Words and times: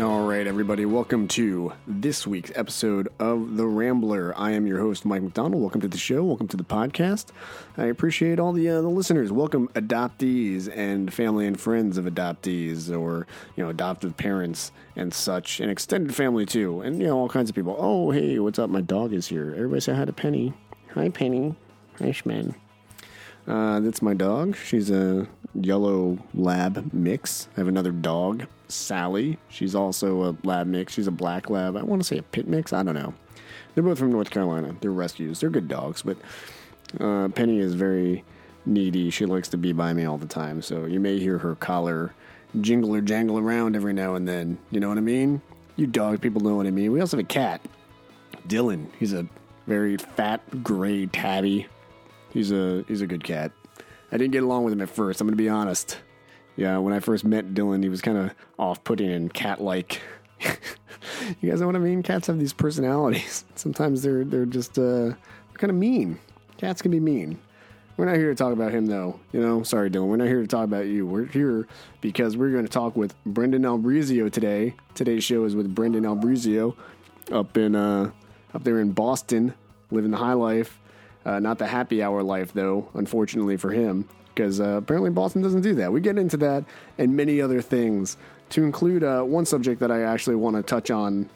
All 0.00 0.28
right, 0.28 0.46
everybody, 0.46 0.86
welcome 0.86 1.26
to 1.28 1.72
this 1.88 2.24
week's 2.24 2.52
episode 2.54 3.08
of 3.18 3.56
The 3.56 3.66
Rambler. 3.66 4.32
I 4.36 4.52
am 4.52 4.64
your 4.64 4.78
host, 4.78 5.04
Mike 5.04 5.22
McDonald. 5.22 5.60
Welcome 5.60 5.80
to 5.80 5.88
the 5.88 5.98
show. 5.98 6.22
Welcome 6.22 6.46
to 6.48 6.56
the 6.56 6.62
podcast. 6.62 7.26
I 7.76 7.86
appreciate 7.86 8.38
all 8.38 8.52
the 8.52 8.68
uh, 8.68 8.80
the 8.80 8.88
listeners. 8.88 9.32
Welcome, 9.32 9.66
adoptees 9.74 10.70
and 10.72 11.12
family 11.12 11.48
and 11.48 11.60
friends 11.60 11.98
of 11.98 12.04
adoptees, 12.04 12.96
or 12.96 13.26
you 13.56 13.64
know, 13.64 13.70
adoptive 13.70 14.16
parents 14.16 14.70
and 14.94 15.12
such, 15.12 15.58
and 15.58 15.68
extended 15.68 16.14
family 16.14 16.46
too, 16.46 16.80
and 16.80 17.00
you 17.00 17.08
know, 17.08 17.18
all 17.18 17.28
kinds 17.28 17.50
of 17.50 17.56
people. 17.56 17.74
Oh, 17.76 18.12
hey, 18.12 18.38
what's 18.38 18.60
up? 18.60 18.70
My 18.70 18.82
dog 18.82 19.12
is 19.12 19.26
here. 19.26 19.52
Everybody 19.56 19.80
say 19.80 19.94
hi 19.94 20.04
to 20.04 20.12
Penny. 20.12 20.54
Hi, 20.94 21.08
Penny. 21.08 21.56
Hi, 21.98 22.10
Shmen. 22.10 22.54
Uh, 23.48 23.80
that's 23.80 24.00
my 24.00 24.14
dog. 24.14 24.54
She's 24.56 24.90
a 24.90 25.26
yellow 25.54 26.18
lab 26.34 26.92
mix. 26.92 27.48
I 27.56 27.60
have 27.60 27.68
another 27.68 27.92
dog, 27.92 28.46
Sally. 28.68 29.38
She's 29.48 29.74
also 29.74 30.24
a 30.30 30.36
lab 30.46 30.66
mix. 30.66 30.94
She's 30.94 31.06
a 31.06 31.12
black 31.12 31.50
lab. 31.50 31.76
I 31.76 31.82
want 31.82 32.02
to 32.02 32.06
say 32.06 32.18
a 32.18 32.22
pit 32.22 32.46
mix. 32.46 32.72
I 32.72 32.82
don't 32.82 32.94
know. 32.94 33.14
They're 33.74 33.84
both 33.84 33.98
from 33.98 34.12
North 34.12 34.30
Carolina. 34.30 34.74
They're 34.80 34.90
rescues. 34.90 35.40
They're 35.40 35.50
good 35.50 35.68
dogs, 35.68 36.02
but 36.02 36.16
uh, 37.00 37.28
Penny 37.28 37.58
is 37.58 37.74
very 37.74 38.24
needy. 38.66 39.10
She 39.10 39.26
likes 39.26 39.48
to 39.48 39.56
be 39.56 39.72
by 39.72 39.92
me 39.92 40.04
all 40.04 40.18
the 40.18 40.26
time. 40.26 40.62
So 40.62 40.84
you 40.84 41.00
may 41.00 41.18
hear 41.18 41.38
her 41.38 41.54
collar 41.54 42.14
jingle 42.60 42.94
or 42.94 43.00
jangle 43.00 43.38
around 43.38 43.76
every 43.76 43.92
now 43.92 44.14
and 44.14 44.26
then. 44.26 44.58
You 44.70 44.80
know 44.80 44.88
what 44.88 44.98
I 44.98 45.02
mean? 45.02 45.40
You 45.76 45.86
dog 45.86 46.20
people 46.20 46.40
know 46.40 46.56
what 46.56 46.66
I 46.66 46.70
mean. 46.70 46.92
We 46.92 47.00
also 47.00 47.16
have 47.16 47.24
a 47.24 47.28
cat, 47.28 47.60
Dylan. 48.48 48.88
He's 48.98 49.12
a 49.12 49.26
very 49.66 49.96
fat 49.96 50.64
gray 50.64 51.06
tabby 51.06 51.68
He's 52.30 52.52
a 52.52 52.84
he's 52.88 53.00
a 53.00 53.06
good 53.06 53.24
cat. 53.24 53.52
I 54.12 54.16
didn't 54.16 54.32
get 54.32 54.42
along 54.42 54.64
with 54.64 54.72
him 54.72 54.80
at 54.80 54.90
first. 54.90 55.20
I'm 55.20 55.28
to 55.28 55.36
be 55.36 55.48
honest. 55.48 55.98
Yeah, 56.58 56.78
when 56.78 56.92
I 56.92 56.98
first 56.98 57.24
met 57.24 57.54
Dylan, 57.54 57.84
he 57.84 57.88
was 57.88 58.02
kind 58.02 58.18
of 58.18 58.32
off-putting 58.58 59.08
and 59.08 59.32
cat-like. 59.32 60.02
you 61.40 61.50
guys 61.50 61.60
know 61.60 61.68
what 61.68 61.76
I 61.76 61.78
mean? 61.78 62.02
Cats 62.02 62.26
have 62.26 62.40
these 62.40 62.52
personalities. 62.52 63.44
Sometimes 63.54 64.02
they're 64.02 64.24
they're 64.24 64.44
just 64.44 64.76
uh, 64.76 65.12
kind 65.54 65.70
of 65.70 65.76
mean. 65.76 66.18
Cats 66.56 66.82
can 66.82 66.90
be 66.90 66.98
mean. 66.98 67.38
We're 67.96 68.06
not 68.06 68.16
here 68.16 68.30
to 68.30 68.34
talk 68.34 68.52
about 68.52 68.72
him, 68.72 68.86
though. 68.86 69.20
You 69.32 69.40
know, 69.40 69.62
sorry, 69.62 69.88
Dylan. 69.88 70.08
We're 70.08 70.16
not 70.16 70.26
here 70.26 70.42
to 70.42 70.48
talk 70.48 70.64
about 70.64 70.86
you. 70.86 71.06
We're 71.06 71.26
here 71.26 71.68
because 72.00 72.36
we're 72.36 72.50
going 72.50 72.66
to 72.66 72.70
talk 72.70 72.96
with 72.96 73.14
Brendon 73.24 73.62
Albrizio 73.62 74.30
today. 74.30 74.74
Today's 74.96 75.22
show 75.22 75.44
is 75.44 75.54
with 75.54 75.72
Brendon 75.72 76.02
Albrizio 76.02 76.74
up 77.30 77.56
in 77.56 77.76
uh, 77.76 78.10
up 78.52 78.64
there 78.64 78.80
in 78.80 78.90
Boston, 78.90 79.54
living 79.92 80.10
the 80.10 80.16
high 80.16 80.32
life. 80.32 80.80
Uh, 81.24 81.38
not 81.38 81.58
the 81.58 81.68
happy 81.68 82.02
hour 82.02 82.24
life, 82.24 82.52
though, 82.52 82.88
unfortunately 82.94 83.56
for 83.56 83.70
him, 83.70 84.08
because 84.38 84.60
uh, 84.60 84.76
apparently 84.76 85.10
Boston 85.10 85.42
doesn't 85.42 85.62
do 85.62 85.74
that. 85.74 85.92
We 85.92 86.00
get 86.00 86.16
into 86.16 86.36
that 86.36 86.64
and 86.96 87.16
many 87.16 87.40
other 87.40 87.60
things, 87.60 88.16
to 88.50 88.62
include 88.62 89.02
uh, 89.02 89.22
one 89.22 89.44
subject 89.44 89.80
that 89.80 89.90
I 89.90 90.02
actually 90.02 90.36
want 90.36 90.54
to 90.54 90.62
touch 90.62 90.92
on 90.92 91.28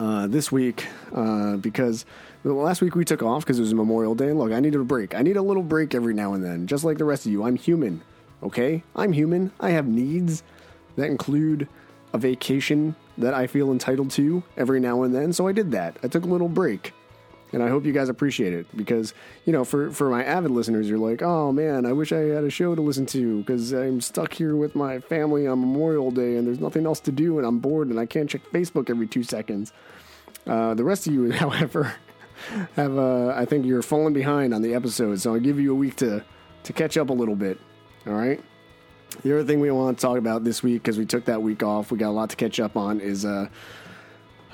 uh, 0.00 0.26
this 0.26 0.50
week, 0.50 0.86
uh, 1.14 1.56
because 1.58 2.04
last 2.42 2.82
week 2.82 2.96
we 2.96 3.04
took 3.04 3.22
off 3.22 3.44
because 3.44 3.60
it 3.60 3.62
was 3.62 3.72
Memorial 3.72 4.16
Day. 4.16 4.32
Look, 4.32 4.50
I 4.52 4.58
needed 4.58 4.80
a 4.80 4.84
break. 4.84 5.14
I 5.14 5.22
need 5.22 5.36
a 5.36 5.42
little 5.42 5.62
break 5.62 5.94
every 5.94 6.12
now 6.12 6.34
and 6.34 6.44
then, 6.44 6.66
just 6.66 6.82
like 6.82 6.98
the 6.98 7.04
rest 7.04 7.24
of 7.24 7.30
you. 7.30 7.44
I'm 7.44 7.54
human, 7.54 8.02
okay? 8.42 8.82
I'm 8.96 9.12
human. 9.12 9.52
I 9.60 9.70
have 9.70 9.86
needs 9.86 10.42
that 10.96 11.06
include 11.06 11.68
a 12.12 12.18
vacation 12.18 12.96
that 13.16 13.32
I 13.32 13.46
feel 13.46 13.70
entitled 13.70 14.10
to 14.12 14.42
every 14.56 14.80
now 14.80 15.04
and 15.04 15.14
then. 15.14 15.32
So 15.32 15.46
I 15.46 15.52
did 15.52 15.70
that. 15.70 15.96
I 16.02 16.08
took 16.08 16.24
a 16.24 16.28
little 16.28 16.48
break 16.48 16.94
and 17.52 17.62
I 17.62 17.68
hope 17.68 17.84
you 17.84 17.92
guys 17.92 18.08
appreciate 18.08 18.52
it 18.52 18.66
because 18.76 19.14
you 19.44 19.52
know 19.52 19.64
for 19.64 19.90
for 19.90 20.10
my 20.10 20.24
avid 20.24 20.50
listeners 20.50 20.88
you're 20.88 20.98
like 20.98 21.22
oh 21.22 21.52
man 21.52 21.86
I 21.86 21.92
wish 21.92 22.12
I 22.12 22.18
had 22.18 22.44
a 22.44 22.50
show 22.50 22.74
to 22.74 22.82
listen 22.82 23.06
to 23.06 23.38
because 23.38 23.72
I'm 23.72 24.00
stuck 24.00 24.34
here 24.34 24.56
with 24.56 24.74
my 24.74 25.00
family 25.00 25.46
on 25.46 25.60
Memorial 25.60 26.10
Day 26.10 26.36
and 26.36 26.46
there's 26.46 26.60
nothing 26.60 26.86
else 26.86 27.00
to 27.00 27.12
do 27.12 27.38
and 27.38 27.46
I'm 27.46 27.58
bored 27.58 27.88
and 27.88 27.98
I 27.98 28.06
can't 28.06 28.28
check 28.28 28.42
Facebook 28.52 28.90
every 28.90 29.06
two 29.06 29.22
seconds. 29.22 29.72
Uh, 30.46 30.74
the 30.74 30.84
rest 30.84 31.06
of 31.06 31.14
you, 31.14 31.30
however, 31.32 31.94
have 32.76 32.98
uh, 32.98 33.28
I 33.28 33.44
think 33.44 33.66
you're 33.66 33.82
falling 33.82 34.14
behind 34.14 34.54
on 34.54 34.62
the 34.62 34.74
episodes, 34.74 35.22
so 35.22 35.34
I'll 35.34 35.40
give 35.40 35.58
you 35.58 35.72
a 35.72 35.74
week 35.74 35.96
to 35.96 36.24
to 36.64 36.72
catch 36.72 36.96
up 36.96 37.10
a 37.10 37.12
little 37.12 37.36
bit. 37.36 37.58
All 38.06 38.14
right. 38.14 38.42
The 39.22 39.32
other 39.32 39.44
thing 39.44 39.60
we 39.60 39.70
want 39.70 39.98
to 39.98 40.02
talk 40.02 40.18
about 40.18 40.44
this 40.44 40.62
week 40.62 40.82
because 40.82 40.98
we 40.98 41.06
took 41.06 41.24
that 41.24 41.42
week 41.42 41.62
off, 41.62 41.90
we 41.90 41.98
got 41.98 42.10
a 42.10 42.10
lot 42.10 42.30
to 42.30 42.36
catch 42.36 42.60
up 42.60 42.76
on 42.76 43.00
is. 43.00 43.24
Uh, 43.24 43.48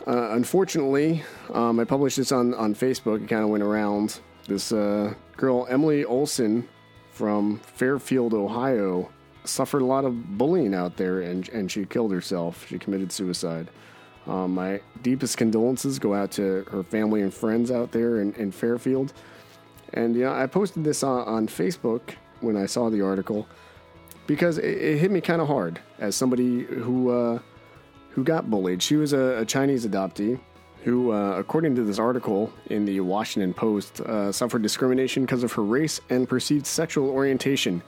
uh, 0.07 0.31
unfortunately, 0.33 1.23
um, 1.53 1.81
I 1.81 1.85
published 1.85 2.19
this 2.19 2.33
on, 2.33 2.53
on 2.55 2.75
Facebook. 2.75 3.25
It 3.25 3.29
kind 3.29 3.43
of 3.43 3.49
went 3.49 3.63
around. 3.63 4.21
This 4.47 4.73
uh, 4.73 5.15
girl, 5.37 5.67
Emily 5.71 6.05
Olson 6.05 6.69
from 7.11 7.59
Fairfield, 7.61 8.35
Ohio, 8.35 9.09
suffered 9.45 9.81
a 9.81 9.87
lot 9.87 10.05
of 10.05 10.37
bullying 10.37 10.75
out 10.75 10.97
there 10.97 11.23
and, 11.23 11.49
and 11.51 11.71
she 11.71 11.87
killed 11.87 12.13
herself. 12.13 12.67
She 12.69 12.79
committed 12.79 13.13
suicide. 13.13 13.71
Um, 14.27 14.55
my 14.55 14.81
deepest 15.03 15.37
condolences 15.37 15.99
go 15.99 16.15
out 16.15 16.31
to 16.33 16.65
her 16.71 16.83
family 16.83 17.23
and 17.23 17.33
friends 17.33 17.71
out 17.71 17.93
there 17.93 18.21
in, 18.21 18.33
in 18.35 18.53
Fairfield. 18.53 19.13
And 19.95 20.15
yeah, 20.17 20.33
I 20.33 20.47
posted 20.47 20.85
this 20.85 21.03
on, 21.03 21.27
on 21.27 21.47
Facebook 21.47 22.15
when 22.41 22.57
I 22.57 22.67
saw 22.67 22.91
the 22.91 23.01
article 23.01 23.47
because 24.27 24.59
it, 24.59 24.65
it 24.65 24.99
hit 24.99 25.11
me 25.11 25.21
kind 25.21 25.41
of 25.41 25.49
hard 25.49 25.81
as 25.99 26.15
somebody 26.15 26.65
who. 26.65 27.11
Uh, 27.11 27.39
who 28.15 28.23
got 28.23 28.49
bullied. 28.49 28.83
She 28.83 28.97
was 28.97 29.13
a, 29.13 29.41
a 29.41 29.45
Chinese 29.45 29.87
adoptee 29.87 30.39
who, 30.85 31.13
uh, 31.13 31.37
according 31.39 31.75
to 31.77 31.83
this 31.83 31.99
article 31.99 32.53
in 32.67 32.85
the 32.85 33.01
Washington 33.01 33.55
Post, 33.55 34.01
uh, 34.01 34.31
suffered 34.31 34.63
discrimination 34.63 35.25
because 35.25 35.43
of 35.43 35.53
her 35.53 35.63
race 35.63 36.01
and 36.11 36.29
perceived 36.29 36.67
sexual 36.67 37.09
orientation. 37.09 37.83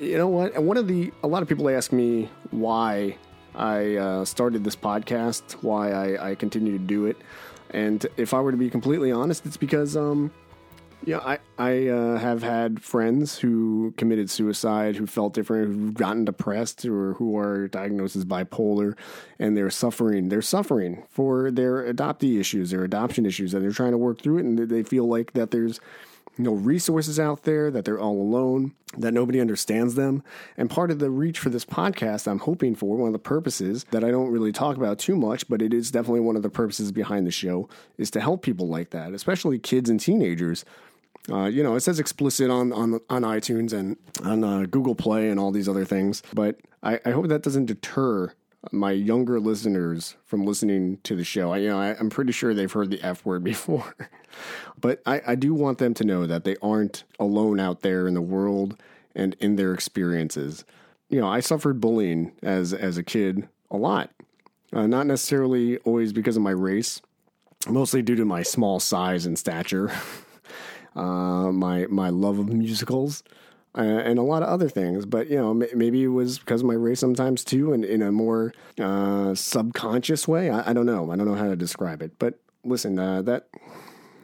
You 0.00 0.16
know 0.16 0.28
what? 0.28 0.54
And 0.54 0.66
one 0.66 0.76
of 0.76 0.88
the 0.88 1.12
a 1.22 1.28
lot 1.28 1.42
of 1.42 1.48
people 1.48 1.68
ask 1.68 1.92
me 1.92 2.28
why 2.50 3.16
I 3.54 3.96
uh, 3.96 4.24
started 4.24 4.64
this 4.64 4.76
podcast, 4.76 5.52
why 5.62 5.92
I, 5.92 6.30
I 6.30 6.34
continue 6.34 6.72
to 6.72 6.78
do 6.78 7.06
it, 7.06 7.16
and 7.70 8.04
if 8.16 8.34
I 8.34 8.40
were 8.40 8.50
to 8.50 8.56
be 8.56 8.70
completely 8.70 9.12
honest, 9.12 9.46
it's 9.46 9.56
because 9.56 9.96
um, 9.96 10.32
yeah, 11.04 11.18
I 11.18 11.38
I 11.58 11.88
uh, 11.88 12.18
have 12.18 12.42
had 12.42 12.82
friends 12.82 13.38
who 13.38 13.94
committed 13.96 14.28
suicide, 14.30 14.96
who 14.96 15.06
felt 15.06 15.34
different, 15.34 15.68
who've 15.68 15.94
gotten 15.94 16.24
depressed, 16.24 16.84
or 16.84 17.14
who 17.14 17.36
are 17.38 17.68
diagnosed 17.68 18.16
as 18.16 18.24
bipolar, 18.24 18.96
and 19.38 19.56
they're 19.56 19.70
suffering. 19.70 20.28
They're 20.28 20.42
suffering 20.42 21.04
for 21.08 21.50
their 21.50 21.92
adoptee 21.92 22.38
issues, 22.38 22.70
their 22.70 22.84
adoption 22.84 23.24
issues, 23.24 23.54
and 23.54 23.62
they're 23.62 23.72
trying 23.72 23.92
to 23.92 23.98
work 23.98 24.20
through 24.20 24.38
it, 24.38 24.44
and 24.44 24.58
they 24.58 24.82
feel 24.82 25.06
like 25.06 25.32
that 25.32 25.50
there's 25.50 25.80
no 26.38 26.52
resources 26.52 27.20
out 27.20 27.42
there, 27.42 27.70
that 27.70 27.84
they're 27.84 28.00
all 28.00 28.20
alone, 28.20 28.72
that 28.96 29.12
nobody 29.12 29.40
understands 29.40 29.94
them. 29.94 30.22
And 30.56 30.70
part 30.70 30.90
of 30.90 30.98
the 30.98 31.10
reach 31.10 31.38
for 31.38 31.50
this 31.50 31.64
podcast, 31.64 32.26
I'm 32.26 32.38
hoping 32.38 32.74
for, 32.74 32.96
one 32.96 33.08
of 33.08 33.12
the 33.12 33.18
purposes 33.18 33.84
that 33.90 34.04
I 34.04 34.10
don't 34.10 34.30
really 34.30 34.52
talk 34.52 34.76
about 34.76 34.98
too 34.98 35.16
much, 35.16 35.48
but 35.48 35.60
it 35.60 35.74
is 35.74 35.90
definitely 35.90 36.20
one 36.20 36.36
of 36.36 36.42
the 36.42 36.48
purposes 36.48 36.92
behind 36.92 37.26
the 37.26 37.30
show, 37.30 37.68
is 37.98 38.10
to 38.12 38.20
help 38.20 38.42
people 38.42 38.68
like 38.68 38.90
that, 38.90 39.12
especially 39.12 39.58
kids 39.58 39.90
and 39.90 40.00
teenagers 40.00 40.64
uh, 41.28 41.44
you 41.44 41.62
know, 41.62 41.74
it 41.74 41.80
says 41.80 42.00
explicit 42.00 42.50
on 42.50 42.72
on 42.72 43.00
on 43.10 43.22
iTunes 43.22 43.72
and 43.72 43.96
on 44.24 44.42
uh, 44.42 44.64
Google 44.70 44.94
Play 44.94 45.28
and 45.28 45.38
all 45.38 45.50
these 45.50 45.68
other 45.68 45.84
things. 45.84 46.22
But 46.32 46.60
I, 46.82 46.98
I, 47.04 47.10
hope 47.10 47.28
that 47.28 47.42
doesn't 47.42 47.66
deter 47.66 48.32
my 48.72 48.92
younger 48.92 49.38
listeners 49.38 50.16
from 50.24 50.46
listening 50.46 50.98
to 51.04 51.14
the 51.14 51.24
show. 51.24 51.52
I, 51.52 51.58
you 51.58 51.68
know, 51.68 51.78
I, 51.78 51.98
am 51.98 52.08
pretty 52.08 52.32
sure 52.32 52.54
they've 52.54 52.72
heard 52.72 52.90
the 52.90 53.02
F 53.02 53.24
word 53.24 53.44
before, 53.52 53.94
but 54.80 55.02
I, 55.04 55.22
I 55.26 55.34
do 55.34 55.52
want 55.52 55.78
them 55.78 55.92
to 55.94 56.04
know 56.04 56.26
that 56.26 56.44
they 56.44 56.56
aren't 56.62 57.04
alone 57.18 57.60
out 57.60 57.80
there 57.80 58.06
in 58.06 58.14
the 58.14 58.22
world 58.22 58.80
and 59.14 59.36
in 59.40 59.56
their 59.56 59.74
experiences. 59.74 60.64
You 61.10 61.20
know, 61.20 61.28
I 61.28 61.40
suffered 61.40 61.80
bullying 61.80 62.32
as 62.42 62.72
as 62.72 62.96
a 62.96 63.02
kid 63.02 63.46
a 63.70 63.76
lot, 63.76 64.10
uh, 64.72 64.86
not 64.86 65.06
necessarily 65.06 65.76
always 65.78 66.12
because 66.14 66.36
of 66.36 66.42
my 66.42 66.50
race, 66.50 67.02
mostly 67.68 68.00
due 68.00 68.16
to 68.16 68.24
my 68.24 68.42
small 68.42 68.80
size 68.80 69.26
and 69.26 69.38
stature. 69.38 69.92
uh, 70.96 71.52
my 71.52 71.86
my 71.86 72.10
love 72.10 72.38
of 72.38 72.48
musicals, 72.48 73.22
uh, 73.76 73.80
and 73.80 74.18
a 74.18 74.22
lot 74.22 74.42
of 74.42 74.48
other 74.48 74.68
things. 74.68 75.06
But 75.06 75.28
you 75.28 75.36
know, 75.36 75.50
m- 75.50 75.78
maybe 75.78 76.02
it 76.02 76.08
was 76.08 76.38
because 76.38 76.62
of 76.62 76.66
my 76.66 76.74
race 76.74 77.00
sometimes 77.00 77.44
too, 77.44 77.72
and 77.72 77.84
in 77.84 78.02
a 78.02 78.12
more 78.12 78.52
uh, 78.78 79.34
subconscious 79.34 80.26
way. 80.26 80.50
I, 80.50 80.70
I, 80.70 80.72
don't 80.72 80.86
know. 80.86 81.10
I 81.10 81.16
don't 81.16 81.26
know 81.26 81.34
how 81.34 81.48
to 81.48 81.56
describe 81.56 82.02
it. 82.02 82.18
But 82.18 82.38
listen, 82.64 82.98
uh, 82.98 83.22
that 83.22 83.48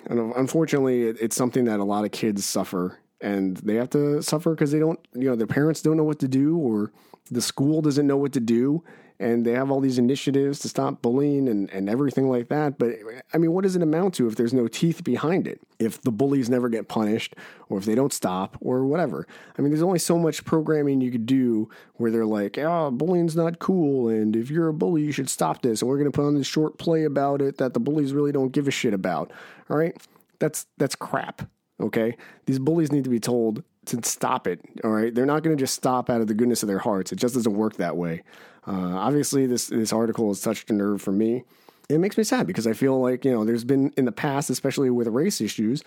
unfortunately, 0.08 1.04
it, 1.04 1.16
it's 1.20 1.36
something 1.36 1.64
that 1.64 1.80
a 1.80 1.84
lot 1.84 2.04
of 2.04 2.10
kids 2.10 2.44
suffer. 2.44 2.98
And 3.20 3.56
they 3.58 3.76
have 3.76 3.90
to 3.90 4.22
suffer 4.22 4.50
because 4.50 4.72
they 4.72 4.78
don't, 4.78 5.00
you 5.14 5.24
know, 5.24 5.36
their 5.36 5.46
parents 5.46 5.80
don't 5.80 5.96
know 5.96 6.04
what 6.04 6.18
to 6.18 6.28
do, 6.28 6.56
or 6.58 6.92
the 7.30 7.40
school 7.40 7.80
doesn't 7.80 8.06
know 8.06 8.18
what 8.18 8.32
to 8.34 8.40
do 8.40 8.84
and 9.18 9.44
they 9.46 9.52
have 9.52 9.70
all 9.70 9.80
these 9.80 9.98
initiatives 9.98 10.58
to 10.60 10.68
stop 10.68 11.00
bullying 11.02 11.48
and, 11.48 11.70
and 11.70 11.88
everything 11.88 12.28
like 12.28 12.48
that. 12.48 12.78
But 12.78 12.96
I 13.32 13.38
mean, 13.38 13.52
what 13.52 13.62
does 13.62 13.76
it 13.76 13.82
amount 13.82 14.14
to 14.14 14.26
if 14.26 14.36
there's 14.36 14.52
no 14.52 14.68
teeth 14.68 15.04
behind 15.04 15.46
it? 15.46 15.60
If 15.78 16.00
the 16.02 16.10
bullies 16.10 16.50
never 16.50 16.68
get 16.68 16.88
punished, 16.88 17.34
or 17.68 17.78
if 17.78 17.84
they 17.84 17.94
don't 17.94 18.12
stop, 18.12 18.56
or 18.60 18.84
whatever. 18.84 19.26
I 19.58 19.62
mean, 19.62 19.70
there's 19.70 19.82
only 19.82 19.98
so 19.98 20.18
much 20.18 20.44
programming 20.44 21.00
you 21.00 21.10
could 21.10 21.26
do 21.26 21.68
where 21.94 22.10
they're 22.10 22.26
like, 22.26 22.58
oh, 22.58 22.90
bullying's 22.90 23.36
not 23.36 23.58
cool, 23.58 24.08
and 24.08 24.36
if 24.36 24.50
you're 24.50 24.68
a 24.68 24.74
bully, 24.74 25.02
you 25.02 25.12
should 25.12 25.30
stop 25.30 25.62
this, 25.62 25.82
and 25.82 25.88
we're 25.88 25.98
going 25.98 26.10
to 26.10 26.16
put 26.16 26.26
on 26.26 26.34
this 26.34 26.46
short 26.46 26.78
play 26.78 27.04
about 27.04 27.40
it 27.42 27.58
that 27.58 27.74
the 27.74 27.80
bullies 27.80 28.12
really 28.12 28.32
don't 28.32 28.52
give 28.52 28.68
a 28.68 28.70
shit 28.70 28.94
about. 28.94 29.32
All 29.70 29.76
right, 29.76 29.96
that's 30.38 30.66
that's 30.76 30.94
crap. 30.94 31.48
Okay, 31.78 32.16
these 32.46 32.58
bullies 32.58 32.90
need 32.90 33.04
to 33.04 33.10
be 33.10 33.20
told 33.20 33.62
to 33.86 34.02
stop 34.02 34.46
it. 34.46 34.60
All 34.84 34.90
right, 34.90 35.14
they're 35.14 35.26
not 35.26 35.42
going 35.42 35.56
to 35.56 35.60
just 35.60 35.74
stop 35.74 36.10
out 36.10 36.20
of 36.20 36.26
the 36.26 36.34
goodness 36.34 36.62
of 36.62 36.68
their 36.68 36.78
hearts. 36.78 37.12
It 37.12 37.16
just 37.16 37.34
doesn't 37.34 37.54
work 37.54 37.76
that 37.76 37.96
way. 37.96 38.22
Uh, 38.66 38.96
obviously, 38.96 39.46
this 39.46 39.68
this 39.68 39.92
article 39.92 40.28
has 40.28 40.40
touched 40.40 40.70
a 40.70 40.72
nerve 40.72 41.00
for 41.00 41.12
me. 41.12 41.44
It 41.88 41.98
makes 41.98 42.18
me 42.18 42.24
sad 42.24 42.46
because 42.48 42.66
I 42.66 42.72
feel 42.72 43.00
like 43.00 43.24
you 43.24 43.30
know 43.30 43.44
there's 43.44 43.64
been 43.64 43.92
in 43.96 44.04
the 44.04 44.12
past, 44.12 44.50
especially 44.50 44.90
with 44.90 45.06
race 45.08 45.40
issues, 45.40 45.82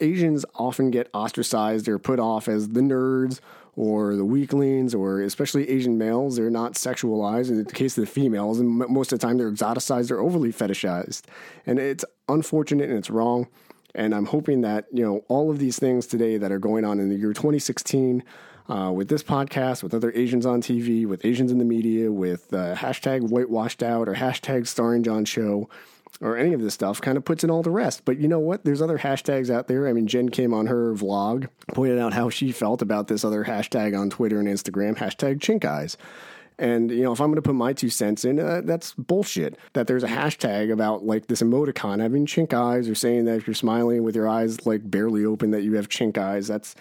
Asians 0.00 0.44
often 0.54 0.90
get 0.90 1.08
ostracized 1.12 1.88
or 1.88 1.98
put 1.98 2.18
off 2.18 2.48
as 2.48 2.70
the 2.70 2.80
nerds 2.80 3.40
or 3.76 4.14
the 4.14 4.24
weaklings, 4.24 4.94
or 4.94 5.20
especially 5.20 5.68
Asian 5.68 5.98
males. 5.98 6.36
They're 6.36 6.50
not 6.50 6.74
sexualized. 6.74 7.50
In 7.50 7.62
the 7.62 7.72
case 7.72 7.98
of 7.98 8.04
the 8.04 8.10
females, 8.10 8.60
and 8.60 8.68
most 8.68 9.12
of 9.12 9.18
the 9.18 9.26
time 9.26 9.36
they're 9.36 9.50
exoticized 9.50 10.10
or 10.10 10.20
overly 10.20 10.52
fetishized, 10.52 11.22
and 11.66 11.78
it's 11.78 12.04
unfortunate 12.28 12.88
and 12.88 12.98
it's 12.98 13.10
wrong. 13.10 13.48
And 13.94 14.14
I'm 14.14 14.26
hoping 14.26 14.62
that 14.62 14.86
you 14.92 15.04
know 15.04 15.24
all 15.28 15.50
of 15.50 15.58
these 15.58 15.78
things 15.78 16.06
today 16.06 16.36
that 16.36 16.50
are 16.50 16.58
going 16.58 16.84
on 16.84 16.98
in 17.00 17.08
the 17.08 17.16
year 17.16 17.32
2016. 17.32 18.22
Uh, 18.66 18.90
with 18.90 19.08
this 19.08 19.22
podcast, 19.22 19.82
with 19.82 19.92
other 19.92 20.10
Asians 20.14 20.46
on 20.46 20.62
TV, 20.62 21.06
with 21.06 21.22
Asians 21.26 21.52
in 21.52 21.58
the 21.58 21.66
media, 21.66 22.10
with 22.10 22.50
uh, 22.54 22.74
hashtag 22.74 23.28
whitewashed 23.28 23.82
out 23.82 24.08
or 24.08 24.14
hashtag 24.14 24.66
starring 24.66 25.02
John 25.02 25.26
Cho, 25.26 25.68
or 26.20 26.36
any 26.36 26.54
of 26.54 26.62
this 26.62 26.74
stuff 26.74 27.00
kind 27.00 27.16
of 27.16 27.24
puts 27.24 27.44
in 27.44 27.50
all 27.50 27.62
the 27.62 27.70
rest. 27.70 28.04
But 28.04 28.18
you 28.18 28.28
know 28.28 28.38
what? 28.38 28.64
There's 28.64 28.80
other 28.80 28.98
hashtags 28.98 29.50
out 29.50 29.68
there. 29.68 29.88
I 29.88 29.92
mean, 29.92 30.06
Jen 30.06 30.30
came 30.30 30.54
on 30.54 30.66
her 30.66 30.94
vlog, 30.94 31.48
pointed 31.74 31.98
out 31.98 32.14
how 32.14 32.30
she 32.30 32.52
felt 32.52 32.82
about 32.82 33.08
this 33.08 33.24
other 33.24 33.44
hashtag 33.44 33.98
on 33.98 34.10
Twitter 34.10 34.38
and 34.38 34.48
Instagram, 34.48 34.96
hashtag 34.96 35.40
chink 35.40 35.64
eyes. 35.64 35.96
And, 36.58 36.90
you 36.90 37.02
know, 37.02 37.12
if 37.12 37.20
I'm 37.20 37.28
going 37.28 37.36
to 37.36 37.42
put 37.42 37.54
my 37.54 37.72
two 37.72 37.90
cents 37.90 38.24
in, 38.24 38.38
uh, 38.38 38.62
that's 38.64 38.94
bullshit. 38.94 39.58
That 39.72 39.86
there's 39.86 40.04
a 40.04 40.08
hashtag 40.08 40.72
about 40.72 41.04
like 41.04 41.26
this 41.26 41.42
emoticon 41.42 42.00
having 42.00 42.26
chink 42.26 42.52
eyes 42.54 42.88
or 42.88 42.94
saying 42.94 43.24
that 43.24 43.36
if 43.36 43.46
you're 43.46 43.54
smiling 43.54 44.04
with 44.04 44.14
your 44.14 44.28
eyes 44.28 44.64
like 44.64 44.88
barely 44.88 45.24
open, 45.24 45.50
that 45.50 45.62
you 45.62 45.74
have 45.74 45.88
chink 45.88 46.16
eyes. 46.16 46.46
That's 46.46 46.74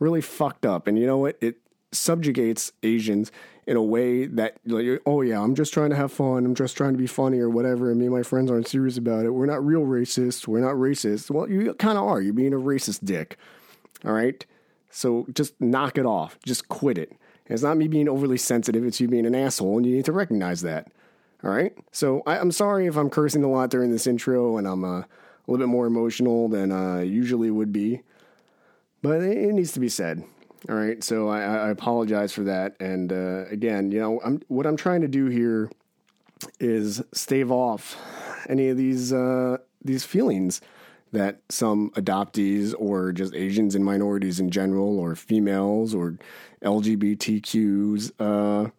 really 0.00 0.20
fucked 0.20 0.66
up. 0.66 0.88
And 0.88 0.98
you 0.98 1.06
know 1.06 1.18
what? 1.18 1.36
It 1.40 1.58
subjugates 1.92 2.72
Asians 2.82 3.30
in 3.66 3.76
a 3.76 3.82
way 3.82 4.26
that 4.26 4.56
like 4.66 5.00
oh 5.06 5.20
yeah 5.20 5.40
i'm 5.40 5.54
just 5.54 5.72
trying 5.72 5.90
to 5.90 5.96
have 5.96 6.12
fun. 6.12 6.44
I'm 6.44 6.54
just 6.54 6.76
trying 6.76 6.92
to 6.92 6.98
be 6.98 7.06
funny 7.06 7.38
or 7.38 7.48
whatever. 7.48 7.90
And 7.90 8.00
me 8.00 8.06
and 8.06 8.14
my 8.14 8.22
friends 8.22 8.50
aren't 8.50 8.66
serious 8.66 8.96
about 8.96 9.24
it. 9.24 9.30
We're 9.30 9.46
not 9.46 9.64
real 9.64 9.82
racists. 9.82 10.48
We're 10.48 10.60
not 10.60 10.74
racist. 10.74 11.30
Well 11.30 11.48
you 11.48 11.72
kind 11.74 11.98
of 11.98 12.04
are. 12.04 12.20
You're 12.20 12.32
being 12.32 12.54
a 12.54 12.58
racist 12.58 13.04
dick. 13.04 13.36
All 14.04 14.12
right? 14.12 14.44
So 14.90 15.26
just 15.32 15.60
knock 15.60 15.98
it 15.98 16.06
off. 16.06 16.38
Just 16.44 16.68
quit 16.68 16.98
it 16.98 17.12
it's 17.50 17.62
not 17.62 17.76
me 17.76 17.88
being 17.88 18.08
overly 18.08 18.38
sensitive 18.38 18.84
it's 18.84 19.00
you 19.00 19.08
being 19.08 19.26
an 19.26 19.34
asshole 19.34 19.76
and 19.76 19.86
you 19.86 19.96
need 19.96 20.04
to 20.06 20.12
recognize 20.12 20.62
that. 20.62 20.90
All 21.42 21.50
right? 21.50 21.72
So 21.92 22.22
I, 22.26 22.38
am 22.38 22.52
sorry 22.52 22.86
if 22.86 22.96
i'm 22.96 23.10
cursing 23.10 23.44
a 23.44 23.50
lot 23.50 23.70
during 23.70 23.90
this 23.90 24.06
intro 24.06 24.58
and 24.58 24.66
i'm 24.66 24.84
uh, 24.84 24.98
a 24.98 25.06
little 25.46 25.66
bit 25.66 25.70
more 25.70 25.86
emotional 25.86 26.48
than 26.48 26.70
i 26.70 27.02
usually 27.02 27.50
would 27.50 27.72
be 27.72 28.02
but 29.02 29.22
it 29.22 29.52
needs 29.52 29.72
to 29.72 29.80
be 29.80 29.88
said. 29.88 30.24
All 30.68 30.74
right, 30.74 31.02
so 31.02 31.28
I, 31.28 31.40
I 31.40 31.68
apologize 31.70 32.32
for 32.32 32.42
that. 32.42 32.76
And 32.80 33.12
uh, 33.12 33.46
again, 33.50 33.90
you 33.90 33.98
know, 33.98 34.20
I'm, 34.22 34.42
what 34.48 34.66
I'm 34.66 34.76
trying 34.76 35.00
to 35.00 35.08
do 35.08 35.26
here 35.26 35.70
is 36.58 37.02
stave 37.12 37.50
off 37.50 37.96
any 38.48 38.68
of 38.68 38.76
these 38.76 39.12
uh, 39.12 39.58
these 39.82 40.04
feelings 40.04 40.60
that 41.12 41.40
some 41.48 41.90
adoptees 41.90 42.74
or 42.78 43.12
just 43.12 43.34
Asians 43.34 43.74
and 43.74 43.84
minorities 43.84 44.40
in 44.40 44.50
general, 44.50 44.98
or 44.98 45.14
females 45.14 45.94
or 45.94 46.16
LGBTQs 46.62 48.12
uh, 48.18 48.70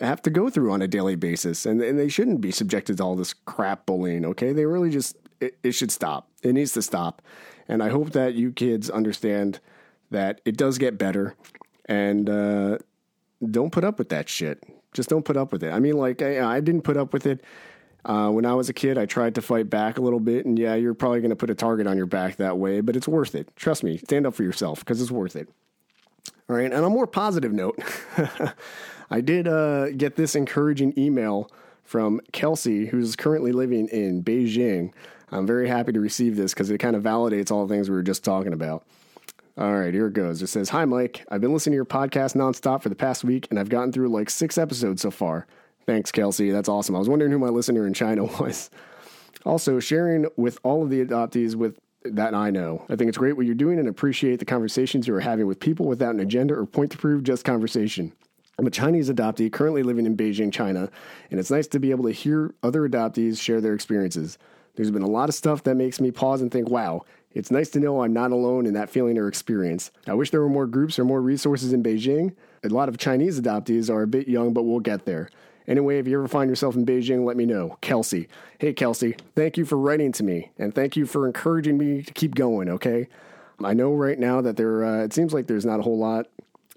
have 0.00 0.22
to 0.22 0.30
go 0.30 0.48
through 0.50 0.72
on 0.72 0.82
a 0.82 0.88
daily 0.88 1.16
basis, 1.16 1.66
and, 1.66 1.80
and 1.80 1.98
they 1.98 2.08
shouldn't 2.08 2.40
be 2.40 2.50
subjected 2.50 2.98
to 2.98 3.02
all 3.02 3.16
this 3.16 3.32
crap 3.34 3.86
bullying. 3.86 4.24
Okay, 4.24 4.52
they 4.52 4.66
really 4.66 4.90
just 4.90 5.16
it, 5.40 5.56
it 5.62 5.72
should 5.72 5.90
stop. 5.90 6.28
It 6.42 6.52
needs 6.52 6.72
to 6.72 6.82
stop, 6.82 7.22
and 7.68 7.82
I 7.82 7.88
hope 7.88 8.10
that 8.10 8.34
you 8.34 8.52
kids 8.52 8.90
understand 8.90 9.60
that 10.10 10.40
it 10.44 10.56
does 10.56 10.78
get 10.78 10.98
better, 10.98 11.34
and 11.86 12.28
uh, 12.28 12.78
don't 13.50 13.72
put 13.72 13.84
up 13.84 13.98
with 13.98 14.08
that 14.10 14.28
shit. 14.28 14.62
Just 14.92 15.08
don't 15.08 15.24
put 15.24 15.36
up 15.36 15.52
with 15.52 15.62
it. 15.62 15.72
I 15.72 15.78
mean, 15.78 15.96
like 15.96 16.22
I, 16.22 16.56
I 16.56 16.60
didn't 16.60 16.82
put 16.82 16.96
up 16.96 17.12
with 17.12 17.26
it. 17.26 17.44
Uh, 18.06 18.30
when 18.30 18.46
I 18.46 18.54
was 18.54 18.68
a 18.68 18.72
kid, 18.72 18.98
I 18.98 19.04
tried 19.04 19.34
to 19.34 19.42
fight 19.42 19.68
back 19.68 19.98
a 19.98 20.00
little 20.00 20.20
bit, 20.20 20.46
and 20.46 20.56
yeah, 20.56 20.76
you're 20.76 20.94
probably 20.94 21.20
going 21.20 21.30
to 21.30 21.36
put 21.36 21.50
a 21.50 21.56
target 21.56 21.88
on 21.88 21.96
your 21.96 22.06
back 22.06 22.36
that 22.36 22.56
way, 22.56 22.80
but 22.80 22.94
it's 22.94 23.08
worth 23.08 23.34
it. 23.34 23.48
Trust 23.56 23.82
me, 23.82 23.98
stand 23.98 24.26
up 24.26 24.34
for 24.34 24.44
yourself 24.44 24.78
because 24.78 25.02
it's 25.02 25.10
worth 25.10 25.34
it. 25.34 25.48
All 26.48 26.54
right, 26.54 26.66
and 26.66 26.74
on 26.74 26.84
a 26.84 26.88
more 26.90 27.08
positive 27.08 27.52
note, 27.52 27.76
I 29.10 29.20
did 29.20 29.48
uh, 29.48 29.90
get 29.90 30.14
this 30.14 30.36
encouraging 30.36 30.94
email 30.96 31.50
from 31.82 32.20
Kelsey, 32.30 32.86
who's 32.86 33.16
currently 33.16 33.50
living 33.50 33.88
in 33.88 34.22
Beijing. 34.22 34.92
I'm 35.32 35.46
very 35.46 35.68
happy 35.68 35.90
to 35.90 36.00
receive 36.00 36.36
this 36.36 36.54
because 36.54 36.70
it 36.70 36.78
kind 36.78 36.94
of 36.94 37.02
validates 37.02 37.50
all 37.50 37.66
the 37.66 37.74
things 37.74 37.90
we 37.90 37.96
were 37.96 38.04
just 38.04 38.22
talking 38.22 38.52
about. 38.52 38.84
All 39.58 39.74
right, 39.74 39.92
here 39.92 40.06
it 40.06 40.12
goes. 40.12 40.42
It 40.42 40.48
says, 40.48 40.68
Hi, 40.68 40.84
Mike. 40.84 41.24
I've 41.28 41.40
been 41.40 41.52
listening 41.52 41.72
to 41.72 41.76
your 41.76 41.84
podcast 41.84 42.36
nonstop 42.36 42.82
for 42.82 42.88
the 42.88 42.94
past 42.94 43.24
week, 43.24 43.48
and 43.50 43.58
I've 43.58 43.68
gotten 43.68 43.90
through 43.90 44.10
like 44.10 44.30
six 44.30 44.58
episodes 44.58 45.02
so 45.02 45.10
far. 45.10 45.48
Thanks, 45.86 46.10
Kelsey. 46.10 46.50
That's 46.50 46.68
awesome. 46.68 46.96
I 46.96 46.98
was 46.98 47.08
wondering 47.08 47.30
who 47.30 47.38
my 47.38 47.48
listener 47.48 47.86
in 47.86 47.94
China 47.94 48.24
was. 48.40 48.70
Also, 49.44 49.78
sharing 49.78 50.26
with 50.36 50.58
all 50.64 50.82
of 50.82 50.90
the 50.90 51.04
adoptees 51.04 51.54
with 51.54 51.78
that 52.02 52.34
I 52.34 52.50
know. 52.50 52.84
I 52.88 52.96
think 52.96 53.08
it's 53.08 53.18
great 53.18 53.36
what 53.36 53.46
you're 53.46 53.54
doing 53.54 53.78
and 53.78 53.88
appreciate 53.88 54.38
the 54.38 54.44
conversations 54.44 55.08
you 55.08 55.14
are 55.14 55.20
having 55.20 55.46
with 55.46 55.60
people 55.60 55.86
without 55.86 56.14
an 56.14 56.20
agenda 56.20 56.54
or 56.54 56.66
point 56.66 56.92
to 56.92 56.98
prove, 56.98 57.24
just 57.24 57.44
conversation. 57.44 58.12
I'm 58.58 58.66
a 58.66 58.70
Chinese 58.70 59.10
adoptee 59.10 59.52
currently 59.52 59.82
living 59.82 60.06
in 60.06 60.16
Beijing, 60.16 60.52
China, 60.52 60.88
and 61.30 61.38
it's 61.38 61.50
nice 61.50 61.66
to 61.68 61.78
be 61.78 61.90
able 61.90 62.04
to 62.04 62.12
hear 62.12 62.54
other 62.62 62.88
adoptees 62.88 63.40
share 63.40 63.60
their 63.60 63.74
experiences. 63.74 64.38
There's 64.76 64.90
been 64.90 65.02
a 65.02 65.08
lot 65.08 65.28
of 65.28 65.34
stuff 65.34 65.62
that 65.64 65.74
makes 65.74 66.00
me 66.00 66.10
pause 66.10 66.40
and 66.40 66.50
think, 66.50 66.70
wow, 66.70 67.02
it's 67.32 67.50
nice 67.50 67.68
to 67.70 67.80
know 67.80 68.02
I'm 68.02 68.12
not 68.12 68.32
alone 68.32 68.66
in 68.66 68.74
that 68.74 68.88
feeling 68.88 69.18
or 69.18 69.28
experience. 69.28 69.90
I 70.06 70.14
wish 70.14 70.30
there 70.30 70.40
were 70.40 70.48
more 70.48 70.66
groups 70.66 70.98
or 70.98 71.04
more 71.04 71.20
resources 71.20 71.72
in 71.72 71.82
Beijing. 71.82 72.34
A 72.64 72.68
lot 72.68 72.88
of 72.88 72.98
Chinese 72.98 73.40
adoptees 73.40 73.90
are 73.90 74.02
a 74.02 74.06
bit 74.06 74.28
young, 74.28 74.52
but 74.54 74.62
we'll 74.62 74.80
get 74.80 75.04
there. 75.04 75.28
Anyway, 75.68 75.98
if 75.98 76.06
you 76.06 76.18
ever 76.18 76.28
find 76.28 76.48
yourself 76.48 76.76
in 76.76 76.86
Beijing, 76.86 77.24
let 77.24 77.36
me 77.36 77.44
know. 77.44 77.76
Kelsey. 77.80 78.28
Hey, 78.58 78.72
Kelsey, 78.72 79.16
thank 79.34 79.56
you 79.56 79.64
for 79.64 79.76
writing 79.76 80.12
to 80.12 80.22
me, 80.22 80.50
and 80.58 80.74
thank 80.74 80.96
you 80.96 81.06
for 81.06 81.26
encouraging 81.26 81.76
me 81.76 82.02
to 82.02 82.12
keep 82.12 82.34
going, 82.34 82.68
okay? 82.68 83.08
I 83.62 83.74
know 83.74 83.92
right 83.92 84.18
now 84.18 84.40
that 84.42 84.56
there, 84.56 84.84
uh, 84.84 85.04
it 85.04 85.12
seems 85.12 85.32
like 85.32 85.46
there's 85.46 85.64
not 85.64 85.80
a 85.80 85.82
whole 85.82 85.98
lot 85.98 86.26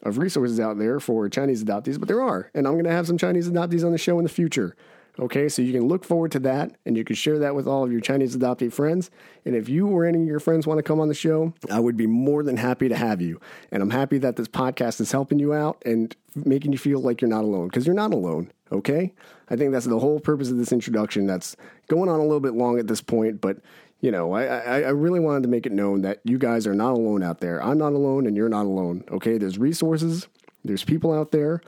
of 0.04 0.18
resources 0.18 0.60
out 0.60 0.78
there 0.78 1.00
for 1.00 1.28
Chinese 1.30 1.64
adoptees, 1.64 2.00
but 2.00 2.08
there 2.08 2.22
are. 2.22 2.50
And 2.54 2.66
I'm 2.66 2.74
going 2.74 2.86
to 2.86 2.92
have 2.92 3.08
some 3.08 3.18
Chinese 3.18 3.50
adoptees 3.50 3.86
on 3.86 3.92
the 3.92 3.98
show 3.98 4.18
in 4.18 4.24
the 4.24 4.30
future. 4.30 4.76
Okay, 5.20 5.50
so 5.50 5.62
you 5.62 5.74
can 5.74 5.88
look 5.88 6.06
forward 6.06 6.32
to 6.32 6.40
that 6.40 6.78
and 6.86 6.96
you 6.96 7.04
can 7.04 7.16
share 7.16 7.40
that 7.40 7.54
with 7.54 7.68
all 7.68 7.84
of 7.84 7.92
your 7.92 8.00
Chinese 8.00 8.38
adoptee 8.38 8.72
friends. 8.72 9.12
And 9.44 9.54
if 9.54 9.68
you 9.68 9.88
or 9.88 10.06
any 10.06 10.22
of 10.22 10.28
your 10.28 10.40
friends 10.40 10.66
want 10.66 10.78
to 10.78 10.84
come 10.84 11.02
on 11.02 11.10
the 11.10 11.14
show, 11.14 11.54
I 11.70 11.80
would 11.80 11.98
be 11.98 12.08
more 12.08 12.42
than 12.42 12.56
happy 12.56 12.88
to 12.88 12.96
have 12.96 13.22
you. 13.22 13.42
And 13.72 13.84
I'm 13.84 13.90
happy 13.90 14.18
that 14.20 14.38
this 14.38 14.48
podcast 14.48 15.02
is 15.02 15.12
helping 15.12 15.38
you 15.38 15.54
out 15.54 15.82
and 15.86 16.16
making 16.36 16.72
you 16.72 16.78
feel 16.78 17.02
like 17.02 17.20
you're 17.20 17.30
not 17.30 17.44
alone 17.44 17.68
because 17.68 17.86
you're 17.86 17.96
not 17.96 18.14
alone. 18.14 18.52
Okay, 18.72 19.14
I 19.50 19.56
think 19.56 19.72
that's 19.74 19.88
the 19.88 20.00
whole 20.00 20.20
purpose 20.20 20.52
of 20.52 20.58
this 20.58 20.72
introduction. 20.72 21.26
That's 21.26 21.58
going 21.90 22.08
on 22.08 22.20
a 22.20 22.24
little 22.24 22.40
bit 22.40 22.54
long 22.54 22.80
at 22.80 22.88
this 22.88 23.02
point, 23.02 23.42
but 23.42 23.58
you 24.00 24.12
know, 24.12 24.32
I, 24.32 24.46
I, 24.46 24.82
I, 24.82 24.90
really 24.92 25.20
wanted 25.20 25.44
to 25.44 25.50
make 25.50 25.66
it 25.66 25.74
known 25.74 26.04
that 26.04 26.22
you 26.24 26.38
guys 26.38 26.66
are 26.66 26.74
not 26.74 26.94
alone 26.94 27.22
out 27.22 27.42
there. 27.42 27.62
I'm 27.62 27.78
not 27.78 27.92
alone 27.92 28.28
and 28.28 28.38
you're 28.38 28.48
not 28.48 28.66
alone. 28.66 29.04
Okay, 29.12 29.38
there's 29.38 29.58
resources, 29.58 30.28
there's 30.64 30.86
people 30.86 31.12
out 31.12 31.32
there 31.32 31.62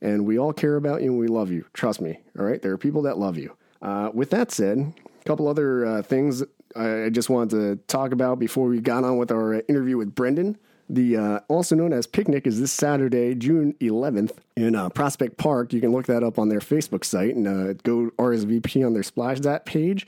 and 0.00 0.26
we 0.26 0.38
all 0.38 0.52
care 0.52 0.76
about 0.76 1.02
you 1.02 1.10
and 1.10 1.18
we 1.18 1.26
love 1.28 1.50
you. 1.50 1.64
Trust 1.72 2.00
me. 2.00 2.20
All 2.38 2.44
right. 2.44 2.60
There 2.62 2.72
are 2.72 2.78
people 2.78 3.02
that 3.02 3.18
love 3.18 3.36
you. 3.36 3.56
Uh, 3.82 4.10
with 4.12 4.30
that 4.30 4.50
said, 4.50 4.92
a 5.20 5.24
couple 5.24 5.48
other 5.48 5.84
uh, 5.86 6.02
things 6.02 6.42
I 6.76 7.08
just 7.10 7.30
wanted 7.30 7.50
to 7.50 7.76
talk 7.86 8.12
about 8.12 8.38
before 8.38 8.68
we 8.68 8.80
got 8.80 9.04
on 9.04 9.16
with 9.18 9.30
our 9.30 9.54
uh, 9.54 9.60
interview 9.68 9.96
with 9.96 10.14
Brendon. 10.14 10.56
The 10.90 11.16
uh, 11.16 11.40
also 11.48 11.74
known 11.76 11.92
as 11.92 12.06
Picnic 12.06 12.46
is 12.46 12.60
this 12.60 12.72
Saturday, 12.72 13.34
June 13.34 13.74
11th, 13.80 14.32
in 14.56 14.74
uh, 14.74 14.88
Prospect 14.88 15.36
Park. 15.36 15.72
You 15.72 15.80
can 15.80 15.92
look 15.92 16.06
that 16.06 16.22
up 16.22 16.38
on 16.38 16.48
their 16.48 16.60
Facebook 16.60 17.04
site 17.04 17.36
and 17.36 17.46
uh, 17.46 17.72
go 17.84 18.10
RSVP 18.18 18.86
on 18.86 18.94
their 18.94 19.02
Splash 19.02 19.40
That 19.40 19.66
page. 19.66 20.06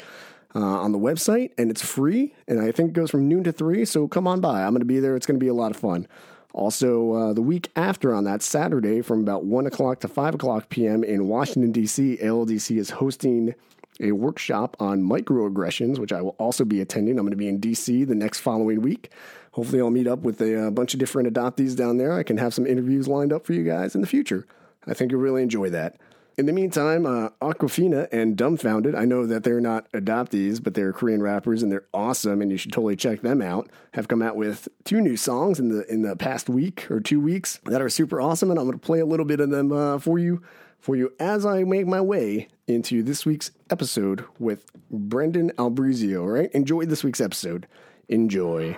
on 0.55 0.93
the 0.93 0.99
website, 0.99 1.51
and 1.59 1.71
it's 1.71 1.85
free. 1.85 2.35
And 2.49 2.61
I 2.61 2.73
think 2.73 2.91
it 2.91 2.93
goes 2.95 3.11
from 3.11 3.29
noon 3.29 3.45
to 3.45 3.53
three. 3.53 3.85
So 3.85 4.09
come 4.09 4.27
on 4.27 4.41
by. 4.41 4.63
I'm 4.63 4.71
going 4.73 4.81
to 4.81 4.85
be 4.87 5.01
there. 5.01 5.17
It's 5.17 5.27
going 5.27 5.39
to 5.39 5.45
be 5.45 5.49
a 5.49 5.55
lot 5.55 5.71
of 5.71 5.77
fun. 5.77 6.09
Also, 6.53 7.13
uh, 7.13 7.33
the 7.33 7.43
week 7.43 7.71
after 7.77 8.15
on 8.15 8.25
that 8.25 8.43
Saturday 8.43 9.03
from 9.03 9.21
about 9.21 9.45
1 9.45 9.67
o'clock 9.67 10.01
to 10.01 10.09
5 10.09 10.35
o'clock 10.35 10.69
p.m. 10.69 11.05
in 11.05 11.29
Washington, 11.29 11.73
D.C., 11.73 12.19
ALDC 12.21 12.77
is 12.77 12.91
hosting 12.91 13.55
a 14.01 14.13
workshop 14.13 14.77
on 14.81 15.03
microaggressions, 15.03 15.99
which 15.99 16.13
I 16.13 16.23
will 16.23 16.35
also 16.39 16.65
be 16.65 16.81
attending. 16.81 17.19
I'm 17.19 17.25
going 17.25 17.31
to 17.33 17.37
be 17.37 17.49
in 17.49 17.61
D.C. 17.61 18.05
the 18.05 18.15
next 18.15 18.41
following 18.41 18.81
week. 18.81 19.11
Hopefully, 19.53 19.81
I'll 19.81 19.91
meet 19.91 20.07
up 20.07 20.21
with 20.21 20.41
a, 20.41 20.55
a 20.55 20.67
uh, 20.69 20.71
bunch 20.71 20.95
of 20.95 21.01
different 21.01 21.33
adoptees 21.33 21.77
down 21.77 21.99
there. 21.99 22.15
I 22.15 22.23
can 22.23 22.39
have 22.39 22.55
some 22.55 22.67
interviews 22.67 23.09
lined 23.09 23.33
up 23.33 23.45
for 23.45 23.53
you 23.53 23.65
guys 23.65 23.95
in 23.95 24.01
the 24.01 24.07
future. 24.07 24.47
I 24.87 24.95
think 24.95 25.13
you'll 25.13 25.21
really 25.21 25.43
enjoy 25.43 25.71
that. 25.71 25.97
In 26.37 26.47
the 26.47 26.53
meantime, 26.53 27.05
uh, 27.05 27.31
Awkwafina 27.43 28.09
and 28.13 28.37
Dumbfoundead, 28.37 28.97
I 28.97 29.05
know 29.05 29.27
that 29.27 29.45
they're 29.45 29.61
not 29.61 29.91
adoptees, 29.93 30.63
but 30.63 30.75
they're 30.75 30.93
Korean 30.93 31.23
rappers 31.23 31.63
and 31.63 31.71
they're 31.71 31.85
awesome, 31.93 32.41
and 32.41 32.51
you 32.51 32.57
should 32.57 32.73
totally 32.73 32.97
check 32.97 33.21
them 33.21 33.43
out. 33.43 33.69
Have 33.93 34.09
come 34.09 34.23
out 34.23 34.37
with 34.37 34.69
two 34.85 35.01
new 35.01 35.17
songs 35.17 35.59
in 35.59 35.69
the 35.69 35.91
in 35.93 36.03
the 36.03 36.17
past 36.17 36.49
week 36.49 36.91
or 36.91 37.01
two 37.01 37.21
weeks 37.21 37.59
that 37.65 37.83
are 37.83 37.89
super 37.89 38.21
awesome, 38.21 38.51
and 38.51 38.59
I'm 38.59 38.67
going 38.67 38.79
to 38.79 38.87
play 38.87 39.01
a 39.01 39.07
little 39.07 39.27
bit 39.27 39.41
of 39.41 39.51
them 39.51 39.73
uh, 39.73 39.99
for 39.99 40.19
you 40.19 40.43
for 40.79 40.97
you 40.97 41.13
as 41.21 41.45
I 41.45 41.65
make 41.65 41.87
my 41.87 42.01
way 42.01 42.49
into 42.67 43.03
this 43.03 43.27
week's 43.27 43.51
episode 43.69 44.25
with 44.39 44.71
Brendon 44.91 45.51
Albrizio. 45.59 46.23
All 46.23 46.29
right, 46.29 46.51
enjoy 46.53 46.87
this 46.87 47.05
week's 47.05 47.21
episode. 47.21 47.67
Enjoy. 48.09 48.77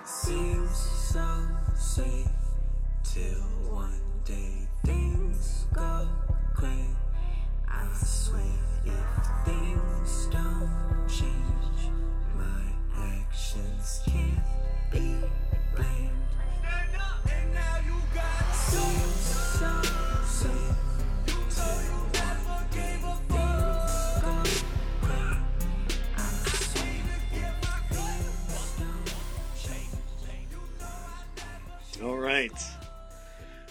All 32.03 32.17
right. 32.17 32.51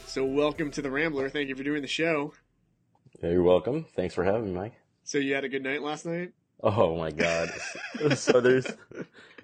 So, 0.06 0.24
welcome 0.24 0.70
to 0.72 0.82
the 0.82 0.90
Rambler. 0.90 1.28
Thank 1.28 1.48
you 1.48 1.54
for 1.56 1.62
doing 1.62 1.82
the 1.82 1.88
show. 1.88 2.32
You're 3.22 3.42
welcome. 3.42 3.84
Thanks 3.94 4.14
for 4.14 4.24
having 4.24 4.46
me, 4.46 4.52
Mike. 4.52 4.74
So, 5.04 5.18
you 5.18 5.34
had 5.34 5.44
a 5.44 5.48
good 5.48 5.62
night 5.62 5.82
last 5.82 6.06
night? 6.06 6.32
Oh 6.62 6.96
my 6.96 7.10
god. 7.10 7.50
so 8.14 8.40
there's 8.40 8.66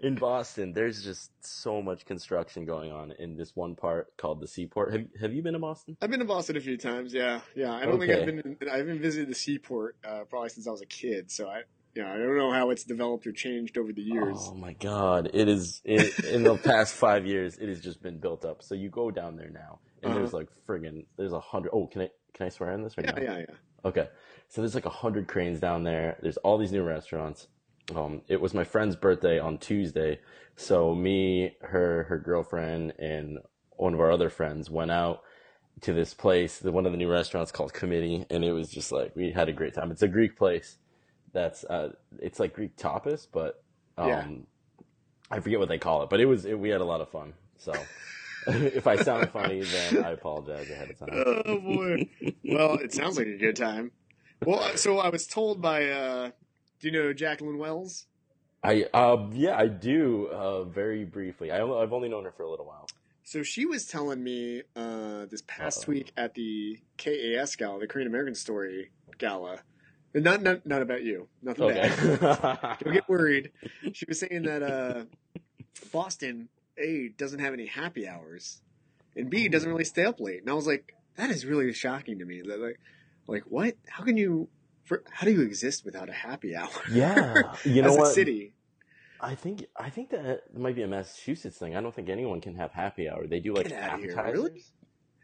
in 0.03 0.15
Boston, 0.15 0.73
there's 0.73 1.03
just 1.03 1.33
so 1.45 1.83
much 1.83 2.05
construction 2.07 2.65
going 2.65 2.93
on 2.93 3.13
in 3.19 3.37
this 3.37 3.57
one 3.57 3.75
part 3.75 4.17
called 4.17 4.41
the 4.41 4.47
Seaport. 4.47 4.93
Have 4.93 5.07
have 5.21 5.35
you 5.35 5.43
been 5.43 5.55
to 5.55 5.59
Boston? 5.59 5.97
I've 6.01 6.11
been 6.11 6.21
to 6.21 6.25
Boston 6.27 6.57
a 6.57 6.61
few 6.61 6.77
times. 6.77 7.13
Yeah, 7.13 7.41
yeah. 7.57 7.75
I 7.75 7.87
don't 7.87 7.99
think 7.99 8.13
I've 8.13 8.21
Okay. 8.21 8.57
been. 8.57 8.57
I 8.73 8.77
haven't 8.77 9.01
visited 9.01 9.29
the 9.29 9.35
seaport 9.35 9.97
uh, 10.07 10.25
probably 10.31 10.51
since 10.51 10.69
I 10.69 10.71
was 10.71 10.81
a 10.81 10.87
kid. 10.87 11.31
So 11.33 11.49
I, 11.49 11.63
yeah, 11.99 12.13
I 12.13 12.17
don't 12.17 12.37
know 12.37 12.53
how 12.53 12.71
it's 12.71 12.85
developed 12.85 13.27
or 13.27 13.33
changed 13.33 13.77
over 13.77 13.93
the 13.93 14.03
years. 14.03 14.37
Oh 14.41 14.55
my 14.55 14.73
god. 14.75 15.31
It 15.35 15.49
is 15.49 15.83
it, 15.85 16.25
in 16.27 16.45
the 16.45 16.57
past 16.57 16.95
5 16.95 17.27
years 17.27 17.59
it 17.59 17.69
has 17.69 17.81
just 17.81 18.03
been 18.03 18.19
built 18.19 18.45
up. 18.45 18.63
So 18.63 18.75
you 18.75 18.89
go 18.89 19.11
down 19.11 19.37
there 19.37 19.51
now 19.51 19.81
and 20.03 20.13
Uh-huh. 20.13 20.21
there's 20.21 20.33
like 20.33 20.49
friggin' 20.67 21.07
there's 21.17 21.33
a 21.33 21.41
hundred 21.41 21.71
oh 21.73 21.87
can 21.87 22.03
I 22.03 22.11
can 22.35 22.47
I 22.47 22.49
swear 22.51 22.73
on 22.73 22.83
this 22.83 22.97
right 22.97 23.07
yeah, 23.07 23.13
now? 23.13 23.23
yeah, 23.33 23.39
yeah. 23.41 23.55
Okay. 23.85 24.09
So 24.49 24.61
there's 24.63 24.75
like 24.75 24.87
a 24.87 24.91
hundred 24.91 25.27
cranes 25.29 25.61
down 25.61 25.83
there. 25.83 26.19
There's 26.23 26.37
all 26.39 26.57
these 26.59 26.73
new 26.73 26.83
restaurants. 26.85 27.49
Um, 27.95 28.23
it 28.29 28.41
was 28.41 28.55
my 28.55 28.65
friend's 28.65 28.97
birthday 28.97 29.39
on 29.39 29.59
Tuesday. 29.59 30.21
So 30.57 30.95
me, 30.95 31.57
her, 31.63 32.05
her 32.05 32.19
girlfriend, 32.19 32.93
and 32.99 33.39
one 33.77 33.95
of 33.95 34.01
our 34.01 34.11
other 34.11 34.29
friends 34.29 34.69
went 34.71 34.91
out 34.91 35.23
to 35.83 35.93
this 35.93 36.13
place, 36.13 36.59
the, 36.59 36.73
one 36.73 36.87
of 36.87 36.93
the 36.93 36.99
new 36.99 37.11
restaurants 37.11 37.53
called 37.53 37.73
Committee, 37.73 38.27
and 38.31 38.45
it 38.45 38.53
was 38.53 38.69
just 38.69 38.91
like 38.93 39.15
we 39.17 39.31
had 39.31 39.49
a 39.49 39.53
great 39.53 39.75
time. 39.75 39.91
It's 39.91 40.03
a 40.03 40.09
Greek 40.09 40.37
place. 40.37 40.77
That's 41.33 41.65
uh, 41.65 41.93
it's 42.21 42.39
like 42.41 42.55
Greek 42.55 42.77
tapas, 42.77 43.27
but 43.31 43.63
um, 43.97 44.09
Yeah. 44.09 44.27
I 45.31 45.41
forget 45.41 45.59
what 45.59 45.69
they 45.69 45.79
call 45.79 46.03
it. 46.03 46.11
But 46.11 46.21
it 46.21 46.27
was 46.27 46.45
it, 46.45 46.59
we 46.59 46.69
had 46.71 46.81
a 46.81 46.85
lot 46.85 47.01
of 47.01 47.09
fun. 47.11 47.35
So 47.59 47.73
if 48.47 48.87
I 48.87 48.97
sound 48.97 49.31
funny, 49.31 49.61
then 49.63 50.05
I 50.05 50.11
apologize 50.13 50.71
ahead 50.71 50.91
of 50.91 50.99
time. 50.99 51.09
Oh 51.47 51.59
boy. 51.61 52.09
well, 52.45 52.75
it 52.77 52.93
sounds 52.93 53.17
like 53.19 53.27
a 53.27 53.37
good 53.37 53.57
time. 53.57 53.93
Well, 54.45 54.61
uh, 54.61 54.77
so 54.77 54.99
I 54.99 55.09
was 55.11 55.27
told 55.27 55.61
by. 55.61 55.87
uh 55.89 56.31
Do 56.81 56.89
you 56.89 56.93
know 56.93 57.13
Jacqueline 57.13 57.59
Wells? 57.59 58.07
I 58.63 58.85
um 58.95 59.31
yeah 59.35 59.57
I 59.57 59.67
do 59.69 60.27
uh 60.29 60.65
very 60.65 61.05
briefly. 61.05 61.51
I, 61.53 61.63
i've 61.63 61.93
only 61.93 62.09
known 62.09 62.25
her 62.25 62.33
for 62.33 62.43
a 62.45 62.51
little 62.51 62.67
while. 62.67 62.87
So 63.23 63.43
she 63.43 63.67
was 63.67 63.85
telling 63.87 64.25
me 64.25 64.63
uh, 64.75 65.27
this 65.27 65.43
past 65.47 65.81
Uh-oh. 65.81 65.93
week 65.93 66.13
at 66.17 66.33
the 66.35 66.79
KAS 66.97 67.57
gala, 67.57 67.79
the 67.79 67.87
Korean 67.87 68.09
American 68.09 68.35
Story 68.35 68.91
gala. 69.19 69.61
And 70.15 70.25
Not 70.25 70.43
not 70.43 70.65
not 70.67 70.83
about 70.83 71.03
you. 71.03 71.29
Nothing 71.43 71.69
bad. 71.69 71.93
Okay. 71.99 72.77
Don't 72.85 72.95
get 72.95 73.09
worried. 73.09 73.51
She 73.93 74.07
was 74.09 74.19
saying 74.21 74.43
that 74.45 74.63
uh, 74.63 75.05
Boston 75.93 76.49
A 76.79 77.11
doesn't 77.17 77.41
have 77.41 77.53
any 77.53 77.67
happy 77.67 78.09
hours, 78.09 78.63
and 79.17 79.29
B 79.29 79.49
doesn't 79.49 79.69
really 79.69 79.85
stay 79.85 80.05
up 80.05 80.19
late. 80.21 80.41
And 80.41 80.51
I 80.51 80.55
was 80.55 80.67
like, 80.67 80.95
that 81.17 81.31
is 81.31 81.45
really 81.45 81.73
shocking 81.73 82.19
to 82.21 82.25
me. 82.25 82.41
That 82.41 82.59
like, 82.61 82.81
like 83.27 83.43
what? 83.49 83.75
How 83.89 84.03
can 84.05 84.17
you? 84.17 84.49
For, 84.85 85.03
how 85.11 85.27
do 85.27 85.33
you 85.33 85.43
exist 85.43 85.85
without 85.85 86.09
a 86.09 86.13
happy 86.15 86.57
hour? 86.57 86.71
yeah, 86.91 87.35
you 87.65 87.83
know 87.83 87.91
As 87.91 87.97
a 87.97 87.99
what? 87.99 88.15
city. 88.15 88.55
I 89.21 89.35
think 89.35 89.67
I 89.77 89.91
think 89.91 90.11
that 90.11 90.57
might 90.57 90.75
be 90.77 90.83
a 90.83 90.89
Massachusetts 90.89 91.59
thing. 91.59 91.77
I 91.77 91.81
don't 91.83 91.95
think 91.95 92.09
anyone 92.09 92.41
can 92.41 92.55
have 92.55 92.73
happy 92.73 93.11
hour. 93.11 93.27
They 93.27 93.41
do 93.41 93.53
like 93.53 93.67
outta 93.67 93.99
here, 93.99 94.13
appetizers. 94.13 94.33
really? 94.33 94.65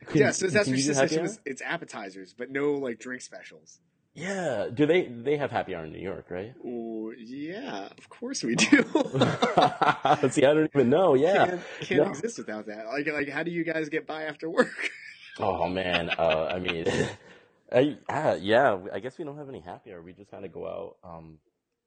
Can- 0.06 0.20
yeah, 0.20 0.30
so 0.32 0.48
that's 0.48 0.68
what 0.68 0.76
she 0.76 0.82
said. 0.82 1.10
She 1.10 1.20
was, 1.20 1.40
it's 1.46 1.62
appetizers, 1.62 2.34
but 2.36 2.50
no 2.50 2.72
like 2.72 2.98
drink 2.98 3.22
specials. 3.22 3.78
Yeah, 4.14 4.68
do 4.72 4.86
they 4.86 5.06
they 5.06 5.36
have 5.36 5.50
happy 5.52 5.74
hour 5.74 5.84
in 5.84 5.92
New 5.92 6.00
York, 6.00 6.30
right? 6.30 6.54
Oh 6.64 7.12
yeah, 7.16 7.88
of 7.98 8.08
course 8.08 8.42
we 8.42 8.54
do. 8.54 8.82
See, 10.30 10.44
I 10.44 10.54
don't 10.54 10.70
even 10.74 10.90
know. 10.90 11.14
Yeah. 11.14 11.46
can't, 11.46 11.66
can't 11.80 12.04
No. 12.04 12.06
exist 12.06 12.38
without 12.38 12.66
that. 12.66 12.86
Like, 12.86 13.06
like, 13.06 13.28
how 13.28 13.42
do 13.42 13.50
you 13.50 13.64
guys 13.64 13.88
get 13.88 14.06
by 14.06 14.24
after 14.24 14.48
work? 14.48 14.90
Oh 15.38 15.68
man, 15.68 16.10
uh, 16.16 16.46
I 16.46 16.58
mean, 16.60 16.86
I, 17.72 17.98
uh, 18.08 18.38
yeah, 18.40 18.78
I 18.92 19.00
guess 19.00 19.18
we 19.18 19.24
don't 19.24 19.36
have 19.36 19.48
any 19.48 19.60
happy 19.60 19.92
hour. 19.92 20.02
We 20.02 20.12
just 20.12 20.30
kind 20.30 20.44
of 20.44 20.52
go 20.52 20.66
out. 20.66 20.96
Um, 21.02 21.38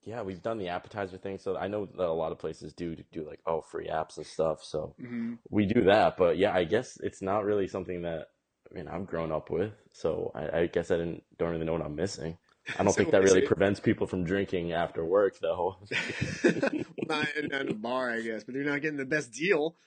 yeah, 0.03 0.22
we've 0.22 0.41
done 0.41 0.57
the 0.57 0.69
appetizer 0.69 1.17
thing, 1.17 1.38
so 1.38 1.57
I 1.57 1.67
know 1.67 1.86
that 1.86 2.07
a 2.07 2.12
lot 2.12 2.31
of 2.31 2.39
places 2.39 2.74
do 2.74 2.96
do 3.12 3.25
like 3.25 3.39
oh 3.46 3.62
free 3.62 3.88
apps 3.88 4.17
and 4.17 4.25
stuff. 4.25 4.63
So 4.63 4.96
hmm 5.00 5.36
we 5.50 5.65
do 5.65 5.84
that, 5.86 6.17
but 6.17 6.38
yeah, 6.38 6.53
I 6.53 6.65
guess 6.65 6.98
it's 7.01 7.22
not 7.22 7.46
really 7.46 7.67
something 7.67 8.01
that 8.03 8.27
I 8.69 8.74
mean 8.75 8.88
I've 8.88 9.07
grown 9.07 9.31
up 9.31 9.50
with. 9.50 9.71
So 9.93 10.31
I, 10.36 10.59
I 10.62 10.65
guess 10.67 10.91
I 10.91 10.97
didn't 10.97 11.24
don't 11.38 11.51
really 11.51 11.65
know 11.65 11.74
what 11.74 11.81
I'm 11.81 11.95
missing. 11.95 12.38
I 12.77 12.83
don't 12.83 12.91
So 12.91 12.97
think 12.97 13.12
that 13.12 13.24
really 13.24 13.43
it- 13.43 13.47
prevents 13.47 13.79
people 13.79 14.07
from 14.07 14.25
drinking 14.25 14.74
after 14.74 15.05
work, 15.05 15.39
though. 15.39 15.77
not 17.07 17.27
in, 17.36 17.53
in 17.53 17.69
a 17.69 17.74
bar, 17.74 18.12
I 18.12 18.21
guess, 18.21 18.43
but 18.43 18.55
you're 18.55 18.65
not 18.65 18.81
getting 18.81 18.97
the 18.97 19.05
best 19.05 19.31
deal. 19.31 19.77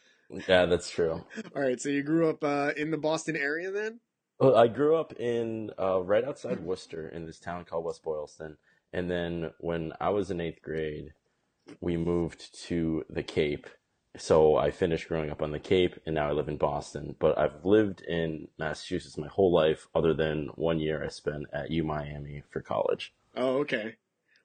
yeah, 0.49 0.65
that's 0.67 0.91
true. 0.91 1.25
All 1.55 1.63
right, 1.63 1.81
so 1.81 1.89
you 1.91 2.03
grew 2.03 2.29
up 2.31 2.43
uh, 2.43 2.73
in 2.77 2.91
the 2.91 2.97
Boston 2.97 3.37
area 3.37 3.71
then? 3.71 4.01
Well, 4.39 4.57
I 4.57 4.69
grew 4.69 4.97
up 4.97 5.13
in 5.21 5.71
uh, 5.79 6.01
right 6.03 6.25
outside 6.25 6.61
Worcester 6.61 7.07
in 7.09 7.27
this 7.27 7.39
town 7.39 7.65
called 7.67 7.85
West 7.85 8.03
Boylston, 8.03 8.57
and 8.95 9.11
then 9.11 9.51
when 9.61 9.93
I 10.01 10.09
was 10.09 10.31
in 10.31 10.41
eighth 10.41 10.63
grade, 10.63 11.13
we 11.83 11.99
moved 11.99 12.59
to 12.69 13.05
the 13.11 13.23
Cape. 13.23 13.67
So 14.17 14.57
I 14.57 14.71
finished 14.71 15.09
growing 15.09 15.31
up 15.31 15.41
on 15.41 15.53
the 15.53 15.59
Cape, 15.61 15.95
and 16.05 16.15
now 16.17 16.29
I 16.29 16.33
live 16.33 16.49
in 16.49 16.57
Boston. 16.57 17.15
But 17.19 17.39
I've 17.39 17.65
lived 17.65 18.03
in 18.03 18.49
Massachusetts 18.59 19.17
my 19.17 19.29
whole 19.29 19.53
life, 19.53 19.87
other 19.95 20.13
than 20.13 20.49
one 20.57 20.81
year 20.81 21.05
I 21.05 21.09
spent 21.09 21.47
at 21.53 21.71
U 21.71 21.85
Miami 21.85 22.43
for 22.51 22.61
college. 22.61 23.13
Oh, 23.37 23.59
okay. 23.59 23.97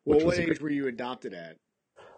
Well, 0.06 0.24
what 0.24 0.38
age 0.38 0.46
great- 0.46 0.62
were 0.62 0.70
you 0.70 0.88
adopted 0.88 1.34
at? 1.34 1.58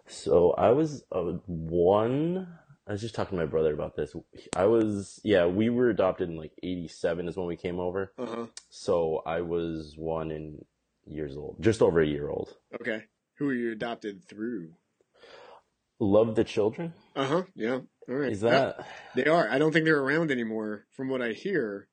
So 0.06 0.52
I 0.52 0.70
was 0.70 1.04
uh, 1.10 1.22
one. 1.46 2.48
I 2.86 2.92
was 2.92 3.00
just 3.00 3.14
talking 3.14 3.38
to 3.38 3.44
my 3.44 3.50
brother 3.50 3.72
about 3.74 3.96
this. 3.96 4.14
I 4.56 4.64
was, 4.64 5.20
yeah, 5.22 5.44
we 5.46 5.68
were 5.68 5.90
adopted 5.90 6.28
in 6.30 6.36
like 6.36 6.52
'87 6.62 7.28
is 7.28 7.36
when 7.36 7.46
we 7.46 7.56
came 7.56 7.78
over. 7.80 8.12
Uh 8.18 8.26
huh. 8.26 8.46
So 8.70 9.22
I 9.26 9.40
was 9.40 9.94
one 9.96 10.30
in 10.30 10.64
years 11.06 11.36
old, 11.36 11.56
just 11.60 11.82
over 11.82 12.00
a 12.00 12.06
year 12.06 12.28
old. 12.28 12.54
Okay. 12.80 13.04
Who 13.36 13.46
were 13.46 13.54
you 13.54 13.72
adopted 13.72 14.24
through? 14.24 14.72
Love 16.00 16.34
the 16.36 16.44
children. 16.44 16.92
Uh 17.16 17.26
huh. 17.26 17.42
Yeah. 17.54 17.80
All 18.08 18.14
right. 18.14 18.32
Is 18.32 18.42
Yeah, 18.42 18.50
that? 18.50 18.86
they 19.16 19.24
are. 19.26 19.48
I 19.48 19.58
don't 19.58 19.72
think 19.72 19.84
they're 19.84 20.00
around 20.00 20.30
anymore, 20.30 20.86
from 20.92 21.08
what 21.08 21.20
I 21.22 21.32
hear, 21.32 21.88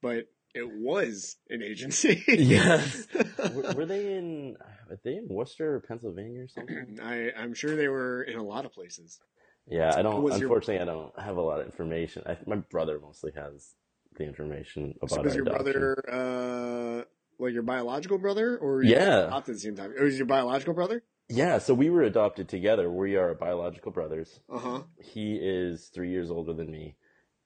but 0.00 0.26
it 0.54 0.68
was 0.70 1.36
an 1.50 1.62
agency. 1.62 2.22
Yes. 2.28 3.06
were, 3.52 3.74
were 3.74 3.86
they 3.86 4.14
in? 4.14 4.56
Are 4.90 4.98
they 5.04 5.16
in 5.16 5.26
Worcester 5.28 5.74
or 5.74 5.80
Pennsylvania 5.80 6.42
or 6.44 6.48
something? 6.48 6.98
I, 7.02 7.32
I'm 7.36 7.52
sure 7.54 7.74
they 7.76 7.88
were 7.88 8.22
in 8.22 8.38
a 8.38 8.42
lot 8.44 8.64
of 8.64 8.72
places. 8.72 9.18
Yeah, 9.66 9.92
I 9.94 10.02
don't. 10.02 10.22
Was 10.22 10.38
your- 10.40 10.48
Unfortunately, 10.48 10.80
I 10.80 10.84
don't 10.86 11.18
have 11.20 11.36
a 11.36 11.42
lot 11.42 11.60
of 11.60 11.66
information. 11.66 12.22
I, 12.26 12.38
my 12.46 12.56
brother 12.56 12.98
mostly 13.00 13.32
has 13.36 13.74
the 14.16 14.24
information 14.24 14.94
about 15.02 15.10
So 15.10 15.22
was 15.22 15.32
our 15.32 15.36
your 15.38 15.46
adoption. 15.46 15.64
brother 15.72 16.04
uh, 16.10 17.04
like 17.40 17.52
your 17.52 17.62
biological 17.64 18.18
brother, 18.18 18.56
or 18.56 18.82
Yeah. 18.82 19.26
adopted 19.26 19.52
at 19.52 19.56
the 19.56 19.60
same 19.60 19.76
time? 19.76 19.92
Or 19.98 20.04
was 20.04 20.16
your 20.16 20.26
biological 20.26 20.74
brother? 20.74 21.02
Yeah, 21.28 21.58
so 21.58 21.74
we 21.74 21.90
were 21.90 22.02
adopted 22.02 22.48
together. 22.48 22.90
We 22.90 23.16
are 23.16 23.34
biological 23.34 23.92
brothers. 23.92 24.40
Uh 24.50 24.58
huh. 24.58 24.82
He 25.00 25.36
is 25.36 25.88
three 25.92 26.10
years 26.10 26.30
older 26.30 26.54
than 26.54 26.70
me, 26.70 26.96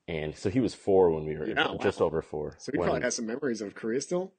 and 0.06 0.36
so 0.36 0.50
he 0.50 0.60
was 0.60 0.74
four 0.74 1.10
when 1.10 1.24
we 1.26 1.36
were 1.36 1.48
Yeah, 1.48 1.74
just 1.80 1.98
wow. 2.00 2.06
over 2.06 2.22
four. 2.22 2.54
So 2.58 2.70
he 2.72 2.78
when- 2.78 2.86
probably 2.86 3.02
has 3.02 3.16
some 3.16 3.26
memories 3.26 3.60
of 3.60 3.74
Korea 3.74 4.00
still. 4.00 4.32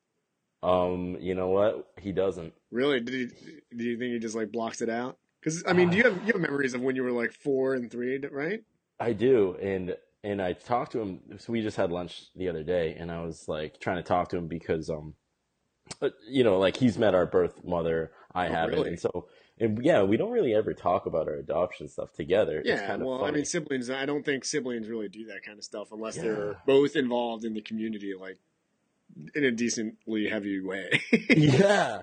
um, 0.61 1.17
you 1.19 1.35
know 1.35 1.49
what? 1.49 1.91
He 1.99 2.13
doesn't. 2.13 2.53
Really? 2.71 3.01
Did 3.01 3.13
he? 3.13 3.75
Do 3.75 3.83
you 3.83 3.97
think 3.97 4.13
he 4.13 4.19
just 4.19 4.35
like 4.35 4.51
blocks 4.51 4.81
it 4.81 4.89
out? 4.89 5.17
Because 5.41 5.61
I 5.67 5.73
mean, 5.73 5.89
do 5.89 5.97
you 5.97 6.03
have 6.03 6.17
you 6.25 6.31
have 6.33 6.41
memories 6.41 6.73
of 6.73 6.79
when 6.81 6.95
you 6.95 7.03
were 7.03 7.11
like 7.11 7.33
four 7.33 7.73
and 7.75 7.91
three, 7.91 8.17
right? 8.31 8.63
I 8.97 9.11
do, 9.11 9.57
and 9.61 9.97
and 10.23 10.41
I 10.41 10.53
talked 10.53 10.93
to 10.93 11.01
him. 11.01 11.19
So 11.37 11.51
we 11.51 11.61
just 11.61 11.75
had 11.75 11.91
lunch 11.91 12.27
the 12.33 12.47
other 12.47 12.63
day, 12.63 12.95
and 12.97 13.11
I 13.11 13.21
was 13.25 13.49
like 13.49 13.81
trying 13.81 13.97
to 13.97 14.03
talk 14.03 14.29
to 14.29 14.37
him 14.37 14.47
because 14.47 14.89
um, 14.89 15.15
uh, 16.01 16.11
you 16.29 16.45
know, 16.45 16.57
like 16.59 16.77
he's 16.77 16.97
met 16.97 17.13
our 17.13 17.25
birth 17.25 17.65
mother, 17.65 18.11
I 18.33 18.47
Oh, 18.47 18.51
haven't, 18.53 18.75
really? 18.77 18.89
and 18.91 18.99
so 18.99 19.27
and 19.63 19.83
yeah, 19.83 20.03
we 20.03 20.17
don't 20.17 20.31
really 20.31 20.53
ever 20.53 20.73
talk 20.73 21.05
about 21.05 21.27
our 21.27 21.35
adoption 21.35 21.87
stuff 21.87 22.11
together. 22.11 22.59
it's 22.59 22.67
Yeah. 22.67 22.97
Well, 22.97 23.19
funny. 23.19 23.29
I 23.29 23.35
mean, 23.35 23.45
siblings. 23.45 23.89
I 23.89 24.05
don't 24.05 24.23
think 24.23 24.43
siblings 24.43 24.89
really 24.89 25.07
do 25.07 25.25
that 25.27 25.43
kind 25.45 25.57
of 25.57 25.63
stuff 25.63 25.91
unless 25.91 26.15
they're 26.15 26.57
both 26.65 26.95
involved 26.95 27.45
in 27.45 27.53
the 27.53 27.61
community, 27.61 28.13
like 28.19 28.37
in 29.33 29.45
a 29.45 29.51
decently 29.51 30.27
heavy 30.27 30.59
way. 30.59 31.01
yeah, 31.29 32.01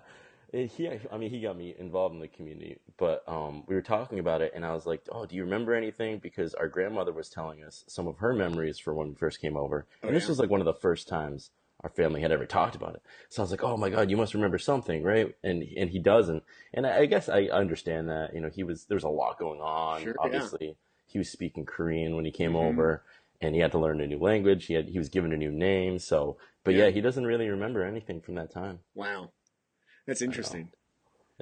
he, 0.53 0.89
I 1.13 1.19
mean, 1.19 1.31
he 1.31 1.41
got 1.41 1.57
me 1.57 1.75
involved 1.79 2.15
in 2.15 2.21
the 2.21 2.29
community, 2.29 2.79
but 2.97 3.23
um, 3.29 3.65
we 3.67 3.75
were 3.75 3.83
talking 3.83 4.19
about 4.19 4.41
it, 4.41 4.53
and 4.55 4.65
I 4.65 4.73
was 4.73 4.87
like, 4.87 5.03
"Oh, 5.13 5.27
do 5.27 5.37
you 5.37 5.45
remember 5.45 5.75
anything?" 5.75 6.19
Because 6.19 6.55
our 6.55 6.69
grandmother 6.69 7.13
was 7.13 7.29
telling 7.29 7.63
us 7.63 7.85
some 7.87 8.09
of 8.09 8.19
her 8.19 8.33
memories 8.33 8.79
for 8.79 8.95
when 8.95 9.11
we 9.11 9.15
first 9.15 9.41
came 9.41 9.57
over, 9.57 9.87
and 10.03 10.17
this 10.17 10.25
yeah? 10.25 10.31
was 10.31 10.39
like 10.39 10.51
one 10.51 10.61
of 10.61 10.67
the 10.67 10.75
first 10.75 11.09
times 11.09 11.51
our 11.83 11.91
family 11.91 12.21
had 12.21 12.33
ever 12.33 12.47
talked 12.47 12.75
about 12.77 12.95
it. 12.95 13.03
So 13.29 13.43
I 13.43 13.45
was 13.45 13.51
like, 13.51 13.63
"Oh 13.65 13.77
my 13.77 13.91
god, 13.91 14.11
you 14.11 14.17
must 14.17 14.35
remember 14.35 14.59
something, 14.59 15.03
right?" 15.03 15.35
And 15.43 15.63
and 15.77 15.91
he 15.91 15.99
doesn't, 15.99 16.43
and 16.75 16.87
I, 16.87 17.01
I 17.01 17.07
guess 17.07 17.29
I 17.29 17.45
understand 17.45 18.09
that. 18.09 18.35
You 18.35 18.41
know, 18.41 18.51
he 18.51 18.63
was 18.63 18.85
there 18.85 18.97
was 18.97 19.05
a 19.05 19.09
lot 19.09 19.39
going 19.39 19.61
on. 19.61 20.03
Sure, 20.03 20.15
yeah. 20.19 20.25
Obviously, 20.25 20.77
he 21.07 21.19
was 21.19 21.31
speaking 21.31 21.65
Korean 21.65 22.17
when 22.17 22.25
he 22.25 22.31
came 22.31 22.53
Mhm. 22.53 22.69
over, 22.69 23.03
and 23.41 23.55
he 23.55 23.61
had 23.61 23.73
to 23.73 23.79
learn 23.79 24.01
a 24.01 24.07
new 24.07 24.19
language. 24.19 24.67
He 24.67 24.75
had 24.75 24.89
he 24.89 24.99
was 24.99 25.09
given 25.09 25.33
a 25.33 25.37
new 25.37 25.51
name, 25.53 25.99
so. 25.99 26.37
But 26.65 26.75
Yeah. 26.75 26.85
yeah, 26.85 26.91
he 26.91 27.01
doesn't 27.01 27.27
really 27.27 27.49
remember 27.49 27.83
anything 27.83 28.21
from 28.21 28.35
that 28.35 28.51
time. 28.51 28.81
Wow, 28.95 29.33
that's 30.07 30.21
interesting. 30.23 30.73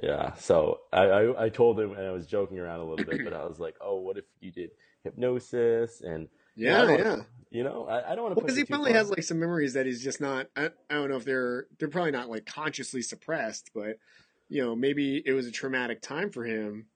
Yeah. 0.01 0.33
So 0.35 0.79
I, 0.93 1.03
I, 1.03 1.43
I 1.45 1.49
told 1.49 1.77
him, 1.77 1.91
and 1.91 2.07
I 2.07 2.11
was 2.11 2.25
joking 2.25 2.57
around 2.57 2.79
a 2.79 2.85
little 2.85 3.05
bit, 3.05 3.21
but 3.25 3.33
I 3.33 3.43
was 3.45 3.59
like, 3.59 3.75
oh, 3.81 3.97
what 3.97 4.17
if 4.17 4.23
you 4.39 4.49
did 4.49 4.71
hypnosis? 5.03 5.99
And, 6.01 6.29
Yeah, 6.59 6.83
I 6.83 6.85
don't 6.85 6.99
yeah. 6.99 7.15
you 7.51 7.63
know, 7.63 7.87
I, 7.87 8.11
I 8.11 8.15
don't 8.15 8.23
want 8.23 8.33
to 8.33 8.35
Well, 8.35 8.45
because 8.45 8.57
he 8.57 8.63
probably 8.65 8.93
has 8.93 9.09
like 9.09 9.23
some 9.23 9.39
memories 9.39 9.73
that 9.73 9.85
he's 9.85 10.03
just 10.03 10.21
not. 10.21 10.47
I, 10.55 10.67
I 10.89 10.95
don't 10.95 11.09
know 11.09 11.17
if 11.17 11.25
they're 11.25 11.67
they're 11.79 11.89
probably 11.89 12.11
not 12.11 12.29
like 12.29 12.45
consciously 12.45 13.01
suppressed, 13.01 13.71
but 13.73 13.97
you 14.49 14.63
know 14.63 14.75
maybe 14.75 15.21
it 15.25 15.33
was 15.33 15.47
a 15.47 15.51
traumatic 15.51 16.01
time 16.01 16.31
for 16.31 16.45
him 16.45 16.87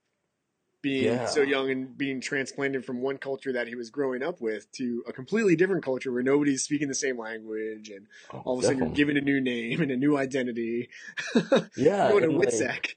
being 0.81 1.05
Yeah. 1.05 1.25
so 1.25 1.41
young 1.41 1.71
and 1.71 1.97
being 1.97 2.21
transplanted 2.21 2.85
from 2.85 3.01
one 3.01 3.17
culture 3.17 3.53
that 3.53 3.67
he 3.67 3.75
was 3.75 3.89
growing 3.89 4.23
up 4.23 4.41
with 4.41 4.71
to 4.73 5.03
a 5.07 5.13
completely 5.13 5.55
different 5.55 5.83
culture 5.83 6.11
where 6.11 6.23
nobody's 6.23 6.63
speaking 6.63 6.89
the 6.89 6.95
same 6.95 7.17
language 7.17 7.89
and 7.89 8.07
Oh, 8.33 8.41
all 8.45 8.55
of 8.55 8.63
a 8.63 8.67
sudden 8.67 8.79
you're 8.83 8.89
given 8.89 9.17
a 9.17 9.21
new 9.21 9.41
name 9.41 9.81
and 9.81 9.91
a 9.91 9.97
new 9.97 10.17
identity. 10.17 10.89
Yeah, 11.75 12.09
going 12.09 12.23
to 12.23 12.29
and, 12.29 12.37
like, 12.37 12.47
WITSEC. 12.49 12.95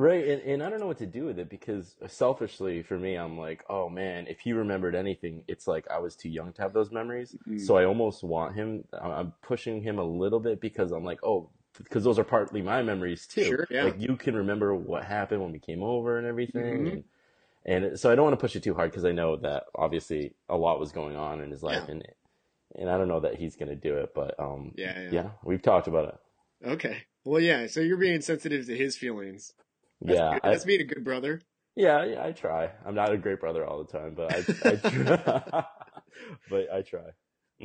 Right, 0.00 0.26
and, 0.26 0.40
and 0.40 0.62
I 0.62 0.70
don't 0.70 0.80
know 0.80 0.86
what 0.86 0.96
to 1.00 1.06
do 1.06 1.26
with 1.26 1.38
it 1.38 1.50
because 1.50 1.94
selfishly 2.06 2.82
for 2.82 2.98
me, 2.98 3.16
I'm 3.16 3.36
like, 3.36 3.62
oh 3.68 3.90
man, 3.90 4.26
if 4.28 4.40
he 4.40 4.54
remembered 4.54 4.94
anything, 4.94 5.44
it's 5.46 5.66
like 5.66 5.86
I 5.90 5.98
was 5.98 6.16
too 6.16 6.30
young 6.30 6.54
to 6.54 6.62
have 6.62 6.72
those 6.72 6.90
memories. 6.90 7.36
Mm. 7.46 7.60
So 7.60 7.76
I 7.76 7.84
almost 7.84 8.24
want 8.24 8.54
him. 8.54 8.84
I'm 8.98 9.34
pushing 9.42 9.82
him 9.82 9.98
a 9.98 10.02
little 10.02 10.40
bit 10.40 10.58
because 10.58 10.90
I'm 10.90 11.04
like, 11.04 11.22
oh, 11.22 11.50
because 11.76 12.02
those 12.02 12.18
are 12.18 12.24
partly 12.24 12.62
my 12.62 12.82
memories 12.82 13.26
too. 13.26 13.44
Sure, 13.44 13.66
yeah. 13.70 13.84
Like 13.84 14.00
you 14.00 14.16
can 14.16 14.34
remember 14.34 14.74
what 14.74 15.04
happened 15.04 15.42
when 15.42 15.52
we 15.52 15.58
came 15.58 15.82
over 15.82 16.16
and 16.16 16.26
everything, 16.26 16.86
Mhm. 16.86 17.04
and 17.66 17.84
and 17.84 18.00
so 18.00 18.10
I 18.10 18.14
don't 18.14 18.24
want 18.24 18.38
to 18.38 18.42
push 18.42 18.56
it 18.56 18.62
too 18.62 18.72
hard 18.72 18.90
because 18.90 19.04
I 19.04 19.12
know 19.12 19.36
that 19.36 19.64
obviously 19.74 20.32
a 20.48 20.56
lot 20.56 20.80
was 20.80 20.92
going 20.92 21.16
on 21.16 21.42
in 21.42 21.50
his 21.50 21.62
life, 21.62 21.84
Yeah. 21.86 21.92
and 21.92 22.08
and 22.76 22.88
I 22.88 22.96
don't 22.96 23.08
know 23.08 23.20
that 23.20 23.34
he's 23.34 23.54
gonna 23.54 23.76
do 23.76 23.98
it, 23.98 24.14
but 24.14 24.40
um, 24.40 24.72
Yeah, 24.76 24.98
yeah, 24.98 25.10
yeah, 25.12 25.30
we've 25.44 25.60
talked 25.60 25.88
about 25.88 26.08
it. 26.08 26.68
Okay. 26.70 27.02
Well, 27.22 27.40
yeah. 27.40 27.66
So 27.66 27.80
you're 27.80 27.98
being 27.98 28.22
sensitive 28.22 28.64
to 28.64 28.74
his 28.74 28.96
feelings. 28.96 29.52
That's 30.02 30.18
yeah, 30.18 30.32
good. 30.34 30.40
I- 30.44 30.50
that's 30.52 30.64
being 30.64 30.80
a 30.80 30.84
good 30.84 31.04
brother. 31.04 31.40
Yeah, 31.76 32.04
yeah, 32.04 32.24
I 32.24 32.32
try. 32.32 32.70
I'm 32.84 32.94
not 32.96 33.12
a 33.12 33.16
great 33.16 33.40
brother 33.40 33.64
all 33.64 33.82
the 33.84 33.90
time, 33.90 34.14
but 34.14 34.32
I, 34.34 34.68
I 34.68 34.76
try. 34.76 35.64
but 36.50 36.72
I 36.72 36.82
try. 36.82 37.10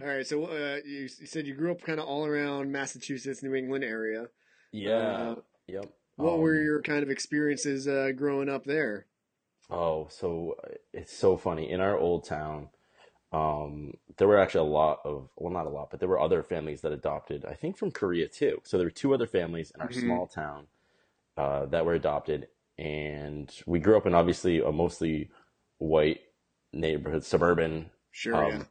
All 0.02 0.08
right. 0.08 0.26
So 0.26 0.46
uh, 0.46 0.78
you, 0.86 1.02
you 1.20 1.26
said 1.26 1.48
you 1.48 1.56
grew 1.56 1.72
up 1.72 1.82
kind 1.82 2.00
of 2.00 2.06
all 2.06 2.26
around 2.26 2.72
Massachusetts, 2.72 3.42
New 3.42 3.56
England 3.56 3.84
area. 3.84 4.28
Yeah. 4.72 4.92
Uh, 4.98 5.36
yep. 5.68 5.86
What 6.18 6.38
were 6.40 6.56
Um, 6.56 6.64
your 6.64 6.82
kind 6.82 7.02
of 7.04 7.10
experiences 7.10 7.88
uh, 7.88 8.12
growing 8.16 8.48
up 8.48 8.64
there? 8.66 9.08
Oh, 9.70 10.08
so 10.10 10.56
uh, 10.64 10.76
it's 10.94 11.12
so 11.14 11.36
funny. 11.36 11.70
In 11.72 11.82
our 11.82 11.98
old 11.98 12.26
town, 12.26 12.70
um, 13.34 13.96
there 14.18 14.28
were 14.28 14.38
actually 14.38 14.70
a 14.70 14.72
lot 14.72 15.00
of, 15.04 15.30
well, 15.36 15.52
not 15.52 15.66
a 15.66 15.70
lot, 15.70 15.90
but 15.90 16.00
there 16.00 16.08
were 16.08 16.20
other 16.20 16.44
families 16.44 16.82
that 16.82 16.92
adopted, 16.92 17.44
I 17.44 17.56
think 17.56 17.76
from 17.76 17.92
Korea 17.92 18.28
too. 18.28 18.62
So 18.64 18.78
there 18.78 18.86
were 18.86 18.92
two 18.92 19.14
other 19.14 19.28
families 19.28 19.72
in 19.74 19.82
our 19.82 19.90
Mhm. 19.90 20.02
small 20.02 20.28
town 20.28 20.68
uh, 21.38 21.66
that 21.68 21.86
were 21.86 21.94
adopted. 21.94 22.48
And 22.78 23.52
we 23.66 23.80
grew 23.80 23.98
up 23.98 24.06
in 24.06 24.14
obviously 24.14 24.60
a 24.60 24.72
mostly 24.72 25.30
white 25.78 26.20
neighborhood, 26.74 27.24
suburban 27.24 27.90
Sure. 28.12 28.36
um, 28.46 28.52
yeah. 28.52 28.64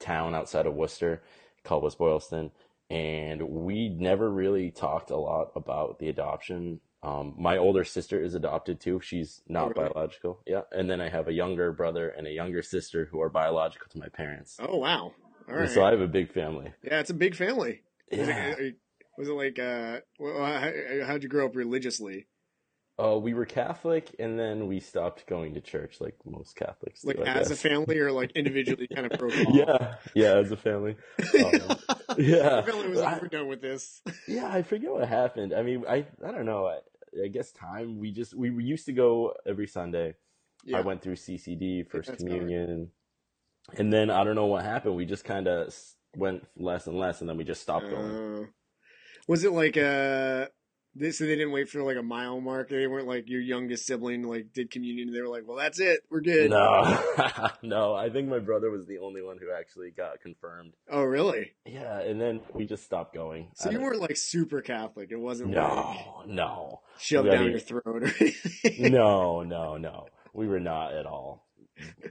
town 0.00 0.34
outside 0.34 0.66
of 0.66 0.74
Worcester 0.74 1.22
called 1.64 1.82
West 1.84 1.98
Boylston, 1.98 2.50
and 2.90 3.42
we 3.42 3.88
never 3.88 4.30
really 4.30 4.70
talked 4.70 5.10
a 5.10 5.16
lot 5.16 5.50
about 5.56 5.98
the 5.98 6.08
adoption. 6.08 6.80
Um, 7.02 7.34
my 7.38 7.56
older 7.56 7.84
sister 7.84 8.22
is 8.22 8.34
adopted 8.34 8.80
too. 8.80 9.00
She's 9.02 9.42
not 9.48 9.64
Oh, 9.64 9.68
really? 9.76 9.88
biological. 9.92 10.40
Yeah, 10.46 10.62
and 10.72 10.88
then 10.90 11.00
I 11.00 11.08
have 11.08 11.28
a 11.28 11.32
younger 11.32 11.72
brother 11.72 12.08
and 12.10 12.26
a 12.26 12.30
younger 12.30 12.62
sister 12.62 13.06
who 13.10 13.20
are 13.20 13.28
biological 13.28 13.88
to 13.90 13.98
my 13.98 14.08
parents. 14.08 14.56
Oh 14.60 14.76
wow. 14.78 15.12
All 15.48 15.54
And. 15.54 15.68
So 15.68 15.84
I 15.84 15.90
have 15.90 16.00
a 16.00 16.06
big 16.08 16.32
family. 16.32 16.72
yeah, 16.82 17.00
it's 17.00 17.10
a 17.10 17.14
big 17.14 17.34
family. 17.34 17.82
Yeah. 18.10 18.54
it, 18.58 18.76
was 19.18 19.28
it 19.28 19.32
like 19.32 19.58
uh, 19.58 20.00
well, 20.18 20.44
how, 20.44 20.70
how'd 21.06 21.22
you 21.22 21.28
grow 21.28 21.46
up 21.46 21.56
religiously? 21.56 22.26
Uh, 22.96 23.18
we 23.18 23.34
were 23.34 23.44
Catholic, 23.44 24.14
and 24.20 24.38
then 24.38 24.68
we 24.68 24.78
stopped 24.78 25.26
going 25.26 25.54
to 25.54 25.60
church, 25.60 25.96
like 26.00 26.14
most 26.24 26.54
Catholics 26.54 27.02
do. 27.02 27.08
Like 27.08 27.26
I 27.26 27.40
as 27.40 27.50
a 27.50 27.56
family 27.56 27.98
or 27.98 28.12
like 28.12 28.30
individually 28.32 28.86
kind 28.86 29.10
of 29.10 29.18
broke 29.18 29.32
off? 29.36 29.52
Yeah, 29.52 29.94
yeah, 30.14 30.36
as 30.38 30.52
a 30.52 30.56
family. 30.56 30.94
Um, 31.18 31.76
yeah, 32.18 32.62
family 32.62 32.88
was 32.88 33.00
like, 33.00 33.14
I- 33.14 33.18
we're 33.20 33.28
done 33.28 33.48
with 33.48 33.60
this. 33.60 34.00
Yeah, 34.28 34.46
I 34.46 34.62
forget 34.62 34.92
what 34.92 35.08
happened. 35.08 35.52
I 35.52 35.62
mean, 35.62 35.84
I 35.88 36.06
I 36.24 36.30
don't 36.30 36.46
know. 36.46 36.66
I, 36.66 36.78
I 37.24 37.28
guess 37.28 37.50
time. 37.50 37.98
We 37.98 38.12
just 38.12 38.32
we 38.32 38.50
used 38.50 38.86
to 38.86 38.92
go 38.92 39.34
every 39.44 39.66
Sunday. 39.66 40.14
Yeah. 40.64 40.78
I 40.78 40.80
went 40.82 41.02
through 41.02 41.16
CCD, 41.16 41.90
First 41.90 42.10
That's. 42.10 42.22
Communion, 42.22 42.90
and 43.76 43.92
then 43.92 44.08
I 44.08 44.22
don't 44.22 44.36
know 44.36 44.46
what 44.46 44.64
happened. 44.64 44.94
We 44.94 45.04
just 45.04 45.24
kind 45.24 45.48
of 45.48 45.74
went 46.16 46.46
less 46.56 46.86
and 46.86 46.96
less, 46.96 47.20
and 47.20 47.28
then 47.28 47.36
we 47.36 47.42
just 47.44 47.60
stopped 47.60 47.90
going. 47.90 48.48
Uh, 49.24 49.26
was 49.28 49.44
it 49.44 49.52
like 49.52 49.76
a 49.76 50.48
they 50.96 51.10
so 51.10 51.24
they 51.24 51.34
didn't 51.34 51.50
wait 51.50 51.68
for 51.68 51.82
like 51.82 51.96
a 51.96 52.02
mile 52.02 52.40
mark? 52.40 52.68
They 52.68 52.86
weren't 52.86 53.08
like 53.08 53.28
your 53.28 53.40
youngest 53.40 53.86
sibling 53.86 54.22
like 54.22 54.52
did 54.52 54.70
communion. 54.70 55.12
They 55.12 55.20
were 55.20 55.28
like, 55.28 55.42
well, 55.46 55.56
that's 55.56 55.80
it, 55.80 56.00
we're 56.10 56.20
good. 56.20 56.50
No, 56.50 57.02
no. 57.62 57.94
I 57.94 58.10
think 58.10 58.28
my 58.28 58.38
brother 58.38 58.70
was 58.70 58.86
the 58.86 58.98
only 58.98 59.20
one 59.22 59.38
who 59.38 59.50
actually 59.52 59.90
got 59.90 60.20
confirmed. 60.20 60.74
Oh, 60.88 61.02
really? 61.02 61.52
Yeah, 61.66 61.98
and 62.00 62.20
then 62.20 62.40
we 62.52 62.64
just 62.66 62.84
stopped 62.84 63.12
going. 63.14 63.48
So 63.54 63.70
you 63.70 63.80
weren't 63.80 64.00
like 64.00 64.16
super 64.16 64.60
Catholic. 64.60 65.08
It 65.10 65.18
wasn't 65.18 65.50
like 65.52 65.56
No, 65.56 66.22
no, 66.28 66.80
shoved 66.98 67.28
down 67.30 67.40
mean- 67.42 67.50
your 67.50 67.60
throat 67.60 67.82
or 67.86 68.04
anything. 68.20 68.92
no, 68.92 69.42
no, 69.42 69.76
no. 69.78 70.06
We 70.32 70.46
were 70.46 70.60
not 70.60 70.92
at 70.94 71.06
all 71.06 71.46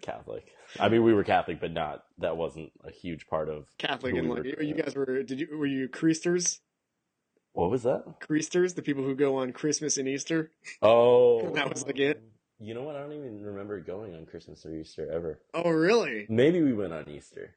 Catholic. 0.02 0.46
I 0.80 0.90
mean, 0.90 1.04
we 1.04 1.14
were 1.14 1.24
Catholic, 1.24 1.62
but 1.62 1.72
not. 1.72 2.04
That 2.18 2.36
wasn't 2.36 2.72
a 2.86 2.92
huge 2.92 3.28
part 3.28 3.48
of 3.50 3.68
Catholic 3.78 4.16
and 4.16 4.30
we 4.30 4.36
like 4.42 4.58
were. 4.58 4.64
you 4.64 4.74
guys 4.76 4.96
were. 4.96 5.24
Did 5.24 5.40
you 5.40 5.58
were 5.58 5.66
you 5.66 5.88
creasters? 5.88 6.60
What 7.54 7.70
was 7.70 7.84
that? 7.84 8.20
Creasters, 8.20 8.76
the 8.76 8.82
people 8.82 9.04
who 9.04 9.16
go 9.16 9.36
on 9.38 9.54
Christmas 9.54 9.98
and 9.98 10.08
Easter. 10.08 10.52
Oh, 10.82 11.52
That 11.54 11.70
was 11.72 11.86
like 11.86 12.00
it? 12.00 12.22
You 12.60 12.74
know 12.74 12.84
what? 12.84 12.96
I 12.96 13.02
don't 13.02 13.14
even 13.14 13.44
remember 13.44 13.80
going 13.80 14.16
on 14.16 14.26
Christmas 14.26 14.66
or 14.66 14.76
Easter 14.76 15.10
ever. 15.12 15.40
Oh, 15.54 15.70
really? 15.70 16.26
Maybe 16.30 16.62
we 16.62 16.74
went 16.74 16.94
on 16.94 17.08
Easter. 17.10 17.56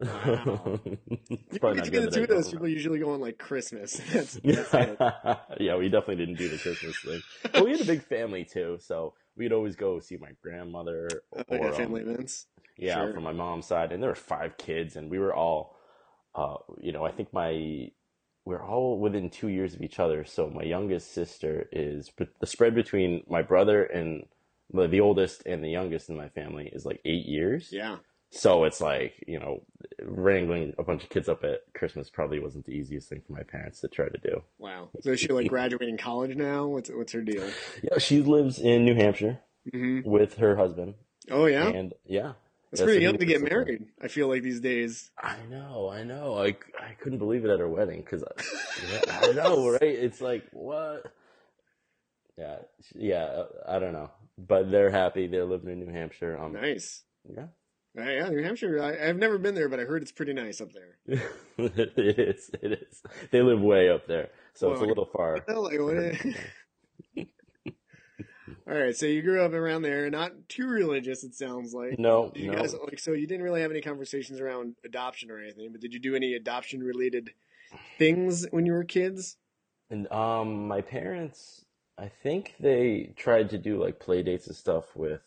Wow. 0.00 0.80
it's 0.86 1.52
You 1.52 1.58
probably 1.58 1.74
get 1.74 1.76
not 1.76 1.84
together 1.84 2.06
good 2.06 2.12
two 2.14 2.22
of 2.22 2.28
those 2.28 2.44
don't 2.44 2.52
people 2.52 2.68
usually 2.68 3.00
go 3.00 3.12
on 3.12 3.20
like 3.20 3.36
Christmas. 3.38 4.00
That's, 4.12 4.34
that's 4.44 4.72
yeah, 5.60 5.76
we 5.76 5.88
definitely 5.88 6.16
didn't 6.24 6.38
do 6.38 6.48
the 6.48 6.58
Christmas 6.58 6.96
thing. 7.00 7.20
But 7.52 7.64
we 7.64 7.72
had 7.72 7.80
a 7.80 7.84
big 7.84 8.04
family 8.04 8.44
too, 8.44 8.78
so 8.80 9.14
we'd 9.36 9.52
always 9.52 9.74
go 9.74 9.98
see 9.98 10.16
my 10.16 10.30
grandmother 10.40 11.08
or, 11.32 11.42
Like 11.50 11.62
at 11.62 11.70
um, 11.70 11.74
family 11.74 12.02
events. 12.02 12.46
Yeah, 12.76 12.94
Sure. 12.94 13.12
from 13.14 13.24
my 13.24 13.32
mom's 13.32 13.66
side, 13.66 13.90
and 13.90 14.00
there 14.00 14.10
were 14.10 14.14
five 14.14 14.56
kids, 14.56 14.94
and 14.94 15.10
we 15.10 15.18
were 15.18 15.34
all, 15.34 15.76
uh, 16.36 16.58
you 16.80 16.92
know, 16.92 17.04
I 17.04 17.10
think 17.10 17.32
my 17.32 17.90
we're 18.48 18.64
all 18.64 18.98
within 18.98 19.28
two 19.28 19.48
years 19.48 19.74
of 19.74 19.82
each 19.82 20.00
other. 20.00 20.24
So 20.24 20.48
my 20.48 20.62
youngest 20.62 21.12
sister 21.12 21.68
is 21.70 22.10
the 22.40 22.46
spread 22.46 22.74
between 22.74 23.22
my 23.28 23.42
brother 23.42 23.84
and 23.84 24.24
the 24.72 25.00
oldest 25.00 25.42
and 25.44 25.62
the 25.62 25.68
youngest 25.68 26.08
in 26.08 26.16
my 26.16 26.30
family 26.30 26.70
is 26.72 26.86
like 26.86 27.02
eight 27.04 27.26
years. 27.26 27.68
Yeah. 27.70 27.96
So 28.30 28.64
it's 28.64 28.80
like 28.80 29.22
you 29.26 29.38
know, 29.38 29.60
wrangling 30.02 30.72
a 30.78 30.82
bunch 30.82 31.02
of 31.02 31.10
kids 31.10 31.28
up 31.28 31.44
at 31.44 31.60
Christmas 31.74 32.08
probably 32.08 32.38
wasn't 32.38 32.64
the 32.64 32.72
easiest 32.72 33.10
thing 33.10 33.20
for 33.26 33.34
my 33.34 33.42
parents 33.42 33.80
to 33.80 33.88
try 33.88 34.08
to 34.08 34.18
do. 34.18 34.42
Wow. 34.58 34.88
So 35.02 35.10
is 35.10 35.20
she 35.20 35.28
like 35.28 35.48
graduating 35.48 35.98
college 35.98 36.34
now? 36.34 36.66
What's 36.66 36.88
what's 36.90 37.12
her 37.12 37.20
deal? 37.20 37.46
Yeah, 37.82 37.98
she 37.98 38.22
lives 38.22 38.58
in 38.58 38.86
New 38.86 38.94
Hampshire 38.94 39.40
hmm 39.70 40.00
with 40.06 40.38
her 40.38 40.56
husband, 40.56 40.94
Oh 41.30 41.44
yeah. 41.44 41.68
and 41.68 41.92
yeah. 42.06 42.32
Yeah, 42.72 42.84
pretty 42.84 43.02
young 43.02 43.16
to 43.18 43.24
get 43.24 43.42
married. 43.42 43.86
I 44.02 44.08
feel 44.08 44.28
like 44.28 44.42
these 44.42 44.60
days. 44.60 45.10
I 45.18 45.36
know, 45.48 45.88
I 45.90 46.02
know. 46.04 46.36
I, 46.38 46.48
I 46.78 46.92
couldn't 47.00 47.18
believe 47.18 47.44
it 47.44 47.50
at 47.50 47.60
her 47.60 47.68
wedding 47.68 48.00
because 48.00 48.22
I, 48.22 49.28
I 49.28 49.32
know, 49.32 49.70
right? 49.80 49.80
It's 49.82 50.20
like 50.20 50.44
what? 50.52 51.10
Yeah, 52.36 52.58
yeah. 52.94 53.44
I 53.66 53.78
don't 53.78 53.92
know, 53.94 54.10
but 54.36 54.70
they're 54.70 54.90
happy. 54.90 55.26
They're 55.26 55.44
living 55.46 55.70
in 55.70 55.80
New 55.80 55.92
Hampshire. 55.92 56.38
Um, 56.38 56.52
Nice. 56.52 57.02
yeah, 57.34 57.46
Uh, 57.98 58.02
yeah, 58.02 58.28
New 58.28 58.42
Hampshire. 58.42 58.82
I, 58.82 59.08
I've 59.08 59.16
never 59.16 59.38
been 59.38 59.54
there, 59.54 59.68
but 59.70 59.80
I 59.80 59.84
heard 59.84 60.02
it's 60.02 60.12
pretty 60.12 60.34
nice 60.34 60.60
up 60.60 60.68
there. 60.72 60.98
it 61.58 61.92
is. 61.98 62.50
It 62.62 62.72
is. 62.72 63.02
They 63.30 63.40
live 63.40 63.60
way 63.60 63.88
up 63.88 64.06
there, 64.06 64.28
so 64.54 64.72
it's 64.72 64.82
a 64.82 64.84
little 64.84 65.06
far. 65.06 65.42
Like, 65.48 66.26
All 68.68 68.74
right, 68.74 68.94
so 68.94 69.06
you 69.06 69.22
grew 69.22 69.40
up 69.42 69.52
around 69.54 69.80
there, 69.82 70.10
not 70.10 70.32
too 70.48 70.66
religious. 70.66 71.24
It 71.24 71.34
sounds 71.34 71.72
like. 71.72 71.98
No, 71.98 72.30
you 72.34 72.50
no. 72.50 72.58
guys 72.58 72.74
like 72.74 72.98
so 72.98 73.12
you 73.12 73.26
didn't 73.26 73.42
really 73.44 73.62
have 73.62 73.70
any 73.70 73.80
conversations 73.80 74.40
around 74.40 74.74
adoption 74.84 75.30
or 75.30 75.38
anything, 75.40 75.72
but 75.72 75.80
did 75.80 75.94
you 75.94 76.00
do 76.00 76.14
any 76.14 76.34
adoption 76.34 76.82
related 76.82 77.30
things 77.98 78.46
when 78.50 78.66
you 78.66 78.72
were 78.72 78.84
kids? 78.84 79.38
And 79.90 80.10
um, 80.12 80.68
my 80.68 80.82
parents, 80.82 81.64
I 81.96 82.08
think 82.08 82.56
they 82.60 83.14
tried 83.16 83.48
to 83.50 83.58
do 83.58 83.82
like 83.82 84.00
play 84.00 84.22
dates 84.22 84.46
and 84.48 84.56
stuff 84.56 84.94
with 84.94 85.22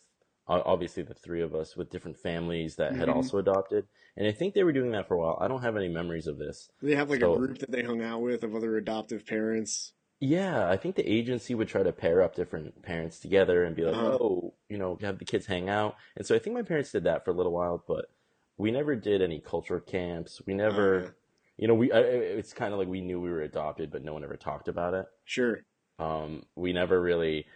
obviously 0.47 1.01
the 1.01 1.13
three 1.13 1.41
of 1.41 1.55
us 1.55 1.75
with 1.77 1.89
different 1.89 2.17
families 2.17 2.75
that 2.75 2.93
had 2.93 3.07
Mhm. 3.07 3.15
also 3.15 3.37
adopted. 3.37 3.87
And 4.17 4.27
I 4.27 4.33
think 4.33 4.53
they 4.53 4.63
were 4.63 4.73
doing 4.73 4.91
that 4.91 5.07
for 5.07 5.13
a 5.13 5.17
while. 5.17 5.37
I 5.39 5.47
don't 5.47 5.61
have 5.61 5.77
any 5.77 5.87
memories 5.87 6.27
of 6.27 6.37
this. 6.37 6.69
They 6.81 6.93
have 6.95 7.09
like 7.09 7.21
So- 7.21 7.33
a 7.35 7.37
group 7.37 7.59
that 7.59 7.71
they 7.71 7.83
hung 7.83 8.01
out 8.01 8.21
with 8.21 8.43
of 8.43 8.53
other 8.53 8.75
adoptive 8.75 9.25
parents. 9.25 9.93
Yeah, 10.23 10.69
I 10.69 10.77
think 10.77 10.95
the 10.95 11.11
agency 11.11 11.55
would 11.55 11.67
try 11.67 11.81
to 11.81 11.91
pair 11.91 12.21
up 12.21 12.35
different 12.35 12.83
parents 12.83 13.19
together 13.19 13.63
and 13.63 13.75
be 13.75 13.83
like, 13.83 13.95
Uh-huh. 13.95 14.17
oh, 14.21 14.53
you 14.69 14.77
know, 14.77 14.97
have 15.01 15.17
the 15.17 15.25
kids 15.25 15.47
hang 15.47 15.67
out. 15.67 15.95
And 16.15 16.25
so 16.25 16.35
I 16.35 16.39
think 16.39 16.53
my 16.53 16.61
parents 16.61 16.91
did 16.91 17.03
that 17.05 17.25
for 17.25 17.31
a 17.31 17.33
little 17.33 17.51
while, 17.51 17.83
but 17.87 18.05
we 18.57 18.69
never 18.71 18.95
did 18.95 19.21
any 19.23 19.39
culture 19.39 19.79
camps. 19.79 20.41
We 20.45 20.53
never, 20.53 20.97
Uh-huh. 20.99 21.11
you 21.57 21.67
know, 21.67 21.73
we 21.73 21.91
I, 21.91 21.99
it's 22.01 22.53
kind 22.53 22.71
of 22.71 22.79
like 22.79 22.87
we 22.87 23.01
knew 23.01 23.19
we 23.19 23.31
were 23.31 23.41
adopted, 23.41 23.91
but 23.91 24.03
no 24.03 24.13
one 24.13 24.23
ever 24.23 24.37
talked 24.37 24.67
about 24.67 24.93
it. 24.93 25.07
Sure. 25.25 25.65
Um, 25.97 26.45
we 26.55 26.71
never 26.71 27.01
really, 27.01 27.47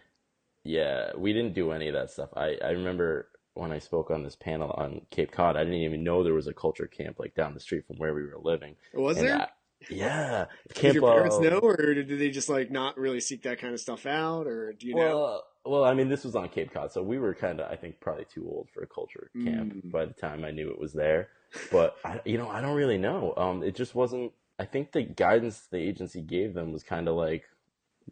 yeah, 0.64 1.12
we 1.16 1.34
didn't 1.34 1.54
do 1.54 1.72
any 1.72 1.88
of 1.88 1.94
that 1.94 2.12
stuff. 2.12 2.30
I, 2.36 2.58
I 2.64 2.72
remember 2.72 3.30
when 3.54 3.72
I 3.72 3.80
spoke 3.80 4.12
on 4.12 4.24
this 4.24 4.36
panel 4.36 4.72
on 4.72 5.06
Cape 5.12 5.32
Cod, 5.32 5.56
I 5.56 5.64
didn't 5.64 5.76
even 5.80 6.04
know 6.04 6.24
there 6.24 6.34
was 6.34 6.48
a 6.48 6.54
culture 6.54 6.88
camp 6.88 7.20
like 7.20 7.36
down 7.36 7.54
the 7.54 7.60
street 7.60 7.86
from 7.88 7.98
where 7.98 8.14
we 8.16 8.24
were 8.24 8.40
living. 8.42 8.76
Was 8.94 9.18
And 9.18 9.28
there? 9.28 9.38
I- 9.38 9.50
yeah, 9.90 10.46
Did 10.74 10.96
your 10.96 11.04
parents 11.14 11.36
uh, 11.36 11.42
know, 11.42 11.60
or 11.60 11.76
did 11.94 12.08
they 12.20 12.30
just 12.32 12.50
like 12.50 12.72
not 12.72 12.98
really 12.98 13.20
seek 13.20 13.44
that 13.44 13.60
kind 13.60 13.74
of 13.74 13.80
stuff 13.80 14.06
out, 14.06 14.48
or 14.48 14.74
do 14.74 14.88
you 14.88 14.96
know? 14.96 15.02
Well, 15.18 15.44
well, 15.66 15.84
I 15.84 15.94
mean, 15.94 16.10
this 16.10 16.24
was 16.24 16.36
on 16.36 16.50
Cape 16.50 16.72
Cod, 16.72 16.92
so 16.92 17.02
we 17.02 17.18
were 17.18 17.34
kind 17.34 17.60
of, 17.60 17.72
I 17.72 17.76
think, 17.76 18.00
probably 18.00 18.26
too 18.26 18.48
old 18.48 18.70
for 18.74 18.84
a 18.84 18.88
culture 18.88 19.30
camp 19.44 19.74
Mm. 19.74 19.92
by 19.92 20.06
the 20.06 20.14
time 20.14 20.44
I 20.46 20.52
knew 20.52 20.70
it 20.70 20.80
was 20.80 20.94
there. 20.94 21.30
But 21.72 21.96
I, 22.06 22.22
you 22.26 22.38
know, 22.38 22.50
I 22.50 22.62
don't 22.62 22.76
really 22.76 22.98
know. 22.98 23.34
Um, 23.38 23.64
it 23.64 23.76
just 23.76 23.96
wasn't. 23.96 24.32
I 24.60 24.66
think 24.66 24.92
the 24.92 25.02
guidance 25.04 25.68
the 25.72 25.78
agency 25.78 26.22
gave 26.22 26.54
them 26.54 26.72
was 26.72 26.84
kind 26.84 27.08
of 27.08 27.16
like, 27.16 27.44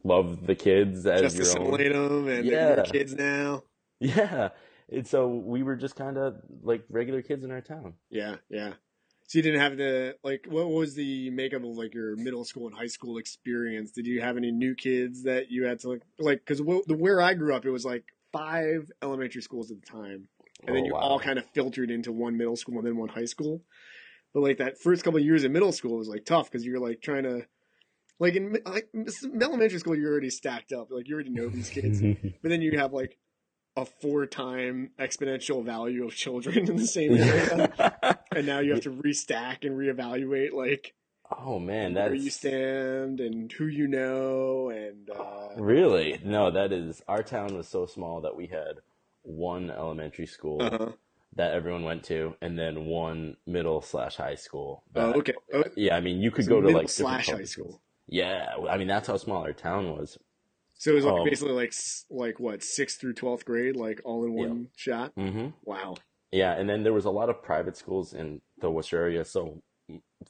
love 0.03 0.45
the 0.47 0.55
kids 0.55 1.05
as 1.05 1.35
Just 1.35 1.55
your 1.55 1.63
own. 1.63 1.77
them 1.77 2.27
and 2.27 2.45
Yeah. 2.45 2.75
they're 2.75 2.83
kids 2.85 3.13
now. 3.13 3.63
Yeah, 3.99 4.49
and 4.91 5.07
so 5.07 5.27
we 5.29 5.63
were 5.63 5.75
just 5.77 5.95
kind 5.95 6.17
of 6.17 6.41
like 6.63 6.83
regular 6.89 7.21
kids 7.21 7.43
in 7.45 7.51
our 7.51 7.61
town. 7.61 7.93
Yeah, 8.09 8.35
yeah. 8.49 8.73
So 9.33 9.39
you 9.39 9.43
didn't 9.43 9.61
have 9.61 9.77
the 9.77 10.15
like. 10.23 10.45
What 10.47 10.69
was 10.69 10.93
the 10.93 11.31
makeup 11.31 11.63
of 11.63 11.75
like 11.75 11.95
your 11.95 12.15
middle 12.15 12.45
school 12.45 12.67
and 12.67 12.75
high 12.77 12.85
school 12.85 13.17
experience? 13.17 13.89
Did 13.89 14.05
you 14.05 14.21
have 14.21 14.37
any 14.37 14.51
new 14.51 14.75
kids 14.75 15.23
that 15.23 15.49
you 15.49 15.65
had 15.65 15.79
to 15.79 15.89
like 15.89 16.01
like 16.19 16.45
because 16.45 16.59
the 16.59 16.95
where 16.95 17.19
I 17.19 17.33
grew 17.33 17.55
up, 17.55 17.65
it 17.65 17.71
was 17.71 17.83
like 17.83 18.03
five 18.31 18.91
elementary 19.01 19.41
schools 19.41 19.71
at 19.71 19.81
the 19.81 19.87
time, 19.87 20.27
and 20.67 20.75
then 20.75 20.83
Oh, 20.83 20.85
you 20.85 20.93
wow. 20.93 20.99
all 20.99 21.19
kind 21.19 21.39
of 21.39 21.47
filtered 21.47 21.89
into 21.89 22.11
one 22.11 22.37
middle 22.37 22.55
school 22.55 22.77
and 22.77 22.85
then 22.85 22.95
one 22.95 23.09
high 23.09 23.25
school. 23.25 23.63
But 24.35 24.43
like 24.43 24.59
that 24.59 24.77
first 24.79 25.03
couple 25.03 25.17
of 25.19 25.25
years 25.25 25.43
in 25.43 25.51
middle 25.51 25.71
school 25.71 25.97
was 25.97 26.07
like 26.07 26.25
tough 26.25 26.51
because 26.51 26.63
you're 26.63 26.79
like 26.79 27.01
trying 27.01 27.23
to. 27.23 27.47
Like 28.19 28.35
in 28.35 28.55
like 28.67 28.89
elementary 29.41 29.79
school, 29.79 29.97
you're 29.97 30.11
already 30.11 30.29
stacked 30.29 30.71
up. 30.71 30.89
Like 30.91 31.07
you 31.07 31.15
already 31.15 31.31
know 31.31 31.49
these 31.49 31.71
kids, 31.71 32.01
but 32.43 32.49
then 32.49 32.61
you 32.61 32.77
have 32.77 32.93
like 32.93 33.17
a 33.75 33.85
four 33.85 34.27
time 34.27 34.91
exponential 34.99 35.65
value 35.65 36.05
of 36.05 36.13
children 36.15 36.69
in 36.69 36.75
the 36.75 36.85
same 36.85 37.17
area 37.17 38.19
and 38.35 38.45
now 38.47 38.59
you 38.59 38.71
have 38.73 38.81
to 38.83 38.91
restack 38.91 39.63
and 39.65 39.77
reevaluate 39.77 40.53
like 40.53 40.93
oh 41.45 41.57
man, 41.59 41.93
where 41.95 42.13
you 42.13 42.29
stand 42.29 43.19
and 43.19 43.51
who 43.51 43.65
you 43.65 43.87
know 43.87 44.69
and 44.69 45.09
uh, 45.09 45.49
really 45.57 46.19
no. 46.23 46.51
That 46.51 46.71
is 46.71 47.01
our 47.07 47.23
town 47.23 47.55
was 47.57 47.67
so 47.67 47.85
small 47.85 48.21
that 48.21 48.35
we 48.35 48.47
had 48.47 48.77
one 49.23 49.71
elementary 49.71 50.27
school. 50.27 50.61
uh-huh. 50.61 50.91
that 51.35 51.53
everyone 51.53 51.83
went 51.83 52.03
to, 52.03 52.35
and 52.41 52.59
then 52.59 52.85
one 52.85 53.35
middle 53.47 53.81
slash 53.81 54.17
high 54.17 54.35
school. 54.35 54.83
oh 54.95 55.07
that- 55.07 55.15
okay 55.17 55.33
oh, 55.53 55.63
Yeah, 55.75 55.95
I 55.95 56.01
mean, 56.01 56.21
you 56.21 56.29
could 56.29 56.45
so 56.45 56.49
go 56.51 56.61
to 56.61 56.69
like 56.69 56.89
slash 56.89 57.25
high 57.27 57.33
school 57.33 57.45
schools. 57.47 57.79
Yeah, 58.07 58.49
I 58.69 58.77
mean 58.77 58.87
that's 58.87 59.07
how 59.07 59.17
small 59.17 59.41
our 59.43 59.53
town 59.53 59.95
was. 59.97 60.17
so 60.77 60.91
it 60.91 60.95
was 60.95 61.05
like 61.05 61.13
Oh. 61.15 61.25
basically 61.25 61.53
like 61.53 61.73
like 62.11 62.39
what 62.39 62.61
sixth 62.61 62.99
through 62.99 63.13
12th 63.15 63.45
grade 63.45 63.75
like 63.77 64.01
all 64.03 64.25
in 64.25 64.37
Yeah. 64.37 64.47
one 64.47 64.67
shot 64.75 65.13
hmm 65.15 65.47
wow 65.63 65.95
Yeah, 66.33 66.53
and 66.53 66.67
then 66.67 66.81
there 66.83 66.93
was 66.93 67.05
a 67.05 67.11
lot 67.11 67.29
of 67.29 67.43
private 67.43 67.77
schools 67.77 68.13
in 68.13 68.41
the 68.59 68.71
Worcester 68.71 68.97
area, 68.97 69.23
so 69.23 69.61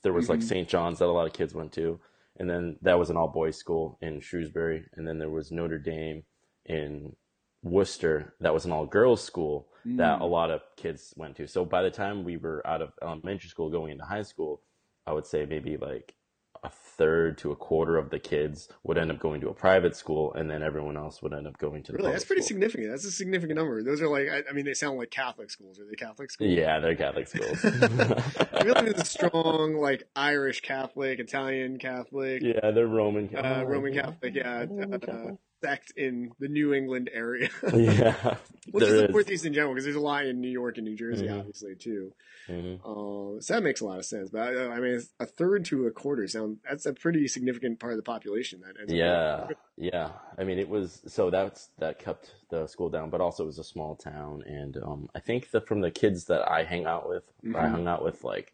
there 0.02 0.12
was 0.12 0.30
like 0.30 0.42
Mhm. 0.42 0.44
St. 0.44 0.68
John's 0.68 1.00
that 1.00 1.06
a 1.06 1.12
lot 1.12 1.28
of 1.28 1.34
kids 1.34 1.56
went 1.56 1.72
to, 1.74 2.00
and 2.38 2.50
then 2.50 2.78
that 2.82 3.00
was 3.00 3.10
an 3.10 3.16
all 3.16 3.30
boys 3.30 3.56
school 3.56 3.98
in 4.02 4.20
Shrewsbury, 4.20 4.86
and 4.94 5.08
then 5.08 5.18
there 5.18 5.30
was 5.30 5.50
Notre 5.52 5.80
Dame 5.80 6.26
in 6.66 7.16
Worcester 7.64 8.36
that 8.42 8.54
was 8.54 8.66
an 8.66 8.74
all 8.74 8.86
girls 8.86 9.24
school 9.24 9.70
that 9.86 10.20
a 10.22 10.26
Mm. 10.26 10.30
lot 10.30 10.52
of 10.52 10.62
kids 10.76 11.14
went 11.16 11.38
to. 11.38 11.48
So 11.48 11.64
by 11.64 11.82
the 11.84 11.92
time 11.92 12.26
we 12.26 12.36
were 12.36 12.66
out 12.68 12.82
of 12.82 12.92
elementary 13.02 13.48
school 13.50 13.70
going 13.70 13.92
into 13.94 14.04
high 14.04 14.24
school, 14.24 14.62
I 15.08 15.14
would 15.14 15.26
say 15.26 15.46
maybe 15.46 15.78
like 15.78 16.16
a 16.64 16.70
third 16.70 17.38
to 17.40 17.52
a 17.52 17.56
quarter 17.56 17.98
of 17.98 18.10
the 18.10 18.20
kids 18.20 18.70
would 18.84 18.98
end 18.98 19.12
up 19.12 19.20
going 19.20 19.42
to 19.42 19.50
a 19.50 19.54
private 19.54 19.96
school, 19.96 20.34
and 20.34 20.50
then 20.50 20.62
everyone 20.64 20.96
else 20.96 21.22
would 21.22 21.34
end 21.34 21.48
up 21.48 21.58
going 21.58 21.84
to 21.84 21.92
the 21.92 21.98
really 21.98 22.12
that's 22.12 22.24
pretty 22.26 22.42
school. 22.42 22.56
significant 22.56 22.90
that's 22.92 23.06
a 23.06 23.12
significant 23.12 23.58
number 23.58 23.84
those 23.84 24.02
are 24.02 24.08
like 24.08 24.28
I, 24.30 24.44
I 24.50 24.54
mean 24.54 24.64
they 24.66 24.74
sound 24.74 24.98
like 24.98 25.10
catholic 25.12 25.50
schools 25.50 25.80
are 25.80 25.86
they 25.86 25.96
catholic 25.96 26.32
schools 26.32 26.50
Yeah, 26.52 26.80
they're 26.80 26.96
Catholic 26.96 27.28
schools. 27.34 27.64
I 27.66 28.64
feel 28.64 28.74
like 28.76 28.86
there's 28.86 29.02
a 29.02 29.06
strong 29.06 29.76
like 29.76 30.04
Irish 30.16 30.62
Catholic, 30.62 31.20
Italian 31.20 31.78
Catholic, 31.80 32.42
yeah, 32.42 32.72
they're 32.72 32.88
Roman. 32.88 33.36
uh, 33.36 33.62
oh, 33.62 33.64
Roman. 33.66 33.94
Catholic, 33.94 34.36
yeah, 34.36 34.60
Roman 34.70 34.94
uh, 34.94 34.98
Catholic. 35.00 35.36
Sect 35.64 35.94
in 35.96 36.32
the 36.40 36.48
New 36.48 36.74
England 36.74 37.10
area. 37.14 37.50
yeah, 37.74 38.36
well, 38.72 38.84
is, 38.84 38.90
just 38.90 39.02
the. 39.08 39.08
Northeast 39.12 39.46
in 39.46 39.54
general, 39.54 39.74
because 39.74 39.86
there's 39.86 39.96
a 39.96 40.00
lot 40.02 40.26
in 40.26 40.42
New 40.42 40.50
York 40.50 40.78
and 40.78 40.86
New 40.86 40.96
Jersey, 40.98 41.28
Mhm. 41.28 41.40
obviously 41.40 41.76
too. 41.76 42.12
Mhm. 42.50 42.80
Uh, 42.84 43.40
so 43.40 43.54
that 43.54 43.64
makes 43.64 43.80
a 43.82 43.86
lot 43.86 44.00
of 44.00 44.06
sense. 44.06 44.30
But 44.30 44.42
I, 44.42 44.68
I 44.76 44.80
mean, 44.80 45.02
a 45.20 45.26
third 45.26 45.64
to 45.66 45.88
a 45.88 45.92
quarter 45.92 46.28
sound 46.28 46.58
that's 46.68 46.86
a 46.86 46.94
pretty 46.94 47.28
significant 47.30 47.80
part 47.80 47.94
of 47.94 47.98
the 47.98 48.04
population. 48.04 48.60
That 48.62 48.76
ends 48.80 48.92
up- 48.92 48.98
Yeah, 48.98 49.90
yeah. 49.92 50.10
I 50.38 50.44
mean, 50.44 50.60
it 50.60 50.68
was 50.68 51.02
so 51.08 51.30
that's 51.30 51.70
that 51.80 52.00
kept 52.00 52.36
the 52.50 52.68
school 52.68 52.90
down, 52.90 53.10
but 53.10 53.22
also 53.22 53.44
it 53.44 53.48
was 53.48 53.60
a 53.60 53.64
small 53.64 53.96
town, 53.96 54.44
and 54.46 54.76
um, 54.78 55.10
I 55.16 55.20
think 55.20 55.52
that 55.52 55.68
from 55.68 55.80
the 55.82 55.92
kids 55.92 56.26
that 56.26 56.50
I 56.52 56.64
hang 56.64 56.86
out 56.86 57.08
with, 57.08 57.24
I 57.46 57.48
Mhm. 57.48 57.72
hung 57.72 57.88
out 57.88 58.04
with 58.04 58.24
like 58.26 58.54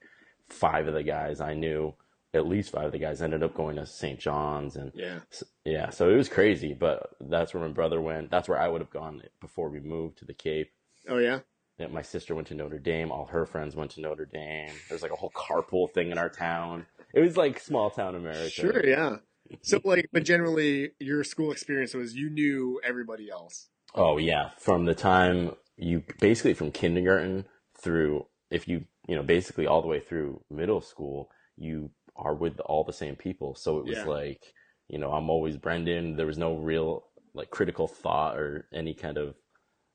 five 0.50 0.88
of 0.88 0.94
the 0.94 1.04
guys 1.04 1.42
I 1.42 1.54
knew. 1.56 1.94
At 2.34 2.48
least 2.48 2.72
five 2.72 2.86
of 2.86 2.92
the 2.92 3.00
guys 3.00 3.22
ended 3.22 3.42
up 3.42 3.56
going 3.56 3.78
to 3.78 3.86
St. 3.88 4.20
John's, 4.20 4.76
and 4.76 4.92
yeah. 4.94 5.20
yeah, 5.66 5.90
so 5.90 6.10
it 6.10 6.16
was 6.16 6.30
crazy. 6.30 6.74
But 6.74 7.10
that's 7.20 7.54
where 7.54 7.64
my 7.64 7.74
brother 7.74 8.00
went. 8.00 8.30
That's 8.30 8.48
where 8.48 8.60
I 8.60 8.68
would 8.68 8.82
have 8.82 8.92
gone 8.92 9.24
before 9.42 9.70
we 9.70 9.80
moved 9.80 10.20
to 10.20 10.26
the 10.26 10.34
Cape. 10.34 10.72
Oh 11.08 11.18
yeah. 11.18 11.40
Yeah, 11.80 11.88
my 11.88 12.02
sister 12.02 12.36
went 12.36 12.48
to 12.50 12.56
Notre 12.56 12.78
Dame. 12.78 13.12
All 13.12 13.26
her 13.28 13.46
friends 13.46 13.76
went 13.76 13.92
to 13.92 14.02
Notre 14.02 14.26
Dame. 14.26 14.70
There's 14.90 15.02
like 15.02 15.14
a 15.14 15.16
whole 15.16 15.32
carpool 15.32 15.90
thing 15.92 16.12
in 16.12 16.18
our 16.18 16.30
town. 16.30 16.86
It 17.14 17.22
was 17.22 17.38
like 17.38 17.60
small 17.60 17.90
town 17.90 18.16
America. 18.16 18.50
Sure. 18.50 18.86
Yeah. 18.86 19.18
So 19.62 19.80
like, 19.84 20.10
but 20.12 20.24
generally, 20.24 20.92
your 21.00 21.24
school 21.24 21.52
experience 21.52 21.94
was 21.94 22.14
you 22.14 22.30
knew 22.30 22.80
everybody 22.84 23.30
else. 23.30 23.70
Oh 23.96 24.18
yeah, 24.18 24.50
from 24.58 24.86
the 24.86 24.94
time 24.94 25.56
you 25.78 26.04
basically 26.20 26.54
from 26.54 26.72
kindergarten 26.72 27.46
through 27.82 28.26
if 28.52 28.68
you 28.68 28.86
you 29.08 29.16
know 29.16 29.24
basically 29.24 29.66
all 29.66 29.82
the 29.82 29.88
way 29.88 30.00
through 30.00 30.44
middle 30.50 30.82
school, 30.82 31.30
you 31.56 31.90
are 32.20 32.36
with 32.36 32.60
all 32.62 32.84
the 32.84 32.94
same 32.94 33.16
people. 33.16 33.56
So 33.56 33.80
it 33.80 33.86
was 33.86 33.98
Yeah. 33.98 34.06
like 34.06 34.54
you 34.88 34.98
know 35.00 35.12
I'm 35.12 35.30
always 35.30 35.58
Brendon. 35.58 36.16
There 36.16 36.26
was 36.28 36.38
no 36.38 36.56
real 36.58 37.06
like 37.34 37.50
critical 37.50 37.88
thought 37.88 38.38
or 38.38 38.68
any 38.74 38.94
kind 38.94 39.18
of 39.18 39.36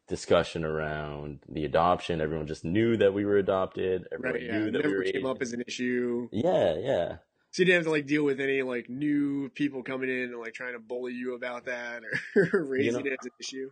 discussion 0.09 0.65
around 0.65 1.41
the 1.49 1.65
adoption. 1.65 2.21
Everyone 2.21 2.47
just 2.47 2.65
knew 2.65 2.97
that 2.99 3.15
we 3.15 3.25
were 3.25 3.39
adopted. 3.39 4.07
Everyone 4.13 4.35
Right. 4.35 4.43
Yeah. 4.43 4.59
knew 4.59 4.71
that 4.71 4.83
we 4.85 4.89
never 4.91 4.99
were 4.99 5.05
came 5.05 5.27
up 5.27 5.41
as 5.43 5.53
an 5.53 5.63
issue. 5.67 6.29
Yeah, 6.33 6.77
yeah. 6.79 7.17
So 7.51 7.63
you 7.63 7.67
didn't 7.67 7.79
have 7.81 7.85
to 7.85 7.91
like 7.91 8.07
deal 8.07 8.25
with 8.25 8.41
any 8.41 8.63
like 8.63 8.89
new 8.91 9.49
people 9.51 9.83
coming 9.83 10.11
in 10.11 10.31
and 10.31 10.39
like 10.41 10.55
trying 10.55 10.73
to 10.75 10.79
bully 10.81 11.13
you 11.13 11.35
about 11.35 11.67
that 11.67 12.03
or 12.05 12.65
raising 12.67 12.93
know- 12.93 12.99
it 13.07 13.17
as 13.19 13.25
an 13.27 13.31
issue. 13.41 13.71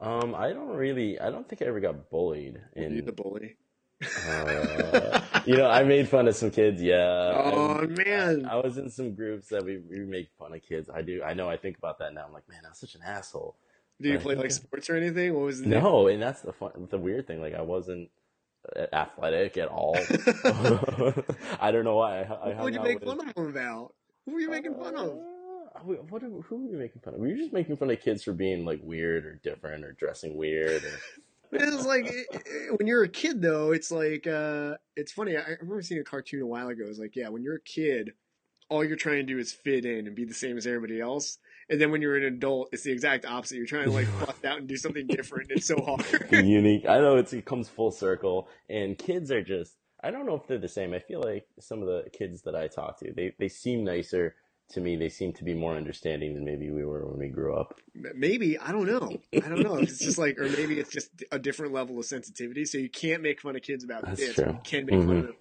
Um, 0.00 0.34
I 0.34 0.52
don't 0.52 0.76
really. 0.76 1.20
I 1.20 1.30
don't 1.30 1.48
think 1.48 1.62
I 1.62 1.66
ever 1.66 1.80
got 1.80 2.10
bullied. 2.10 2.60
You 2.76 2.82
In 2.82 3.04
the 3.04 3.12
bully. 3.12 3.56
Uh, 4.02 5.20
you 5.46 5.56
know, 5.56 5.68
I 5.70 5.82
made 5.84 6.08
fun 6.08 6.28
of 6.28 6.36
some 6.36 6.50
kids. 6.50 6.82
Yeah. 6.82 7.32
oh 7.54 7.86
man. 7.86 8.46
I 8.46 8.56
was 8.56 8.78
in 8.78 8.90
some 8.90 9.14
groups 9.14 9.48
that 9.48 9.64
we, 9.64 9.78
we 9.78 10.00
make 10.00 10.28
fun 10.38 10.54
of 10.54 10.62
kids. 10.62 10.88
I 10.92 11.02
do. 11.02 11.22
I 11.22 11.34
know. 11.34 11.48
I 11.48 11.56
think 11.56 11.78
about 11.78 11.98
that 11.98 12.14
now. 12.14 12.24
I'm 12.26 12.32
like, 12.32 12.48
man, 12.48 12.60
I 12.64 12.68
was 12.70 12.78
such 12.78 12.94
an 12.94 13.02
asshole. 13.04 13.56
Do 14.00 14.08
you 14.08 14.18
play 14.18 14.34
like 14.34 14.50
sports 14.62 14.90
or 14.90 14.96
anything? 14.96 15.34
What 15.34 15.44
was 15.44 15.60
the 15.62 15.68
No, 15.68 16.08
and 16.08 16.20
that's 16.20 16.42
the 16.42 16.52
fun, 16.52 16.72
the 16.90 16.98
weird 16.98 17.26
thing. 17.26 17.40
Like, 17.40 17.54
I 17.54 17.62
wasn't 17.62 18.10
uh, 18.76 18.86
athletic 18.92 19.56
at 19.56 19.68
all. 19.68 19.96
I 21.60 21.70
don't 21.70 21.84
know 21.84 21.96
why. 21.96 22.22
I, 22.22 22.50
I 22.50 22.62
What 22.62 22.72
you 22.72 22.82
make 22.82 23.02
fun 23.04 23.20
of 23.20 23.34
them 23.34 23.46
about? 23.48 23.94
Who 24.26 24.32
were 24.32 24.40
you 24.40 24.50
making 24.50 24.74
fun 24.74 24.96
of? 24.96 25.08
Uh, 25.76 25.80
what? 26.08 26.22
are- 26.22 26.28
Who 26.28 26.64
were 26.64 26.70
you 26.72 26.78
making 26.78 27.02
fun 27.02 27.14
of? 27.14 27.20
We 27.20 27.30
were 27.30 27.36
just 27.36 27.52
making 27.52 27.76
fun 27.76 27.90
of 27.90 28.00
kids 28.00 28.22
for 28.24 28.32
being 28.32 28.64
like 28.64 28.80
weird 28.82 29.24
or 29.26 29.40
different 29.42 29.84
or 29.84 29.92
dressing 29.92 30.36
weird. 30.36 30.82
Or, 30.84 30.98
It's 31.54 31.86
like 31.86 32.06
it- 32.06 32.26
it- 32.32 32.78
when 32.78 32.86
you're 32.86 33.04
a 33.04 33.08
kid, 33.08 33.40
though. 33.42 33.72
It's 33.72 33.90
like 33.90 34.26
uh, 34.26 34.76
it's 34.96 35.12
funny. 35.12 35.36
I 35.36 35.42
remember 35.60 35.82
seeing 35.82 36.00
a 36.00 36.04
cartoon 36.04 36.42
a 36.42 36.46
while 36.46 36.68
ago. 36.68 36.84
It's 36.88 36.98
like, 36.98 37.16
yeah, 37.16 37.28
when 37.28 37.42
you're 37.42 37.56
a 37.56 37.60
kid, 37.60 38.12
all 38.68 38.84
you're 38.84 38.96
trying 38.96 39.16
to 39.26 39.32
do 39.34 39.38
is 39.38 39.52
fit 39.52 39.84
in 39.84 40.06
and 40.06 40.14
be 40.16 40.24
the 40.24 40.34
same 40.34 40.56
as 40.56 40.66
everybody 40.66 41.00
else. 41.00 41.38
And 41.70 41.80
then 41.80 41.90
when 41.90 42.02
you're 42.02 42.16
an 42.16 42.24
adult, 42.24 42.68
it's 42.72 42.82
the 42.82 42.92
exact 42.92 43.24
opposite. 43.24 43.56
You're 43.56 43.66
trying 43.66 43.84
to 43.84 43.90
like 43.90 44.08
bust 44.26 44.44
out 44.44 44.58
and 44.58 44.68
do 44.68 44.76
something 44.76 45.06
different. 45.06 45.50
It's 45.50 45.66
so 45.66 45.76
hard. 45.80 46.04
unique. 46.32 46.86
I 46.86 46.98
know 46.98 47.16
it's, 47.16 47.32
it 47.32 47.44
comes 47.44 47.68
full 47.68 47.90
circle, 47.90 48.48
and 48.68 48.98
kids 48.98 49.30
are 49.30 49.42
just. 49.42 49.76
I 50.02 50.10
don't 50.10 50.26
know 50.26 50.34
if 50.34 50.46
they're 50.46 50.58
the 50.58 50.68
same. 50.68 50.92
I 50.92 50.98
feel 50.98 51.22
like 51.22 51.46
some 51.60 51.80
of 51.80 51.86
the 51.88 52.10
kids 52.10 52.42
that 52.42 52.54
I 52.54 52.68
talk 52.68 52.98
to, 53.00 53.12
they 53.14 53.32
they 53.38 53.48
seem 53.48 53.84
nicer 53.84 54.34
to 54.70 54.80
me 54.80 54.96
they 54.96 55.08
seem 55.08 55.32
to 55.34 55.44
be 55.44 55.54
more 55.54 55.76
understanding 55.76 56.34
than 56.34 56.44
maybe 56.44 56.70
we 56.70 56.84
were 56.84 57.06
when 57.06 57.18
we 57.18 57.28
grew 57.28 57.54
up. 57.54 57.78
Maybe 57.94 58.58
I 58.58 58.72
don't 58.72 58.86
know. 58.86 59.18
I 59.34 59.48
don't 59.48 59.62
know. 59.62 59.76
It's 59.76 59.98
just 59.98 60.18
like, 60.18 60.38
or 60.38 60.48
maybe 60.48 60.78
it's 60.78 60.90
just 60.90 61.10
a 61.30 61.38
different 61.38 61.72
level 61.72 61.98
of 61.98 62.04
sensitivity. 62.04 62.64
So 62.64 62.78
you 62.78 62.88
can't 62.90 63.22
make 63.22 63.40
fun 63.40 63.56
of 63.56 63.62
kids 63.62 63.84
about 63.84 64.04
That's 64.04 64.20
this. 64.20 64.34
true. 64.34 64.46
You 64.52 64.58
can 64.64 64.86
make 64.86 65.00
fun 65.00 65.16
of 65.18 65.22
them. 65.26 65.36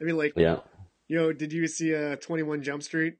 I 0.00 0.04
mean, 0.04 0.16
like, 0.16 0.32
Yeah, 0.36 0.60
you 1.08 1.16
know, 1.16 1.32
did 1.32 1.52
you 1.52 1.66
see 1.66 1.94
uh, 1.94 2.16
Twenty 2.16 2.42
One 2.42 2.62
Jump 2.62 2.82
Street? 2.82 3.14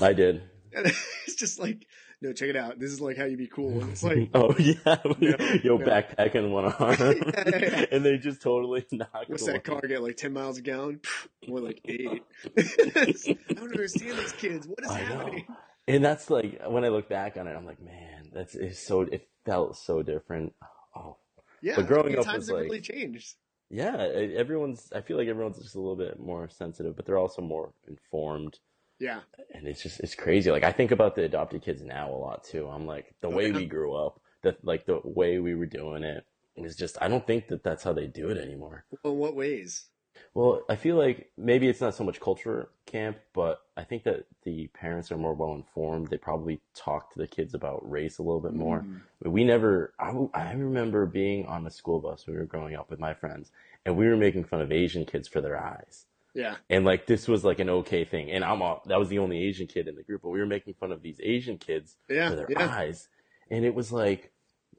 I 0.00 0.12
did. 0.12 0.42
It's 1.26 1.36
just 1.36 1.58
like, 1.58 1.86
no, 2.22 2.32
check 2.32 2.48
it 2.48 2.56
out. 2.56 2.78
This 2.78 2.90
is 2.92 3.00
like 3.00 3.16
how 3.16 3.24
you 3.24 3.36
be 3.36 3.46
cool. 3.46 3.80
And 3.80 3.90
it's 3.92 4.02
like, 4.02 4.30
oh 4.34 4.54
yeah, 4.58 4.74
No, 4.84 5.14
yo 5.62 5.76
no. 5.76 5.86
backpack 5.86 6.34
in 6.34 6.50
one 6.50 6.66
arm, 6.66 6.96
Yeah, 6.98 7.84
and 7.92 8.04
they 8.04 8.16
just 8.18 8.40
totally 8.42 8.86
knock. 8.92 9.24
what's 9.28 9.46
that 9.46 9.64
car 9.64 9.80
get? 9.82 10.02
Like 10.02 10.16
ten 10.16 10.32
miles 10.32 10.58
a 10.58 10.62
gallon? 10.62 11.00
More 11.46 11.60
like 11.60 11.80
eight. 11.84 12.22
I 12.56 13.54
don't 13.54 13.70
understand 13.72 14.18
these 14.18 14.32
kids. 14.32 14.66
What 14.66 14.84
is 14.84 14.90
I 14.90 15.00
know. 15.02 15.18
happening? 15.18 15.46
And 15.88 16.04
that's 16.04 16.30
like 16.30 16.60
when 16.66 16.84
I 16.84 16.88
look 16.88 17.08
back 17.08 17.36
on 17.36 17.46
it, 17.46 17.54
I'm 17.54 17.64
like, 17.66 17.80
man, 17.82 18.30
that's 18.32 18.54
it's 18.54 18.78
so. 18.80 19.02
It 19.02 19.28
felt 19.44 19.76
so 19.76 20.02
different. 20.02 20.52
Oh, 20.96 21.16
Yeah, 21.62 21.76
But 21.76 21.86
growing 21.86 22.18
up 22.18 22.26
was 22.34 22.50
like- 22.50 22.64
really 22.64 22.80
changed. 22.80 23.36
yeah. 23.70 23.96
Everyone's. 23.96 24.90
I 24.94 25.00
feel 25.02 25.16
like 25.16 25.28
everyone's 25.28 25.58
just 25.58 25.74
a 25.76 25.78
little 25.80 25.94
bit 25.96 26.18
more 26.18 26.48
sensitive, 26.48 26.96
but 26.96 27.06
they're 27.06 27.18
also 27.18 27.42
more 27.42 27.72
informed. 27.86 28.58
Yeah, 28.98 29.20
and 29.52 29.66
it's 29.66 29.82
just 29.82 30.00
it's 30.00 30.14
crazy. 30.14 30.50
Like 30.50 30.64
I 30.64 30.72
think 30.72 30.90
about 30.90 31.14
the 31.14 31.24
adopted 31.24 31.62
kids 31.62 31.82
now 31.82 32.10
a 32.10 32.16
lot 32.16 32.44
too. 32.44 32.66
I'm 32.68 32.86
like 32.86 33.14
the 33.20 33.28
way 33.28 33.52
we 33.52 33.66
grew 33.66 33.94
up, 33.94 34.20
that 34.42 34.64
like 34.64 34.86
the 34.86 35.00
way 35.04 35.38
we 35.38 35.54
were 35.54 35.66
doing 35.66 36.02
it 36.02 36.24
is 36.56 36.76
just 36.76 36.96
I 37.00 37.08
don't 37.08 37.26
think 37.26 37.48
that 37.48 37.62
that's 37.62 37.84
how 37.84 37.92
they 37.92 38.06
do 38.06 38.28
it 38.30 38.38
anymore. 38.38 38.84
well, 39.02 39.12
in 39.12 39.18
what 39.18 39.36
ways? 39.36 39.86
Well, 40.32 40.62
I 40.68 40.76
feel 40.76 40.96
like 40.96 41.30
maybe 41.36 41.68
it's 41.68 41.82
not 41.82 41.94
so 41.94 42.04
much 42.04 42.20
culture 42.20 42.70
camp, 42.86 43.18
but 43.34 43.60
I 43.76 43.84
think 43.84 44.04
that 44.04 44.24
the 44.44 44.68
parents 44.68 45.12
are 45.12 45.18
more 45.18 45.34
well 45.34 45.52
informed. 45.52 46.08
They 46.08 46.16
probably 46.16 46.60
talk 46.74 47.12
to 47.12 47.18
the 47.18 47.26
kids 47.26 47.52
about 47.52 47.88
race 47.88 48.16
a 48.16 48.22
little 48.22 48.40
bit 48.40 48.54
more. 48.54 48.80
Mm. 48.80 49.30
We 49.30 49.44
never. 49.44 49.92
I, 49.98 50.12
I 50.32 50.52
remember 50.52 51.04
being 51.04 51.44
on 51.46 51.66
a 51.66 51.70
school 51.70 52.00
bus 52.00 52.26
when 52.26 52.36
we 52.36 52.40
were 52.40 52.46
growing 52.46 52.74
up 52.74 52.90
with 52.90 52.98
my 52.98 53.12
friends, 53.12 53.50
and 53.84 53.96
we 53.96 54.06
were 54.06 54.16
making 54.16 54.44
fun 54.44 54.62
of 54.62 54.72
Asian 54.72 55.04
kids 55.04 55.28
for 55.28 55.42
their 55.42 55.62
eyes 55.62 56.06
Yeah, 56.36 56.56
and 56.68 56.84
like 56.84 57.06
this 57.06 57.26
was 57.26 57.44
like 57.44 57.58
an 57.58 57.70
okay 57.70 58.04
thing 58.04 58.30
and 58.30 58.44
i'm 58.44 58.60
all, 58.62 58.82
that 58.86 58.98
was 58.98 59.08
the 59.08 59.18
only 59.18 59.42
asian 59.42 59.66
kid 59.66 59.88
in 59.88 59.96
the 59.96 60.02
group 60.02 60.22
but 60.22 60.28
we 60.28 60.38
were 60.38 60.46
making 60.46 60.74
fun 60.74 60.92
of 60.92 61.02
these 61.02 61.18
asian 61.22 61.58
kids 61.58 61.96
yeah, 62.08 62.28
for 62.30 62.36
their 62.36 62.46
yeah. 62.50 62.76
eyes 62.76 63.08
and 63.50 63.64
it 63.64 63.74
was 63.74 63.90
like 63.90 64.32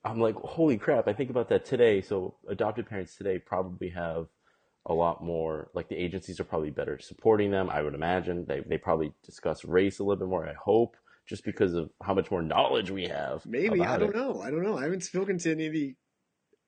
i'm 0.05 0.19
like 0.19 0.35
holy 0.35 0.77
crap 0.77 1.07
i 1.07 1.13
think 1.13 1.29
about 1.29 1.49
that 1.49 1.65
today 1.65 2.01
so 2.01 2.35
adopted 2.47 2.87
parents 2.87 3.15
today 3.15 3.39
probably 3.39 3.89
have 3.89 4.27
a 4.85 4.93
lot 4.93 5.23
more 5.23 5.69
like 5.73 5.89
the 5.89 5.97
agencies 5.97 6.39
are 6.39 6.45
probably 6.45 6.69
better 6.69 6.99
supporting 6.99 7.51
them 7.51 7.69
i 7.69 7.81
would 7.81 7.95
imagine 7.95 8.45
they, 8.47 8.61
they 8.67 8.77
probably 8.77 9.11
discuss 9.25 9.65
race 9.65 9.99
a 9.99 10.03
little 10.03 10.19
bit 10.19 10.29
more 10.29 10.47
i 10.47 10.53
hope 10.53 10.95
just 11.27 11.43
because 11.43 11.73
of 11.73 11.89
how 12.01 12.13
much 12.13 12.31
more 12.31 12.41
knowledge 12.41 12.89
we 12.89 13.05
have 13.07 13.45
Maybe 13.45 13.81
I 13.81 13.97
don't 13.97 14.09
it. 14.11 14.15
know. 14.15 14.41
I 14.41 14.49
don't 14.49 14.63
know. 14.63 14.77
I 14.77 14.83
haven't 14.83 15.03
spoken 15.03 15.37
to 15.39 15.51
any 15.51 15.67
of 15.67 15.73
the 15.73 15.95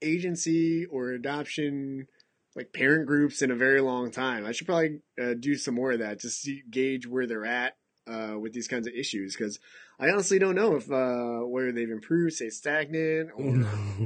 agency 0.01 0.85
or 0.85 1.11
adoption 1.11 2.07
like 2.55 2.73
parent 2.73 3.05
groups 3.07 3.41
in 3.41 3.51
a 3.51 3.55
very 3.55 3.81
long 3.81 4.11
time. 4.11 4.45
I 4.45 4.51
should 4.51 4.67
probably 4.67 5.01
uh, 5.21 5.33
do 5.39 5.55
some 5.55 5.75
more 5.75 5.91
of 5.91 5.99
that 5.99 6.19
to 6.21 6.29
see 6.29 6.63
gauge 6.69 7.07
where 7.07 7.27
they're 7.27 7.45
at 7.45 7.77
uh, 8.07 8.35
with 8.39 8.53
these 8.53 8.67
kinds 8.67 8.87
of 8.87 8.93
issues 8.93 9.35
because 9.35 9.59
I 9.99 10.09
honestly 10.09 10.39
don't 10.39 10.55
know 10.55 10.75
if 10.75 10.91
uh, 10.91 11.45
whether 11.45 11.71
they've 11.71 11.89
improved, 11.89 12.33
say 12.33 12.49
stagnant, 12.49 13.29
or 13.37 13.61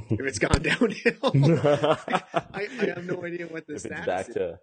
if 0.10 0.20
it's 0.22 0.40
gone 0.40 0.62
downhill. 0.62 1.32
I, 2.54 2.68
I 2.80 2.86
have 2.96 3.06
no 3.06 3.24
idea 3.24 3.48
what 3.48 3.66
the 3.68 3.76
if 3.76 3.86
it's 3.86 4.06
back 4.06 4.30
is. 4.30 4.36
to 4.36 4.60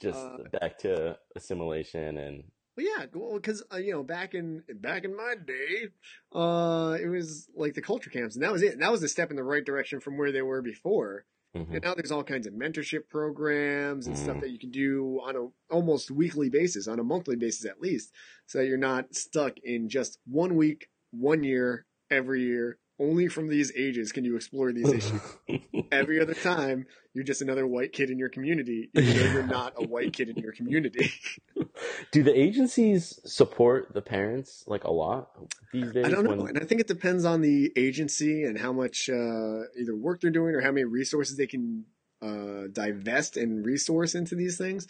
just 0.00 0.18
Uh, 0.18 0.38
back 0.60 0.78
to 0.78 1.18
assimilation 1.36 2.16
and 2.16 2.44
Well, 2.76 2.86
yeah, 2.86 3.06
well, 3.12 3.34
because 3.34 3.62
uh, 3.72 3.76
you 3.76 3.92
know, 3.92 4.02
back 4.02 4.34
in 4.34 4.62
back 4.76 5.04
in 5.04 5.14
my 5.16 5.34
day, 5.46 5.88
uh, 6.34 6.96
it 7.00 7.08
was 7.08 7.48
like 7.54 7.74
the 7.74 7.82
culture 7.82 8.10
camps, 8.10 8.34
and 8.34 8.42
that 8.42 8.50
was 8.52 8.62
it. 8.62 8.72
And 8.72 8.82
that 8.82 8.90
was 8.90 9.02
a 9.02 9.08
step 9.08 9.30
in 9.30 9.36
the 9.36 9.44
right 9.44 9.64
direction 9.64 10.00
from 10.00 10.16
where 10.16 10.32
they 10.32 10.42
were 10.42 10.62
before. 10.62 11.26
Mhm. 11.56 11.74
And 11.74 11.82
now 11.82 11.94
there's 11.94 12.12
all 12.12 12.22
kinds 12.22 12.46
of 12.46 12.54
mentorship 12.54 13.08
programs 13.08 14.06
and 14.06 14.16
stuff 14.16 14.36
Mhm. 14.36 14.40
that 14.42 14.50
you 14.50 14.58
can 14.58 14.70
do 14.70 15.20
on 15.20 15.36
a 15.36 15.48
almost 15.74 16.10
weekly 16.10 16.48
basis, 16.48 16.86
on 16.86 17.00
a 17.00 17.04
monthly 17.04 17.36
basis 17.36 17.64
at 17.66 17.80
least, 17.80 18.12
so 18.46 18.60
you're 18.60 18.76
not 18.78 19.14
stuck 19.14 19.58
in 19.60 19.88
just 19.88 20.20
one 20.26 20.54
week, 20.54 20.88
one 21.10 21.42
year, 21.42 21.86
every 22.10 22.42
year. 22.44 22.78
Only 23.00 23.28
from 23.28 23.48
these 23.48 23.72
ages 23.74 24.12
can 24.12 24.24
you 24.26 24.36
explore 24.36 24.72
these 24.72 24.92
issues. 24.92 25.22
Every 25.92 26.20
other 26.20 26.34
time, 26.34 26.86
you're 27.14 27.24
just 27.24 27.40
another 27.40 27.66
white 27.66 27.92
kid 27.94 28.10
in 28.10 28.18
your 28.18 28.28
community, 28.28 28.90
even 28.94 29.16
though 29.16 29.32
you're 29.32 29.46
not 29.46 29.72
a 29.76 29.86
white 29.86 30.12
kid 30.12 30.28
in 30.28 30.36
your 30.36 30.52
community. 30.52 31.10
Do 32.12 32.22
the 32.22 32.38
agencies 32.38 33.18
support 33.24 33.94
the 33.94 34.02
parents 34.02 34.64
like 34.66 34.84
a 34.84 34.90
lot 34.90 35.30
these 35.72 35.90
days? 35.92 36.04
I 36.04 36.10
don't 36.10 36.24
know, 36.24 36.30
when- 36.36 36.48
and 36.48 36.58
I 36.58 36.64
think 36.66 36.82
it 36.82 36.86
depends 36.88 37.24
on 37.24 37.40
the 37.40 37.72
agency 37.74 38.44
and 38.44 38.58
how 38.58 38.72
much 38.72 39.08
uh, 39.08 39.62
either 39.80 39.96
work 39.96 40.20
they're 40.20 40.30
doing 40.30 40.54
or 40.54 40.60
how 40.60 40.70
many 40.70 40.84
resources 40.84 41.36
they 41.38 41.46
can 41.46 41.86
uh, 42.20 42.64
divest 42.70 43.38
and 43.38 43.64
resource 43.64 44.14
into 44.14 44.34
these 44.34 44.58
things. 44.58 44.86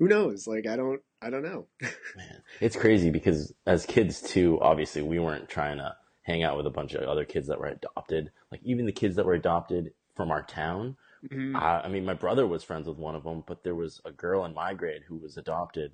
Who 0.00 0.08
knows? 0.08 0.48
Like 0.48 0.66
I 0.66 0.74
don't, 0.74 1.00
I 1.22 1.30
don't 1.30 1.44
know. 1.44 1.68
Man, 2.16 2.42
it's 2.60 2.74
crazy 2.74 3.10
because 3.10 3.54
as 3.64 3.86
kids 3.86 4.20
too, 4.20 4.58
obviously 4.60 5.02
we 5.02 5.20
weren't 5.20 5.48
trying 5.48 5.76
to 5.78 5.94
hang 6.24 6.42
out 6.42 6.56
with 6.56 6.66
a 6.66 6.70
bunch 6.70 6.94
of 6.94 7.02
other 7.08 7.24
kids 7.24 7.46
that 7.48 7.58
were 7.60 7.66
adopted. 7.66 8.30
Like 8.50 8.60
even 8.64 8.86
the 8.86 8.92
kids 8.92 9.16
that 9.16 9.26
were 9.26 9.34
adopted 9.34 9.92
from 10.16 10.30
our 10.30 10.42
town. 10.42 10.96
Mhm. 11.30 11.54
I, 11.56 11.82
I 11.84 11.88
mean, 11.88 12.04
my 12.04 12.14
brother 12.14 12.46
was 12.46 12.64
friends 12.64 12.86
with 12.86 12.98
one 12.98 13.14
of 13.14 13.24
them, 13.24 13.44
but 13.46 13.62
there 13.64 13.74
was 13.74 14.00
a 14.04 14.10
girl 14.12 14.44
in 14.44 14.52
my 14.54 14.74
grade 14.74 15.02
who 15.08 15.16
was 15.16 15.36
adopted, 15.36 15.92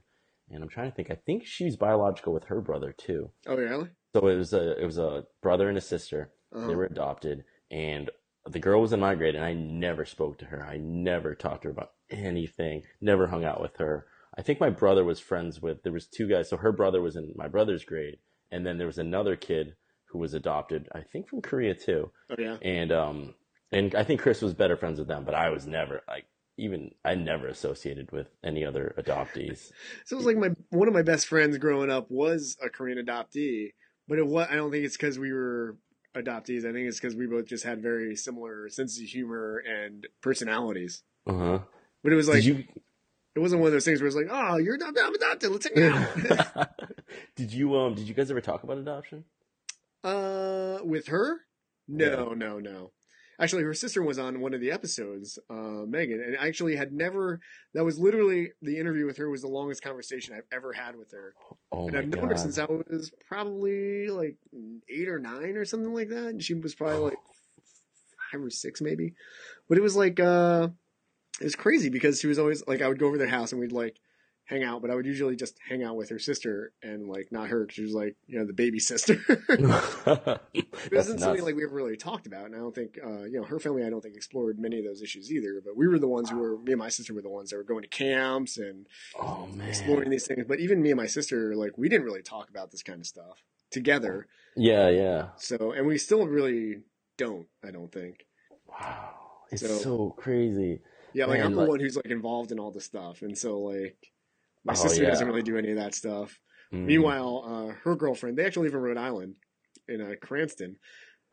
and 0.50 0.62
I'm 0.62 0.68
trying 0.68 0.90
to 0.90 0.94
think. 0.94 1.10
I 1.10 1.14
think 1.14 1.46
she's 1.46 1.76
biological 1.76 2.32
with 2.32 2.44
her 2.44 2.60
brother 2.60 2.92
too. 2.92 3.30
Oh 3.46 3.54
really? 3.56 3.88
So 4.14 4.26
it 4.26 4.36
was 4.36 4.52
a 4.52 4.80
it 4.80 4.84
was 4.84 4.98
a 4.98 5.26
brother 5.42 5.68
and 5.68 5.78
a 5.78 5.82
sister. 5.82 6.32
Uh-huh. 6.54 6.66
They 6.66 6.74
were 6.74 6.84
adopted, 6.86 7.44
and 7.70 8.10
the 8.46 8.58
girl 8.58 8.80
was 8.80 8.92
in 8.92 9.00
my 9.00 9.14
grade, 9.14 9.36
and 9.36 9.44
I 9.44 9.52
never 9.52 10.04
spoke 10.04 10.38
to 10.38 10.46
her. 10.46 10.66
I 10.66 10.78
never 10.78 11.34
talked 11.34 11.62
to 11.62 11.68
her 11.68 11.72
about 11.72 11.92
anything. 12.10 12.82
Never 13.00 13.28
hung 13.28 13.44
out 13.44 13.60
with 13.60 13.76
her. 13.76 14.06
I 14.36 14.42
think 14.42 14.58
my 14.60 14.70
brother 14.70 15.04
was 15.04 15.20
friends 15.20 15.60
with. 15.60 15.82
There 15.82 15.92
was 15.92 16.06
two 16.06 16.28
guys. 16.28 16.48
So 16.48 16.56
her 16.56 16.72
brother 16.72 17.00
was 17.00 17.14
in 17.16 17.32
my 17.36 17.46
brother's 17.48 17.84
grade, 17.84 18.18
and 18.50 18.66
then 18.66 18.78
there 18.78 18.86
was 18.86 18.98
another 18.98 19.36
kid 19.36 19.76
who 20.10 20.18
was 20.18 20.34
adopted. 20.34 20.88
I 20.94 21.00
think 21.00 21.28
from 21.28 21.40
Korea 21.42 21.74
too. 21.74 22.10
Oh 22.30 22.36
yeah. 22.38 22.56
And 22.62 22.92
um, 22.92 23.34
and 23.72 23.94
I 23.94 24.04
think 24.04 24.20
Chris 24.20 24.42
was 24.42 24.54
better 24.54 24.76
friends 24.76 24.98
with 24.98 25.08
them, 25.08 25.24
but 25.24 25.34
I 25.34 25.50
was 25.50 25.66
never 25.66 26.02
like 26.08 26.26
even 26.56 26.90
I 27.04 27.14
never 27.14 27.48
associated 27.48 28.12
with 28.12 28.28
any 28.44 28.64
other 28.64 28.94
adoptees. 28.98 29.70
So 30.04 30.16
it 30.16 30.18
was 30.18 30.26
like 30.26 30.36
my 30.36 30.50
one 30.70 30.88
of 30.88 30.94
my 30.94 31.02
best 31.02 31.26
friends 31.26 31.58
growing 31.58 31.90
up 31.90 32.10
was 32.10 32.56
a 32.62 32.68
Korean 32.68 33.04
adoptee, 33.04 33.72
but 34.08 34.18
it 34.18 34.26
was 34.26 34.48
I 34.50 34.56
don't 34.56 34.70
think 34.70 34.84
it's 34.84 34.96
because 34.96 35.18
we 35.18 35.32
were 35.32 35.76
adoptees. 36.16 36.68
I 36.68 36.72
think 36.72 36.88
it's 36.88 36.98
because 36.98 37.14
we 37.14 37.26
both 37.26 37.46
just 37.46 37.64
had 37.64 37.80
very 37.80 38.16
similar 38.16 38.68
senses 38.68 39.00
of 39.00 39.06
humor 39.06 39.62
and 39.66 40.06
personalities. 40.20 41.02
Uh 41.26 41.32
huh. 41.32 41.58
But 42.02 42.12
it 42.12 42.16
was 42.16 42.28
like 42.28 42.42
Did 42.42 42.44
you? 42.44 42.64
it 43.36 43.38
wasn't 43.38 43.60
one 43.60 43.68
of 43.68 43.72
those 43.72 43.84
things 43.84 44.00
where 44.00 44.08
it's 44.08 44.16
like, 44.16 44.28
oh, 44.30 44.56
you're 44.56 44.74
adopted, 44.74 45.04
I'm 45.04 45.14
adopted, 45.14 45.50
let's 45.52 45.68
hang 45.72 46.58
out. 46.58 46.68
did 47.36 47.52
you 47.52 47.76
um? 47.76 47.94
Did 47.94 48.08
you 48.08 48.14
guys 48.14 48.30
ever 48.30 48.40
talk 48.40 48.64
about 48.64 48.78
adoption? 48.78 49.24
Uh, 50.04 50.78
with 50.82 51.08
her? 51.08 51.40
No, 51.88 52.32
no, 52.34 52.58
no. 52.58 52.92
Actually, 53.40 53.62
her 53.62 53.72
sister 53.72 54.02
was 54.02 54.18
on 54.18 54.40
one 54.40 54.52
of 54.52 54.60
the 54.60 54.70
episodes, 54.70 55.38
uh, 55.48 55.84
Megan, 55.88 56.20
and 56.20 56.36
I 56.38 56.46
actually 56.46 56.76
had 56.76 56.92
never. 56.92 57.40
That 57.72 57.84
was 57.84 57.98
literally 57.98 58.52
the 58.60 58.78
interview 58.78 59.06
with 59.06 59.16
her 59.16 59.30
was 59.30 59.40
the 59.40 59.48
longest 59.48 59.82
conversation 59.82 60.34
I've 60.34 60.44
ever 60.52 60.74
had 60.74 60.94
with 60.94 61.12
her. 61.12 61.34
Oh 61.72 61.88
and 61.88 61.96
I've 61.96 62.08
known 62.08 62.28
her 62.28 62.36
since 62.36 62.58
I 62.58 62.66
was 62.66 63.10
probably 63.26 64.08
like 64.08 64.36
eight 64.90 65.08
or 65.08 65.18
nine 65.18 65.56
or 65.56 65.64
something 65.64 65.94
like 65.94 66.10
that. 66.10 66.26
And 66.26 66.42
she 66.42 66.52
was 66.52 66.74
probably 66.74 66.98
like 66.98 67.18
five 68.30 68.42
or 68.42 68.50
six 68.50 68.80
maybe. 68.82 69.14
But 69.68 69.78
it 69.78 69.82
was 69.82 69.96
like 69.96 70.20
uh 70.20 70.68
it 71.40 71.44
was 71.44 71.56
crazy 71.56 71.88
because 71.88 72.20
she 72.20 72.26
was 72.26 72.38
always 72.38 72.62
like 72.66 72.82
I 72.82 72.88
would 72.88 72.98
go 72.98 73.06
over 73.06 73.18
their 73.18 73.28
house 73.28 73.52
and 73.52 73.60
we'd 73.60 73.72
like 73.72 73.96
hang 74.50 74.64
out, 74.64 74.82
but 74.82 74.90
I 74.90 74.96
would 74.96 75.06
usually 75.06 75.36
just 75.36 75.56
hang 75.66 75.84
out 75.84 75.94
with 75.96 76.08
her 76.10 76.18
sister 76.18 76.72
and 76.82 77.08
like 77.08 77.30
not 77.30 77.48
her 77.48 77.60
because 77.60 77.76
she 77.76 77.82
was 77.82 77.94
like, 77.94 78.16
you 78.26 78.38
know, 78.38 78.44
the 78.44 78.52
baby 78.52 78.80
sister. 78.80 79.14
it 80.52 80.92
wasn't 80.92 81.20
something 81.20 81.44
like 81.44 81.54
we 81.54 81.64
ever 81.64 81.74
really 81.74 81.96
talked 81.96 82.26
about. 82.26 82.46
And 82.46 82.54
I 82.54 82.58
don't 82.58 82.74
think 82.74 82.98
uh, 83.02 83.22
you 83.22 83.38
know, 83.40 83.44
her 83.44 83.60
family 83.60 83.84
I 83.84 83.90
don't 83.90 84.00
think 84.02 84.16
explored 84.16 84.58
many 84.58 84.78
of 84.80 84.84
those 84.84 85.02
issues 85.02 85.32
either. 85.32 85.62
But 85.64 85.76
we 85.76 85.86
were 85.86 85.98
the 85.98 86.08
ones 86.08 86.30
who 86.30 86.38
were 86.38 86.58
me 86.58 86.72
and 86.72 86.78
my 86.80 86.88
sister 86.88 87.14
were 87.14 87.22
the 87.22 87.30
ones 87.30 87.50
that 87.50 87.56
were 87.56 87.62
going 87.64 87.82
to 87.82 87.88
camps 87.88 88.58
and 88.58 88.86
oh 89.20 89.48
exploring 89.66 90.10
these 90.10 90.26
things. 90.26 90.44
But 90.46 90.58
even 90.60 90.82
me 90.82 90.90
and 90.90 90.98
my 90.98 91.06
sister, 91.06 91.54
like, 91.54 91.78
we 91.78 91.88
didn't 91.88 92.04
really 92.04 92.22
talk 92.22 92.50
about 92.50 92.72
this 92.72 92.82
kind 92.82 93.00
of 93.00 93.06
stuff 93.06 93.44
together. 93.70 94.26
Yeah, 94.56 94.88
yeah. 94.88 95.28
So, 95.36 95.70
and 95.72 95.86
we 95.86 95.96
still 95.96 96.26
really 96.26 96.80
don't. 97.16 97.46
I 97.64 97.70
don't 97.70 97.92
think. 97.92 98.26
Wow, 98.66 99.10
it's 99.52 99.62
So- 99.62 99.78
so, 99.78 100.14
crazy. 100.16 100.80
Yeah, 101.12 101.26
like 101.26 101.38
Man, 101.38 101.46
I'm 101.46 101.54
the 101.54 101.60
like- 101.60 101.68
one 101.68 101.80
who's 101.80 101.96
like 101.96 102.06
involved 102.06 102.52
in 102.52 102.58
all 102.60 102.70
this 102.70 102.84
stuff, 102.84 103.22
and 103.22 103.36
so 103.36 103.58
like 103.58 104.09
my 104.64 104.72
Oh, 104.72 104.76
sister 104.76 105.02
yeah. 105.02 105.10
doesn't 105.10 105.26
really 105.26 105.42
do 105.42 105.56
any 105.56 105.70
of 105.70 105.76
that 105.76 105.94
stuff. 105.94 106.38
Mm. 106.72 106.84
Meanwhile, 106.84 107.44
uh, 107.46 107.74
her 107.84 107.96
girlfriend, 107.96 108.36
they 108.38 108.44
actually 108.44 108.68
live 108.68 108.74
in 108.74 108.80
Rhode 108.80 108.96
Island, 108.98 109.34
in 109.88 110.00
uh, 110.00 110.12
Cranston. 110.22 110.76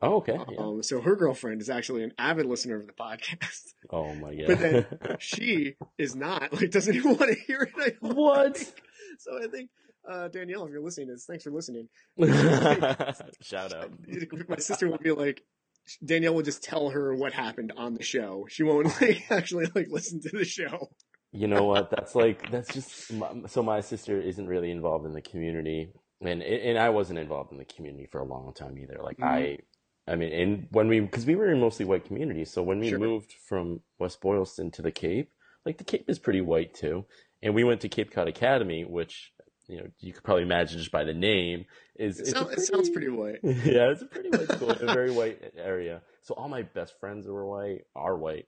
oh 0.02 0.16
okay. 0.16 0.32
yeah. 0.50 0.58
Um, 0.58 0.82
so 0.82 1.00
her 1.00 1.14
girlfriend 1.16 1.60
is 1.60 1.70
actually 1.70 2.02
an 2.04 2.12
avid 2.18 2.46
listener 2.46 2.76
of 2.76 2.86
the 2.86 2.92
podcast. 2.92 3.62
oh 3.90 4.14
my 4.14 4.34
god. 4.34 4.46
But 4.48 4.58
then 4.58 4.86
she 5.18 5.74
is 5.98 6.14
not. 6.16 6.52
Like, 6.60 6.70
doesn't 6.70 6.94
even 6.94 7.16
want 7.16 7.30
to 7.32 7.36
hear 7.46 7.62
it. 7.62 7.72
I 7.78 8.06
what? 8.06 8.56
So 9.18 9.38
I 9.42 9.48
think 9.48 9.70
uh, 10.08 10.28
Danielle, 10.28 10.64
if 10.64 10.70
you're 10.72 10.80
listening 10.82 11.08
to 11.08 11.14
this, 11.14 11.26
thanks 11.26 11.44
for 11.44 11.50
listening. 11.50 11.88
Shout 13.42 13.72
out. 13.74 13.90
My 14.48 14.56
sister 14.56 14.88
will 14.88 14.98
be 14.98 15.10
like, 15.12 15.42
Danielle 16.04 16.34
will 16.34 16.42
just 16.42 16.62
tell 16.62 16.90
her 16.90 17.14
what 17.14 17.32
happened 17.32 17.72
on 17.76 17.94
the 17.94 18.02
show. 18.02 18.46
She 18.48 18.62
won't 18.62 18.86
like 19.00 19.30
actually 19.30 19.66
like 19.74 19.88
listen 19.90 20.20
to 20.22 20.30
the 20.36 20.44
show. 20.44 20.90
You 21.32 21.46
know 21.46 21.64
what? 21.64 21.90
That's 21.90 22.14
like 22.14 22.50
that's 22.50 22.72
just 22.72 23.12
my, 23.12 23.28
so. 23.46 23.62
My 23.62 23.80
sister 23.80 24.18
isn't 24.20 24.46
really 24.46 24.70
involved 24.70 25.04
in 25.04 25.12
the 25.12 25.20
community, 25.20 25.92
and 26.22 26.42
and 26.42 26.78
I 26.78 26.88
wasn't 26.88 27.18
involved 27.18 27.52
in 27.52 27.58
the 27.58 27.66
community 27.66 28.06
for 28.10 28.20
a 28.20 28.24
long 28.24 28.52
time 28.54 28.78
either. 28.78 28.98
Like 29.02 29.18
mm-hmm. 29.18 29.24
I, 29.28 29.58
I 30.10 30.16
mean, 30.16 30.32
and 30.32 30.68
when 30.70 30.88
we 30.88 31.00
because 31.00 31.26
we 31.26 31.36
were 31.36 31.52
in 31.52 31.60
mostly 31.60 31.84
white 31.84 32.06
communities, 32.06 32.50
so 32.50 32.62
when 32.62 32.78
we 32.78 32.88
Sure. 32.88 32.98
moved 32.98 33.34
from 33.46 33.80
West 33.98 34.22
Boylston 34.22 34.70
to 34.72 34.82
the 34.82 34.90
Cape, 34.90 35.30
like 35.66 35.76
the 35.76 35.84
Cape 35.84 36.08
is 36.08 36.18
pretty 36.18 36.40
white 36.40 36.72
too, 36.72 37.04
and 37.42 37.54
we 37.54 37.62
went 37.62 37.82
to 37.82 37.88
Cape 37.90 38.10
Cod 38.10 38.26
Academy, 38.26 38.84
which 38.86 39.32
you 39.66 39.76
know 39.76 39.86
you 40.00 40.14
could 40.14 40.24
probably 40.24 40.44
imagine 40.44 40.78
just 40.78 40.90
by 40.90 41.04
the 41.04 41.12
name 41.12 41.66
is 41.96 42.18
It, 42.18 42.22
it's 42.22 42.30
a 42.30 42.32
sound, 42.36 42.52
it 42.52 42.60
sounds 42.60 42.88
pretty 42.88 43.10
white. 43.10 43.40
yeah, 43.42 43.90
it's 43.90 44.00
a 44.00 44.06
pretty 44.06 44.30
white 44.30 44.50
school, 44.50 44.70
a 44.70 44.94
very 44.94 45.10
white 45.10 45.52
area. 45.58 46.00
So 46.22 46.32
all 46.34 46.48
my 46.48 46.62
best 46.62 46.98
friends 46.98 47.26
who 47.26 47.34
were 47.34 47.46
white 47.46 47.82
are 47.94 48.16
white. 48.16 48.46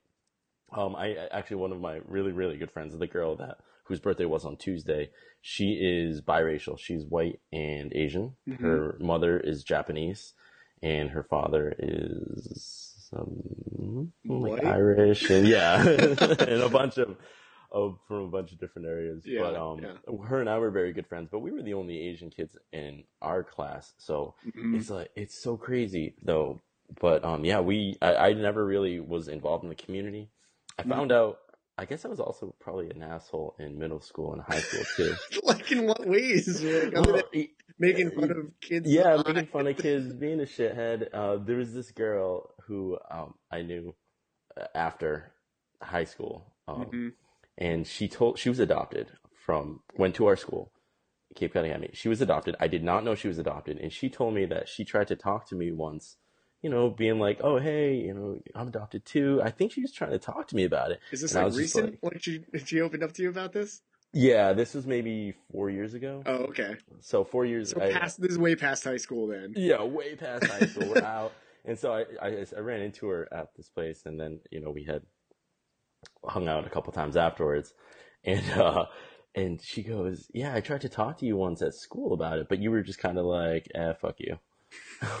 Um, 0.75 0.95
I 0.95 1.15
actually 1.31 1.57
one 1.57 1.71
of 1.71 1.81
my 1.81 1.99
really 2.07 2.31
really 2.31 2.57
good 2.57 2.71
friends, 2.71 2.97
the 2.97 3.07
girl 3.07 3.35
that 3.37 3.57
whose 3.85 3.99
birthday 3.99 4.25
was 4.25 4.45
on 4.45 4.55
Tuesday, 4.57 5.09
she 5.41 5.73
is 5.73 6.21
biracial. 6.21 6.79
She's 6.79 7.03
white 7.05 7.39
and 7.51 7.91
Asian. 7.93 8.35
Mm-hmm. 8.47 8.63
Her 8.63 8.97
mother 8.99 9.39
is 9.39 9.63
Japanese, 9.63 10.33
and 10.81 11.09
her 11.09 11.23
father 11.23 11.75
is 11.77 13.09
um, 13.15 14.13
like 14.25 14.63
Irish, 14.63 15.29
and 15.29 15.47
yeah, 15.47 15.81
and 15.87 16.61
a 16.61 16.69
bunch 16.69 16.97
of. 16.97 17.17
Of, 17.73 17.99
from 18.05 18.23
a 18.25 18.27
bunch 18.27 18.51
of 18.51 18.59
different 18.59 18.89
areas, 18.89 19.23
Yeah, 19.25 19.43
but 19.43 19.55
um, 19.55 19.79
yeah. 19.79 20.25
her 20.27 20.41
and 20.41 20.49
I 20.49 20.57
were 20.57 20.71
very 20.71 20.91
good 20.91 21.07
friends. 21.07 21.29
But 21.31 21.39
we 21.39 21.51
were 21.51 21.61
the 21.63 21.75
only 21.75 22.01
Asian 22.01 22.29
kids 22.29 22.57
in 22.73 23.05
our 23.21 23.45
class, 23.45 23.93
so 23.97 24.35
Mhm. 24.45 24.77
it's 24.77 24.89
like 24.89 25.09
it's 25.15 25.41
so 25.41 25.55
crazy 25.55 26.15
though. 26.21 26.59
But 26.99 27.23
um, 27.23 27.45
yeah, 27.45 27.61
we 27.61 27.95
I, 28.01 28.15
I 28.15 28.33
never 28.33 28.65
really 28.65 28.99
was 28.99 29.29
involved 29.29 29.63
in 29.63 29.69
the 29.69 29.75
community. 29.75 30.27
I 30.81 30.83
Mm-hmm. 30.83 30.91
found 30.97 31.11
out. 31.11 31.37
I 31.77 31.85
guess 31.85 32.05
I 32.05 32.09
was 32.09 32.19
also 32.19 32.55
probably 32.59 32.89
an 32.91 33.01
asshole 33.01 33.55
in 33.59 33.77
middle 33.79 34.01
school 34.01 34.33
and 34.33 34.41
high 34.41 34.59
school 34.59 34.83
too. 34.97 35.15
like 35.43 35.71
in 35.71 35.85
what 35.87 36.05
ways? 36.07 36.61
Like, 36.61 36.93
Well, 36.93 37.23
making 37.79 38.11
fun 38.11 38.31
of 38.31 38.51
kids. 38.61 38.91
yeah, 38.91 39.15
eyes? 39.17 39.23
making 39.25 39.47
fun 39.47 39.67
of 39.67 39.77
kids, 39.77 40.13
being 40.13 40.39
a 40.41 40.43
shithead. 40.45 41.07
Uh, 41.13 41.37
there 41.37 41.57
was 41.57 41.73
this 41.73 41.91
girl 41.91 42.53
who 42.67 42.97
um, 43.09 43.35
I 43.51 43.61
knew 43.61 43.95
uh, 44.59 44.65
after 44.75 45.31
high 45.81 46.03
school, 46.05 46.53
um, 46.67 46.91
Mhm. 46.93 47.13
and 47.57 47.87
she 47.87 48.07
told 48.07 48.37
she 48.39 48.49
was 48.49 48.59
adopted 48.59 49.11
from 49.45 49.81
went 49.97 50.15
to 50.15 50.25
our 50.27 50.35
school, 50.35 50.71
Cape 51.35 51.53
Cod 51.53 51.65
Academy. 51.65 51.91
She 51.93 52.09
was 52.09 52.21
adopted. 52.21 52.55
I 52.59 52.67
did 52.67 52.83
not 52.83 53.03
know 53.03 53.15
she 53.15 53.27
was 53.27 53.39
adopted, 53.39 53.77
and 53.79 53.91
she 53.93 54.09
told 54.09 54.33
me 54.35 54.45
that 54.45 54.67
she 54.69 54.83
tried 54.85 55.07
to 55.09 55.15
talk 55.15 55.47
to 55.49 55.55
me 55.55 55.71
once. 55.71 56.17
You 56.61 56.69
know, 56.69 56.89
being 56.89 57.19
like, 57.19 57.39
"Oh, 57.43 57.57
hey, 57.59 57.95
you 57.95 58.13
know, 58.13 58.39
I'm 58.53 58.67
adopted 58.67 59.05
too." 59.05 59.41
I 59.43 59.49
think 59.49 59.71
she 59.71 59.81
was 59.81 59.91
trying 59.91 60.11
to 60.11 60.19
talk 60.19 60.47
to 60.49 60.55
me 60.55 60.63
about 60.63 60.91
it. 60.91 60.99
Is 61.11 61.21
this 61.21 61.33
And 61.33 61.45
like 61.45 61.57
recent? 61.57 61.97
Like, 62.03 62.21
she 62.21 62.43
she 62.65 62.81
opened 62.81 63.03
up 63.03 63.13
to 63.13 63.23
you 63.23 63.29
about 63.29 63.51
this? 63.51 63.81
Yeah, 64.13 64.53
this 64.53 64.73
was 64.73 64.85
maybe 64.85 65.33
four 65.51 65.69
years 65.69 65.93
ago. 65.93 66.21
Oh, 66.25 66.47
okay. 66.49 66.75
So 66.99 67.23
four 67.23 67.45
years. 67.45 67.71
So 67.71 67.81
I- 67.81 67.91
past 67.91 68.21
this 68.21 68.31
is 68.31 68.37
way 68.37 68.55
past 68.55 68.83
high 68.83 68.97
school 68.97 69.27
then. 69.27 69.53
Yeah, 69.55 69.83
way 69.83 70.15
past 70.15 70.45
high 70.45 70.67
school. 70.67 70.89
We're 70.89 71.01
out. 71.03 71.31
And 71.63 71.77
so 71.77 71.93
I, 71.93 72.05
I, 72.21 72.45
I 72.57 72.59
ran 72.59 72.81
into 72.81 73.07
her 73.07 73.27
at 73.31 73.55
this 73.55 73.69
place, 73.69 74.01
and 74.05 74.19
then, 74.19 74.39
you 74.49 74.59
know, 74.61 74.71
we 74.71 74.83
had 74.83 75.03
hung 76.25 76.47
out 76.47 76.65
a 76.65 76.69
couple 76.69 76.91
times 76.91 77.15
afterwards. 77.15 77.73
And, 78.23 78.51
uh, 78.51 78.85
and 79.35 79.61
she 79.63 79.81
goes, 79.83 80.27
Yeah, 80.33 80.53
I 80.53 80.61
tried 80.61 80.81
to 80.81 80.89
talk 80.89 81.17
to 81.19 81.25
you 81.25 81.37
once 81.37 81.61
at 81.61 81.73
school 81.73 82.13
about 82.13 82.39
it, 82.39 82.49
but 82.49 82.59
you 82.59 82.69
were 82.71 82.81
just 82.81 82.99
kind 82.99 83.17
of 83.17 83.25
like, 83.25 83.67
eh, 83.73 83.93
fuck 83.93 84.15
you. 84.19 84.37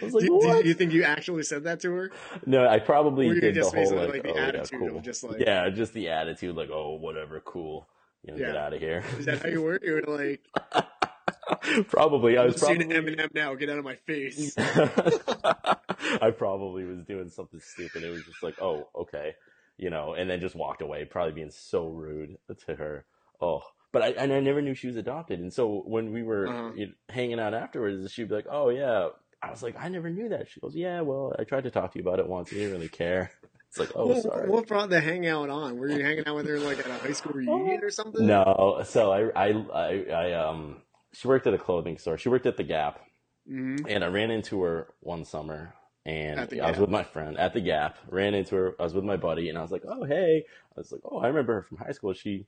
I 0.00 0.04
was 0.04 0.14
like, 0.14 0.24
Do, 0.24 0.40
do 0.62 0.68
you 0.68 0.74
think 0.74 0.92
you 0.92 1.04
actually 1.04 1.42
said 1.42 1.64
that 1.64 1.80
to 1.80 1.92
her? 1.92 2.10
No, 2.46 2.66
I 2.66 2.78
probably 2.78 3.28
Or 3.28 3.34
you 3.34 3.40
did 3.40 3.54
the 3.54 3.60
just 3.60 3.74
whole 3.74 3.82
basically 3.82 4.04
like, 4.06 4.12
like 4.14 4.22
the 4.22 4.30
oh, 4.32 4.36
yeah, 4.36 4.46
attitude 4.48 4.82
of 4.82 4.88
cool. 4.92 5.00
just 5.00 5.24
like- 5.24 5.40
yeah, 5.40 5.68
just 5.70 5.92
the 5.92 6.08
attitude, 6.08 6.56
like, 6.56 6.70
oh, 6.72 6.94
whatever, 6.96 7.40
cool. 7.40 7.86
You 8.24 8.32
know, 8.32 8.38
get 8.38 8.56
out 8.56 8.72
of 8.72 8.80
here. 8.80 9.02
Is 9.18 9.26
that 9.26 9.42
how 9.42 9.48
you 9.48 9.62
were? 9.62 9.80
You 9.82 9.94
were 10.06 10.16
like, 10.16 10.40
probably. 11.88 12.38
I 12.38 12.42
I'm 12.42 12.46
was 12.52 12.60
seeing 12.60 12.78
probably. 12.88 13.16
Eminem 13.16 13.34
now. 13.34 13.54
Get 13.54 13.68
out 13.68 13.78
of 13.78 13.84
my 13.84 13.96
face. 13.96 14.54
I 14.58 16.30
probably 16.36 16.84
was 16.84 17.02
doing 17.04 17.28
something 17.30 17.60
stupid. 17.60 18.04
It 18.04 18.10
was 18.10 18.22
just 18.24 18.42
like, 18.42 18.60
oh, 18.60 18.88
okay, 18.96 19.34
you 19.76 19.90
know, 19.90 20.14
and 20.14 20.28
then 20.30 20.40
just 20.40 20.54
walked 20.54 20.82
away, 20.82 21.04
probably 21.04 21.32
being 21.32 21.50
so 21.50 21.88
rude 21.88 22.36
to 22.66 22.74
her. 22.76 23.04
Oh, 23.40 23.62
but 23.92 24.02
I 24.02 24.08
and 24.10 24.32
I 24.32 24.40
never 24.40 24.62
knew 24.62 24.74
she 24.74 24.86
was 24.86 24.96
adopted, 24.96 25.40
and 25.40 25.52
so 25.52 25.82
when 25.86 26.12
we 26.12 26.22
were 26.22 26.46
Uh-huh. 26.48 26.70
you 26.74 26.86
know, 26.86 26.92
hanging 27.08 27.40
out 27.40 27.54
afterwards, 27.54 28.10
she'd 28.12 28.28
be 28.28 28.34
like, 28.36 28.46
oh 28.50 28.68
yeah. 28.68 29.08
I 29.42 29.50
was 29.50 29.62
like, 29.62 29.74
I 29.78 29.88
never 29.88 30.08
knew 30.08 30.28
that. 30.28 30.48
She 30.48 30.60
goes, 30.60 30.74
yeah, 30.74 31.00
well, 31.00 31.34
I 31.38 31.44
tried 31.44 31.64
to 31.64 31.70
talk 31.70 31.92
to 31.92 31.98
you 31.98 32.04
about 32.06 32.20
it 32.20 32.28
once. 32.28 32.52
You 32.52 32.58
didn't 32.58 32.72
really 32.72 32.88
care. 32.88 33.32
It's 33.68 33.78
like, 33.78 33.92
oh, 33.94 34.08
what, 34.08 34.22
sorry. 34.22 34.50
what 34.50 34.66
brought 34.66 34.90
the 34.90 35.00
hangout 35.00 35.48
on? 35.48 35.78
Were 35.78 35.88
you 35.88 36.04
hanging 36.04 36.26
out 36.26 36.36
with 36.36 36.46
her 36.46 36.60
like 36.60 36.78
at 36.78 36.88
a 36.88 36.92
high 36.92 37.12
school 37.12 37.32
reunion 37.32 37.82
or 37.82 37.88
something? 37.88 38.26
No, 38.26 38.82
so 38.84 39.10
I, 39.10 39.30
I, 39.30 39.48
I, 39.72 40.04
I, 40.10 40.32
um, 40.34 40.82
she 41.14 41.26
worked 41.26 41.46
at 41.46 41.54
a 41.54 41.58
clothing 41.58 41.96
store. 41.96 42.18
She 42.18 42.28
worked 42.28 42.44
at 42.44 42.58
the 42.58 42.64
Gap, 42.64 43.00
hmm 43.48 43.76
and 43.88 44.04
I 44.04 44.08
ran 44.08 44.30
into 44.30 44.60
her 44.60 44.88
one 45.00 45.24
summer, 45.24 45.72
and 46.04 46.38
I 46.38 46.68
was 46.68 46.78
with 46.78 46.90
my 46.90 47.02
friend 47.02 47.38
at 47.38 47.54
the 47.54 47.62
Gap. 47.62 47.96
Ran 48.10 48.34
into 48.34 48.56
her. 48.56 48.74
I 48.78 48.82
was 48.82 48.92
with 48.92 49.04
my 49.04 49.16
buddy, 49.16 49.48
and 49.48 49.56
I 49.56 49.62
was 49.62 49.70
like, 49.70 49.84
"Oh, 49.88 50.04
hey!" 50.04 50.44
I 50.76 50.80
was 50.80 50.92
like, 50.92 51.00
"Oh, 51.06 51.20
I 51.20 51.28
remember 51.28 51.54
her 51.54 51.62
from 51.62 51.78
high 51.78 51.92
school. 51.92 52.12
She 52.12 52.44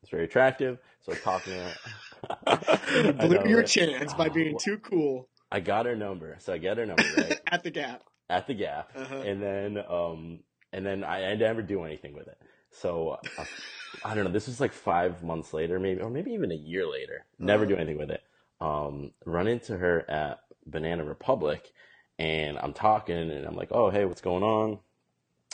was 0.00 0.10
very 0.10 0.24
attractive." 0.24 0.78
So 1.02 1.12
I 1.12 1.14
was 1.14 1.22
talking 1.22 1.52
to 1.52 1.58
her. 1.60 1.80
Blew 3.20 3.48
your 3.48 3.58
right? 3.58 3.68
chance 3.68 4.14
by 4.14 4.28
being 4.30 4.58
too 4.58 4.78
cool 4.78 5.28
I 5.56 5.60
got 5.60 5.86
her 5.86 5.96
number, 5.96 6.36
so 6.40 6.52
I 6.52 6.58
get 6.58 6.76
her 6.76 6.84
number 6.86 7.02
right 7.16 7.40
at 7.50 7.62
the 7.62 7.70
Gap. 7.70 8.02
at 8.28 8.46
the 8.46 8.54
Gap, 8.54 8.92
Uh-huh. 8.94 9.22
and 9.24 9.42
then 9.42 9.78
um, 9.88 10.40
and 10.72 10.84
then 10.84 11.02
I, 11.02 11.30
I 11.30 11.34
never 11.34 11.62
do 11.62 11.84
anything 11.84 12.12
with 12.14 12.28
it. 12.28 12.38
So 12.70 13.18
uh, 13.38 13.44
I 14.04 14.14
don't 14.14 14.24
know. 14.24 14.30
This 14.32 14.48
was 14.48 14.60
like 14.60 14.72
five 14.72 15.22
months 15.22 15.54
later, 15.54 15.78
maybe, 15.80 16.00
or 16.02 16.10
maybe 16.10 16.32
even 16.32 16.52
a 16.52 16.56
year 16.56 16.86
later. 16.86 17.24
Never 17.38 17.64
do 17.64 17.74
anything 17.76 17.96
with 17.98 18.10
it. 18.10 18.22
Um, 18.60 19.12
run 19.24 19.46
into 19.48 19.78
her 19.78 20.04
at 20.10 20.40
Banana 20.66 21.04
Republic, 21.04 21.72
and 22.18 22.58
I'm 22.58 22.74
talking, 22.74 23.16
and 23.16 23.46
I'm 23.46 23.56
like, 23.56 23.68
"Oh, 23.72 23.88
hey, 23.88 24.04
what's 24.04 24.20
going 24.20 24.42
on?" 24.42 24.78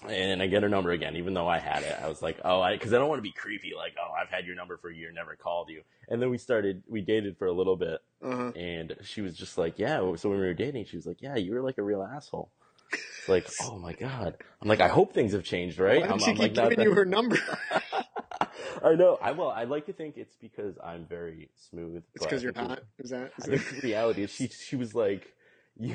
And 0.09 0.43
I 0.43 0.47
get 0.49 0.62
her 0.62 0.69
number 0.69 0.91
again, 0.91 1.17
even 1.17 1.33
though 1.35 1.47
I 1.49 1.59
had 1.59 1.83
it. 1.85 1.97
I 2.03 2.09
was 2.09 2.23
like, 2.23 2.38
"Oh, 2.45 2.61
I," 2.61 2.73
because 2.75 2.93
I 2.93 2.99
don't 2.99 3.09
want 3.09 3.19
to 3.19 3.23
be 3.23 3.33
creepy, 3.33 3.73
like, 3.77 3.95
"Oh, 4.01 4.12
I've 4.12 4.29
had 4.31 4.47
your 4.47 4.57
number 4.57 4.77
for 4.77 4.91
a 4.91 4.95
year, 4.95 5.12
never 5.12 5.37
called 5.37 5.69
you." 5.71 5.83
And 6.09 6.21
then 6.21 6.31
we 6.31 6.38
started, 6.38 6.83
we 6.88 7.01
dated 7.01 7.38
for 7.38 7.47
a 7.47 7.53
little 7.53 7.77
bit, 7.77 8.01
Uh-huh. 8.23 8.51
and 8.57 8.97
she 9.03 9.21
was 9.21 9.37
just 9.37 9.57
like, 9.59 9.79
"Yeah." 9.79 9.99
So 10.17 10.29
when 10.31 10.41
we 10.41 10.47
were 10.47 10.55
dating, 10.55 10.87
she 10.87 10.97
was 10.97 11.07
like, 11.07 11.23
"Yeah, 11.23 11.37
you 11.37 11.55
were 11.55 11.62
like 11.62 11.79
a 11.79 11.83
real 11.83 12.03
asshole." 12.03 12.51
It's 12.91 13.29
like, 13.29 13.47
oh 13.62 13.79
my 13.79 13.93
god. 13.93 14.37
I'm 14.61 14.69
like, 14.69 14.81
I 14.81 14.88
hope 14.88 15.15
things 15.15 15.33
have 15.33 15.45
changed, 15.45 15.79
right? 15.79 16.01
Why 16.01 16.09
I'm, 16.09 16.19
she 16.19 16.31
I'm 16.31 16.37
keep 16.37 16.38
like, 16.38 16.55
not 16.55 16.71
giving 16.71 16.85
you 16.85 16.95
her 16.95 17.05
number? 17.05 17.38
I 18.85 18.95
know. 18.97 19.19
I 19.23 19.31
well, 19.33 19.51
I 19.51 19.65
like 19.65 19.87
to 19.87 19.93
think 19.93 20.17
it's 20.17 20.35
because 20.37 20.77
I'm 20.83 21.07
very 21.07 21.51
smooth. 21.71 22.03
It's 22.15 22.25
because 22.27 22.43
you're 22.43 22.53
hot. 22.55 22.81
Is 22.99 23.11
that? 23.11 23.33
Is 23.38 23.45
I 23.45 23.47
that 23.47 23.61
think 23.61 23.81
the 23.81 23.87
reality 23.87 24.23
is 24.25 24.31
she 24.31 24.49
she 24.49 24.77
was 24.77 24.95
like, 24.95 25.33
you. 25.79 25.95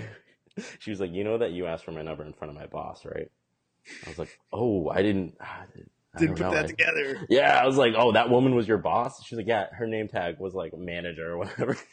She 0.79 0.89
was 0.89 0.99
like, 0.99 1.11
you 1.11 1.23
know 1.23 1.37
that 1.37 1.51
you 1.51 1.67
asked 1.67 1.85
for 1.85 1.91
my 1.91 2.01
number 2.01 2.25
in 2.25 2.33
front 2.33 2.49
of 2.49 2.57
my 2.59 2.65
boss, 2.65 3.05
right? 3.05 3.29
I 4.05 4.09
was 4.09 4.19
like, 4.19 4.39
oh, 4.53 4.89
I 4.89 5.01
didn't. 5.01 5.35
I 5.41 6.19
didn't 6.19 6.35
put 6.37 6.41
know. 6.45 6.51
that 6.51 6.63
I- 6.65 6.67
together. 6.67 7.25
Yeah, 7.29 7.59
I 7.61 7.65
was 7.67 7.77
like, 7.77 7.93
oh, 7.95 8.11
that 8.13 8.29
woman 8.31 8.55
was 8.55 8.67
your 8.67 8.79
boss. 8.79 9.23
She's 9.23 9.37
like, 9.37 9.47
yeah, 9.47 9.67
her 9.73 9.85
name 9.85 10.07
tag 10.07 10.39
was 10.39 10.53
like 10.55 10.75
manager 10.77 11.31
or 11.33 11.37
whatever. 11.37 11.77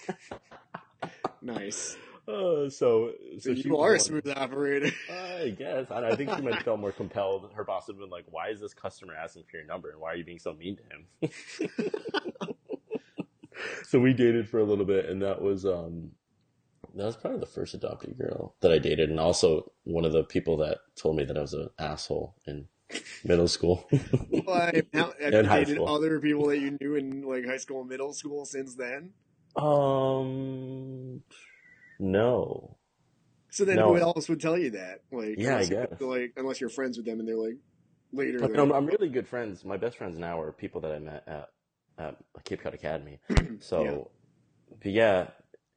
Nice. 1.43 1.97
Uh, 2.27 2.71
so, 2.71 3.13
So 3.39 3.51
you 3.51 3.77
are 3.77 3.97
a 3.97 4.01
smooth 4.01 4.27
operator. 4.35 4.91
I 5.13 5.51
guess. 5.51 5.91
I, 5.91 6.07
I 6.09 6.17
think 6.17 6.35
she 6.35 6.41
might 6.41 6.55
have 6.55 6.63
felt 6.63 6.81
more 6.81 6.91
compelled. 6.91 7.51
Her 7.55 7.65
boss 7.65 7.87
would 7.87 7.97
have 7.97 8.01
been 8.01 8.09
like, 8.09 8.25
"Why 8.31 8.49
is 8.49 8.61
this 8.63 8.73
customer 8.73 9.13
asking 9.15 9.43
for 9.51 9.59
your 9.59 9.67
number, 9.67 9.91
and 9.91 10.01
why 10.01 10.13
are 10.13 10.17
you 10.17 10.25
being 10.25 10.39
so 10.39 10.55
mean 10.55 10.79
to 10.79 11.29
him?" 11.29 11.35
so 13.85 14.01
we 14.01 14.15
dated 14.15 14.49
for 14.49 14.59
a 14.59 14.65
little 14.65 14.87
bit, 14.87 15.05
and 15.11 15.21
that 15.21 15.43
was 15.43 15.67
um, 15.67 16.13
that 16.97 17.05
was 17.05 17.17
probably 17.17 17.41
the 17.41 17.47
first 17.47 17.75
adopted 17.75 18.17
girl 18.19 18.55
that 18.61 18.71
I 18.73 18.79
dated, 18.79 19.11
and 19.11 19.19
also 19.21 19.73
one 19.85 20.05
of 20.05 20.13
the 20.13 20.25
people 20.25 20.57
that 20.59 20.79
told 20.97 21.17
me 21.17 21.25
that 21.25 21.37
I 21.37 21.41
was 21.41 21.53
an 21.55 21.71
asshole 21.79 22.35
in 22.47 22.69
middle 23.25 23.49
school. 23.49 23.89
Like, 24.47 24.87
how, 24.93 25.13
have 25.21 25.33
you 25.35 25.43
dated 25.43 25.77
school. 25.77 25.89
other 25.95 26.21
people 26.21 26.47
that 26.49 26.59
you 26.59 26.77
knew 26.81 26.97
in 26.97 27.23
like 27.23 27.45
high 27.47 27.57
school 27.57 27.81
and 27.81 27.89
middle 27.89 28.13
school 28.13 28.45
since 28.45 28.75
then? 28.75 29.13
um, 29.57 31.23
no. 31.99 32.77
So 33.51 33.65
then, 33.65 33.77
No. 33.77 33.95
who 33.95 34.01
else 34.01 34.29
would 34.29 34.41
tell 34.41 34.59
you 34.59 34.71
that? 34.71 35.03
Like, 35.13 35.37
Yeah, 35.39 35.59
I 35.59 35.65
guess. 35.65 36.01
Like, 36.01 36.33
unless 36.37 36.61
you're 36.61 36.71
friends 36.71 36.97
with 36.97 37.07
them 37.07 37.21
and 37.21 37.29
they're 37.29 37.37
like 37.37 37.57
later. 38.13 38.39
But 38.41 38.53
they're- 38.53 38.73
I'm, 38.73 38.87
really 38.87 39.09
good 39.09 39.29
friends. 39.29 39.65
My 39.65 39.77
best 39.77 39.97
friends 39.97 40.19
now 40.19 40.41
are 40.41 40.51
people 40.53 40.81
that 40.83 40.91
I 40.93 40.99
met 40.99 41.23
at, 41.29 41.49
at 41.99 42.17
Cape 42.45 42.63
Cod 42.63 42.75
Academy. 42.75 43.21
So, 43.61 44.11
but 44.83 44.91
yeah, 44.93 45.29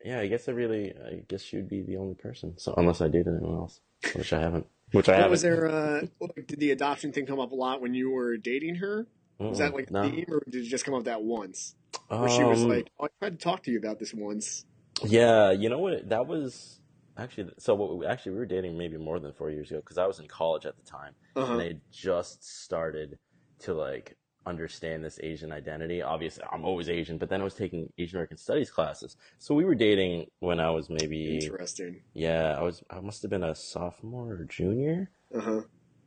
yeah. 0.04 0.20
I 0.20 0.28
guess 0.28 0.48
I 0.48 0.52
really, 0.52 0.93
I 0.93 1.24
guess 1.28 1.41
she'd 1.41 1.70
be 1.70 1.82
the 1.82 1.98
only 1.98 2.16
person. 2.16 2.58
So 2.58 2.74
unless 2.78 3.02
I 3.02 3.08
dated 3.08 3.28
anyone 3.38 3.56
else, 3.56 3.82
which 4.14 4.34
I 4.34 4.39
haven't, 4.39 4.66
which 4.91 5.08
I 5.10 5.14
What 5.14 5.18
haven't. 5.18 5.32
was 5.32 5.41
there? 5.41 5.68
Uh, 5.70 6.02
like, 6.20 6.48
did 6.48 6.60
the 6.60 6.72
adoption 6.72 7.12
thing 7.12 7.26
come 7.26 7.39
up 7.39 7.52
a 7.52 7.56
lot 7.56 7.82
when 7.82 7.93
you 7.93 8.12
were 8.12 8.38
dating 8.38 8.76
her? 8.76 9.08
Was 9.39 9.60
that 9.60 9.74
like 9.76 9.89
a 9.91 9.93
no? 9.93 10.10
theme, 10.10 10.26
or 10.30 10.41
did 10.50 10.66
it 10.66 10.68
just 10.68 10.84
come 10.84 10.95
up 10.95 11.04
that 11.04 11.22
once? 11.22 11.76
Where 12.08 12.28
she 12.28 12.43
was 12.43 12.64
Um, 12.64 12.70
like, 12.70 12.88
oh, 13.00 13.06
I 13.06 13.08
tried 13.20 13.39
to 13.39 13.43
talk 13.43 13.62
to 13.64 13.72
you 13.72 13.78
about 13.78 14.00
this 14.00 14.12
once. 14.14 14.66
Yeah, 15.06 15.52
you 15.52 15.70
know 15.70 15.78
what? 15.78 16.10
That 16.10 16.26
was 16.26 16.80
actually 17.18 17.52
so. 17.60 17.76
What 17.76 17.98
we, 18.00 18.06
actually 18.08 18.32
we 18.32 18.39
were 18.39 18.45
dating 18.48 18.80
maybe 18.80 18.98
more 18.98 19.20
than 19.20 19.34
four 19.34 19.52
years 19.52 19.70
ago 19.70 19.80
because 19.80 20.00
I 20.00 20.08
was 20.08 20.20
in 20.20 20.28
college 20.28 20.66
at 20.66 20.76
the 20.76 20.82
time, 20.84 21.14
Uh-huh. 21.36 21.52
and 21.52 21.62
they 21.62 21.78
just 21.91 22.43
started 22.43 23.20
to 23.60 23.76
like 23.76 24.18
understand 24.48 25.04
this 25.04 25.20
Asian 25.24 25.52
identity. 25.52 26.02
Obviously, 26.02 26.43
I'm 26.52 26.66
always 26.66 26.89
Asian, 26.89 27.18
but 27.18 27.30
then 27.30 27.41
I 27.41 27.43
was 27.45 27.56
taking 27.56 27.91
Asian 27.98 28.18
American 28.18 28.38
Studies 28.38 28.72
classes, 28.72 29.16
so 29.39 29.56
we 29.56 29.66
were 29.66 29.76
dating 29.76 30.28
when 30.39 30.60
I 30.60 30.70
was 30.72 30.89
maybe 30.89 31.52
Interesting. 31.52 32.04
yeah, 32.14 32.56
I 32.58 32.64
was 32.64 32.84
I 32.89 33.00
must 33.02 33.22
have 33.24 33.32
been 33.32 33.43
a 33.43 33.56
sophomore 33.56 34.32
or 34.34 34.45
junior, 34.45 35.12
Uh 35.34 35.41
huh. 35.41 35.62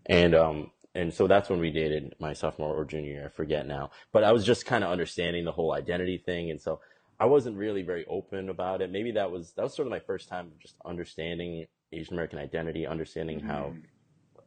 and 0.06 0.34
um 0.34 0.70
and 0.94 1.14
so 1.14 1.26
that's 1.28 1.48
when 1.48 1.60
we 1.60 1.70
dated 1.70 2.14
my 2.18 2.32
sophomore 2.32 2.74
or 2.74 2.84
junior 2.84 3.12
year. 3.12 3.26
I 3.26 3.28
forget 3.36 3.66
now, 3.66 3.90
but 4.12 4.24
I 4.24 4.32
was 4.32 4.44
just 4.44 4.66
kind 4.66 4.82
of 4.82 4.90
understanding 4.90 5.44
the 5.44 5.52
whole 5.52 5.72
identity 5.72 6.18
thing, 6.18 6.50
and 6.50 6.60
so 6.60 6.80
I 7.20 7.26
wasn't 7.26 7.56
really 7.58 7.82
very 7.82 8.04
open 8.06 8.48
about 8.48 8.82
it. 8.82 8.90
Maybe 8.90 9.12
that 9.12 9.30
was 9.30 9.52
that 9.54 9.62
was 9.62 9.74
sort 9.74 9.86
of 9.86 9.92
my 9.92 10.00
first 10.00 10.28
time 10.28 10.52
just 10.60 10.74
understanding 10.84 11.66
Asian 11.92 12.14
American 12.14 12.38
identity, 12.38 12.86
understanding 12.86 13.40
how 13.40 13.74
Mm. 13.74 13.82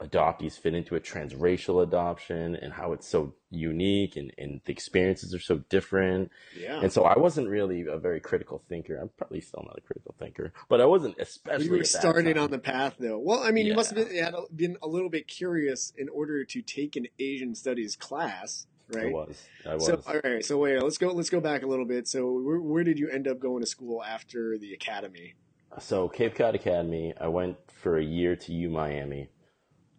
Adoptees 0.04 0.60
fit 0.60 0.74
into 0.74 0.96
a 0.96 1.00
transracial 1.00 1.82
adoption 1.82 2.56
and 2.56 2.74
how 2.74 2.94
it's 2.94 3.08
so 3.08 3.34
unique 3.50 4.16
and, 4.16 4.34
and 4.38 4.62
the 4.66 4.72
experiences 4.72 5.34
are 5.34 5.40
so 5.40 5.60
different. 5.70 6.32
Yeah. 6.58 6.80
And 6.82 6.92
so 6.92 7.04
I 7.04 7.18
wasn't 7.18 7.50
really 7.50 7.86
a 7.88 7.98
very 7.98 8.20
critical 8.20 8.64
thinker. 8.68 8.98
I'm 8.98 9.10
probably 9.18 9.42
still 9.42 9.64
not 9.66 9.78
a 9.78 9.82
critical 9.82 10.16
thinker, 10.20 10.54
but 10.70 10.82
I 10.82 10.86
wasn't 10.86 11.16
especially 11.20 11.66
you 11.66 11.72
were 11.72 11.84
starting 11.84 12.38
on 12.38 12.52
the 12.52 12.60
path, 12.60 12.96
though. 13.00 13.20
Well, 13.20 13.42
I 13.44 13.52
mean, 13.52 13.66
you 13.66 13.74
must 13.74 13.92
have 13.92 14.00
Yeah. 14.00 14.06
been, 14.06 14.24
had 14.24 14.34
a- 14.34 14.54
been 14.54 14.78
a 14.82 14.88
little 14.88 15.10
bit 15.10 15.28
curious 15.28 15.94
in 15.98 16.10
order 16.10 16.44
to 16.44 16.62
take 16.62 16.96
an 16.96 17.08
Asian 17.20 17.56
studies 17.56 17.96
class, 17.96 18.68
right? 18.90 19.08
I 19.08 19.12
was. 19.12 19.46
I 19.66 19.76
was. 19.76 19.86
So, 19.86 20.02
all 20.08 20.20
right. 20.24 20.44
So 20.44 20.58
wait, 20.58 20.82
let's 20.82 20.98
go. 20.98 21.12
Let's 21.14 21.30
go 21.30 21.40
back 21.40 21.64
a 21.64 21.68
little 21.68 21.86
bit. 21.86 22.08
So, 22.08 22.32
where, 22.32 22.60
where 22.60 22.84
did 22.84 23.00
you 23.00 23.10
end 23.10 23.28
up 23.28 23.40
going 23.40 23.62
to 23.62 23.68
school 23.68 24.04
after 24.04 24.58
the 24.58 24.74
academy? 24.74 25.36
So 25.80 26.08
Cape 26.08 26.36
Cod 26.36 26.54
Academy, 26.54 27.16
I 27.20 27.28
went 27.30 27.58
for 27.72 27.98
a 27.98 28.04
year 28.04 28.36
to 28.36 28.54
U 28.54 28.70
Miami, 28.70 29.30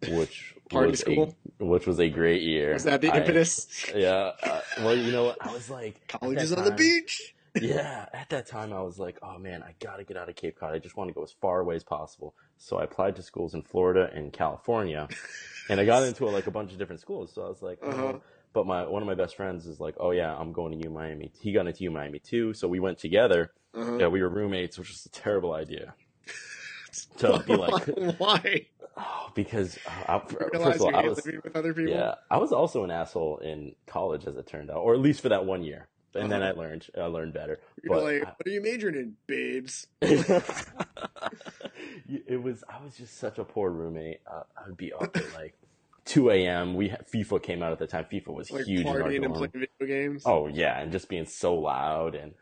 which 0.09 0.55
Party 0.69 0.91
was 0.91 0.99
school? 0.99 1.35
a 1.59 1.65
which 1.65 1.87
was 1.87 1.99
a 1.99 2.09
great 2.09 2.41
year. 2.41 2.73
Was 2.73 2.83
that 2.83 3.01
the 3.01 3.11
I- 3.11 3.17
impetus? 3.17 3.67
Yeah. 3.95 4.31
Uh, 4.43 4.61
well, 4.79 4.95
you 4.95 5.11
know 5.11 5.25
what? 5.25 5.37
I 5.41 5.51
was 5.53 5.69
like, 5.69 5.95
at 6.13 6.19
College 6.19 6.37
that 6.37 6.43
is 6.43 6.53
on 6.53 6.65
the 6.65 6.71
beach. 6.71 7.31
Yeah, 7.61 8.05
at 8.13 8.27
that 8.31 8.47
time 8.47 8.73
I 8.73 8.81
was 8.81 8.99
like, 8.99 9.17
oh 9.23 9.37
man, 9.37 9.63
I 9.63 9.75
gotta 9.79 10.03
get 10.03 10.17
out 10.17 10.27
of 10.27 10.35
Cape 10.35 10.59
Cod. 10.59 10.73
I 10.73 10.79
just 10.79 10.97
want 10.97 11.07
to 11.09 11.13
go 11.13 11.23
as 11.23 11.31
far 11.39 11.61
away 11.61 11.77
as 11.77 11.85
possible. 11.85 12.35
So 12.57 12.79
I 12.79 12.83
applied 12.83 13.15
to 13.15 13.21
schools 13.21 13.53
in 13.53 13.61
Florida 13.61 14.09
and 14.13 14.33
California, 14.33 15.07
and 15.69 15.79
I 15.79 15.85
got 15.85 16.03
into 16.03 16.25
like 16.25 16.47
a 16.47 16.51
bunch 16.51 16.73
of 16.73 16.77
different 16.79 16.99
schools. 16.99 17.31
So 17.33 17.45
I 17.45 17.47
was 17.47 17.61
like, 17.61 17.79
oh. 17.81 17.89
Uh-huh. 17.89 18.13
but 18.51 18.67
my 18.67 18.85
one 18.85 19.01
of 19.01 19.07
my 19.07 19.15
best 19.15 19.37
friends 19.37 19.67
is 19.67 19.79
like, 19.79 19.95
oh 20.01 20.11
yeah, 20.11 20.35
I'm 20.35 20.51
going 20.51 20.77
to 20.77 20.83
U 20.85 20.89
Miami. 20.89 21.31
He 21.39 21.53
got 21.53 21.65
into 21.65 21.83
U 21.83 21.91
Miami 21.91 22.19
too, 22.19 22.53
so 22.53 22.67
we 22.67 22.81
went 22.81 22.97
together. 22.97 23.53
Uh-huh. 23.73 23.99
Yeah, 23.99 24.07
we 24.07 24.21
were 24.21 24.27
roommates, 24.27 24.77
which 24.77 24.89
was 24.89 25.05
a 25.05 25.09
terrible 25.09 25.53
idea. 25.53 25.93
To 27.17 27.43
be 27.45 27.55
like, 27.57 27.87
why? 28.19 28.67
Oh, 28.97 29.31
because 29.35 29.77
uh, 29.85 29.89
I, 30.07 30.19
first 30.59 30.75
of 30.79 30.81
all, 30.81 30.91
I 30.93 31.01
was 31.01 31.23
with 31.25 31.55
other 31.55 31.73
people. 31.73 31.91
yeah, 31.91 32.15
I 32.29 32.37
was 32.37 32.51
also 32.51 32.83
an 32.83 32.91
asshole 32.91 33.39
in 33.39 33.75
college, 33.87 34.25
as 34.27 34.37
it 34.37 34.47
turned 34.47 34.69
out, 34.71 34.77
or 34.77 34.93
at 34.93 34.99
least 35.01 35.21
for 35.21 35.29
that 35.29 35.45
one 35.45 35.63
year. 35.63 35.87
And 36.15 36.31
then 36.31 36.41
I 36.41 36.51
Uh-huh. 36.51 36.59
learned, 36.59 36.87
I 36.97 37.03
learned 37.05 37.33
better. 37.33 37.59
You're 37.83 37.91
But 37.93 38.01
like, 38.01 38.21
what 38.37 38.47
are 38.47 38.51
you 38.51 38.61
majoring 38.61 38.95
in, 38.95 39.17
babes? 39.27 39.87
it 42.07 42.41
was, 42.41 42.63
I 42.69 42.83
was 42.83 42.95
just 42.97 43.17
such 43.17 43.37
a 43.39 43.43
poor 43.43 43.69
roommate. 43.71 44.19
Uh, 44.29 44.43
I 44.57 44.67
would 44.67 44.77
be 44.77 44.93
up 44.93 45.17
at 45.17 45.31
like 45.31 45.55
2 46.05 46.29
a.m. 46.31 46.75
We 46.75 46.89
had, 46.89 47.05
FIFA 47.07 47.41
came 47.43 47.63
out 47.63 47.71
at 47.71 47.79
the 47.79 47.87
time. 47.87 48.05
FIFA 48.11 48.29
was 48.33 48.47
Like 48.49 48.65
huge 48.65 48.91
in 48.91 49.01
our 49.01 49.11
partying 49.11 49.25
and 49.25 49.33
playing 49.33 49.51
video 49.53 49.67
games. 49.87 50.23
Oh 50.25 50.47
yeah, 50.47 50.79
and 50.79 50.91
just 50.91 51.09
being 51.09 51.25
so 51.25 51.55
loud, 51.55 52.15
and 52.15 52.33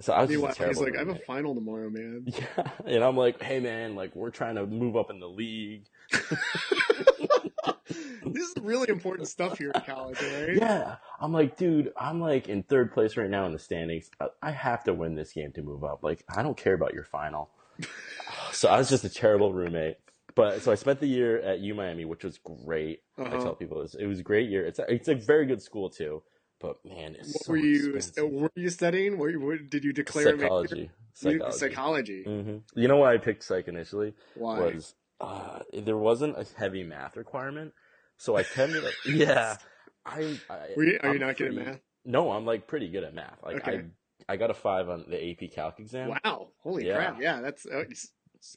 so 0.00 0.12
I 0.12 0.22
was 0.22 0.30
just 0.30 0.42
Meanwhile, 0.42 0.52
a 0.52 0.54
terrible. 0.56 0.82
he's 0.82 0.92
like, 0.92 0.96
I 0.96 1.00
have 1.00 1.08
a 1.08 1.14
final 1.16 1.54
tomorrow, 1.54 1.90
man. 1.90 2.26
Yeah, 2.26 2.70
and 2.86 3.02
I'm 3.02 3.16
like, 3.16 3.42
hey 3.42 3.58
man, 3.60 3.96
like 3.96 4.14
we're 4.14 4.30
trying 4.30 4.54
to 4.54 4.66
move 4.66 4.96
up 4.96 5.10
in 5.10 5.18
the 5.20 5.28
league. 5.28 5.86
this 8.24 8.48
is 8.48 8.54
really 8.62 8.88
important 8.88 9.28
stuff 9.28 9.58
here 9.58 9.70
in 9.74 9.80
college, 9.82 10.18
right? 10.20 10.54
Yeah, 10.54 10.96
I'm 11.20 11.32
like, 11.32 11.56
dude, 11.56 11.92
I'm 11.96 12.20
like 12.20 12.48
in 12.48 12.62
third 12.62 12.92
place 12.92 13.16
right 13.16 13.30
now 13.30 13.46
in 13.46 13.52
the 13.52 13.58
standings. 13.58 14.10
I, 14.20 14.28
I 14.42 14.50
have 14.50 14.84
to 14.84 14.94
win 14.94 15.14
this 15.14 15.32
game 15.32 15.52
to 15.52 15.62
move 15.62 15.84
up. 15.84 16.02
Like, 16.02 16.24
I 16.34 16.42
don't 16.42 16.56
care 16.56 16.74
about 16.74 16.94
your 16.94 17.04
final. 17.04 17.50
so 18.52 18.68
I 18.68 18.78
was 18.78 18.88
just 18.88 19.04
a 19.04 19.08
terrible 19.10 19.52
roommate. 19.52 19.96
But 20.34 20.62
so 20.62 20.72
I 20.72 20.76
spent 20.76 21.00
the 21.00 21.06
year 21.06 21.40
at 21.40 21.60
U 21.60 21.74
Miami, 21.74 22.06
which 22.06 22.24
was 22.24 22.38
great. 22.38 23.02
I 23.18 23.22
Uh-huh. 23.22 23.38
tell 23.42 23.54
people 23.54 23.78
it 23.80 23.82
was, 23.82 23.94
it 23.94 24.06
was 24.06 24.20
a 24.20 24.22
great 24.22 24.48
year. 24.48 24.64
It's 24.64 24.78
a, 24.78 24.90
it's 24.90 25.08
a 25.08 25.14
very 25.14 25.44
good 25.44 25.60
school 25.60 25.90
too. 25.90 26.22
But 26.58 26.82
man, 26.86 27.16
it's 27.18 27.34
What 27.34 27.42
so 27.44 27.52
were 27.52 27.58
you? 27.58 27.94
expensive. 27.96 28.30
Were 28.30 28.50
you 28.54 28.70
studying? 28.70 29.18
You, 29.20 29.40
what, 29.40 29.68
did 29.68 29.84
you 29.84 29.92
declare 29.92 30.26
major? 30.36 30.40
psychology. 30.46 30.80
You- 30.80 30.90
Psychology. 31.14 31.58
Psychology. 31.58 32.22
hmm 32.24 32.56
You 32.74 32.88
know 32.88 32.96
why 32.96 33.12
I 33.12 33.18
picked 33.18 33.44
psych 33.44 33.68
initially? 33.68 34.14
Why? 34.34 34.58
was 34.60 34.94
uh, 35.22 35.60
there 35.72 35.96
wasn't 35.96 36.36
a 36.36 36.46
heavy 36.58 36.82
math 36.82 37.16
requirement, 37.16 37.72
so 38.18 38.36
I 38.36 38.42
tended. 38.42 38.82
To, 38.82 39.12
yeah, 39.12 39.56
I. 40.04 40.36
I 40.50 40.68
Were 40.76 40.84
you, 40.84 40.98
are 41.02 41.08
I'm 41.08 41.14
you 41.14 41.20
not 41.20 41.36
good 41.36 41.56
at 41.56 41.66
math? 41.66 41.80
No, 42.04 42.32
I'm 42.32 42.44
like 42.44 42.66
pretty 42.66 42.88
good 42.88 43.04
at 43.04 43.14
math. 43.14 43.38
Like 43.44 43.66
Okay. 43.66 43.82
I, 44.28 44.32
I 44.32 44.36
got 44.36 44.50
a 44.50 44.54
five 44.54 44.88
on 44.88 45.04
the 45.08 45.30
AP 45.30 45.52
Calc 45.52 45.78
exam, 45.78 46.10
Wow! 46.24 46.48
Holy 46.62 46.84
Yeah. 46.84 46.96
crap! 46.96 47.20
Yeah, 47.20 47.40
that's. 47.40 47.64
Uh, 47.66 47.84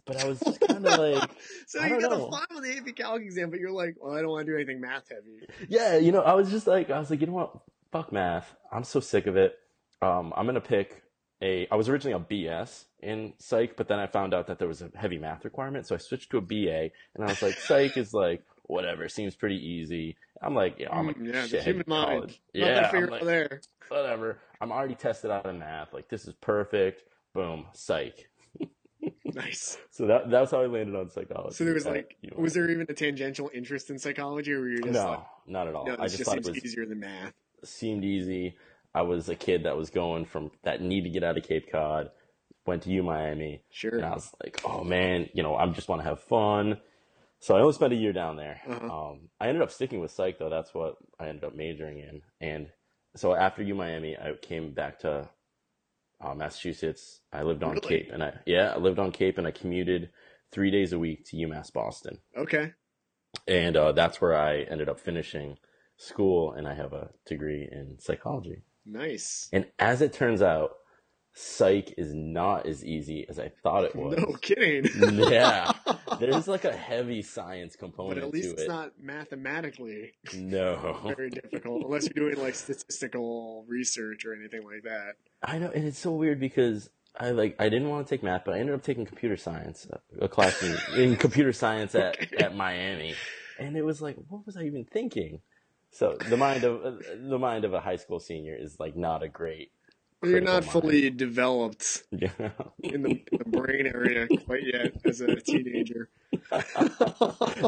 but 0.05 0.17
I 0.17 0.27
was 0.27 0.39
just 0.45 0.59
kind 0.61 0.85
of 0.85 0.97
like, 0.97 1.29
so 1.67 1.79
I 1.79 1.89
you 1.89 2.01
got 2.01 2.11
know. 2.11 2.25
a 2.27 2.31
five 2.31 2.47
on 2.55 2.63
the 2.63 2.77
AP 2.77 2.95
Calc 2.95 3.21
exam, 3.21 3.51
but 3.51 3.59
you're 3.59 3.71
like, 3.71 3.95
well, 4.01 4.15
I 4.15 4.21
don't 4.21 4.31
want 4.31 4.45
to 4.47 4.51
do 4.51 4.55
anything 4.55 4.81
math 4.81 5.09
heavy. 5.09 5.47
yeah, 5.69 5.97
you 5.97 6.11
know, 6.11 6.21
I 6.21 6.33
was 6.33 6.49
just 6.49 6.65
like, 6.67 6.89
I 6.89 6.97
was 6.99 7.09
like, 7.11 7.21
you 7.21 7.27
know 7.27 7.33
what? 7.33 7.55
Fuck 7.91 8.11
math. 8.11 8.55
I'm 8.71 8.83
so 8.83 8.99
sick 8.99 9.27
of 9.27 9.37
it. 9.37 9.55
Um, 10.01 10.33
I'm 10.35 10.45
gonna 10.45 10.59
pick 10.61 11.03
a. 11.41 11.67
I 11.71 11.75
was 11.75 11.89
originally 11.89 12.15
a 12.15 12.19
BS 12.19 12.85
in 13.01 13.33
psych, 13.39 13.75
but 13.77 13.87
then 13.87 13.99
I 13.99 14.07
found 14.07 14.33
out 14.33 14.47
that 14.47 14.59
there 14.59 14.67
was 14.67 14.81
a 14.81 14.91
heavy 14.95 15.17
math 15.17 15.45
requirement, 15.45 15.87
so 15.87 15.95
I 15.95 15.97
switched 15.97 16.31
to 16.31 16.37
a 16.37 16.41
BA, 16.41 16.89
and 17.15 17.23
I 17.23 17.27
was 17.27 17.41
like, 17.41 17.57
psych 17.59 17.97
is 17.97 18.13
like 18.13 18.43
whatever, 18.63 19.07
seems 19.09 19.35
pretty 19.35 19.57
easy. 19.57 20.17
I'm 20.41 20.55
like, 20.55 20.79
yeah, 20.79 20.91
I'm 20.91 21.09
a 21.09 21.13
Mm, 21.13 21.33
yeah, 21.33 21.43
shithead 21.43 21.63
human 21.63 21.83
mind. 21.87 22.07
college. 22.19 22.41
Yeah, 22.53 22.91
I'm 22.93 23.07
like, 23.07 23.23
there. 23.23 23.61
whatever. 23.89 24.39
I'm 24.59 24.71
already 24.71 24.95
tested 24.95 25.31
out 25.31 25.45
in 25.45 25.59
math. 25.59 25.93
Like 25.93 26.09
this 26.09 26.27
is 26.27 26.33
perfect. 26.35 27.03
Boom, 27.33 27.65
psych. 27.73 28.27
Nice. 29.23 29.77
So 29.91 30.07
that 30.07 30.29
that's 30.29 30.51
how 30.51 30.61
I 30.61 30.65
landed 30.65 30.93
on 30.95 31.09
psychology. 31.09 31.55
So 31.55 31.63
there 31.63 31.73
was 31.73 31.85
like, 31.85 32.17
was 32.35 32.53
there 32.53 32.69
even 32.69 32.85
a 32.89 32.93
tangential 32.93 33.49
interest 33.53 33.89
in 33.89 33.97
psychology, 33.97 34.51
or 34.51 34.59
were 34.59 34.67
you 34.67 34.81
just 34.81 34.93
no, 34.93 35.09
like, 35.11 35.19
not 35.47 35.67
at 35.69 35.75
all. 35.75 35.85
no, 35.85 35.95
I 35.97 36.03
just 36.03 36.17
just 36.17 36.29
thought 36.29 36.37
it 36.37 36.43
was 36.45 36.57
easier 36.57 36.85
than 36.85 36.99
math? 36.99 37.33
seemed 37.63 38.03
easy. 38.03 38.57
I 38.95 39.01
was 39.03 39.29
a 39.29 39.35
kid 39.35 39.63
that 39.63 39.77
was 39.77 39.89
going 39.89 40.25
from 40.25 40.51
that 40.63 40.81
need 40.81 41.01
to 41.03 41.09
get 41.09 41.23
out 41.23 41.37
of 41.37 41.43
Cape 41.47 41.71
Cod, 41.71 42.09
went 42.65 42.83
to 42.83 42.89
U 42.91 43.03
Miami, 43.03 43.61
Sure. 43.69 43.95
and 43.97 44.05
I 44.05 44.13
was 44.13 44.33
like, 44.43 44.61
oh 44.65 44.83
man, 44.83 45.29
you 45.33 45.43
know, 45.43 45.55
I 45.55 45.67
just 45.67 45.89
want 45.89 46.01
to 46.01 46.07
have 46.07 46.21
fun. 46.21 46.79
So 47.41 47.55
I 47.55 47.59
only 47.59 47.73
spent 47.73 47.93
a 47.93 47.97
year 47.97 48.13
down 48.13 48.37
there. 48.37 48.61
Uh-huh. 48.67 49.09
Um, 49.11 49.29
I 49.39 49.49
ended 49.49 49.61
up 49.61 49.71
sticking 49.71 49.99
with 49.99 50.11
psych 50.11 50.39
though. 50.39 50.49
That's 50.49 50.73
what 50.73 50.95
I 51.19 51.27
ended 51.27 51.43
up 51.43 51.53
majoring 51.55 51.99
in. 51.99 52.21
And 52.41 52.67
so 53.15 53.35
after 53.35 53.61
U 53.61 53.75
Miami, 53.75 54.17
I 54.17 54.33
came 54.41 54.71
back 54.73 54.99
to 54.99 55.29
uh, 56.21 56.33
Massachusetts. 56.33 57.19
I 57.33 57.43
lived 57.43 57.63
on 57.63 57.71
Really? 57.75 57.87
Cape, 57.87 58.09
and 58.13 58.23
I 58.23 58.33
yeah, 58.45 58.71
I 58.73 58.77
lived 58.77 58.97
on 58.99 59.11
Cape, 59.11 59.37
and 59.37 59.45
I 59.45 59.51
commuted 59.51 60.09
three 60.51 60.71
days 60.71 60.93
a 60.93 60.99
week 60.99 61.25
to 61.25 61.35
UMass 61.37 61.71
Boston, 61.73 62.19
Okay. 62.37 62.71
and 63.47 63.75
uh, 63.75 63.91
that's 63.91 64.21
where 64.21 64.35
I 64.37 64.61
ended 64.61 64.87
up 64.87 64.99
finishing 64.99 65.57
school, 65.97 66.53
and 66.53 66.67
I 66.67 66.73
have 66.73 66.93
a 66.93 67.09
degree 67.25 67.67
in 67.69 67.97
psychology. 67.99 68.63
Nice. 68.85 69.49
And 69.51 69.65
as 69.79 70.01
it 70.01 70.13
turns 70.13 70.41
out, 70.41 70.71
psych 71.33 71.93
is 71.97 72.13
not 72.13 72.65
as 72.65 72.83
easy 72.85 73.25
as 73.27 73.39
I 73.39 73.51
thought 73.61 73.83
it 73.83 73.95
was. 73.95 74.17
No 74.17 74.33
kidding. 74.41 74.85
Yeah. 75.29 75.71
There's 76.19 76.47
like 76.47 76.63
a 76.63 76.71
heavy 76.71 77.21
science 77.21 77.75
component. 77.75 78.15
but 78.21 78.27
at 78.27 78.33
least 78.33 78.51
it's 78.53 78.61
it. 78.63 78.67
not 78.69 78.91
mathematically 79.01 80.13
No. 80.33 80.99
very 81.17 81.29
difficult, 81.29 81.83
unless 81.83 82.07
you're 82.07 82.29
doing 82.29 82.41
like 82.41 82.55
statistical 82.55 83.65
research 83.67 84.25
or 84.25 84.33
anything 84.33 84.63
like 84.63 84.83
that. 84.83 85.15
I 85.43 85.57
know, 85.57 85.71
and 85.73 85.83
it's 85.85 85.99
so 85.99 86.11
weird 86.11 86.39
because 86.39 86.89
I 87.19 87.31
like 87.31 87.55
I 87.59 87.69
didn't 87.69 87.89
want 87.89 88.07
to 88.07 88.15
take 88.15 88.23
math, 88.23 88.43
but 88.45 88.53
I 88.55 88.59
ended 88.59 88.75
up 88.75 88.83
taking 88.83 89.05
computer 89.05 89.35
science, 89.37 89.87
a 90.21 90.27
class 90.29 90.61
in, 90.63 91.01
in 91.01 91.15
computer 91.17 91.51
science 91.53 91.95
at, 91.95 92.33
at 92.41 92.55
Miami, 92.55 93.15
and 93.59 93.75
it 93.75 93.83
was 93.83 94.01
like, 94.01 94.15
what 94.29 94.45
was 94.45 94.55
I 94.57 94.63
even 94.63 94.85
thinking? 94.85 95.41
So 95.95 96.17
the 96.29 96.35
mind 96.35 96.65
of 96.65 97.01
the 97.29 97.39
mind 97.39 97.63
of 97.63 97.73
a 97.73 97.79
high 97.79 97.95
school 97.95 98.19
senior 98.19 98.53
is 98.53 98.79
like 98.81 98.97
not 98.97 99.23
a 99.23 99.29
great. 99.29 99.71
You're 100.23 100.41
not 100.41 100.63
mind. 100.63 100.71
fully 100.71 101.09
developed 101.09 102.03
Yeah. 102.11 102.29
in 102.83 103.03
the, 103.03 103.11
in 103.31 103.37
the 103.37 103.45
brain 103.45 103.85
area 103.87 104.27
quite 104.45 104.63
yet 104.65 104.91
as 105.05 105.21
a 105.21 105.35
teenager. 105.37 106.09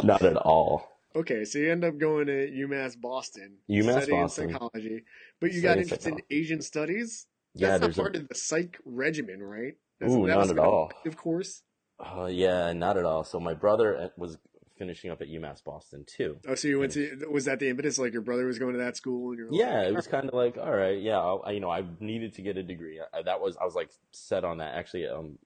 not 0.04 0.22
at 0.24 0.36
all. 0.38 0.90
Okay, 1.16 1.46
so 1.46 1.58
you 1.60 1.72
end 1.72 1.84
up 1.86 1.98
going 1.98 2.28
to 2.28 2.52
UMass 2.52 3.00
Boston, 3.00 3.58
UMass 3.70 4.02
studying 4.04 4.22
Boston. 4.24 4.50
psychology, 4.52 5.04
but 5.40 5.54
you 5.54 5.62
got 5.62 5.72
Studying 5.78 5.84
interested 5.84 6.14
in. 6.14 6.22
Asian 6.30 6.62
studies. 6.62 7.28
Yeah, 7.56 7.70
That's 7.70 7.82
not 7.82 7.88
there's 7.88 7.98
a 7.98 8.02
part 8.02 8.16
of 8.18 8.28
the 8.28 8.36
psych 8.36 8.78
regimen, 8.86 9.42
right? 9.42 9.74
Ooh, 10.04 10.28
that 10.28 10.36
not 10.38 10.50
at 10.50 10.60
all. 10.60 10.92
Of 11.06 11.16
course. 11.18 11.64
Uh, 12.00 12.26
yeah, 12.26 12.72
not 12.74 12.98
at 12.98 13.06
all. 13.06 13.24
So 13.24 13.40
my 13.40 13.54
brother 13.54 13.98
uh, 13.98 14.08
was 14.18 14.38
finishing 14.78 15.12
up 15.12 15.22
at 15.22 15.28
UMass 15.28 15.64
Boston 15.64 16.06
too. 16.06 16.38
Oh, 16.48 16.56
so 16.56 16.68
you 16.68 16.80
went 16.80 16.94
to? 16.94 17.28
Was 17.32 17.46
that 17.46 17.60
the 17.60 17.70
impetus? 17.70 17.98
Like 17.98 18.14
your 18.14 18.22
brother 18.22 18.46
was 18.46 18.60
going 18.60 18.74
to 18.74 18.80
that 18.80 18.98
school, 18.98 19.30
and 19.30 19.38
you're 19.38 19.52
like, 19.52 19.60
Yeah, 19.60 19.82
it 19.82 19.96
was 19.96 20.08
kind 20.08 20.28
of 20.28 20.34
like, 20.34 20.58
all 20.58 20.72
right, 20.72 21.02
yeah, 21.02 21.18
I, 21.20 21.52
you 21.52 21.60
know, 21.60 21.70
I 21.70 21.84
needed 22.00 22.34
to 22.36 22.42
get 22.42 22.58
a 22.58 22.64
degree. 22.64 23.00
I, 23.14 23.22
that 23.24 23.42
was, 23.42 23.58
I 23.58 23.66
was 23.66 23.76
like 23.76 23.90
set 24.12 24.44
on 24.44 24.60
that. 24.60 24.76
Actually, 24.76 25.08
um, 25.08 25.38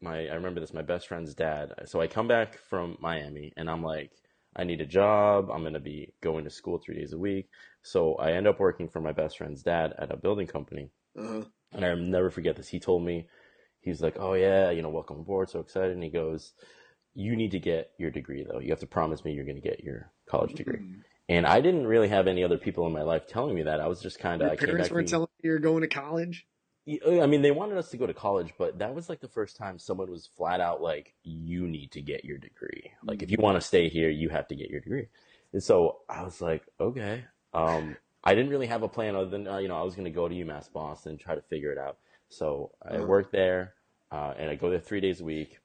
my, 0.00 0.26
I 0.26 0.34
remember 0.34 0.60
this, 0.60 0.72
my 0.72 0.82
best 0.82 1.08
friend's 1.08 1.34
dad. 1.34 1.72
So 1.86 2.00
I 2.00 2.06
come 2.06 2.28
back 2.28 2.58
from 2.68 2.96
Miami 3.00 3.52
and 3.56 3.68
I'm 3.68 3.82
like, 3.82 4.12
I 4.56 4.64
need 4.64 4.80
a 4.80 4.86
job. 4.86 5.50
I'm 5.50 5.60
going 5.60 5.74
to 5.74 5.80
be 5.80 6.12
going 6.20 6.44
to 6.44 6.50
school 6.50 6.78
three 6.78 6.96
days 6.96 7.12
a 7.12 7.18
week. 7.18 7.48
So 7.82 8.14
I 8.14 8.32
end 8.32 8.46
up 8.46 8.58
working 8.58 8.88
for 8.88 9.00
my 9.00 9.12
best 9.12 9.38
friend's 9.38 9.62
dad 9.62 9.92
at 9.98 10.10
a 10.10 10.16
building 10.16 10.46
company. 10.46 10.90
Uh-huh. 11.18 11.42
And 11.72 11.84
I'll 11.84 11.96
never 11.96 12.30
forget 12.30 12.56
this. 12.56 12.68
He 12.68 12.80
told 12.80 13.04
me, 13.04 13.26
he's 13.80 14.00
like, 14.00 14.16
oh 14.18 14.34
yeah, 14.34 14.70
you 14.70 14.82
know, 14.82 14.88
welcome 14.88 15.20
aboard. 15.20 15.50
So 15.50 15.60
excited. 15.60 15.92
And 15.92 16.02
he 16.02 16.10
goes, 16.10 16.52
you 17.14 17.36
need 17.36 17.50
to 17.52 17.58
get 17.58 17.92
your 17.98 18.10
degree 18.10 18.44
though. 18.48 18.60
You 18.60 18.70
have 18.70 18.80
to 18.80 18.86
promise 18.86 19.24
me 19.24 19.32
you're 19.32 19.44
going 19.44 19.60
to 19.60 19.68
get 19.68 19.82
your 19.82 20.10
college 20.26 20.54
degree. 20.54 20.78
Mm. 20.78 21.02
And 21.28 21.46
I 21.46 21.60
didn't 21.60 21.86
really 21.86 22.08
have 22.08 22.26
any 22.26 22.42
other 22.42 22.58
people 22.58 22.86
in 22.86 22.92
my 22.92 23.02
life 23.02 23.26
telling 23.28 23.54
me 23.54 23.62
that. 23.62 23.80
I 23.80 23.86
was 23.86 24.00
just 24.00 24.18
kind 24.18 24.42
of, 24.42 24.46
Your 24.46 24.52
I 24.52 24.56
came 24.56 24.66
parents 24.66 24.90
weren't 24.90 25.08
telling 25.08 25.28
you 25.42 25.50
you're 25.50 25.58
going 25.60 25.82
to 25.82 25.88
college. 25.88 26.46
I 27.06 27.26
mean, 27.26 27.42
they 27.42 27.52
wanted 27.52 27.78
us 27.78 27.90
to 27.90 27.96
go 27.96 28.06
to 28.06 28.14
college, 28.14 28.52
but 28.58 28.80
that 28.80 28.92
was 28.92 29.08
like 29.08 29.20
the 29.20 29.28
first 29.28 29.56
time 29.56 29.78
someone 29.78 30.10
was 30.10 30.26
flat 30.36 30.60
out 30.60 30.82
like, 30.82 31.14
you 31.22 31.68
need 31.68 31.92
to 31.92 32.00
get 32.00 32.24
your 32.24 32.38
degree. 32.38 32.90
Like, 33.04 33.22
if 33.22 33.30
you 33.30 33.36
want 33.38 33.60
to 33.60 33.60
stay 33.60 33.88
here, 33.88 34.10
you 34.10 34.28
have 34.30 34.48
to 34.48 34.56
get 34.56 34.70
your 34.70 34.80
degree. 34.80 35.06
And 35.52 35.62
so 35.62 35.98
I 36.08 36.24
was 36.24 36.40
like, 36.40 36.64
okay. 36.80 37.22
Um, 37.54 37.96
I 38.24 38.34
didn't 38.34 38.50
really 38.50 38.66
have 38.66 38.82
a 38.82 38.88
plan 38.88 39.14
other 39.14 39.30
than, 39.30 39.46
uh, 39.46 39.58
you 39.58 39.68
know, 39.68 39.76
I 39.76 39.82
was 39.82 39.94
going 39.94 40.06
to 40.06 40.10
go 40.10 40.28
to 40.28 40.34
UMass 40.34 40.72
Boston, 40.72 41.16
try 41.16 41.36
to 41.36 41.42
figure 41.42 41.70
it 41.70 41.78
out. 41.78 41.98
So 42.28 42.72
I 42.82 42.96
Uh-huh. 42.96 43.04
worked 43.04 43.30
there, 43.30 43.74
uh, 44.10 44.34
and 44.36 44.50
I 44.50 44.56
go 44.56 44.68
there 44.68 44.80
three 44.80 45.00
days 45.00 45.20
a 45.20 45.24
week. 45.24 45.59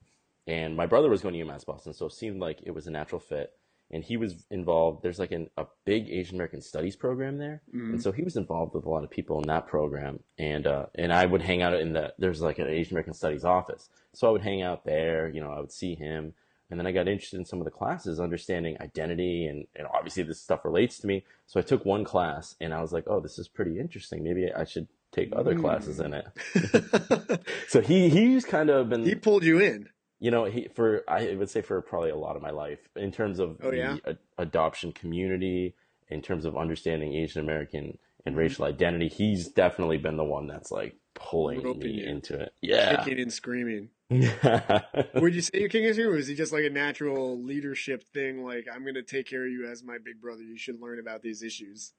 And 0.48 0.76
my 0.76 0.86
brother 0.86 1.10
was 1.10 1.22
going 1.22 1.34
to 1.34 1.44
UMass 1.44 1.66
Boston, 1.66 1.94
so 1.94 2.06
it 2.06 2.14
seemed 2.14 2.40
like 2.40 2.60
it 2.64 2.72
was 2.72 2.86
a 2.88 2.92
natural 2.92 3.20
fit. 3.20 3.54
And 3.92 4.04
he 4.04 4.18
was 4.18 4.46
involved. 4.50 5.04
There's 5.04 5.20
like 5.20 5.32
an, 5.32 5.50
a 5.58 5.66
big 5.86 6.10
Asian 6.10 6.36
American 6.36 6.62
Studies 6.62 6.96
program 6.96 7.38
there, 7.38 7.62
Mm. 7.74 7.92
and 7.94 8.02
so 8.02 8.12
he 8.12 8.24
was 8.24 8.36
involved 8.36 8.74
with 8.74 8.86
a 8.86 8.90
lot 8.90 9.04
of 9.04 9.10
people 9.12 9.40
in 9.40 9.48
that 9.48 9.68
program. 9.68 10.20
And 10.40 10.66
uh, 10.68 10.88
and 10.96 11.14
I 11.14 11.26
would 11.26 11.42
hang 11.44 11.62
out 11.62 11.74
in 11.80 11.94
the 11.94 12.14
there's 12.18 12.42
like 12.42 12.58
an 12.60 12.68
Asian 12.68 12.94
American 12.94 13.14
Studies 13.14 13.46
office, 13.46 13.90
so 14.14 14.28
I 14.28 14.32
would 14.32 14.42
hang 14.42 14.62
out 14.64 14.86
there. 14.86 15.30
You 15.30 15.42
know, 15.42 15.52
I 15.52 15.60
would 15.60 15.72
see 15.72 15.94
him, 15.94 16.34
and 16.72 16.80
then 16.80 16.88
I 16.88 16.92
got 16.92 17.08
interested 17.08 17.38
in 17.40 17.46
some 17.46 17.60
of 17.60 17.66
the 17.66 17.72
classes, 17.72 18.20
understanding 18.20 18.76
identity, 18.82 19.46
and 19.46 19.68
and 19.76 19.88
obviously 19.94 20.24
this 20.24 20.42
stuff 20.42 20.66
relates 20.66 20.98
to 21.00 21.08
me. 21.08 21.24
So 21.46 21.60
I 21.60 21.64
took 21.64 21.86
one 21.86 22.04
class, 22.06 22.56
and 22.60 22.74
I 22.74 22.82
was 22.82 22.92
like, 22.92 23.04
oh, 23.08 23.20
this 23.20 23.38
is 23.38 23.48
pretty 23.48 23.80
interesting. 23.80 24.24
Maybe 24.24 24.52
I 24.52 24.64
should 24.64 24.88
take 25.12 25.32
other 25.36 25.54
Mm. 25.54 25.62
classes 25.62 26.00
in 26.00 26.14
it. 26.16 26.26
So 27.68 27.82
he 27.82 28.10
he's 28.10 28.46
kind 28.46 28.70
of 28.72 28.90
been 28.90 29.04
he 29.06 29.14
pulled 29.16 29.44
you 29.44 29.60
in. 29.60 29.90
You 30.20 30.32
know 30.32 30.46
he 30.46 30.68
for 30.74 31.04
i 31.08 31.34
would 31.36 31.50
say 31.50 31.62
for 31.62 31.82
probably 31.82 32.10
a 32.10 32.16
lot 32.16 32.36
of 32.36 32.42
my 32.42 32.52
life 32.52 32.90
in 32.96 33.12
terms 33.12 33.40
of 33.40 33.58
Oh, 33.62 33.72
yeah? 33.72 33.98
the 34.06 34.12
a- 34.12 34.42
adoption 34.42 34.92
community 34.92 35.76
in 36.10 36.22
terms 36.22 36.46
of 36.46 36.58
understanding 36.58 37.14
asian 37.14 37.42
american 37.42 37.98
and 38.26 38.34
Mm-hmm. 38.34 38.40
racial 38.40 38.66
identity 38.66 39.08
he's 39.08 39.48
definitely 39.50 39.98
been 39.98 40.18
the 40.18 40.24
one 40.24 40.48
that's 40.48 40.72
like 40.72 40.96
pulling 41.14 41.62
Roping 41.62 41.80
me 41.80 42.02
you. 42.04 42.10
into 42.10 42.40
it 42.40 42.54
yeah 42.62 42.96
Kicking 43.04 43.20
and 43.22 43.32
screaming. 43.34 43.90
Would 44.10 45.34
you 45.34 45.42
say 45.42 45.60
you're 45.60 45.70
king 45.70 45.88
of 45.90 45.98
or 45.98 46.12
was 46.12 46.28
he 46.28 46.36
just 46.36 46.54
like 46.54 46.64
a 46.64 46.70
natural 46.70 47.42
leadership 47.42 48.04
thing? 48.14 48.44
Like, 48.46 48.68
I'm 48.72 48.84
going 48.84 48.96
to 48.96 49.02
take 49.04 49.28
care 49.28 49.46
of 49.46 49.52
you 49.52 49.66
as 49.68 49.84
my 49.84 49.98
big 49.98 50.22
brother. 50.22 50.44
You 50.44 50.58
should 50.58 50.80
learn 50.80 51.00
about 51.00 51.22
these 51.24 51.42
issues. 51.42 51.94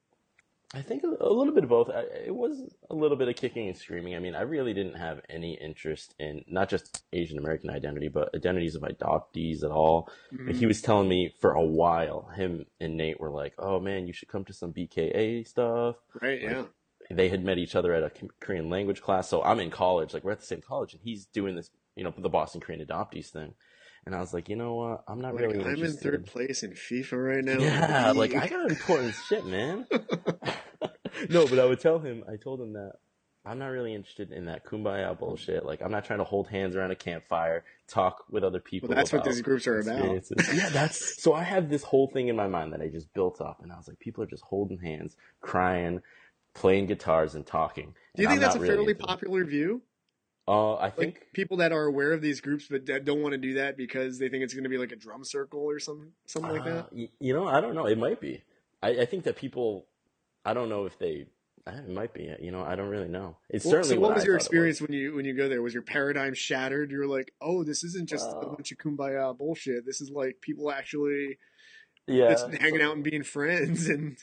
I 0.76 0.82
think 0.82 1.04
a, 1.04 1.08
a 1.20 1.32
little 1.32 1.54
bit 1.54 1.64
of 1.64 1.70
both. 1.70 1.88
I, 1.88 2.02
it 2.26 2.34
was 2.34 2.60
a 2.90 2.94
little 2.94 3.16
bit 3.16 3.28
of 3.28 3.36
kicking 3.36 3.68
and 3.68 3.76
screaming. 3.76 4.14
I 4.14 4.18
mean, 4.18 4.34
I 4.34 4.42
really 4.42 4.74
didn't 4.74 4.96
have 4.96 5.20
any 5.30 5.54
interest 5.54 6.14
in 6.18 6.44
not 6.46 6.68
just 6.68 7.04
Asian 7.12 7.38
American 7.38 7.70
identity, 7.70 8.08
but 8.08 8.34
identities 8.34 8.74
of 8.74 8.82
adoptees 8.82 9.64
at 9.64 9.70
all. 9.70 10.10
Mm-hmm. 10.32 10.48
And 10.48 10.56
He 10.56 10.66
was 10.66 10.82
telling 10.82 11.08
me 11.08 11.34
for 11.40 11.52
a 11.52 11.64
while, 11.64 12.28
him 12.36 12.66
and 12.78 12.96
Nate 12.96 13.18
were 13.18 13.30
like, 13.30 13.54
"Oh 13.58 13.80
man, 13.80 14.06
you 14.06 14.12
should 14.12 14.28
come 14.28 14.44
to 14.44 14.52
some 14.52 14.72
BKA 14.72 15.46
stuff." 15.46 15.96
Right? 16.20 16.42
Yeah. 16.42 16.64
They 17.10 17.28
had 17.28 17.44
met 17.44 17.58
each 17.58 17.74
other 17.74 17.94
at 17.94 18.02
a 18.02 18.10
Korean 18.40 18.68
language 18.68 19.00
class. 19.00 19.28
So 19.28 19.42
I'm 19.42 19.60
in 19.60 19.70
college, 19.70 20.12
like 20.12 20.24
we're 20.24 20.32
at 20.32 20.40
the 20.40 20.46
same 20.46 20.60
college, 20.60 20.92
and 20.92 21.00
he's 21.02 21.26
doing 21.26 21.54
this, 21.54 21.70
you 21.94 22.04
know, 22.04 22.12
the 22.18 22.28
Boston 22.28 22.60
Korean 22.60 22.84
adoptees 22.84 23.28
thing. 23.28 23.54
And 24.07 24.14
I 24.14 24.20
was 24.20 24.32
like, 24.32 24.48
you 24.48 24.54
know 24.54 24.74
what? 24.74 25.02
I'm 25.09 25.20
not 25.20 25.34
Like, 25.34 25.46
really 25.46 25.64
I'm 25.64 25.82
in 25.82 25.92
third 25.92 26.26
place 26.26 26.62
in 26.62 26.70
FIFA 26.70 27.34
right 27.34 27.44
now. 27.44 27.59
Yeah, 27.59 28.12
like 28.12 28.34
I 28.34 28.46
got 28.46 28.70
important 28.70 29.14
shit, 29.28 29.44
man. 29.44 29.84
no, 31.28 31.46
but 31.48 31.59
I 31.59 31.64
would 31.64 31.80
tell 31.80 31.98
him. 31.98 32.22
I 32.30 32.36
told 32.36 32.61
him 32.61 32.74
that 32.74 32.92
I'm 33.44 33.59
not 33.59 33.66
really 33.66 33.94
interested 33.94 34.30
in 34.30 34.44
that 34.44 34.64
kumbaya 34.64 35.18
bullshit. 35.18 35.66
Like 35.66 35.82
I'm 35.82 35.90
not 35.90 36.04
trying 36.04 36.20
to 36.20 36.24
hold 36.24 36.46
hands 36.46 36.76
around 36.76 36.92
a 36.92 36.96
campfire, 36.96 37.64
talk 37.88 38.24
with 38.30 38.44
other 38.44 38.61
people. 38.61 38.88
Well, 38.88 38.96
that's 38.96 39.12
what 39.12 39.24
these 39.24 39.42
groups 39.42 39.66
are 39.66 39.80
about. 39.80 40.22
yeah, 40.54 40.68
that's 40.68 41.22
so. 41.22 41.34
I 41.34 41.42
have 41.42 41.68
this 41.68 41.82
whole 41.82 42.07
thing 42.07 42.28
in 42.28 42.36
my 42.36 42.46
mind 42.46 42.72
that 42.74 42.80
I 42.80 42.88
just 42.88 43.12
built 43.12 43.40
up, 43.40 43.61
and 43.62 43.72
I 43.72 43.76
was 43.76 43.88
like, 43.88 43.98
people 43.98 44.22
are 44.22 44.28
just 44.28 44.44
holding 44.44 44.78
hands, 44.78 45.16
crying, 45.40 46.00
playing 46.54 46.86
guitars, 46.86 47.34
and 47.34 47.44
talking. 47.44 47.94
Do 48.14 48.22
you 48.22 48.28
and 48.28 48.38
think 48.38 48.44
I'm 48.44 48.52
that's 48.52 48.57
a 48.57 48.61
really 48.61 48.76
fairly 48.76 48.94
popular 48.94 49.44
view? 49.44 49.82
Uh, 50.49 50.76
I 50.76 50.90
think 50.90 51.14
Like 51.14 51.32
people 51.32 51.57
that 51.59 51.72
are 51.72 51.84
aware 51.84 52.12
of 52.12 52.22
these 52.22 52.40
groups 52.40 52.66
but 52.70 52.84
don't 52.84 53.20
want 53.22 53.32
to 53.32 53.38
do 53.38 53.55
that 53.55 53.76
because 53.76 54.18
they 54.18 54.28
think 54.28 54.44
it's 54.44 54.55
going 54.55 54.64
to 54.64 54.70
be 54.70 54.78
like 54.78 54.92
a 54.92 54.97
drum 54.97 55.24
circle 55.24 55.61
or 55.61 55.78
something, 55.80 56.12
something 56.26 56.53
like 56.53 56.62
Uh, 56.62 56.64
that. 56.64 56.86
y- 56.92 57.09
You 57.18 57.34
know, 57.34 57.47
I 57.49 57.61
don't 57.61 57.74
know. 57.74 57.86
It 57.86 57.99
might 57.99 58.20
be. 58.20 58.42
I, 58.82 58.90
I 59.01 59.05
think 59.07 59.24
that 59.24 59.36
people. 59.36 59.86
I 60.44 60.55
don't 60.55 60.68
know 60.68 60.84
if 60.86 60.97
they. 60.99 61.26
uh, 61.66 61.72
It 61.72 61.88
might 61.88 62.14
be. 62.14 62.32
You 62.40 62.53
know, 62.53 62.62
I 62.62 62.76
don't 62.76 62.88
really 62.90 63.09
know. 63.09 63.38
It's 63.51 63.64
Well, 63.64 63.72
certainly. 63.72 63.97
so 63.97 64.01
what 64.01 64.14
was 64.14 64.22
I 64.22 64.26
your 64.26 64.36
experience 64.36 64.80
when 64.80 64.92
you 64.92 65.14
when 65.16 65.24
you 65.24 65.34
go 65.34 65.49
there? 65.49 65.62
Was 65.62 65.74
your 65.74 65.82
paradigm 65.82 66.34
shattered? 66.34 66.92
You're 66.92 67.09
like, 67.09 67.32
oh, 67.40 67.64
this 67.64 67.82
isn't 67.82 68.09
just 68.09 68.26
a 68.40 68.47
Uh, 68.47 68.51
bunch 68.51 68.70
of 68.70 68.78
kumbaya 68.78 69.36
bullshit. 69.36 69.84
This 69.84 70.01
is 70.01 70.11
like 70.11 70.36
people 70.40 70.70
actually 70.70 71.38
Yeah, 72.07 72.30
just 72.30 72.55
hanging 72.55 72.82
out 72.82 72.94
and 72.94 73.03
being 73.03 73.24
friends 73.24 73.88
and 73.88 74.16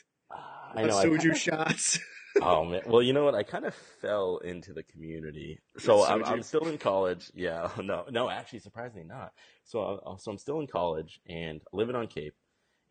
I 0.74 0.84
know. 0.84 0.96
I 0.98 1.04
soju 1.04 1.34
shots. 1.36 1.98
oh 2.42 2.64
man. 2.64 2.82
Well, 2.86 3.02
you 3.02 3.12
know 3.12 3.24
what? 3.24 3.34
I 3.34 3.42
kind 3.42 3.64
of 3.64 3.74
fell 4.00 4.38
into 4.38 4.72
the 4.72 4.82
community. 4.82 5.60
So 5.78 6.04
I'm, 6.04 6.24
I'm 6.24 6.42
still 6.42 6.66
in 6.66 6.78
college. 6.78 7.30
Yeah. 7.34 7.68
No. 7.82 8.04
No. 8.10 8.28
Actually, 8.30 8.60
surprisingly 8.60 9.06
not. 9.06 9.32
So 9.64 10.00
I- 10.06 10.16
so 10.18 10.30
I'm 10.30 10.38
still 10.38 10.60
in 10.60 10.66
college 10.66 11.20
and 11.28 11.60
living 11.72 11.96
on 11.96 12.06
Cape. 12.06 12.34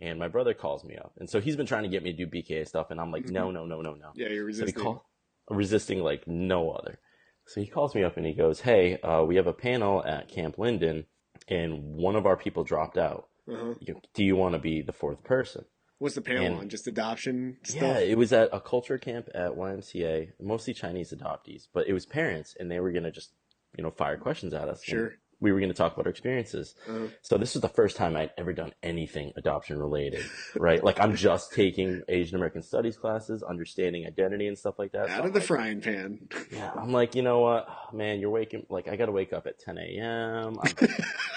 And 0.02 0.20
my 0.20 0.28
brother 0.28 0.54
calls 0.54 0.84
me 0.84 0.98
up, 0.98 1.14
and 1.18 1.30
so 1.30 1.40
he's 1.40 1.56
been 1.56 1.68
trying 1.68 1.84
to 1.84 1.90
get 1.90 2.04
me 2.04 2.12
to 2.12 2.26
do 2.26 2.28
BKA 2.28 2.68
stuff, 2.68 2.88
and 2.90 3.00
I'm 3.00 3.12
like, 3.12 3.30
no, 3.30 3.52
no, 3.52 3.66
no, 3.66 3.80
no, 3.82 3.94
no. 3.94 4.10
yeah, 4.16 4.28
you're 4.28 4.52
So 4.52 4.64
resisting. 4.64 4.84
call, 4.84 5.06
resisting 5.50 6.00
like 6.00 6.28
no 6.28 6.72
other. 6.72 7.00
So 7.48 7.62
he 7.62 7.68
calls 7.68 7.96
me 7.96 8.04
up 8.04 8.18
and 8.18 8.26
he 8.26 8.34
goes, 8.34 8.60
"Hey, 8.62 8.98
uh, 8.98 9.24
we 9.24 9.36
have 9.38 9.48
a 9.48 9.54
panel 9.54 10.04
at 10.04 10.28
Camp 10.30 10.58
Linden, 10.58 11.06
and 11.48 11.96
one 11.96 12.16
of 12.18 12.26
our 12.26 12.36
people 12.36 12.64
dropped 12.66 12.98
out. 12.98 13.30
uh-huh. 13.50 13.76
Do 14.14 14.24
you 14.26 14.36
want 14.36 14.54
to 14.56 14.60
be 14.60 14.82
the 14.82 14.92
fourth 14.94 15.24
person?" 15.24 15.64
What's 16.04 16.16
the 16.16 16.22
panel 16.22 16.46
And- 16.48 16.56
on? 16.58 16.68
Just 16.70 16.86
adoption 16.86 17.58
stuff. 17.64 17.82
Yeah, 17.82 18.00
it 18.00 18.18
was 18.18 18.34
at 18.34 18.50
a 18.52 18.60
culture 18.60 18.98
camp 18.98 19.30
at 19.34 19.52
YMCA, 19.56 20.34
mostly 20.38 20.74
Chinese 20.74 21.14
adoptees, 21.14 21.70
but 21.74 21.88
it 21.88 21.94
was 21.94 22.06
parents, 22.06 22.58
and 22.60 22.70
they 22.70 22.82
were 22.82 22.92
gonna 22.92 23.10
just, 23.10 23.32
you 23.78 23.84
know, 23.86 23.90
fire 23.90 24.18
questions 24.18 24.54
at 24.54 24.68
us. 24.68 24.84
Sure. 24.84 25.14
We 25.44 25.52
were 25.52 25.60
gonna 25.60 25.74
talk 25.74 25.94
about 25.94 26.06
our 26.06 26.12
experiences. 26.12 26.74
Uh-huh. 26.90 27.08
So 27.22 27.38
this 27.38 27.54
was 27.54 27.62
the 27.62 27.68
first 27.70 27.98
time 27.98 28.16
I'd 28.16 28.32
ever 28.38 28.54
done 28.54 28.74
anything 28.82 29.34
adoption 29.36 29.78
related, 29.78 30.24
right? 30.56 30.82
Like 30.82 31.02
I'm 31.02 31.16
just 31.16 31.52
taking 31.54 32.02
Asian 32.08 32.38
American 32.38 32.64
Studies 32.64 32.96
classes, 32.98 33.44
understanding 33.44 34.08
identity 34.08 34.48
and 34.48 34.58
stuff 34.58 34.80
like 34.80 34.94
that. 34.94 35.08
So 35.08 35.14
Out 35.14 35.20
I'm 35.20 35.26
of 35.28 35.34
the 35.34 35.40
like, 35.40 35.48
frying 35.48 35.82
pan. 35.82 36.30
yeah, 36.50 36.72
I'm 36.76 36.94
like, 36.94 37.14
you 37.14 37.24
know 37.24 37.42
what, 37.42 37.68
man, 37.94 38.22
you're 38.22 38.30
waking 38.30 38.66
like 38.70 38.88
I 38.88 38.96
got 38.96 39.08
to 39.08 39.12
wake 39.12 39.34
up 39.34 39.46
at 39.46 39.60
10 39.60 39.78
a.m. 39.78 40.56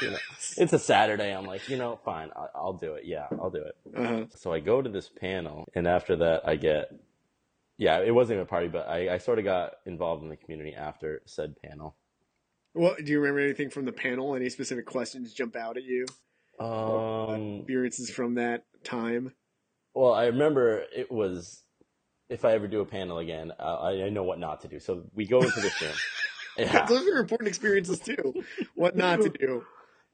You 0.03 0.11
know, 0.11 0.19
it's 0.59 0.73
a 0.75 0.79
Saturday. 0.79 1.35
I'm 1.35 1.47
like, 1.47 1.69
you 1.71 1.79
know, 1.79 1.99
fine, 2.05 2.31
I, 2.37 2.47
I'll 2.55 2.75
do 2.75 2.95
it. 2.95 3.07
Yeah, 3.07 3.27
I'll 3.41 3.51
do 3.51 3.63
it. 3.63 3.77
Uh-huh. 3.97 4.25
So 4.37 4.53
I 4.53 4.61
go 4.61 4.83
to 4.83 4.91
this 4.91 5.09
panel, 5.09 5.67
and 5.75 5.89
after 5.89 6.17
that, 6.17 6.47
I 6.47 6.57
get, 6.57 6.93
yeah, 7.79 8.01
it 8.01 8.15
wasn't 8.15 8.37
even 8.37 8.43
a 8.43 8.47
party, 8.47 8.69
but 8.69 8.87
I, 8.89 9.15
I 9.15 9.19
sort 9.19 9.39
of 9.39 9.47
got 9.47 9.73
involved 9.87 10.23
in 10.23 10.29
the 10.29 10.37
community 10.37 10.75
after 10.75 11.23
said 11.25 11.57
panel. 11.63 11.97
Well, 12.77 12.95
do 13.03 13.11
you 13.11 13.21
remember 13.21 13.41
anything 13.41 13.71
from 13.71 13.87
the 13.87 13.93
panel? 13.93 14.37
Any 14.37 14.51
specific 14.51 14.85
questions 14.87 15.33
jump 15.33 15.57
out 15.57 15.79
at 15.79 15.85
you? 15.85 16.05
Um, 16.61 17.57
Experiences 17.61 18.11
from 18.11 18.35
that 18.35 18.65
time? 18.85 19.33
well, 19.95 20.13
I 20.13 20.27
remember 20.27 20.85
it 20.95 21.11
was, 21.11 21.63
if 22.29 22.45
I 22.45 22.53
ever 22.53 22.69
do 22.69 22.81
a 22.81 22.85
panel 22.85 23.19
again, 23.19 23.51
uh, 23.59 23.77
I, 23.77 24.05
I 24.05 24.09
know 24.11 24.23
what 24.25 24.39
not 24.39 24.61
to 24.63 24.69
do. 24.69 24.79
So 24.79 25.05
we 25.15 25.27
go 25.27 25.41
into 25.41 25.61
this 25.61 25.81
room. 25.81 25.93
Yeah. 26.59 26.87
Those 26.87 27.07
are 27.07 27.19
important 27.19 27.49
experiences 27.49 27.99
too. 27.99 28.43
What 28.75 28.97
not 28.97 29.21
to 29.21 29.29
do. 29.29 29.67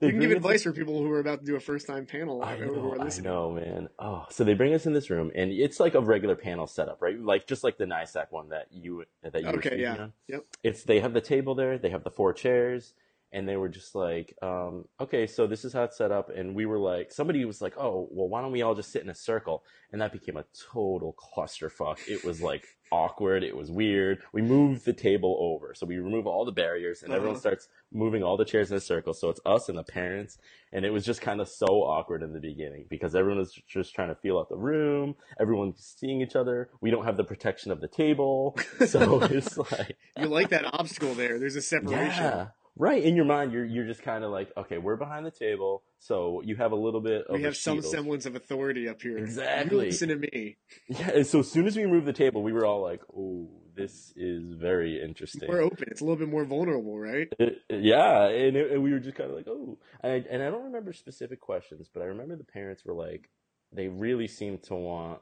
You 0.02 0.10
can 0.10 0.20
give 0.20 0.30
advice 0.32 0.64
for 0.64 0.72
people 0.72 0.98
who 0.98 1.10
are 1.12 1.20
about 1.20 1.40
to 1.40 1.46
do 1.46 1.56
a 1.56 1.60
first 1.60 1.86
time 1.86 2.06
panel. 2.06 2.42
I 2.42 2.56
who 2.56 2.74
know, 2.74 2.92
are 2.92 3.00
I 3.00 3.10
know, 3.20 3.52
man. 3.52 3.88
Oh, 3.98 4.26
so 4.30 4.44
they 4.44 4.54
bring 4.54 4.74
us 4.74 4.84
in 4.84 4.92
this 4.92 5.10
room, 5.10 5.30
and 5.34 5.52
it's 5.52 5.78
like 5.78 5.94
a 5.94 6.00
regular 6.00 6.34
panel 6.34 6.66
setup, 6.66 7.00
right? 7.00 7.18
Like 7.18 7.46
just 7.46 7.62
like 7.62 7.78
the 7.78 7.84
NISAC 7.84 8.26
one 8.30 8.48
that 8.48 8.66
you 8.72 9.04
that 9.22 9.40
you 9.40 9.46
were 9.46 9.54
Okay, 9.54 9.68
speaking 9.70 9.84
yeah. 9.84 9.96
on. 9.98 10.12
Yep. 10.28 10.44
It's 10.64 10.82
they 10.82 11.00
have 11.00 11.12
the 11.14 11.20
table 11.20 11.54
there, 11.54 11.78
they 11.78 11.90
have 11.90 12.04
the 12.04 12.10
four 12.10 12.32
chairs, 12.32 12.94
and 13.32 13.48
they 13.48 13.56
were 13.56 13.68
just 13.68 13.94
like, 13.94 14.34
um, 14.42 14.84
okay, 15.00 15.26
so 15.26 15.46
this 15.46 15.64
is 15.64 15.72
how 15.72 15.84
it's 15.84 15.96
set 15.96 16.12
up. 16.12 16.28
And 16.30 16.54
we 16.54 16.66
were 16.66 16.78
like, 16.78 17.10
somebody 17.12 17.44
was 17.44 17.62
like, 17.62 17.74
oh, 17.78 18.08
well, 18.10 18.28
why 18.28 18.42
don't 18.42 18.52
we 18.52 18.62
all 18.62 18.74
just 18.74 18.92
sit 18.92 19.02
in 19.02 19.08
a 19.08 19.14
circle? 19.14 19.64
And 19.90 20.00
that 20.02 20.12
became 20.12 20.36
a 20.36 20.44
total 20.72 21.14
clusterfuck. 21.14 21.98
It 22.08 22.24
was 22.24 22.42
like 22.42 22.64
awkward. 22.90 23.42
It 23.42 23.56
was 23.56 23.70
weird. 23.70 24.18
We 24.34 24.42
moved 24.42 24.84
the 24.84 24.92
table 24.92 25.36
over. 25.40 25.72
So 25.74 25.86
we 25.86 25.96
remove 25.96 26.26
all 26.26 26.44
the 26.44 26.52
barriers 26.52 27.02
and 27.02 27.12
everyone 27.12 27.36
Uh-huh. 27.36 27.40
starts 27.40 27.68
moving 27.90 28.22
all 28.22 28.36
the 28.36 28.44
chairs 28.44 28.70
in 28.70 28.76
a 28.76 28.80
circle. 28.80 29.14
So 29.14 29.30
it's 29.30 29.40
us 29.46 29.68
and 29.70 29.78
the 29.78 29.82
parents. 29.82 30.36
And 30.72 30.84
it 30.84 30.90
was 30.90 31.04
just 31.04 31.20
kind 31.22 31.40
of 31.40 31.48
so 31.48 31.66
awkward 31.66 32.22
in 32.22 32.32
the 32.34 32.40
beginning 32.40 32.84
because 32.90 33.14
everyone 33.14 33.38
was 33.38 33.52
just 33.66 33.94
trying 33.94 34.08
to 34.08 34.14
feel 34.14 34.38
out 34.38 34.48
the 34.50 34.56
room. 34.56 35.14
Everyone's 35.40 35.94
seeing 35.98 36.20
each 36.20 36.36
other. 36.36 36.68
We 36.82 36.90
don't 36.90 37.04
have 37.06 37.16
the 37.16 37.24
protection 37.24 37.72
of 37.72 37.80
the 37.80 37.88
table. 37.88 38.58
So 38.86 39.22
it's 39.22 39.56
like, 39.56 39.96
You 40.18 40.26
like 40.26 40.50
that 40.50 40.64
obstacle 40.74 41.14
there. 41.14 41.38
There's 41.38 41.56
a 41.56 41.62
separation. 41.62 42.24
yeah. 42.24 42.46
Right. 42.74 43.02
In 43.02 43.16
your 43.16 43.26
mind, 43.26 43.52
you're, 43.52 43.66
you're 43.66 43.84
just 43.86 44.02
kind 44.02 44.24
of 44.24 44.30
like, 44.30 44.50
okay, 44.56 44.78
we're 44.78 44.96
behind 44.96 45.26
the 45.26 45.30
table. 45.30 45.82
So 45.98 46.40
you 46.42 46.56
have 46.56 46.72
a 46.72 46.76
little 46.76 47.02
bit 47.02 47.26
of 47.26 47.34
We 47.36 47.42
have 47.42 47.54
some 47.56 47.80
shield. 47.82 47.92
semblance 47.92 48.24
of 48.24 48.34
authority 48.34 48.88
up 48.88 49.02
here. 49.02 49.18
Exactly. 49.18 49.76
You 49.76 49.90
listen 49.90 50.08
to 50.08 50.16
me. 50.16 50.56
Yeah. 50.88 51.10
And 51.16 51.26
so 51.26 51.40
as 51.40 51.50
soon 51.50 51.66
as 51.66 51.76
we 51.76 51.86
moved 51.86 52.06
the 52.06 52.14
table, 52.14 52.42
we 52.42 52.52
were 52.52 52.64
all 52.64 52.82
like, 52.82 53.02
oh, 53.14 53.50
this 53.76 54.12
is 54.16 54.54
very 54.54 55.02
interesting. 55.02 55.48
We're 55.50 55.60
open. 55.62 55.84
It's 55.90 56.00
a 56.00 56.04
little 56.04 56.16
bit 56.16 56.28
more 56.30 56.44
vulnerable, 56.46 56.98
right? 56.98 57.28
It- 57.38 57.58
yeah, 57.68 58.24
and, 58.28 58.56
it, 58.56 58.70
and 58.72 58.82
we 58.82 58.92
were 58.92 58.98
just 59.00 59.16
kind 59.16 59.28
of 59.30 59.36
like, 59.36 59.46
oh, 59.48 59.78
and 60.02 60.12
I, 60.12 60.24
and 60.30 60.42
I 60.42 60.50
don't 60.50 60.64
remember 60.64 60.92
specific 60.94 61.40
questions, 61.40 61.88
but 61.92 62.02
I 62.02 62.06
remember 62.06 62.36
the 62.36 62.44
parents 62.44 62.84
were 62.86 62.94
like, 62.94 63.28
they 63.70 63.88
really 63.88 64.28
seemed 64.28 64.62
to 64.64 64.74
want 64.74 65.20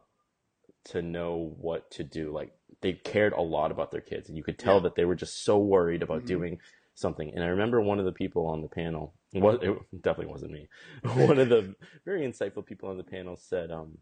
to 0.87 1.03
know 1.03 1.55
what 1.61 1.91
to 1.93 2.05
do. 2.05 2.33
Like 2.33 2.53
they 2.81 2.93
cared 2.93 3.33
a 3.33 3.43
lot 3.43 3.71
about 3.71 3.91
their 3.91 4.01
kids, 4.01 4.29
and 4.29 4.37
you 4.37 4.43
could 4.45 4.59
tell 4.59 4.77
Yeah. 4.77 4.83
that 4.85 4.95
they 4.95 5.05
were 5.05 5.15
just 5.17 5.45
so 5.45 5.59
worried 5.59 6.03
about 6.03 6.23
Mhm. 6.23 6.27
doing 6.27 6.59
something. 7.01 7.33
And 7.35 7.43
I 7.43 7.49
remember 7.49 7.81
one 7.81 7.99
of 7.99 8.05
the 8.05 8.13
people 8.13 8.47
on 8.47 8.63
the 8.63 8.69
panel, 8.69 9.15
well, 9.33 9.57
it 9.61 10.03
definitely 10.03 10.33
wasn't 10.33 10.53
me. 10.53 10.69
one 11.27 11.39
of 11.39 11.49
the 11.49 11.75
very 12.05 12.23
insightful 12.23 12.65
people 12.65 12.89
on 12.89 12.97
the 12.99 13.05
panel 13.05 13.37
said, 13.37 13.71
um, 13.71 13.99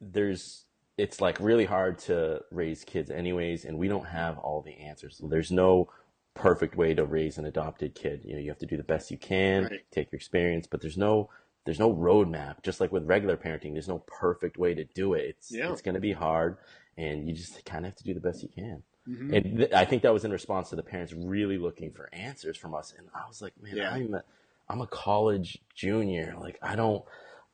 "There's." 0.00 0.66
It's 0.96 1.20
like 1.20 1.40
really 1.40 1.64
hard 1.64 1.98
to 2.00 2.42
raise 2.52 2.84
kids 2.84 3.10
anyways, 3.10 3.64
and 3.64 3.78
we 3.78 3.88
don't 3.88 4.06
have 4.06 4.38
all 4.38 4.62
the 4.62 4.74
answers. 4.78 5.16
So 5.18 5.26
there's 5.26 5.50
no 5.50 5.90
perfect 6.34 6.76
way 6.76 6.94
to 6.94 7.04
raise 7.04 7.36
an 7.36 7.46
adopted 7.46 7.96
kid. 7.96 8.20
You 8.24 8.34
know, 8.34 8.38
you 8.40 8.48
have 8.48 8.60
to 8.60 8.66
do 8.66 8.76
the 8.76 8.84
best 8.84 9.10
you 9.10 9.18
can, 9.18 9.64
Right. 9.64 9.80
take 9.90 10.12
your 10.12 10.16
experience, 10.16 10.68
but 10.68 10.80
there's 10.80 10.96
no 10.96 11.30
there's 11.64 11.80
no 11.80 11.92
roadmap. 11.92 12.62
Just 12.62 12.78
like 12.80 12.92
with 12.92 13.06
regular 13.06 13.36
parenting, 13.36 13.72
there's 13.72 13.88
no 13.88 14.04
perfect 14.06 14.56
way 14.56 14.72
to 14.74 14.84
do 14.84 15.14
it. 15.14 15.24
It's 15.30 15.50
Yeah. 15.50 15.72
it's 15.72 15.82
going 15.82 15.94
to 15.96 16.00
be 16.00 16.12
hard, 16.12 16.58
and 16.96 17.26
you 17.28 17.34
just 17.34 17.64
kind 17.64 17.84
of 17.84 17.90
have 17.90 17.96
to 17.96 18.04
do 18.04 18.14
the 18.14 18.20
best 18.20 18.42
you 18.44 18.48
can. 18.50 18.84
Mhm. 19.08 19.36
And 19.36 19.56
th- 19.58 19.72
I 19.72 19.84
think 19.84 20.02
that 20.02 20.12
was 20.12 20.24
in 20.24 20.30
response 20.30 20.70
to 20.70 20.76
the 20.76 20.82
parents 20.82 21.12
really 21.12 21.58
looking 21.58 21.90
for 21.92 22.08
answers 22.12 22.56
from 22.56 22.74
us. 22.74 22.94
And 22.96 23.08
I 23.14 23.26
was 23.28 23.42
like, 23.42 23.52
man, 23.60 23.76
Yeah. 23.76 23.90
I'm 23.90 24.14
a, 24.14 24.22
I'm 24.68 24.80
a 24.80 24.86
college 24.86 25.58
junior. 25.74 26.34
Like 26.40 26.58
I 26.62 26.74
don't 26.76 27.04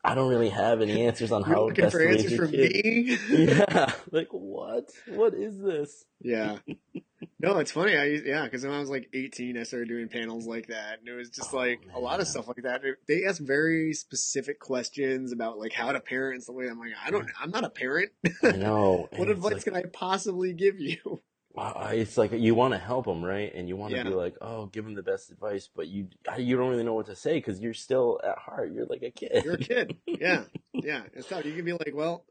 I 0.04 0.14
don't 0.14 0.30
really 0.30 0.48
have 0.48 0.80
any 0.80 1.04
answers 1.06 1.30
on 1.32 1.42
how 1.50 1.68
best 1.70 1.92
for 1.92 1.98
to 2.02 2.08
answers 2.08 2.36
from 2.36 2.50
kid. 2.52 2.84
me? 2.84 3.18
Yeah, 3.46 3.92
like 4.12 4.28
what? 4.30 4.90
What 5.08 5.34
is 5.34 5.58
this? 5.58 6.04
yeah. 6.20 6.58
No, 7.42 7.58
it's 7.58 7.70
funny. 7.72 7.96
I 7.96 8.04
used- 8.04 8.26
yeah, 8.26 8.44
because 8.44 8.64
when 8.64 8.72
I 8.74 8.80
was 8.80 8.90
like 8.90 9.08
18, 9.14 9.56
I 9.58 9.62
started 9.62 9.88
doing 9.88 10.08
panels 10.08 10.46
like 10.46 10.66
that, 10.68 10.98
and 11.00 11.08
it 11.08 11.12
was 11.12 11.30
just 11.30 11.52
Oh, 11.54 11.56
like 11.56 11.80
a 11.94 11.98
lot 11.98 12.20
of 12.20 12.26
stuff 12.28 12.48
like 12.48 12.62
that. 12.64 12.82
They 13.08 13.24
ask 13.24 13.40
very 13.40 13.92
specific 13.94 14.58
questions 14.60 15.32
about 15.32 15.58
like 15.58 15.72
how 15.72 15.92
to 15.92 16.00
parent 16.00 16.34
and 16.34 16.42
stuff 16.42 16.56
like 16.56 16.66
that. 16.66 16.72
I'm 16.72 16.78
like, 16.78 16.92
I 17.02 17.10
don't, 17.10 17.30
I'm 17.40 17.50
not 17.50 17.64
a 17.64 17.70
parent. 17.70 18.10
I 18.42 18.52
know. 18.52 19.08
what 19.10 19.20
and 19.20 19.30
advice 19.30 19.52
like, 19.54 19.64
can 19.64 19.74
I 19.76 19.82
possibly 19.90 20.52
give 20.52 20.80
you? 20.80 21.20
It's 21.56 22.16
like 22.16 22.32
you 22.32 22.54
want 22.54 22.74
to 22.74 22.78
help 22.78 23.06
them, 23.06 23.24
right? 23.24 23.52
And 23.54 23.68
you 23.68 23.76
want 23.76 23.92
to 23.92 23.98
Yeah. 23.98 24.04
be 24.04 24.10
like, 24.14 24.36
oh, 24.40 24.66
give 24.66 24.84
them 24.84 24.94
the 24.94 25.02
best 25.02 25.30
advice, 25.30 25.68
but 25.74 25.88
you 25.88 26.08
you 26.38 26.56
don't 26.56 26.70
really 26.70 26.84
know 26.84 26.94
what 26.94 27.06
to 27.06 27.16
say 27.16 27.34
because 27.34 27.60
you're 27.60 27.74
still 27.74 28.20
at 28.24 28.38
heart, 28.38 28.72
you're 28.72 28.86
like 28.86 29.02
a 29.02 29.10
kid. 29.10 29.42
You're 29.44 29.54
a 29.54 29.58
kid. 29.58 29.96
Yeah, 30.06 30.44
yeah. 30.74 31.02
It's 31.12 31.28
tough. 31.28 31.44
You 31.44 31.54
can 31.54 31.64
be 31.64 31.72
like, 31.72 31.92
well, 31.94 32.24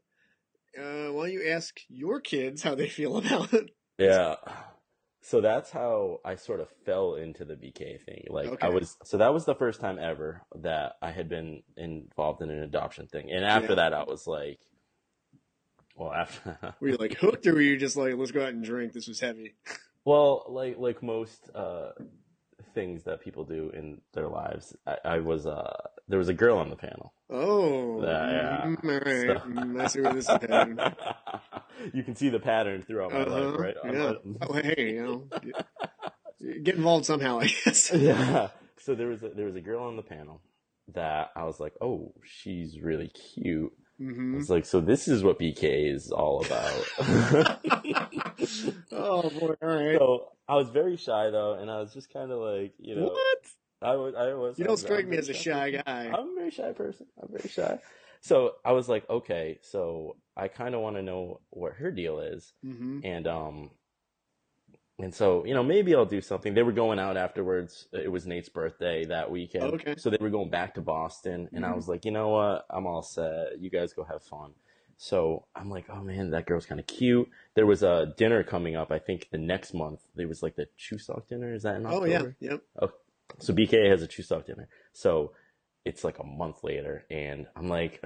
uh, 0.78 1.12
why 1.12 1.24
don't 1.26 1.32
you 1.32 1.48
ask 1.48 1.80
your 1.88 2.20
kids 2.20 2.62
how 2.62 2.74
they 2.74 2.88
feel 2.88 3.16
about 3.18 3.52
it? 3.52 3.70
Yeah. 3.98 4.36
So 5.22 5.42
that's 5.42 5.70
how 5.70 6.20
I 6.24 6.36
sort 6.36 6.60
of 6.60 6.68
fell 6.86 7.14
into 7.14 7.44
the 7.44 7.54
BK 7.54 8.00
thing. 8.02 8.26
Like 8.30 8.46
Okay. 8.46 8.66
I 8.66 8.70
was 8.70 8.96
so 9.04 9.18
that 9.18 9.34
was 9.34 9.44
the 9.44 9.54
first 9.54 9.80
time 9.80 9.98
ever 9.98 10.42
that 10.56 10.94
I 11.02 11.10
had 11.10 11.28
been 11.28 11.62
involved 11.76 12.40
in 12.40 12.48
an 12.50 12.62
adoption 12.62 13.06
thing. 13.06 13.30
And 13.30 13.44
after 13.44 13.68
Yeah. 13.70 13.74
that 13.74 13.92
I 13.92 14.04
was 14.04 14.26
like 14.26 14.60
well 16.00 16.12
after 16.12 16.58
Were 16.80 16.88
you 16.88 16.96
like 16.96 17.16
hooked, 17.18 17.46
or 17.46 17.54
were 17.54 17.60
you 17.60 17.76
just 17.76 17.96
like, 17.96 18.14
let's 18.16 18.30
go 18.32 18.42
out 18.42 18.48
and 18.54 18.64
drink? 18.64 18.92
This 18.92 19.06
was 19.08 19.20
heavy. 19.20 19.54
well 20.04 20.46
like 20.48 20.76
like 20.78 21.02
most 21.02 21.50
uh 21.54 21.90
things 22.74 23.02
that 23.04 23.20
people 23.20 23.44
do 23.44 23.70
in 23.74 24.00
their 24.14 24.28
lives, 24.28 24.76
I, 24.86 24.96
I 25.04 25.18
was 25.20 25.46
uh 25.46 25.76
there 26.08 26.18
was 26.18 26.28
a 26.28 26.34
girl 26.34 26.56
on 26.58 26.70
the 26.70 26.76
panel. 26.76 27.12
Oh, 27.28 28.02
Yeah, 28.02 28.30
yeah. 28.30 28.66
mm, 28.66 28.84
all 28.84 28.90
right. 28.98 29.38
So- 29.42 29.48
Mm, 29.48 29.80
I 29.80 29.86
see 29.86 30.00
where 30.00 30.12
this 30.14 30.28
is 30.28 30.36
heading. 30.40 30.78
you 31.94 32.02
can 32.02 32.16
see 32.16 32.28
the 32.30 32.40
pattern 32.40 32.82
throughout 32.82 33.12
my 33.12 33.20
Uh-huh, 33.20 33.50
life, 33.50 33.58
right? 33.60 33.76
Yeah. 33.84 34.12
Oh, 34.42 34.52
hey, 34.54 34.92
you 34.94 35.02
know, 35.04 35.28
get- 36.40 36.64
get 36.64 36.74
involved 36.76 37.06
somehow, 37.06 37.38
I 37.40 37.46
guess. 37.46 37.92
yeah. 37.94 38.48
So 38.78 38.94
there 38.94 39.08
was 39.08 39.22
a, 39.22 39.28
there 39.28 39.46
was 39.46 39.56
a 39.56 39.60
girl 39.60 39.84
on 39.84 39.96
the 39.96 40.02
panel 40.02 40.40
that 40.94 41.30
I 41.36 41.44
was 41.44 41.60
like, 41.60 41.74
oh, 41.80 42.12
she's 42.24 42.80
really 42.80 43.08
cute. 43.08 43.72
I 44.00 44.04
hmm 44.04 44.36
was 44.36 44.48
like, 44.50 44.64
so 44.64 44.80
this 44.80 45.08
is 45.08 45.22
what 45.22 45.38
BK 45.38 45.92
is 45.92 46.10
all 46.10 46.40
about. 46.40 46.86
Oh 48.92 49.30
boy, 49.30 49.54
all 49.62 49.68
right. 49.68 49.98
so 49.98 50.28
I 50.48 50.56
was 50.56 50.68
very 50.70 50.96
shy 50.96 51.30
though, 51.30 51.54
and 51.54 51.70
I 51.70 51.80
was 51.80 51.92
just 51.92 52.12
kind 52.12 52.30
of 52.32 52.38
like, 52.40 52.72
you 52.78 52.96
know, 52.96 53.04
what? 53.06 53.38
I 53.82 53.96
was, 53.96 54.14
I 54.14 54.34
was. 54.34 54.58
You 54.58 54.64
don't 54.64 54.72
was- 54.72 54.80
strike 54.80 55.04
I'm 55.04 55.10
me 55.10 55.16
as 55.18 55.28
a 55.28 55.34
shy 55.34 55.70
guy. 55.70 55.82
I'm 56.12 56.30
a 56.30 56.34
very 56.34 56.50
shy 56.50 56.72
person. 56.72 57.06
I'm 57.22 57.28
very 57.30 57.48
shy. 57.48 57.78
So 58.20 58.56
I 58.64 58.72
was 58.72 58.88
like, 58.88 59.08
okay, 59.08 59.58
so 59.62 60.16
I 60.36 60.48
kind 60.48 60.74
of 60.74 60.80
want 60.82 60.96
to 60.96 61.02
know 61.02 61.40
what 61.50 61.74
her 61.74 61.90
deal 61.90 62.20
is, 62.20 62.52
hmm 62.62 62.98
and 63.02 63.26
um, 63.26 63.70
and 65.02 65.14
so 65.14 65.44
you 65.44 65.54
know 65.54 65.62
maybe 65.62 65.94
I'll 65.94 66.04
do 66.06 66.20
something. 66.20 66.54
They 66.54 66.62
were 66.62 66.72
going 66.72 66.98
out 66.98 67.16
afterwards. 67.16 67.88
It 67.92 68.10
was 68.10 68.26
Nate's 68.26 68.48
birthday 68.48 69.04
that 69.06 69.30
weekend, 69.30 69.74
Okay. 69.74 69.94
so 69.96 70.10
they 70.10 70.18
were 70.20 70.30
going 70.30 70.50
back 70.50 70.74
to 70.74 70.80
Boston, 70.80 71.48
and 71.52 71.64
I 71.64 71.70
Mhm. 71.70 71.76
was 71.76 71.88
like, 71.88 72.04
you 72.04 72.10
know 72.10 72.28
what, 72.28 72.66
I'm 72.70 72.86
all 72.86 73.02
set. 73.02 73.58
You 73.58 73.70
guys 73.70 73.92
go 73.92 74.04
have 74.04 74.22
fun. 74.22 74.52
So 74.96 75.46
I'm 75.56 75.70
like, 75.70 75.86
oh 75.88 76.02
man, 76.02 76.30
that 76.30 76.44
girl's 76.46 76.66
kind 76.66 76.78
of 76.78 76.86
cute. 76.86 77.28
There 77.54 77.64
was 77.66 77.82
a 77.82 78.12
dinner 78.18 78.42
coming 78.44 78.76
up. 78.76 78.90
I 78.92 78.98
think 78.98 79.28
the 79.30 79.38
next 79.38 79.72
month. 79.72 80.00
There 80.14 80.28
was 80.28 80.42
like 80.42 80.56
the 80.56 80.66
Chuseok 80.78 81.26
dinner. 81.26 81.54
Is 81.54 81.62
that 81.62 81.76
in 81.76 81.86
October? 81.86 82.04
Oh 82.04 82.06
yeah, 82.06 82.50
yep. 82.50 82.62
Okay. 82.82 82.92
So 83.38 83.54
BK 83.54 83.88
has 83.88 84.02
a 84.02 84.08
Chuseok 84.08 84.44
dinner. 84.44 84.68
So 84.92 85.32
it's 85.86 86.04
like 86.04 86.18
a 86.18 86.24
month 86.24 86.62
later, 86.62 87.06
and 87.10 87.46
I'm 87.56 87.68
like, 87.68 88.00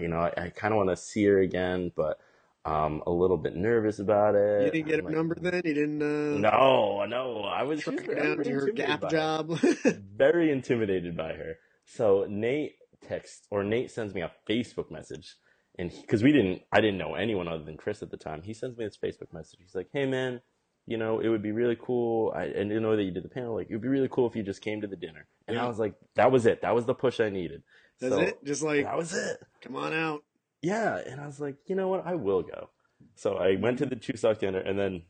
you 0.00 0.08
know, 0.08 0.20
I, 0.20 0.32
I 0.44 0.48
kind 0.48 0.72
of 0.72 0.78
want 0.78 0.88
to 0.88 0.96
see 0.96 1.24
her 1.24 1.40
again, 1.40 1.92
but 1.94 2.18
I'm 2.64 3.00
a 3.06 3.10
little 3.10 3.38
bit 3.38 3.56
nervous 3.56 3.98
about 4.00 4.34
it. 4.34 4.66
You 4.66 4.70
didn't 4.70 4.86
get 4.88 4.98
I'm 4.98 5.04
her 5.04 5.10
like, 5.10 5.16
number 5.16 5.34
then. 5.40 5.62
You 5.64 5.74
didn't. 5.74 6.02
Uh, 6.02 6.38
No, 6.38 7.04
no, 7.06 7.42
I 7.44 7.62
was 7.62 7.82
just 7.82 8.04
very 8.04 8.14
down 8.14 8.36
to 8.44 8.50
her 8.50 8.68
intimidated 8.68 8.76
gap 8.76 9.00
by 9.00 9.08
her. 9.08 9.10
job. 9.10 9.58
Very 10.16 10.50
intimidated 10.52 11.16
by 11.16 11.32
her. 11.32 11.54
So 11.86 12.26
Nate 12.28 12.74
texts 13.08 13.46
or 13.50 13.64
Nate 13.64 13.90
sends 13.90 14.14
me 14.14 14.20
a 14.20 14.30
Facebook 14.48 14.90
message, 14.90 15.36
and 15.78 15.90
because 16.02 16.22
we 16.22 16.32
didn't, 16.32 16.60
I 16.70 16.80
didn't 16.82 16.98
know 16.98 17.14
anyone 17.14 17.48
other 17.48 17.64
than 17.64 17.78
Chris 17.78 18.02
at 18.02 18.10
the 18.10 18.18
time. 18.18 18.42
He 18.42 18.52
sends 18.52 18.76
me 18.76 18.84
this 18.84 18.98
Facebook 19.02 19.32
message. 19.32 19.60
He's 19.62 19.74
like, 19.74 19.88
"Hey 19.94 20.04
man, 20.04 20.42
you 20.86 20.98
know, 20.98 21.20
it 21.20 21.28
would 21.28 21.42
be 21.42 21.52
really 21.52 21.78
cool. 21.80 22.32
I, 22.36 22.42
I 22.42 22.46
didn't 22.48 22.82
know 22.82 22.94
that 22.94 23.04
you 23.04 23.10
did 23.10 23.24
the 23.24 23.28
panel. 23.30 23.54
Like, 23.54 23.68
it 23.70 23.72
would 23.74 23.82
be 23.82 23.88
really 23.88 24.08
cool 24.10 24.26
if 24.26 24.36
you 24.36 24.42
just 24.42 24.60
came 24.60 24.82
to 24.82 24.86
the 24.86 24.96
dinner." 24.96 25.26
And 25.48 25.56
Yeah. 25.56 25.64
I 25.64 25.68
was 25.68 25.78
like, 25.78 25.94
"That 26.16 26.30
was 26.30 26.44
it. 26.44 26.60
That 26.60 26.74
was 26.74 26.84
the 26.84 26.94
push 26.94 27.20
I 27.20 27.30
needed." 27.30 27.62
That's 28.00 28.12
So, 28.14 28.20
it. 28.20 28.44
Just 28.44 28.62
like, 28.62 28.84
That 28.84 28.96
was 28.98 29.14
it. 29.14 29.38
come 29.62 29.76
on 29.76 29.92
out. 29.94 30.22
Yeah, 30.62 30.98
and 30.98 31.20
I 31.20 31.26
was 31.26 31.40
like, 31.40 31.56
you 31.66 31.74
know 31.74 31.88
what, 31.88 32.06
I 32.06 32.14
will 32.14 32.42
go. 32.42 32.70
So 33.14 33.34
I 33.36 33.56
went 33.56 33.78
to 33.78 33.86
the 33.86 33.96
Chuseok 33.96 34.38
dinner 34.38 34.58
and 34.58 34.78
then 34.78 35.02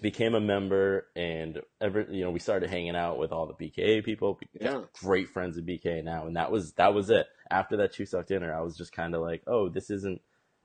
became 0.00 0.34
a 0.34 0.40
member 0.40 1.06
and 1.16 1.60
ever 1.80 2.06
you 2.10 2.22
know, 2.22 2.30
we 2.30 2.38
started 2.38 2.70
hanging 2.70 2.96
out 2.96 3.18
with 3.18 3.32
all 3.32 3.46
the 3.46 3.54
BKA 3.54 4.04
people. 4.04 4.38
Yeah. 4.58 4.82
Great 5.00 5.28
friends 5.28 5.56
of 5.58 5.64
BKA 5.64 6.04
now, 6.04 6.26
and 6.26 6.36
that 6.36 6.50
was 6.50 6.72
that 6.74 6.94
was 6.94 7.10
it. 7.10 7.26
After 7.50 7.76
that 7.78 7.92
Chuseok 7.92 8.26
dinner, 8.26 8.54
I 8.54 8.60
was 8.60 8.76
just 8.76 8.92
kinda 8.92 9.20
like, 9.20 9.42
Oh, 9.46 9.68
this 9.68 9.90
isn't 9.90 10.20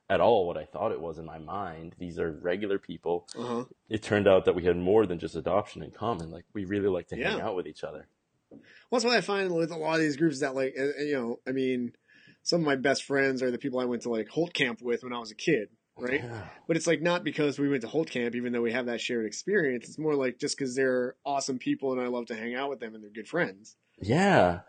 at 0.09 0.21
all 0.21 0.45
what 0.45 0.57
I 0.57 0.65
thought 0.65 0.91
it 0.91 1.01
was 1.01 1.17
in 1.17 1.25
my 1.25 1.39
mind. 1.39 1.95
These 1.97 2.19
are 2.19 2.31
regular 2.31 2.77
people. 2.77 3.27
Uh 3.37 3.43
huh. 3.43 3.63
It 3.89 4.03
turned 4.03 4.27
out 4.27 4.45
that 4.45 4.55
we 4.55 4.65
had 4.65 4.77
more 4.77 5.05
than 5.05 5.19
just 5.19 5.35
adoption 5.35 5.83
in 5.83 5.91
common. 5.91 6.31
Like 6.31 6.45
we 6.53 6.65
really 6.65 6.89
like 6.89 7.07
to 7.09 7.15
hang 7.15 7.41
out 7.41 7.55
with 7.55 7.67
each 7.67 7.83
other. 7.83 8.07
Well, 8.51 8.59
that's 8.91 9.05
what 9.05 9.15
I 9.15 9.21
find 9.21 9.53
with 9.53 9.71
a 9.71 9.77
lot 9.77 9.95
of 9.95 10.01
these 10.01 10.17
groups 10.17 10.41
that 10.41 10.53
like, 10.55 10.75
you 10.77 11.13
know, 11.13 11.39
I 11.47 11.51
mean, 11.51 11.93
some 12.43 12.61
of 12.61 12.65
my 12.65 12.75
best 12.75 13.03
friends 13.03 13.41
are 13.41 13.49
the 13.49 13.57
people 13.57 13.79
I 13.79 13.85
went 13.85 14.03
to 14.03 14.09
like 14.09 14.27
Holt 14.29 14.53
Camp 14.53 14.81
with 14.81 15.03
when 15.03 15.13
I 15.13 15.19
was 15.19 15.31
a 15.31 15.35
kid, 15.35 15.69
right? 15.97 16.23
Yeah. 16.23 16.43
But 16.67 16.77
it's 16.77 16.85
like 16.85 17.01
not 17.01 17.23
because 17.23 17.57
we 17.57 17.69
went 17.69 17.81
to 17.81 17.87
Holt 17.87 18.09
Camp, 18.09 18.35
even 18.35 18.53
though 18.53 18.61
we 18.61 18.73
have 18.73 18.85
that 18.87 19.01
shared 19.01 19.25
experience. 19.25 19.87
It's 19.87 19.97
more 19.97 20.15
like 20.15 20.39
just 20.39 20.57
because 20.57 20.75
they're 20.75 21.15
awesome 21.25 21.57
people 21.57 21.93
and 21.93 22.01
I 22.01 22.07
love 22.07 22.27
to 22.27 22.35
hang 22.35 22.53
out 22.53 22.69
with 22.69 22.79
them 22.79 22.93
and 22.93 23.03
they're 23.03 23.09
good 23.09 23.27
friends. 23.27 23.75
Yeah, 24.01 24.59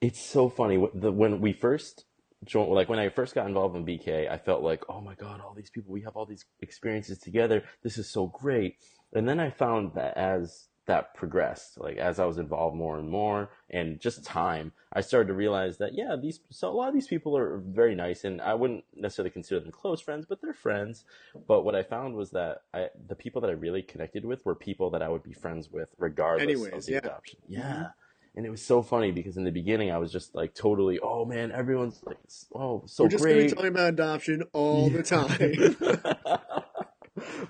it's 0.00 0.20
so 0.20 0.48
funny. 0.48 0.76
When 0.76 1.40
we 1.40 1.52
first 1.52 2.04
joined, 2.44 2.70
like 2.72 2.88
when 2.88 2.98
I 2.98 3.08
first 3.08 3.34
got 3.34 3.46
involved 3.46 3.76
in 3.76 3.86
BK, 3.86 4.30
I 4.30 4.36
felt 4.38 4.62
like, 4.62 4.82
oh 4.88 5.00
my 5.00 5.14
god, 5.14 5.40
all 5.40 5.54
these 5.54 5.70
people, 5.70 5.92
we 5.92 6.02
have 6.02 6.16
all 6.16 6.26
these 6.26 6.44
experiences 6.60 7.18
together. 7.18 7.62
This 7.82 7.98
is 7.98 8.10
so 8.10 8.26
great. 8.26 8.76
And 9.14 9.28
then 9.28 9.40
I 9.40 9.50
found 9.50 9.92
that 9.94 10.16
as 10.16 10.68
that 10.86 11.14
progressed. 11.14 11.78
Like 11.78 11.96
as 11.96 12.18
I 12.18 12.24
was 12.24 12.38
involved 12.38 12.76
more 12.76 12.98
and 12.98 13.08
more, 13.08 13.50
and 13.70 14.00
just 14.00 14.24
time, 14.24 14.72
I 14.92 15.00
started 15.00 15.28
to 15.28 15.34
realize 15.34 15.78
that 15.78 15.94
yeah, 15.94 16.16
these 16.20 16.40
so 16.50 16.68
a 16.68 16.72
lot 16.72 16.88
of 16.88 16.94
these 16.94 17.06
people 17.06 17.36
are 17.36 17.58
very 17.58 17.94
nice, 17.94 18.24
and 18.24 18.40
I 18.40 18.54
wouldn't 18.54 18.84
necessarily 18.94 19.30
consider 19.30 19.60
them 19.60 19.70
close 19.70 20.00
friends, 20.00 20.26
but 20.28 20.40
they're 20.40 20.52
friends. 20.52 21.04
But 21.46 21.62
what 21.62 21.74
I 21.74 21.82
found 21.82 22.16
was 22.16 22.30
that 22.30 22.62
I, 22.74 22.88
the 23.08 23.14
people 23.14 23.40
that 23.42 23.50
I 23.50 23.54
really 23.54 23.82
connected 23.82 24.24
with 24.24 24.44
were 24.44 24.54
people 24.54 24.90
that 24.90 25.02
I 25.02 25.08
would 25.08 25.22
be 25.22 25.32
friends 25.32 25.70
with 25.70 25.88
regardless 25.98 26.66
of 26.72 26.84
the 26.84 26.92
yeah. 26.92 26.98
adoption. 26.98 27.38
Yeah. 27.48 27.86
And 28.34 28.46
it 28.46 28.50
was 28.50 28.64
so 28.64 28.80
funny 28.80 29.12
because 29.12 29.36
in 29.36 29.44
the 29.44 29.50
beginning 29.50 29.90
I 29.90 29.98
was 29.98 30.10
just 30.10 30.34
like 30.34 30.54
totally, 30.54 30.98
oh 31.00 31.26
man, 31.26 31.52
everyone's 31.52 32.02
like, 32.02 32.16
oh, 32.54 32.82
so 32.86 33.04
We're 33.04 33.10
just 33.10 33.22
going 33.22 33.36
great. 33.36 33.48
to 33.50 33.54
talk 33.54 33.64
about 33.66 33.88
adoption 33.90 34.42
all 34.54 34.88
the 34.88 35.02
time. 35.02 36.40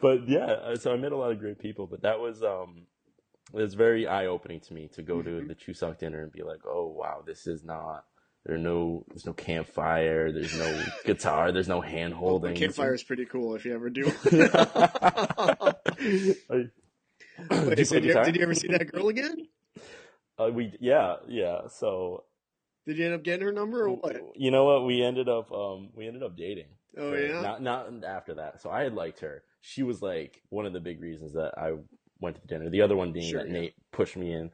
but 0.00 0.28
yeah, 0.28 0.74
so 0.74 0.92
I 0.92 0.96
met 0.96 1.12
a 1.12 1.16
lot 1.16 1.30
of 1.30 1.38
great 1.38 1.60
people. 1.60 1.86
But 1.86 2.02
that 2.02 2.18
was 2.18 2.42
um, 2.42 2.82
it 3.54 3.60
was 3.60 3.74
very 3.74 4.06
eye 4.06 4.26
opening 4.26 4.60
to 4.60 4.74
me 4.74 4.88
to 4.94 5.02
go 5.02 5.22
to 5.22 5.30
Mhm. 5.30 5.48
the 5.48 5.54
Chuseok 5.54 5.98
dinner 5.98 6.22
and 6.22 6.32
be 6.32 6.42
like, 6.42 6.60
oh 6.66 6.86
wow, 6.86 7.22
this 7.26 7.46
is 7.46 7.64
not. 7.64 8.04
There 8.44 8.56
are 8.56 8.58
no, 8.58 9.04
there's 9.08 9.24
no 9.26 9.32
campfire. 9.34 10.32
There's 10.32 10.56
no 10.58 10.84
guitar. 11.04 11.52
There's 11.52 11.68
no 11.68 11.80
hand 11.80 12.12
the 12.12 12.16
holding. 12.16 12.56
campfire 12.56 12.94
is 12.94 13.02
pretty 13.04 13.24
cool 13.24 13.54
if 13.54 13.64
you 13.64 13.72
ever 13.74 13.88
do. 13.88 14.02
Wait, 17.50 17.86
so 17.86 17.94
did, 18.00 18.04
you, 18.04 18.14
did 18.24 18.36
you 18.36 18.42
ever 18.42 18.54
see 18.54 18.68
that 18.68 18.90
girl 18.92 19.08
again? 19.08 19.48
Uh, 20.38 20.50
we 20.52 20.72
yeah 20.80 21.16
yeah. 21.28 21.62
So 21.68 22.24
Did 22.86 22.98
you 22.98 23.04
end 23.06 23.14
up 23.14 23.22
getting 23.22 23.44
her 23.44 23.52
number 23.52 23.84
or 23.86 23.90
what? 23.96 24.16
you 24.36 24.50
know 24.50 24.64
what? 24.64 24.84
We 24.86 25.02
ended 25.02 25.28
up 25.28 25.50
um 25.52 25.90
we 25.94 26.06
ended 26.06 26.22
up 26.22 26.36
dating. 26.36 26.66
Oh 26.96 27.14
yeah. 27.14 27.40
Not 27.40 27.62
not 27.62 28.04
after 28.04 28.34
that. 28.34 28.60
So 28.60 28.70
I 28.70 28.82
had 28.82 28.94
liked 28.94 29.20
her. 29.20 29.42
She 29.60 29.82
was 29.82 30.02
like 30.02 30.42
one 30.50 30.66
of 30.66 30.72
the 30.72 30.80
big 30.80 31.00
reasons 31.00 31.32
that 31.34 31.54
I 31.56 31.72
went 32.22 32.36
to 32.36 32.42
the 32.42 32.48
dinner. 32.48 32.70
The 32.70 32.80
other 32.82 32.96
one 32.96 33.12
being 33.12 33.30
Sure, 33.30 33.40
that 33.42 33.48
yeah. 33.48 33.52
Nate 33.60 33.74
pushed 33.92 34.16
me 34.16 34.32
in, 34.32 34.50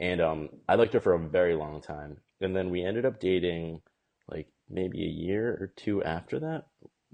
and 0.00 0.20
um, 0.20 0.48
I 0.68 0.74
liked 0.74 0.94
her 0.94 1.00
for 1.00 1.14
a 1.14 1.20
very 1.20 1.54
long 1.54 1.80
time. 1.82 2.16
And 2.40 2.56
then 2.56 2.70
we 2.70 2.82
ended 2.84 3.06
up 3.06 3.20
dating, 3.20 3.82
like 4.28 4.48
maybe 4.68 5.04
a 5.04 5.08
year 5.08 5.50
or 5.60 5.72
two 5.76 6.02
after 6.02 6.40
that. 6.40 6.66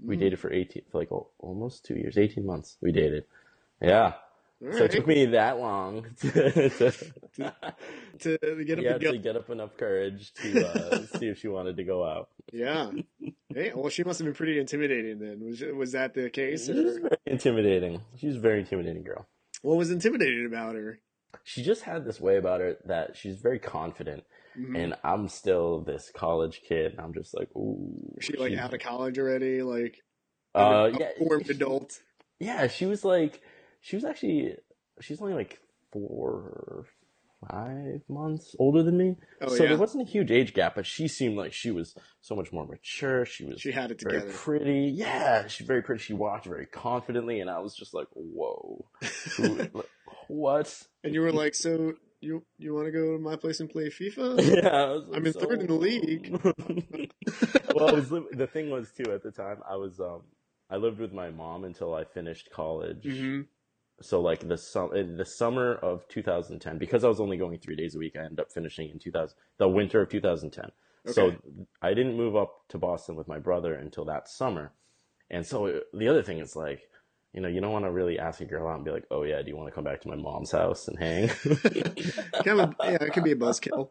We 0.03 0.15
Mm. 0.17 0.19
dated 0.21 0.39
for 0.39 0.51
eighteen, 0.53 0.83
for 0.91 0.99
like 0.99 1.11
al- 1.11 1.31
almost 1.39 1.85
two 1.85 1.95
years, 1.95 2.17
eighteen 2.17 2.45
months. 2.45 2.77
We 2.81 2.91
dated. 2.91 3.25
Yeah. 3.81 4.13
All 4.65 4.71
so 4.73 4.79
right. 4.79 4.81
it 4.85 4.91
took 4.91 5.07
me 5.07 5.25
that 5.27 5.59
long 5.59 6.05
to, 6.21 6.69
to, 8.19 8.37
to 8.37 8.63
get 8.65 8.79
up 8.79 8.85
yeah, 8.85 9.11
to 9.11 9.17
get 9.19 9.35
up 9.35 9.49
enough 9.51 9.77
courage 9.77 10.33
to 10.35 10.67
uh, 10.67 11.05
see 11.19 11.27
if 11.27 11.39
she 11.39 11.47
wanted 11.47 11.77
to 11.77 11.83
go 11.83 12.03
out. 12.03 12.29
Yeah. 12.51 12.91
Hey, 13.53 13.71
well, 13.73 13.89
she 13.89 14.03
must 14.03 14.19
have 14.19 14.25
been 14.27 14.35
pretty 14.35 14.59
intimidating 14.59 15.17
then. 15.17 15.39
Was 15.43 15.63
was 15.75 15.91
that 15.93 16.13
the 16.13 16.29
case? 16.29 16.67
Very 16.67 16.99
intimidating. 17.25 18.01
She's 18.17 18.35
a 18.35 18.39
very 18.39 18.59
intimidating 18.59 19.01
girl. 19.03 19.25
What 19.67 19.77
was 19.77 19.91
intimidating 19.91 20.45
about 20.45 20.75
her? 20.75 20.99
she 21.43 21.61
just 21.61 21.83
had 21.83 22.05
this 22.05 22.19
way 22.21 22.37
about 22.37 22.61
her 22.61 22.77
that 22.85 23.15
she's 23.17 23.37
very 23.37 23.59
confident 23.59 24.23
Mhm. 24.57 24.75
and 24.81 24.95
i'm 25.03 25.27
still 25.27 25.81
this 25.81 26.09
college 26.15 26.61
kid 26.67 26.93
and 26.93 27.01
i'm 27.01 27.13
just 27.13 27.37
like 27.37 27.49
ooh 27.55 28.13
Was 28.15 28.25
she 28.25 28.37
like 28.37 28.53
out 28.57 28.73
of 28.73 28.79
college 28.79 29.19
already? 29.19 29.61
Like 29.61 29.97
uh 30.55 30.89
a 30.93 30.97
yeah 30.99 31.09
formed 31.19 31.45
she- 31.45 31.51
adult? 31.51 31.99
yeah 32.39 32.67
she 32.67 32.85
was 32.85 33.03
like 33.05 33.41
she 33.81 33.95
was 33.97 34.03
actually 34.05 34.55
she's 35.01 35.21
only 35.21 35.33
like 35.35 35.59
four 35.91 36.31
or 36.31 36.85
five 37.51 38.01
months 38.09 38.55
older 38.57 38.81
than 38.81 38.97
me 38.97 39.15
Oh 39.41 39.47
so 39.49 39.63
yeah. 39.63 39.69
there 39.69 39.77
wasn't 39.77 40.07
a 40.07 40.11
huge 40.11 40.31
age 40.31 40.53
gap 40.53 40.73
but 40.75 40.85
she 40.87 41.07
seemed 41.07 41.37
like 41.37 41.53
she 41.53 41.69
was 41.71 41.95
so 42.21 42.35
much 42.35 42.51
more 42.51 42.65
mature 42.65 43.25
she 43.25 43.45
was 43.45 43.61
She 43.61 43.71
had 43.71 43.91
it 43.91 44.01
very 44.01 44.21
together. 44.21 44.33
pretty 44.37 44.91
yeah 44.95 45.45
she's 45.47 45.67
very 45.67 45.83
pretty 45.83 46.01
she 46.03 46.13
walked 46.13 46.45
very 46.45 46.65
confidently 46.65 47.39
and 47.39 47.49
i 47.49 47.59
was 47.59 47.75
just 47.75 47.93
like 47.93 48.07
whoa 48.13 48.85
Who- 49.37 49.69
what 50.27 50.81
and 51.03 51.13
you 51.13 51.21
were 51.21 51.31
like, 51.31 51.53
so 51.55 51.93
you 52.19 52.43
you 52.57 52.73
want 52.73 52.87
to 52.87 52.91
go 52.91 53.15
to 53.15 53.19
my 53.19 53.35
place 53.35 53.59
and 53.59 53.69
play 53.69 53.89
FIFA? 53.89 54.63
yeah, 54.63 54.67
I 54.69 54.85
was 54.91 55.05
I'm 55.13 55.25
in 55.25 55.33
so- 55.33 55.39
third 55.41 55.61
in 55.61 55.67
the 55.67 55.73
league. 55.75 56.31
well, 57.75 57.89
I 57.89 57.91
was, 57.93 58.09
the 58.09 58.47
thing 58.51 58.69
was 58.71 58.91
too 58.91 59.11
at 59.13 59.21
the 59.23 59.31
time 59.31 59.57
I 59.69 59.75
was 59.75 59.99
um 59.99 60.23
I 60.69 60.77
lived 60.77 60.99
with 60.99 61.13
my 61.13 61.29
mom 61.29 61.63
until 61.63 61.93
I 61.93 62.03
finished 62.03 62.49
college. 62.51 63.03
hmm 63.05 63.41
So 64.01 64.21
like 64.21 64.47
the 64.47 64.57
sum 64.57 64.89
the 65.17 65.25
summer 65.25 65.73
of 65.75 66.07
2010 66.07 66.77
because 66.77 67.03
I 67.03 67.07
was 67.07 67.19
only 67.19 67.37
going 67.37 67.57
3 67.57 67.75
days 67.75 67.95
a 67.95 67.99
week 67.99 68.15
I 68.15 68.23
ended 68.23 68.39
up 68.39 68.51
finishing 68.51 68.89
in 68.89 68.99
2000 68.99 69.35
the 69.57 69.67
winter 69.67 70.01
of 70.01 70.09
2010. 70.09 70.71
So 71.13 71.35
I 71.81 71.93
didn't 71.93 72.17
move 72.17 72.35
up 72.35 72.67
to 72.69 72.77
Boston 72.77 73.15
with 73.15 73.27
my 73.27 73.39
brother 73.39 73.73
until 73.73 74.05
that 74.05 74.27
summer. 74.27 74.73
And 75.29 75.45
so 75.45 75.81
the 75.93 76.07
other 76.09 76.21
thing 76.21 76.39
is 76.39 76.55
like 76.55 76.89
you 77.33 77.41
know, 77.41 77.49
you 77.49 77.61
don't 77.61 77.71
want 77.71 77.85
to 77.85 77.91
really 77.91 78.17
ask 78.17 78.41
a 78.41 78.45
girl 78.45 78.67
out 78.67 78.77
and 78.77 78.85
be 78.85 78.89
like, 78.89 79.05
"Oh 79.11 79.23
yeah, 79.23 79.41
do 79.41 79.49
you 79.49 79.55
want 79.55 79.67
to 79.67 79.75
come 79.75 79.83
back 79.83 80.01
to 80.01 80.07
my 80.07 80.15
mom's 80.15 80.51
house 80.51 80.87
and 80.87 80.97
hang?" 80.97 81.27
kind 82.43 82.61
of, 82.61 82.73
yeah, 82.83 82.97
it 83.01 83.13
could 83.13 83.23
be 83.23 83.33
a 83.33 83.35
buzzkill. 83.35 83.89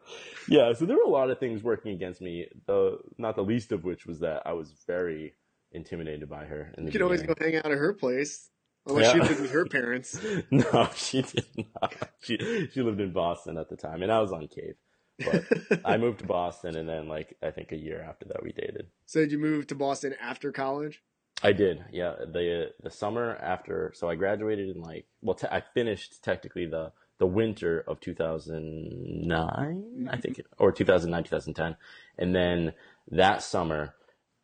yeah, 0.49 0.73
so 0.73 0.85
there 0.85 0.97
were 0.97 1.03
a 1.03 1.09
lot 1.09 1.29
of 1.29 1.39
things 1.39 1.63
working 1.63 1.93
against 1.93 2.19
me. 2.19 2.47
The 2.65 2.97
not 3.17 3.35
the 3.35 3.43
least 3.43 3.71
of 3.71 3.85
which 3.85 4.05
was 4.05 4.19
that 4.19 4.41
I 4.45 4.53
was 4.53 4.73
very 4.85 5.35
intimidated 5.71 6.27
by 6.27 6.45
her. 6.45 6.73
You 6.77 6.91
could 6.91 7.01
always 7.01 7.21
go 7.21 7.35
hang 7.39 7.55
out 7.55 7.67
at 7.67 7.77
her 7.77 7.93
place, 7.93 8.49
unless 8.87 9.11
she 9.11 9.17
Yeah. 9.17 9.23
lived 9.23 9.41
with 9.41 9.51
her 9.51 9.65
parents. 9.65 10.19
no, 10.51 10.89
she 10.95 11.21
did 11.21 11.45
not. 11.81 11.93
She 12.19 12.37
she 12.73 12.81
lived 12.81 13.01
in 13.01 13.11
Boston 13.11 13.57
at 13.57 13.69
the 13.69 13.75
time, 13.77 14.01
and 14.03 14.11
I 14.11 14.19
was 14.19 14.31
on 14.31 14.47
Cape. 14.47 14.77
But 15.19 15.45
I 15.85 15.97
moved 16.03 16.19
to 16.19 16.25
Boston, 16.25 16.75
and 16.75 16.87
then 16.87 17.07
like 17.07 17.37
I 17.41 17.51
think 17.51 17.71
a 17.71 17.77
year 17.77 18.01
after 18.07 18.25
that, 18.27 18.43
we 18.43 18.51
dated. 18.51 18.87
so 19.05 19.21
did 19.21 19.31
you 19.31 19.39
move 19.39 19.67
to 19.67 19.75
Boston 19.75 20.15
after 20.21 20.51
college? 20.51 21.01
I 21.43 21.53
did, 21.53 21.85
yeah. 21.91 22.15
The 22.19 22.71
the 22.81 22.89
summer 22.89 23.35
after, 23.35 23.91
so 23.95 24.09
I 24.09 24.15
graduated 24.15 24.75
in 24.75 24.81
like 24.81 25.05
well, 25.21 25.35
te- 25.35 25.47
I 25.51 25.61
finished 25.73 26.23
technically 26.23 26.65
the 26.65 26.91
the 27.19 27.27
winter 27.27 27.83
of 27.87 27.99
2009, 27.99 29.39
I 29.39 29.63
mm-hmm. 29.65 30.19
think, 30.21 30.41
or 30.59 30.71
2009, 30.71 31.23
2010, 31.23 31.75
and 32.17 32.35
then 32.35 32.73
that 33.09 33.41
summer, 33.41 33.95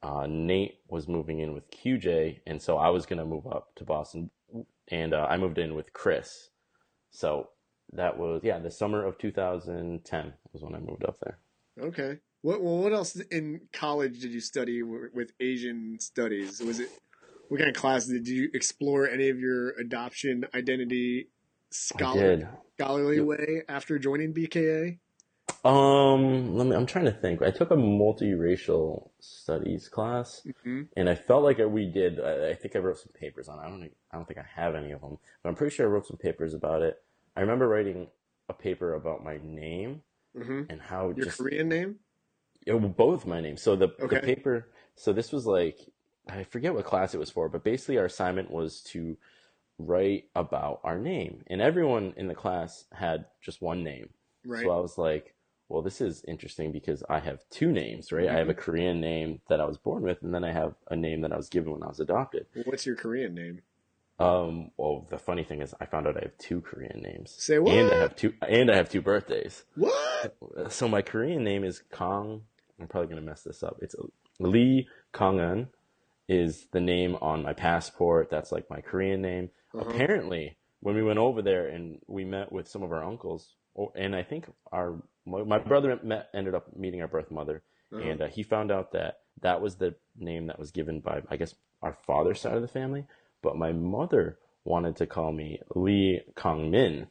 uh, 0.04 0.28
Nate 0.30 0.80
was 0.89 1.08
moving 1.08 1.39
in 1.39 1.54
with 1.54 1.70
QJ, 1.72 2.41
and 2.45 2.62
so 2.62 2.78
I 2.78 2.89
was 2.89 3.06
gonna 3.06 3.26
move 3.26 3.47
up 3.47 3.74
to 3.76 3.86
Boston, 3.86 4.30
and 4.89 5.14
uh, 5.14 5.28
I 5.30 5.38
moved 5.38 5.58
in 5.58 5.76
with 5.76 5.93
Chris. 5.93 6.49
So 7.12 7.49
that 7.93 8.18
was 8.18 8.41
yeah, 8.43 8.60
the 8.60 8.72
summer 8.72 9.06
of 9.06 9.18
2010 9.18 10.34
was 10.51 10.62
when 10.62 10.76
I 10.76 10.80
moved 10.80 11.06
up 11.06 11.18
there. 11.22 11.39
Okay. 11.80 12.20
What 12.41 12.62
well, 12.62 12.80
what 12.80 12.91
else 12.93 13.16
in 13.16 13.62
college 13.72 14.20
did 14.20 14.32
you 14.32 14.41
study 14.41 14.84
with 14.84 15.32
Asian 15.39 15.97
studies? 15.99 16.62
Was 16.62 16.80
it 16.80 16.89
what 17.47 17.60
kind 17.60 17.70
of 17.70 17.76
classes 17.76 18.12
did 18.12 18.28
you 18.28 18.49
explore 18.54 19.08
any 19.08 19.30
of 19.30 19.39
your 19.39 19.72
adoption 19.80 20.45
identity 20.54 21.30
scholar, 21.72 22.49
scholarly 22.76 23.22
way 23.22 23.62
after 23.70 23.97
joining 23.97 24.34
BKA? 24.34 24.97
Um, 25.64 26.55
let 26.57 26.68
me. 26.68 26.76
I'm 26.76 26.86
trying 26.86 27.05
to 27.05 27.11
think. 27.11 27.41
I 27.41 27.51
took 27.51 27.72
a 27.72 27.76
multiracial 27.76 29.09
studies 29.20 29.88
class, 29.88 30.45
hmm 30.64 30.84
and 30.97 31.09
I 31.09 31.16
felt 31.16 31.43
like 31.43 31.59
we 31.59 31.86
did. 31.86 32.20
I, 32.20 32.49
I 32.49 32.53
think 32.55 32.76
I 32.76 32.80
wrote 32.80 32.97
some 32.97 33.14
papers 33.14 33.47
on. 33.47 33.59
it. 33.59 33.61
I 33.61 33.70
don't. 33.70 33.91
I 34.11 34.18
don't 34.18 34.28
think 34.28 34.39
I 34.39 34.45
have 34.61 34.76
any 34.76 34.91
of 34.91 35.01
them, 35.01 35.18
but 35.41 35.49
I'm 35.49 35.55
pretty 35.55 35.74
sure 35.76 35.86
I 35.88 35.89
wrote 35.89 36.05
some 36.07 36.18
papers 36.18 36.53
about 36.53 36.82
it. 36.82 37.01
I 37.36 37.41
remember 37.41 37.68
writing 37.68 38.07
a 38.49 38.53
paper 38.53 38.93
about 38.93 39.24
my 39.24 39.39
name 39.41 40.01
hmm 40.36 40.64
and 40.70 40.82
how 40.82 41.14
Your 41.16 41.26
just 41.26 41.38
Korean 41.38 41.70
name? 41.70 41.99
it, 42.66 42.97
both 42.97 43.26
my 43.26 43.39
names. 43.39 43.61
So 43.61 43.76
the 43.76 43.89
Okay. 44.01 44.18
the 44.18 44.22
paper. 44.22 44.68
So 44.95 45.14
this 45.14 45.32
was 45.32 45.45
like 45.45 45.80
I 46.28 46.43
forget 46.43 46.74
what 46.74 46.86
class 46.86 47.14
it 47.14 47.20
was 47.20 47.30
for, 47.32 47.47
but 47.49 47.64
basically 47.64 47.97
our 47.97 48.05
assignment 48.05 48.51
was 48.51 48.82
to 48.91 49.18
write 49.80 50.26
about 50.36 50.82
our 50.84 50.97
name, 50.99 51.43
and 51.47 51.61
everyone 51.61 52.14
in 52.18 52.28
the 52.28 52.36
class 52.36 52.86
had 52.91 53.26
just 53.41 53.61
one 53.61 53.84
name. 53.84 54.09
Right. 54.45 54.64
So 54.64 54.72
I 54.72 54.80
was 54.80 54.97
like, 54.97 55.34
well, 55.74 55.82
this 55.82 56.01
is 56.01 56.24
interesting 56.28 56.71
because 56.71 57.03
I 57.09 57.17
have 57.19 57.39
two 57.49 57.71
names, 57.71 58.11
right? 58.11 58.28
I 58.30 58.34
have 58.34 58.41
Mm-hmm. 58.47 58.49
a 58.51 58.53
Korean 58.53 59.01
name 59.01 59.41
that 59.49 59.59
I 59.59 59.65
was 59.65 59.78
born 59.80 60.03
with, 60.03 60.21
and 60.21 60.34
then 60.34 60.43
I 60.43 60.51
have 60.53 60.76
a 60.91 60.95
name 60.95 61.21
that 61.21 61.34
I 61.34 61.38
was 61.38 61.49
given 61.49 61.71
when 61.74 61.82
I 61.84 61.88
was 61.88 61.99
adopted. 61.99 62.45
What's 62.65 62.86
your 62.86 62.95
Korean 62.95 63.34
name? 63.34 63.61
Um, 64.19 64.69
well, 64.78 65.07
the 65.09 65.17
funny 65.17 65.43
thing 65.43 65.61
is, 65.63 65.74
I 65.82 65.86
found 65.88 66.05
out 66.07 66.15
I 66.15 66.21
have 66.21 66.38
two 66.38 66.61
Korean 66.61 67.01
names, 67.01 67.32
Say 67.38 67.57
what? 67.57 67.74
and 67.74 67.91
I 67.91 67.97
have 67.97 68.15
two, 68.15 68.34
and 68.47 68.69
I 68.69 68.76
have 68.76 68.88
two 68.89 69.01
birthdays. 69.01 69.63
What? 69.76 70.36
So 70.69 70.88
my 70.88 71.01
Korean 71.01 71.43
name 71.43 71.63
is 71.63 71.82
Kong. 71.91 72.43
I'm 72.80 72.88
probably 72.88 73.09
gonna 73.09 73.21
mess 73.26 73.41
this 73.41 73.63
up. 73.63 73.78
It's 73.82 73.95
Lee 74.39 74.88
Kong-eun 75.11 75.69
is 76.30 76.67
the 76.71 76.80
name 76.82 77.15
on 77.21 77.41
my 77.41 77.53
passport. 77.53 78.30
That's 78.30 78.51
like 78.51 78.69
my 78.69 78.82
Korean 78.82 79.21
name. 79.24 79.49
Uh-huh. 79.74 79.89
Apparently, 79.89 80.57
when 80.82 80.93
we 80.95 81.01
went 81.03 81.19
over 81.19 81.41
there 81.41 81.67
and 81.67 81.99
we 82.07 82.24
met 82.26 82.51
with 82.51 82.67
some 82.67 82.84
of 82.84 82.91
our 82.91 83.03
uncles, 83.03 83.55
or- 83.74 83.91
and 83.95 84.15
I 84.15 84.21
think 84.24 84.45
our 84.71 85.01
my, 85.26 85.43
my 85.43 85.59
brother 85.59 85.99
met, 86.03 86.30
ended 86.34 86.55
up 86.55 86.76
meeting 86.76 87.01
our 87.01 87.07
birth 87.07 87.32
mother, 87.32 87.63
Uh-huh. 87.91 88.03
and 88.03 88.21
uh, 88.21 88.28
he 88.28 88.43
found 88.43 88.71
out 88.71 88.91
that 88.91 89.19
that 89.41 89.61
was 89.61 89.76
the 89.76 89.95
name 90.17 90.47
that 90.47 90.59
was 90.59 90.71
given 90.71 90.99
by 90.99 91.21
I 91.30 91.38
guess 91.38 91.55
our 91.82 91.93
father's 91.93 92.41
side 92.41 92.55
of 92.55 92.61
the 92.61 92.67
family, 92.67 93.05
but 93.41 93.57
my 93.57 93.71
mother 93.74 94.38
wanted 94.63 94.95
to 94.97 95.07
call 95.07 95.32
me 95.32 95.59
Lee 95.76 96.21
Kong 96.36 96.71
Min. 96.71 97.07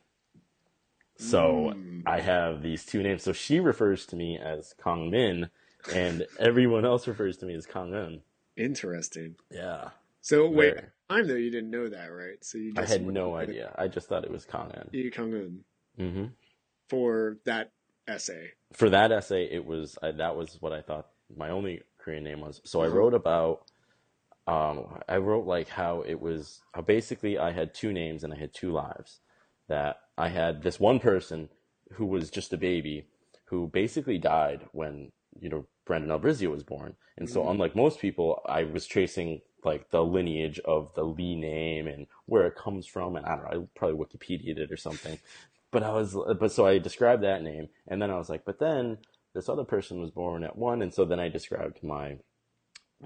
So 1.16 1.74
Mm. 1.76 2.02
I 2.06 2.20
have 2.20 2.62
these 2.62 2.84
two 2.84 3.02
names. 3.02 3.22
So 3.22 3.32
she 3.32 3.60
refers 3.60 4.06
to 4.06 4.16
me 4.16 4.38
as 4.38 4.74
Kong 4.78 5.10
Min, 5.10 5.50
and 5.94 6.26
everyone 6.38 6.84
else 6.84 7.06
refers 7.06 7.36
to 7.38 7.46
me 7.46 7.54
as 7.54 7.66
Kong 7.66 7.92
Eun. 7.92 8.22
Interesting. 8.56 9.36
Yeah. 9.50 9.90
So 10.20 10.48
wait, 10.48 10.74
Very. 10.74 10.86
time 11.10 11.28
though, 11.28 11.34
you 11.34 11.50
didn't 11.50 11.70
know 11.70 11.88
that, 11.88 12.06
right? 12.06 12.42
So 12.42 12.58
you 12.58 12.72
I 12.76 12.84
had 12.84 13.06
no 13.06 13.34
idea. 13.36 13.74
I 13.76 13.88
just 13.88 14.08
thought 14.08 14.24
it 14.24 14.30
was 14.30 14.46
Kangen. 14.46 14.92
Lee 14.92 15.10
Kung 15.10 15.64
hmm 15.96 16.24
for 16.88 17.38
that 17.44 17.72
essay. 18.08 18.50
For 18.72 18.88
that 18.90 19.12
essay, 19.12 19.44
it 19.50 19.64
was 19.64 19.98
I, 20.02 20.12
that 20.12 20.36
was 20.36 20.56
what 20.60 20.72
I 20.72 20.82
thought 20.82 21.08
my 21.36 21.50
only 21.50 21.82
Korean 21.98 22.24
name 22.24 22.40
was. 22.40 22.60
So 22.64 22.82
I 22.82 22.86
Mhm. 22.86 22.94
wrote 22.94 23.14
about. 23.14 23.66
Um, 24.44 25.00
I 25.08 25.18
wrote 25.18 25.46
like 25.46 25.68
how 25.68 26.02
it 26.02 26.20
was. 26.20 26.60
How 26.74 26.82
basically 26.82 27.38
I 27.38 27.52
had 27.52 27.74
two 27.74 27.92
names 27.92 28.24
and 28.24 28.32
I 28.32 28.36
had 28.38 28.52
two 28.52 28.72
lives. 28.72 29.20
That 29.68 30.00
I 30.18 30.28
had 30.28 30.62
this 30.62 30.80
one 30.80 30.98
person 30.98 31.48
who 31.92 32.06
was 32.06 32.30
just 32.30 32.52
a 32.52 32.56
baby, 32.58 33.06
who 33.44 33.68
basically 33.68 34.18
died 34.18 34.66
when 34.72 35.12
you 35.38 35.48
know 35.48 35.66
Brendon 35.86 36.10
Albrizio 36.10 36.50
was 36.50 36.64
born, 36.64 36.96
and 37.16 37.28
so 37.30 37.42
Mhm. 37.42 37.50
unlike 37.52 37.76
most 37.76 38.00
people, 38.00 38.42
I 38.46 38.64
was 38.64 38.86
tracing 38.86 39.42
like 39.64 39.90
the 39.90 40.04
lineage 40.04 40.58
of 40.60 40.92
the 40.94 41.04
Lee 41.04 41.36
name 41.36 41.86
and 41.86 42.08
where 42.26 42.46
it 42.46 42.56
comes 42.56 42.86
from, 42.86 43.14
and 43.14 43.24
I 43.24 43.36
don't 43.36 43.44
know, 43.44 43.62
I 43.62 43.78
probably 43.78 43.96
Wikipedia'd 44.04 44.58
it 44.58 44.72
or 44.72 44.76
something. 44.76 45.18
But 45.72 45.82
I 45.82 45.90
was, 45.90 46.14
but 46.38 46.52
so 46.52 46.66
I 46.66 46.78
described 46.78 47.24
that 47.24 47.42
name, 47.42 47.68
and 47.88 48.00
then 48.00 48.10
I 48.10 48.16
was 48.18 48.28
like, 48.28 48.44
but 48.44 48.60
then 48.60 48.98
this 49.34 49.48
other 49.48 49.64
person 49.64 50.00
was 50.00 50.10
born 50.10 50.44
at 50.44 50.56
one, 50.56 50.82
and 50.82 50.92
so 50.94 51.04
then 51.04 51.18
I 51.18 51.28
described 51.28 51.82
my 51.82 52.18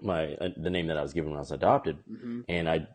my 0.02 0.34
uh, 0.34 0.48
the 0.56 0.68
name 0.68 0.88
that 0.88 0.98
I 0.98 1.02
was 1.02 1.14
given 1.14 1.30
when 1.30 1.38
I 1.38 1.40
was 1.40 1.52
adopted, 1.52 1.98
hmm 2.06 2.40
and 2.48 2.68
I, 2.68 2.86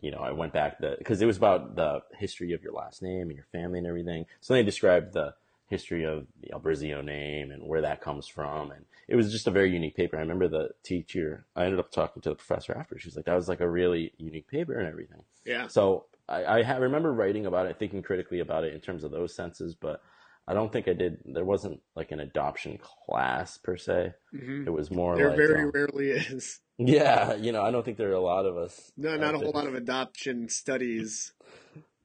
you 0.00 0.10
know, 0.10 0.18
I 0.20 0.32
went 0.32 0.52
back 0.52 0.78
the 0.78 0.94
because 0.98 1.20
it 1.20 1.26
was 1.26 1.36
about 1.36 1.76
the 1.76 2.00
history 2.16 2.52
of 2.52 2.62
your 2.62 2.72
last 2.72 3.02
name 3.02 3.28
and 3.28 3.34
your 3.34 3.46
family 3.52 3.78
and 3.78 3.86
everything. 3.86 4.26
So 4.40 4.54
they 4.54 4.62
described 4.62 5.12
the 5.12 5.34
history 5.66 6.04
of 6.04 6.26
the 6.40 6.48
Albrizio 6.54 7.04
name 7.04 7.50
and 7.50 7.68
where 7.68 7.82
that 7.82 8.00
comes 8.00 8.28
from, 8.28 8.70
and 8.70 8.84
it 9.08 9.16
was 9.16 9.32
just 9.32 9.48
a 9.48 9.50
very 9.50 9.70
unique 9.70 9.96
paper. 9.96 10.16
I 10.16 10.20
remember 10.20 10.48
the 10.48 10.70
teacher. 10.84 11.44
I 11.56 11.64
ended 11.64 11.80
up 11.80 11.90
talking 11.90 12.22
to 12.22 12.30
the 12.30 12.36
professor 12.36 12.72
after. 12.72 12.98
She 12.98 13.08
was 13.08 13.16
like, 13.16 13.26
"That 13.26 13.34
was 13.34 13.48
like 13.48 13.60
a 13.60 13.68
really 13.68 14.12
unique 14.16 14.48
paper 14.48 14.78
and 14.78 14.88
everything." 14.88 15.24
Yeah. 15.44 15.66
So 15.66 16.06
I, 16.28 16.58
I 16.58 16.62
ha- 16.62 16.76
remember 16.76 17.12
writing 17.12 17.46
about 17.46 17.66
it, 17.66 17.78
thinking 17.78 18.02
critically 18.02 18.40
about 18.40 18.64
it 18.64 18.74
in 18.74 18.80
terms 18.80 19.04
of 19.04 19.10
those 19.10 19.34
senses, 19.34 19.74
but 19.74 20.02
I 20.46 20.54
don't 20.54 20.72
think 20.72 20.88
I 20.88 20.92
did. 20.92 21.18
There 21.24 21.44
wasn't 21.44 21.80
like 21.94 22.10
an 22.12 22.20
adoption 22.20 22.78
class 22.78 23.58
per 23.58 23.76
se. 23.76 24.14
hmm 24.30 24.64
It 24.66 24.70
was 24.70 24.90
more 24.90 25.16
There 25.16 25.28
like, 25.28 25.36
very 25.36 25.62
um, 25.64 25.70
rarely 25.74 26.10
is. 26.10 26.60
yeah, 26.78 27.34
you 27.34 27.52
know, 27.52 27.62
I 27.62 27.70
don't 27.70 27.84
think 27.84 27.98
there 27.98 28.10
are 28.10 28.14
a 28.14 28.20
lot 28.20 28.46
of 28.46 28.56
us. 28.56 28.92
No, 28.96 29.16
not 29.16 29.34
a 29.34 29.38
whole 29.38 29.52
lot 29.52 29.66
of 29.66 29.74
adoption 29.74 30.48
studies 30.48 31.32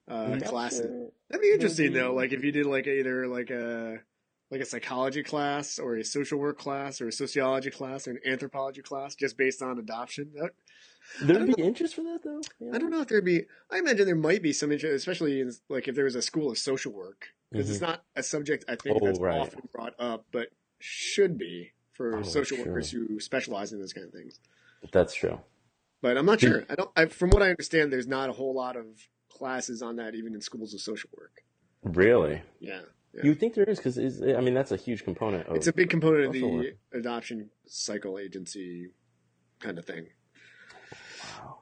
uh, 0.09 0.13
Adoption. 0.13 0.47
classes. 0.47 1.11
That'd 1.29 1.41
be 1.41 1.51
interesting 1.53 1.93
though. 1.93 2.13
Like 2.13 2.33
if 2.33 2.43
you 2.43 2.51
did 2.51 2.65
like 2.65 2.87
either 2.87 3.27
like 3.27 3.49
a 3.49 3.99
like 4.51 4.61
a 4.61 4.65
psychology 4.65 5.23
class 5.23 5.79
or 5.79 5.95
a 5.95 6.03
social 6.03 6.37
work 6.37 6.59
class 6.59 7.01
or 7.01 7.07
a 7.07 7.11
sociology 7.11 7.71
class 7.71 8.07
or 8.07 8.11
an 8.11 8.19
anthropology 8.25 8.81
class 8.81 9.15
just 9.15 9.37
based 9.37 9.61
on 9.63 9.79
adoption. 9.79 10.31
That, 10.35 10.51
There'd 11.21 11.55
be 11.55 11.61
interest 11.61 11.95
for 11.95 12.01
that 12.03 12.21
though. 12.23 12.41
I 12.73 12.77
don't 12.77 12.89
know 12.89 13.01
if 13.01 13.07
there'd 13.07 13.25
be. 13.25 13.43
I 13.71 13.77
imagine 13.79 14.05
there 14.05 14.15
might 14.15 14.41
be 14.41 14.53
some 14.53 14.71
interest, 14.71 14.95
especially 14.95 15.41
in 15.41 15.51
like 15.69 15.87
if 15.87 15.95
there 15.95 16.05
was 16.05 16.15
a 16.15 16.21
school 16.21 16.49
of 16.51 16.57
social 16.57 16.91
work, 16.93 17.27
because 17.51 17.69
it's 17.69 17.81
not 17.81 18.03
a 18.15 18.23
subject 18.23 18.65
I 18.67 18.75
think 18.75 18.95
Mm-hmm. 18.97 19.03
Oh, 19.03 19.07
that's 19.07 19.19
right. 19.19 19.39
often 19.41 19.61
brought 19.73 19.93
up, 19.99 20.25
but 20.31 20.47
should 20.79 21.37
be 21.37 21.71
for 21.93 22.17
Oh, 22.17 22.21
social 22.23 22.57
sure. 22.57 22.65
workers 22.67 22.89
who 22.91 23.19
specialize 23.19 23.73
in 23.73 23.79
those 23.79 23.93
kind 23.93 24.07
of 24.07 24.13
things. 24.13 24.39
That's 24.91 25.13
true. 25.13 25.39
But 26.01 26.17
I'm 26.17 26.25
not 26.25 26.39
Did- 26.39 26.47
sure. 26.49 26.63
I 26.69 26.75
don't. 26.75 26.89
I, 26.95 27.05
from 27.05 27.29
what 27.29 27.43
I 27.43 27.49
understand, 27.49 27.91
there's 27.93 28.07
not 28.07 28.29
a 28.29 28.33
whole 28.33 28.53
lot 28.55 28.75
of 28.75 28.85
classes 29.29 29.81
on 29.81 29.97
that, 29.97 30.15
even 30.15 30.33
in 30.33 30.41
schools 30.41 30.73
of 30.73 30.81
social 30.81 31.09
work. 31.17 31.43
Really, 31.83 32.41
Yeah, 32.59 32.81
Yeah. 33.13 33.23
you 33.25 33.35
think 33.35 33.53
there 33.55 33.65
is? 33.65 33.77
Because 33.77 33.97
I 33.99 34.39
mean, 34.41 34.53
that's 34.53 34.71
a 34.71 34.77
huge 34.77 35.03
component 35.03 35.47
of. 35.47 35.55
it's 35.57 35.67
a 35.67 35.73
big 35.73 35.89
component 35.89 36.25
of 36.27 36.33
the 36.33 36.43
work. 36.43 36.65
adoption 36.93 37.49
cycle 37.67 38.17
agency 38.17 38.87
kind 39.59 39.77
of 39.77 39.85
thing. 39.85 40.07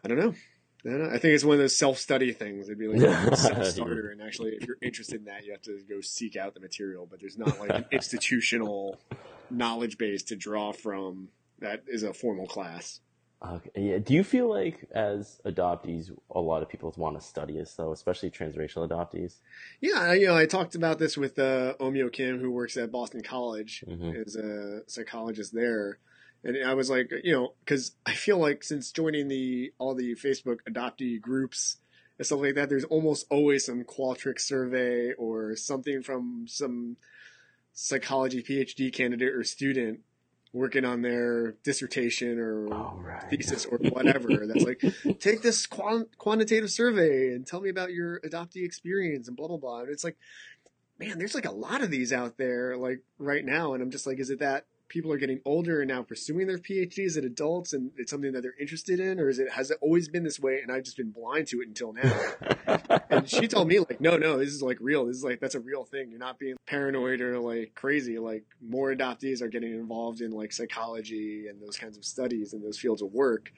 I 0.04 0.08
don't 0.08 0.18
know. 0.20 0.34
I, 0.86 0.90
don't 0.90 1.00
know. 1.04 1.10
I 1.10 1.20
think 1.20 1.36
it's 1.36 1.44
one 1.44 1.54
of 1.56 1.60
those 1.60 1.78
self-study 1.78 2.34
things. 2.34 2.68
It'd 2.68 2.80
be 2.80 2.88
like 2.88 3.02
a 3.02 3.36
self-starter, 3.38 4.10
and 4.10 4.22
actually, 4.22 4.52
if 4.60 4.66
you're 4.68 4.78
interested 4.82 5.20
in 5.20 5.26
that, 5.26 5.46
you 5.46 5.52
have 5.52 5.62
to 5.64 5.80
go 5.88 6.02
seek 6.02 6.36
out 6.36 6.54
the 6.56 6.60
material. 6.60 7.08
But 7.10 7.20
there's 7.20 7.38
not 7.38 7.60
like 7.60 7.70
an 7.70 7.86
institutional 7.92 9.00
knowledge 9.50 9.98
base 9.98 10.24
to 10.24 10.36
draw 10.36 10.72
from 10.72 11.30
that 11.60 11.84
is 11.88 12.04
a 12.04 12.14
formal 12.14 12.48
class. 12.48 13.00
Okay. 13.44 13.70
Yeah. 13.76 13.98
Do 13.98 14.14
you 14.14 14.24
feel 14.24 14.48
like 14.50 14.88
as 14.92 15.40
adoptees, 15.46 16.12
a 16.30 16.40
lot 16.40 16.62
of 16.62 16.70
people 16.70 16.94
want 16.96 17.20
to 17.20 17.26
study 17.26 17.54
this 17.54 17.74
though, 17.74 17.92
especially 17.92 18.30
transracial 18.30 18.88
adoptees? 18.88 19.38
Yeah, 19.80 20.00
I- 20.00 20.14
you 20.16 20.28
know, 20.28 20.38
I 20.38 20.46
talked 20.46 20.76
about 20.76 21.00
this 21.00 21.18
with 21.18 21.40
uh, 21.40 21.74
Omio 21.80 22.12
Kim, 22.14 22.40
who 22.40 22.52
works 22.52 22.78
at 22.78 22.92
Boston 22.92 23.22
College, 23.24 23.84
Mhm. 23.88 24.26
is 24.28 24.36
a 24.36 24.82
psychologist 24.88 25.54
there, 25.56 25.98
and 26.44 26.58
I 26.66 26.74
was 26.74 26.90
like, 26.90 27.12
you 27.24 27.34
know, 27.34 27.54
because 27.64 27.92
I 28.06 28.14
feel 28.14 28.38
like 28.38 28.64
since 28.64 28.92
joining 28.92 29.28
the 29.28 29.74
all 29.78 29.94
the 29.94 30.16
Facebook 30.16 30.60
adoptee 30.70 31.22
groups 31.22 31.78
and 32.18 32.26
stuff 32.26 32.40
like 32.40 32.56
that, 32.56 32.70
there's 32.70 32.86
almost 32.86 33.26
always 33.30 33.66
some 33.66 33.84
Qualtrics 33.84 34.42
survey 34.42 35.14
or 35.14 35.56
something 35.56 36.02
from 36.02 36.46
some 36.48 36.98
psychology 37.74 38.44
PhD 38.44 38.92
candidate 38.92 39.34
or 39.34 39.44
student 39.44 40.00
working 40.54 40.84
on 40.84 41.02
their 41.02 41.54
dissertation 41.64 42.38
or 42.38 42.66
right. 42.66 43.30
thesis 43.30 43.66
or 43.66 43.78
whatever 43.78 44.46
that's 44.46 44.66
like 44.66 44.82
take 45.20 45.42
this 45.42 45.66
quant- 45.66 46.18
quantitative 46.18 46.70
survey 46.70 47.34
and 47.34 47.48
tell 47.48 47.62
me 47.62 47.70
about 47.70 47.94
your 47.94 48.20
adoptee 48.20 48.66
experience 48.66 49.30
and 49.30 49.38
blah 49.38 49.48
blah 49.48 49.56
blah 49.56 49.80
and 49.80 49.90
it's 49.90 50.04
like 50.04 50.18
man 51.00 51.18
there's 51.18 51.34
like 51.34 51.46
a 51.46 51.52
lot 51.52 51.82
of 51.82 51.90
these 51.90 52.12
out 52.12 52.38
there 52.38 52.76
like 52.76 53.02
right 53.18 53.46
now 53.46 53.74
and 53.74 53.82
i'm 53.82 53.92
just 53.92 54.06
like 54.06 54.20
is 54.20 54.30
it 54.30 54.40
that 54.40 54.66
people 54.92 55.12
are 55.12 55.18
getting 55.18 55.40
older 55.46 55.82
and 55.82 55.90
now 55.90 56.04
pursuing 56.04 56.48
their 56.48 56.58
phds 56.58 57.18
as 57.18 57.18
adults 57.18 57.74
and 57.74 57.92
it's 57.98 58.12
something 58.12 58.32
that 58.32 58.42
they're 58.42 58.60
interested 58.60 59.00
in 59.00 59.20
or 59.20 59.30
is 59.30 59.40
it 59.40 59.50
has 59.52 59.72
it 59.72 59.78
always 59.82 60.08
been 60.08 60.24
this 60.24 60.40
way 60.40 60.60
and 60.62 60.72
i've 60.72 60.84
just 60.84 60.98
been 60.98 61.12
blind 61.12 61.48
to 61.48 61.62
it 61.62 61.68
until 61.68 61.94
now? 61.94 62.12
And 63.12 63.30
she 63.30 63.48
told 63.48 63.68
me 63.68 63.80
like 63.80 64.00
no 64.00 64.18
no 64.18 64.38
this 64.38 64.50
is 64.50 64.62
like 64.62 64.78
real. 64.80 65.06
This 65.06 65.18
is 65.18 65.24
like 65.24 65.40
that's 65.40 65.56
a 65.56 65.60
real 65.60 65.84
thing. 65.84 66.10
You're 66.10 66.20
not 66.20 66.40
being 66.40 66.56
paranoid 66.66 67.22
or 67.22 67.40
like 67.40 67.74
crazy. 67.76 68.18
Like 68.18 68.46
more 68.62 68.94
adoptees 68.94 69.42
are 69.42 69.50
getting 69.50 69.74
involved 69.74 70.22
in 70.22 70.32
like 70.32 70.54
psychology 70.54 71.48
and 71.50 71.62
those 71.62 71.78
kinds 71.78 71.98
of 71.98 72.06
studies 72.06 72.54
and 72.54 72.64
those 72.64 72.80
fields 72.80 73.02
of 73.02 73.12
work 73.12 73.52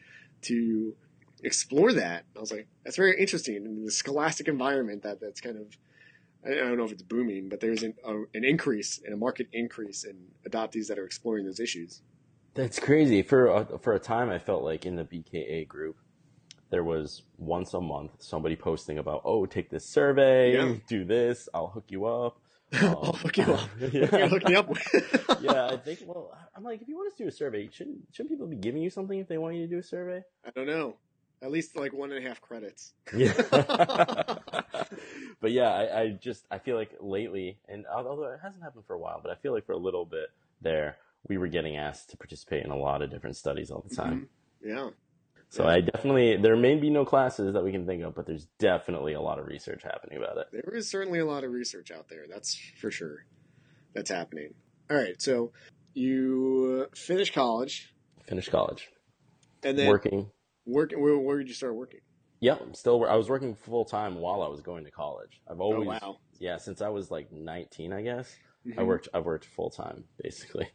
to 0.43 0.95
explore 1.43 1.93
that. 1.93 2.25
I 2.35 2.39
was 2.39 2.51
like 2.51 2.67
that's 2.83 2.97
very 2.97 3.19
interesting. 3.19 3.57
In 3.57 3.85
the 3.85 3.91
scholastic 3.91 4.47
environment 4.47 5.03
that 5.03 5.21
that's 5.21 5.39
kind 5.39 5.57
of 5.57 5.77
i 6.45 6.49
don't 6.55 6.77
know 6.77 6.83
if 6.85 6.91
it's 6.91 7.03
booming 7.03 7.49
but 7.49 7.59
there's 7.59 7.83
an, 7.83 7.93
a, 8.05 8.13
an 8.33 8.43
increase 8.43 8.99
and 9.03 9.13
a 9.13 9.17
market 9.17 9.47
increase 9.53 10.03
in 10.03 10.15
adoptees 10.49 10.87
that 10.87 10.97
are 10.99 11.05
exploring 11.05 11.45
those 11.45 11.59
issues 11.59 12.01
That's 12.55 12.79
crazy. 12.79 13.23
For 13.23 13.47
a, 13.47 13.79
for 13.79 13.93
a 13.93 13.99
time, 13.99 14.29
I 14.29 14.37
felt 14.37 14.63
like 14.63 14.85
in 14.85 14.95
the 14.95 15.03
BKA 15.05 15.67
group, 15.67 15.97
there 16.69 16.83
was 16.83 17.23
once 17.39 17.73
a 17.73 17.81
month 17.81 18.11
somebody 18.19 18.55
posting 18.55 18.99
about, 18.99 19.21
oh, 19.25 19.47
take 19.47 19.71
this 19.71 19.85
survey, 19.89 20.53
Yeah. 20.53 20.75
do 20.87 21.03
this, 21.03 21.49
I'll 21.51 21.69
hook 21.73 21.85
you 21.89 22.05
up. 22.05 22.37
i'll 22.73 23.09
um, 23.09 23.13
hook 23.15 23.37
you 23.37 23.43
up 23.53 23.69
yeah. 23.91 24.27
hook 24.27 24.45
me 24.47 24.53
up 24.55 24.69
yeah, 25.41 25.65
I 25.73 25.77
think. 25.77 25.99
Well, 26.05 26.31
I'm 26.55 26.63
like, 26.63 26.81
if 26.83 26.87
you 26.87 26.95
want 26.95 27.07
us 27.11 27.17
to 27.17 27.23
do 27.23 27.27
a 27.27 27.31
survey, 27.31 27.69
shouldn't 27.71 28.01
shouldn't 28.11 28.29
people 28.31 28.45
be 28.45 28.55
giving 28.55 28.83
you 28.83 28.91
something 28.91 29.17
if 29.19 29.27
they 29.27 29.39
want 29.39 29.55
you 29.55 29.61
to 29.67 29.71
do 29.75 29.79
a 29.79 29.83
survey? 29.83 30.21
i 30.45 30.49
don't 30.51 30.67
know 30.67 30.95
at 31.41 31.49
least 31.51 31.75
like 31.75 31.91
one 31.91 32.11
and 32.11 32.23
a 32.23 32.27
half 32.27 32.39
credits 32.39 32.93
Yeah. 33.15 33.33
But 35.43 35.51
yeah, 35.51 35.69
I, 35.69 36.01
I 36.01 36.09
just 36.09 36.45
I 36.49 36.57
feel 36.57 36.77
like 36.77 36.91
lately, 37.01 37.59
and 37.67 37.85
although 37.85 38.23
it 38.23 38.39
hasn't 38.41 38.63
happened 38.63 38.85
for 38.87 38.93
a 38.93 38.97
while, 38.97 39.19
but 39.21 39.29
I 39.29 39.35
feel 39.35 39.51
like 39.51 39.65
for 39.65 39.73
a 39.73 39.77
little 39.77 40.05
bit 40.05 40.29
there, 40.61 40.95
we 41.27 41.37
were 41.37 41.49
getting 41.49 41.75
asked 41.75 42.11
to 42.11 42.17
participate 42.17 42.63
in 42.63 42.71
a 42.71 42.77
lot 42.77 43.01
of 43.01 43.11
different 43.11 43.35
studies 43.35 43.69
all 43.69 43.85
the 43.85 43.93
mm-hmm. 43.93 44.09
time. 44.09 44.29
yeah 44.63 44.89
So 45.49 45.67
I 45.67 45.81
definitely 45.81 46.37
there 46.37 46.55
may 46.55 46.75
be 46.75 46.89
no 46.89 47.03
classes 47.03 47.53
that 47.53 47.61
we 47.61 47.73
can 47.73 47.85
think 47.85 48.03
of, 48.03 48.15
but 48.15 48.25
there's 48.25 48.47
definitely 48.57 49.13
a 49.15 49.21
lot 49.21 49.37
of 49.37 49.45
research 49.47 49.83
happening 49.83 50.17
about 50.17 50.37
it. 50.37 50.47
There 50.53 50.73
is 50.75 50.89
certainly 50.89 51.19
a 51.19 51.25
lot 51.25 51.43
of 51.43 51.51
research 51.51 51.91
out 51.91 52.07
there. 52.07 52.23
That's 52.29 52.57
for 52.79 52.89
sure. 52.89 53.25
That's 53.93 54.09
happening. 54.09 54.53
All 54.89 54.95
right. 54.95 55.21
So 55.21 55.51
you 55.93 56.87
finish 56.95 57.33
college 57.33 57.93
Finished 58.27 58.51
college, 58.51 58.89
and 59.63 59.77
then 59.77 59.89
working. 59.89 60.31
Working. 60.65 61.01
Where, 61.01 61.17
where 61.17 61.37
did 61.39 61.49
you 61.49 61.53
start 61.53 61.75
working? 61.75 61.99
Yep, 62.43 62.61
I'm 62.61 62.73
still. 62.73 63.05
I 63.05 63.15
was 63.15 63.29
working 63.29 63.55
full 63.55 63.85
time 63.85 64.15
while 64.15 64.41
I 64.43 64.47
was 64.49 64.59
going 64.61 64.83
to 64.85 64.91
college. 64.91 65.41
I've 65.49 65.61
always, 65.61 65.87
oh 66.01 66.07
wow. 66.07 66.17
yeah, 66.39 66.57
since 66.57 66.81
I 66.81 66.89
was 66.89 67.09
like 67.09 67.31
19, 67.31 67.93
I 67.93 68.01
guess. 68.01 68.35
I 68.65 68.81
Mhm. 68.81 68.85
worked. 68.87 69.07
I 69.13 69.19
worked 69.19 69.45
full 69.45 69.69
time 69.69 70.03
basically. 70.21 70.67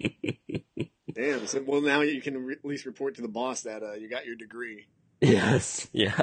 Damn. 1.14 1.46
So, 1.46 1.62
well, 1.66 1.80
now 1.82 2.00
you 2.02 2.20
can 2.22 2.46
re- 2.46 2.54
at 2.54 2.64
least 2.64 2.86
report 2.86 3.16
to 3.16 3.22
the 3.22 3.28
boss 3.28 3.62
that 3.62 3.82
uh, 3.82 3.94
you 3.94 4.08
got 4.08 4.24
your 4.26 4.36
degree. 4.36 4.86
Yes, 5.20 5.88
yeah. 5.92 6.22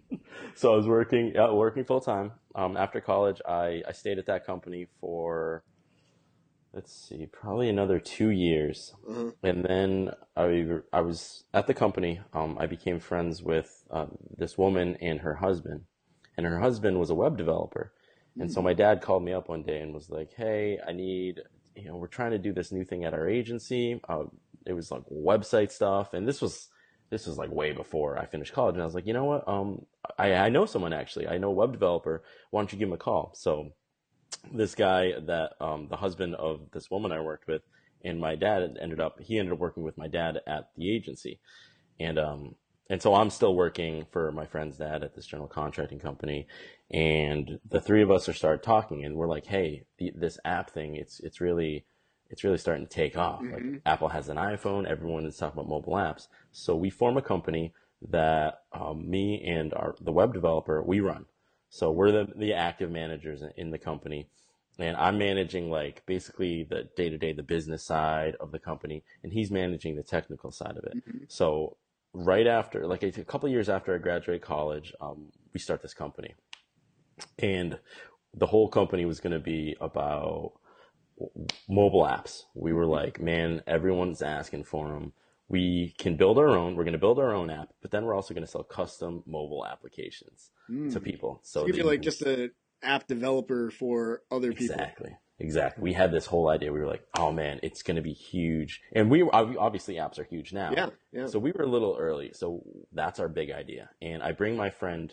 so 0.54 0.72
I 0.74 0.76
was 0.76 0.86
working, 0.86 1.32
yeah, 1.34 1.50
working 1.50 1.84
full 1.84 2.00
time. 2.00 2.32
Um, 2.54 2.76
after 2.76 3.00
college, 3.00 3.40
I 3.48 3.82
I 3.88 3.92
stayed 3.92 4.18
at 4.18 4.26
that 4.26 4.44
company 4.44 4.88
for, 5.00 5.62
let's 6.74 6.92
see, 6.92 7.26
probably 7.26 7.68
another 7.68 7.98
two 8.00 8.30
years, 8.30 8.94
Uh-huh. 9.08 9.30
and 9.42 9.64
then 9.64 10.10
I 10.36 10.80
I 10.92 11.00
was 11.00 11.44
at 11.54 11.66
the 11.66 11.74
company. 11.74 12.20
Um, 12.32 12.56
I 12.58 12.66
became 12.66 13.00
friends 13.00 13.42
with 13.42 13.84
uh, 13.90 14.06
this 14.36 14.58
woman 14.58 14.96
and 15.00 15.20
her 15.20 15.36
husband, 15.36 15.82
and 16.36 16.46
her 16.46 16.60
husband 16.60 16.98
was 16.98 17.10
a 17.10 17.14
web 17.14 17.36
developer, 17.38 17.92
and 18.38 18.50
so 18.50 18.60
my 18.62 18.74
dad 18.74 19.00
called 19.02 19.22
me 19.24 19.32
up 19.32 19.48
one 19.48 19.62
day 19.62 19.80
and 19.80 19.94
was 19.94 20.10
like, 20.10 20.32
"Hey, 20.36 20.78
I 20.86 20.92
need." 20.92 21.40
You 21.76 21.86
know, 21.88 21.96
we're 21.96 22.06
trying 22.06 22.30
to 22.30 22.38
do 22.38 22.52
this 22.52 22.70
new 22.70 22.84
thing 22.84 23.04
at 23.04 23.14
our 23.14 23.28
agency. 23.28 24.00
Uh, 24.08 24.24
it 24.66 24.74
was 24.74 24.90
like 24.92 25.02
website 25.10 25.70
stuff, 25.72 26.14
and 26.14 26.26
this 26.28 26.40
was 26.40 26.68
this 27.10 27.26
was 27.26 27.36
like 27.38 27.50
way 27.50 27.72
before 27.72 28.18
I 28.18 28.26
finished 28.26 28.52
college, 28.52 28.74
and 28.74 28.82
I 28.82 28.86
was 28.86 28.94
like, 28.94 29.06
you 29.06 29.12
know 29.12 29.24
what? 29.24 29.46
Um, 29.48 29.86
I 30.18 30.34
I 30.34 30.48
know 30.50 30.66
someone 30.66 30.92
actually. 30.92 31.28
I 31.28 31.38
know 31.38 31.48
a 31.50 31.52
web 31.62 31.72
developer. 31.72 32.22
Why 32.50 32.60
don't 32.60 32.72
you 32.72 32.78
give 32.78 32.88
him 32.88 32.94
a 32.94 32.98
call? 32.98 33.32
So 33.34 33.72
this 34.52 34.74
guy 34.74 35.12
that 35.26 35.52
um, 35.60 35.88
the 35.88 35.96
husband 35.96 36.34
of 36.34 36.70
this 36.72 36.90
woman 36.90 37.12
I 37.12 37.20
worked 37.20 37.46
with 37.46 37.62
and 38.04 38.20
my 38.20 38.34
dad 38.36 38.76
ended 38.80 39.00
up 39.00 39.18
he 39.20 39.38
ended 39.38 39.54
up 39.54 39.58
working 39.58 39.82
with 39.82 39.98
my 39.98 40.06
dad 40.06 40.40
at 40.46 40.68
the 40.76 40.94
agency. 40.94 41.40
And 41.98 42.18
um 42.18 42.54
and 42.90 43.00
so 43.00 43.14
I'm 43.14 43.30
still 43.30 43.54
working 43.54 44.04
for 44.12 44.30
my 44.30 44.44
friend's 44.44 44.76
dad 44.76 45.02
at 45.02 45.14
this 45.14 45.26
general 45.26 45.48
contracting 45.48 45.98
company. 45.98 46.46
And 46.90 47.58
the 47.68 47.80
three 47.80 48.02
of 48.02 48.10
us 48.10 48.28
are 48.28 48.34
started 48.34 48.62
talking 48.62 49.04
and 49.04 49.16
we're 49.16 49.28
like 49.28 49.46
hey 49.46 49.84
the, 49.98 50.12
this 50.14 50.38
app 50.44 50.70
thing 50.70 50.96
it's 50.96 51.18
it's 51.20 51.40
really 51.40 51.86
it's 52.30 52.44
really 52.44 52.58
starting 52.58 52.86
to 52.86 52.92
take 52.92 53.16
off. 53.16 53.42
Like 53.42 53.82
Apple 53.86 54.08
has 54.08 54.28
an 54.28 54.36
iPhone. 54.36 54.86
Everyone 54.86 55.24
is 55.24 55.36
talking 55.36 55.58
about 55.58 55.68
mobile 55.68 55.92
apps. 55.94 56.26
So 56.52 56.74
we 56.74 56.90
form 56.90 57.16
a 57.16 57.22
company 57.22 57.72
that 58.10 58.62
um, 58.72 59.08
me 59.08 59.42
and 59.46 59.72
our 59.74 59.94
the 60.00 60.12
web 60.12 60.34
developer 60.34 60.82
we 60.82 61.00
run 61.00 61.24
so 61.74 61.90
we're 61.90 62.12
the, 62.12 62.28
the 62.36 62.52
active 62.52 62.88
managers 62.88 63.42
in, 63.56 63.72
the 63.72 63.78
company. 63.78 64.28
And 64.78 64.96
I'm 64.96 65.18
managing 65.18 65.72
like 65.72 66.06
basically 66.06 66.62
the 66.62 66.88
day 66.96 67.10
to 67.10 67.18
day, 67.18 67.32
the 67.32 67.42
business 67.42 67.82
side 67.82 68.36
of 68.38 68.52
the 68.52 68.60
company, 68.60 69.02
and 69.24 69.32
he's 69.32 69.50
managing 69.50 69.96
the 69.96 70.04
technical 70.04 70.52
side 70.52 70.76
of 70.76 70.84
it. 70.84 71.02
So 71.26 71.76
right 72.12 72.46
after, 72.46 72.86
like 72.86 73.02
a, 73.02 73.08
a 73.08 73.24
couple 73.24 73.48
years 73.48 73.68
after 73.68 73.92
I 73.92 73.98
graduate 73.98 74.40
college, 74.40 74.92
um, 75.00 75.32
we 75.52 75.58
start 75.58 75.82
this 75.82 75.94
company, 75.94 76.36
and 77.40 77.76
the 78.32 78.46
whole 78.46 78.68
company 78.68 79.04
was 79.04 79.18
going 79.18 79.32
to 79.32 79.40
be 79.40 79.76
about 79.80 80.52
mobile 81.68 82.04
apps. 82.04 82.44
We 82.54 82.72
were 82.72 82.86
like, 82.86 83.20
man, 83.20 83.62
everyone's 83.66 84.22
asking 84.22 84.62
for 84.62 84.90
them. 84.90 85.12
We 85.48 85.94
can 85.98 86.16
build 86.16 86.38
our 86.38 86.48
own. 86.48 86.74
We're 86.74 86.84
going 86.84 86.92
to 86.92 86.98
build 86.98 87.18
our 87.18 87.34
own 87.34 87.50
app, 87.50 87.68
but 87.82 87.90
then 87.90 88.04
we're 88.04 88.14
also 88.14 88.34
going 88.34 88.44
to 88.44 88.50
sell 88.50 88.62
custom 88.62 89.22
mobile 89.26 89.66
applications 89.66 90.50
hmm. 90.66 90.88
to 90.90 91.00
people. 91.00 91.40
So 91.42 91.60
So 91.60 91.66
you 91.66 91.74
you 91.74 91.84
like 91.84 92.00
just 92.00 92.22
an 92.22 92.50
app 92.82 93.06
developer 93.06 93.70
for 93.70 94.22
other 94.30 94.52
people. 94.52 94.74
Exactly. 94.74 95.16
Exactly. 95.40 95.82
We 95.82 95.92
had 95.92 96.12
this 96.12 96.26
whole 96.26 96.48
idea. 96.48 96.72
We 96.72 96.78
were 96.78 96.86
like, 96.86 97.04
oh 97.18 97.32
man, 97.32 97.58
it's 97.62 97.82
going 97.82 97.96
to 97.96 98.02
be 98.02 98.12
huge. 98.12 98.80
And 98.92 99.10
we 99.10 99.22
obviously 99.22 99.96
apps 99.96 100.18
are 100.18 100.24
huge 100.24 100.52
now. 100.52 100.72
Yeah, 100.74 100.90
yeah. 101.12 101.26
So 101.26 101.38
we 101.38 101.50
were 101.52 101.64
a 101.64 101.68
little 101.68 101.96
early. 101.98 102.30
So 102.34 102.62
that's 102.92 103.18
our 103.18 103.28
big 103.28 103.50
idea. 103.50 103.90
And 104.00 104.22
I 104.22 104.32
bring 104.32 104.56
my 104.56 104.70
friend 104.70 105.12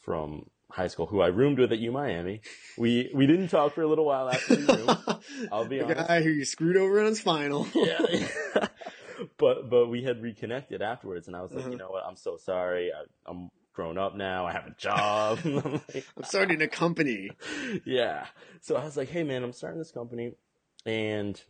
from 0.00 0.50
high 0.70 0.88
school 0.88 1.06
who 1.06 1.20
I 1.20 1.28
roomed 1.28 1.58
with 1.58 1.72
at 1.72 1.78
U 1.78 1.90
Miami. 1.90 2.42
We, 2.76 3.10
we 3.14 3.26
didn't 3.26 3.48
talk 3.48 3.74
for 3.74 3.82
a 3.82 3.86
little 3.86 4.04
while 4.04 4.28
after 4.28 4.56
we 4.56 4.64
roomed. 4.64 4.98
I'll 5.52 5.66
be 5.66 5.78
the 5.78 5.84
honest. 5.84 6.08
guy 6.08 6.22
who 6.22 6.30
you 6.30 6.44
screwed 6.44 6.76
over 6.76 7.00
on 7.00 7.06
his 7.06 7.20
final. 7.20 7.66
yeah. 7.74 8.28
but 9.38 9.68
but 9.70 9.88
we 9.88 10.02
had 10.02 10.22
reconnected 10.22 10.82
afterwards, 10.82 11.26
and 11.28 11.36
I 11.36 11.42
was 11.42 11.52
like, 11.52 11.62
Uh-huh. 11.62 11.70
you 11.72 11.76
know 11.78 11.90
what? 11.90 12.04
I'm 12.06 12.16
so 12.16 12.36
sorry. 12.36 12.90
I, 12.92 13.04
I'm 13.30 13.50
grown 13.72 13.96
up 13.98 14.14
now. 14.16 14.46
I 14.46 14.52
have 14.52 14.66
a 14.66 14.74
job. 14.76 15.38
I'm 15.44 15.80
like, 15.94 16.06
I'm 16.16 16.24
starting 16.24 16.60
a 16.62 16.68
company. 16.68 17.30
yeah. 17.84 18.26
So 18.60 18.76
I 18.76 18.84
was 18.84 18.96
like, 18.96 19.08
hey 19.08 19.22
man, 19.24 19.42
I'm 19.42 19.52
starting 19.52 19.78
this 19.78 19.90
company, 19.92 20.32
and 20.86 21.40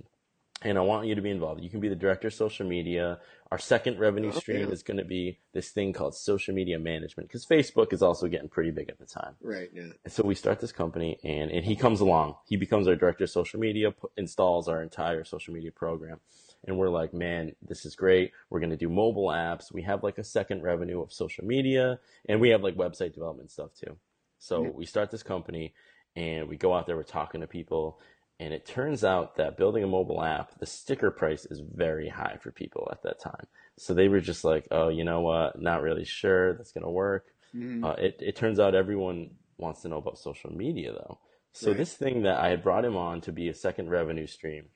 and 0.64 0.78
I 0.78 0.82
want 0.82 1.08
you 1.08 1.16
to 1.16 1.20
be 1.22 1.30
involved. 1.30 1.60
You 1.60 1.68
can 1.70 1.80
be 1.80 1.88
the 1.88 1.96
director 1.96 2.28
of 2.28 2.34
social 2.34 2.66
media. 2.68 3.18
Our 3.50 3.58
second 3.58 3.98
revenue 3.98 4.30
Oh, 4.32 4.38
stream 4.38 4.60
yeah. 4.68 4.72
is 4.72 4.82
going 4.84 4.96
to 4.98 5.04
be 5.04 5.40
this 5.52 5.70
thing 5.70 5.92
called 5.92 6.14
social 6.14 6.54
media 6.54 6.78
management 6.78 7.28
because 7.28 7.44
Facebook 7.44 7.92
is 7.92 8.00
also 8.00 8.28
getting 8.28 8.48
pretty 8.48 8.70
big 8.70 8.88
at 8.88 8.98
the 8.98 9.04
time. 9.04 9.34
Right, 9.42 9.68
yeah. 9.74 9.88
And 10.04 10.12
so 10.12 10.22
we 10.22 10.34
start 10.36 10.60
this 10.60 10.70
company, 10.72 11.18
and, 11.24 11.50
and 11.50 11.64
he 11.64 11.74
comes 11.76 12.00
along. 12.00 12.36
He 12.46 12.56
becomes 12.56 12.86
our 12.88 12.94
director 12.94 13.24
of 13.24 13.30
social 13.30 13.58
media, 13.60 13.90
pu- 13.90 14.08
installs 14.16 14.68
our 14.68 14.80
entire 14.82 15.24
social 15.24 15.52
media 15.52 15.72
program. 15.72 16.20
And 16.64 16.78
we're 16.78 16.88
like, 16.90 17.12
man, 17.12 17.52
this 17.60 17.84
is 17.84 17.96
great. 17.96 18.32
We're 18.50 18.60
going 18.60 18.70
to 18.70 18.76
do 18.76 18.88
mobile 18.88 19.28
apps. 19.28 19.72
We 19.72 19.82
have 19.82 20.02
like 20.04 20.18
a 20.18 20.24
second 20.24 20.62
revenue 20.62 21.02
of 21.02 21.12
social 21.12 21.44
media, 21.44 21.98
and 22.28 22.40
we 22.40 22.50
have 22.50 22.62
like 22.62 22.76
website 22.76 23.14
development 23.14 23.50
stuff 23.50 23.70
too. 23.74 23.96
So 24.38 24.62
we 24.74 24.86
start 24.86 25.10
this 25.10 25.22
company, 25.22 25.74
and 26.16 26.48
we 26.48 26.56
go 26.56 26.74
out 26.74 26.86
there, 26.86 26.96
we're 26.96 27.02
talking 27.04 27.40
to 27.40 27.46
people, 27.46 28.00
and 28.40 28.52
it 28.52 28.66
turns 28.66 29.04
out 29.04 29.36
that 29.36 29.56
building 29.56 29.84
a 29.84 29.88
mobile 29.88 30.22
app, 30.22 30.58
the 30.58 30.66
sticker 30.66 31.10
price 31.10 31.46
is 31.46 31.60
very 31.60 32.08
high 32.08 32.38
for 32.40 32.50
people 32.50 32.88
at 32.90 33.02
that 33.02 33.20
time. 33.20 33.46
So 33.78 33.94
they 33.94 34.08
were 34.08 34.20
just 34.20 34.44
like, 34.44 34.66
oh, 34.70 34.88
you 34.88 35.04
know 35.04 35.20
what? 35.20 35.60
Not 35.60 35.82
really 35.82 36.04
sure 36.04 36.54
that's 36.54 36.72
going 36.72 36.84
to 36.84 36.90
work. 36.90 37.26
Mhm. 37.54 37.84
Uh, 37.84 37.94
it, 37.98 38.16
it 38.20 38.36
turns 38.36 38.58
out 38.58 38.74
everyone 38.74 39.30
wants 39.58 39.82
to 39.82 39.88
know 39.88 39.98
about 39.98 40.18
social 40.18 40.52
media 40.52 40.92
though. 40.92 41.18
So 41.52 41.68
Right. 41.68 41.76
this 41.78 41.94
thing 41.94 42.22
that 42.22 42.38
I 42.40 42.48
had 42.48 42.62
brought 42.62 42.84
him 42.84 42.96
on 42.96 43.20
to 43.22 43.32
be 43.32 43.48
a 43.48 43.54
second 43.54 43.90
revenue 43.90 44.26
stream, 44.26 44.70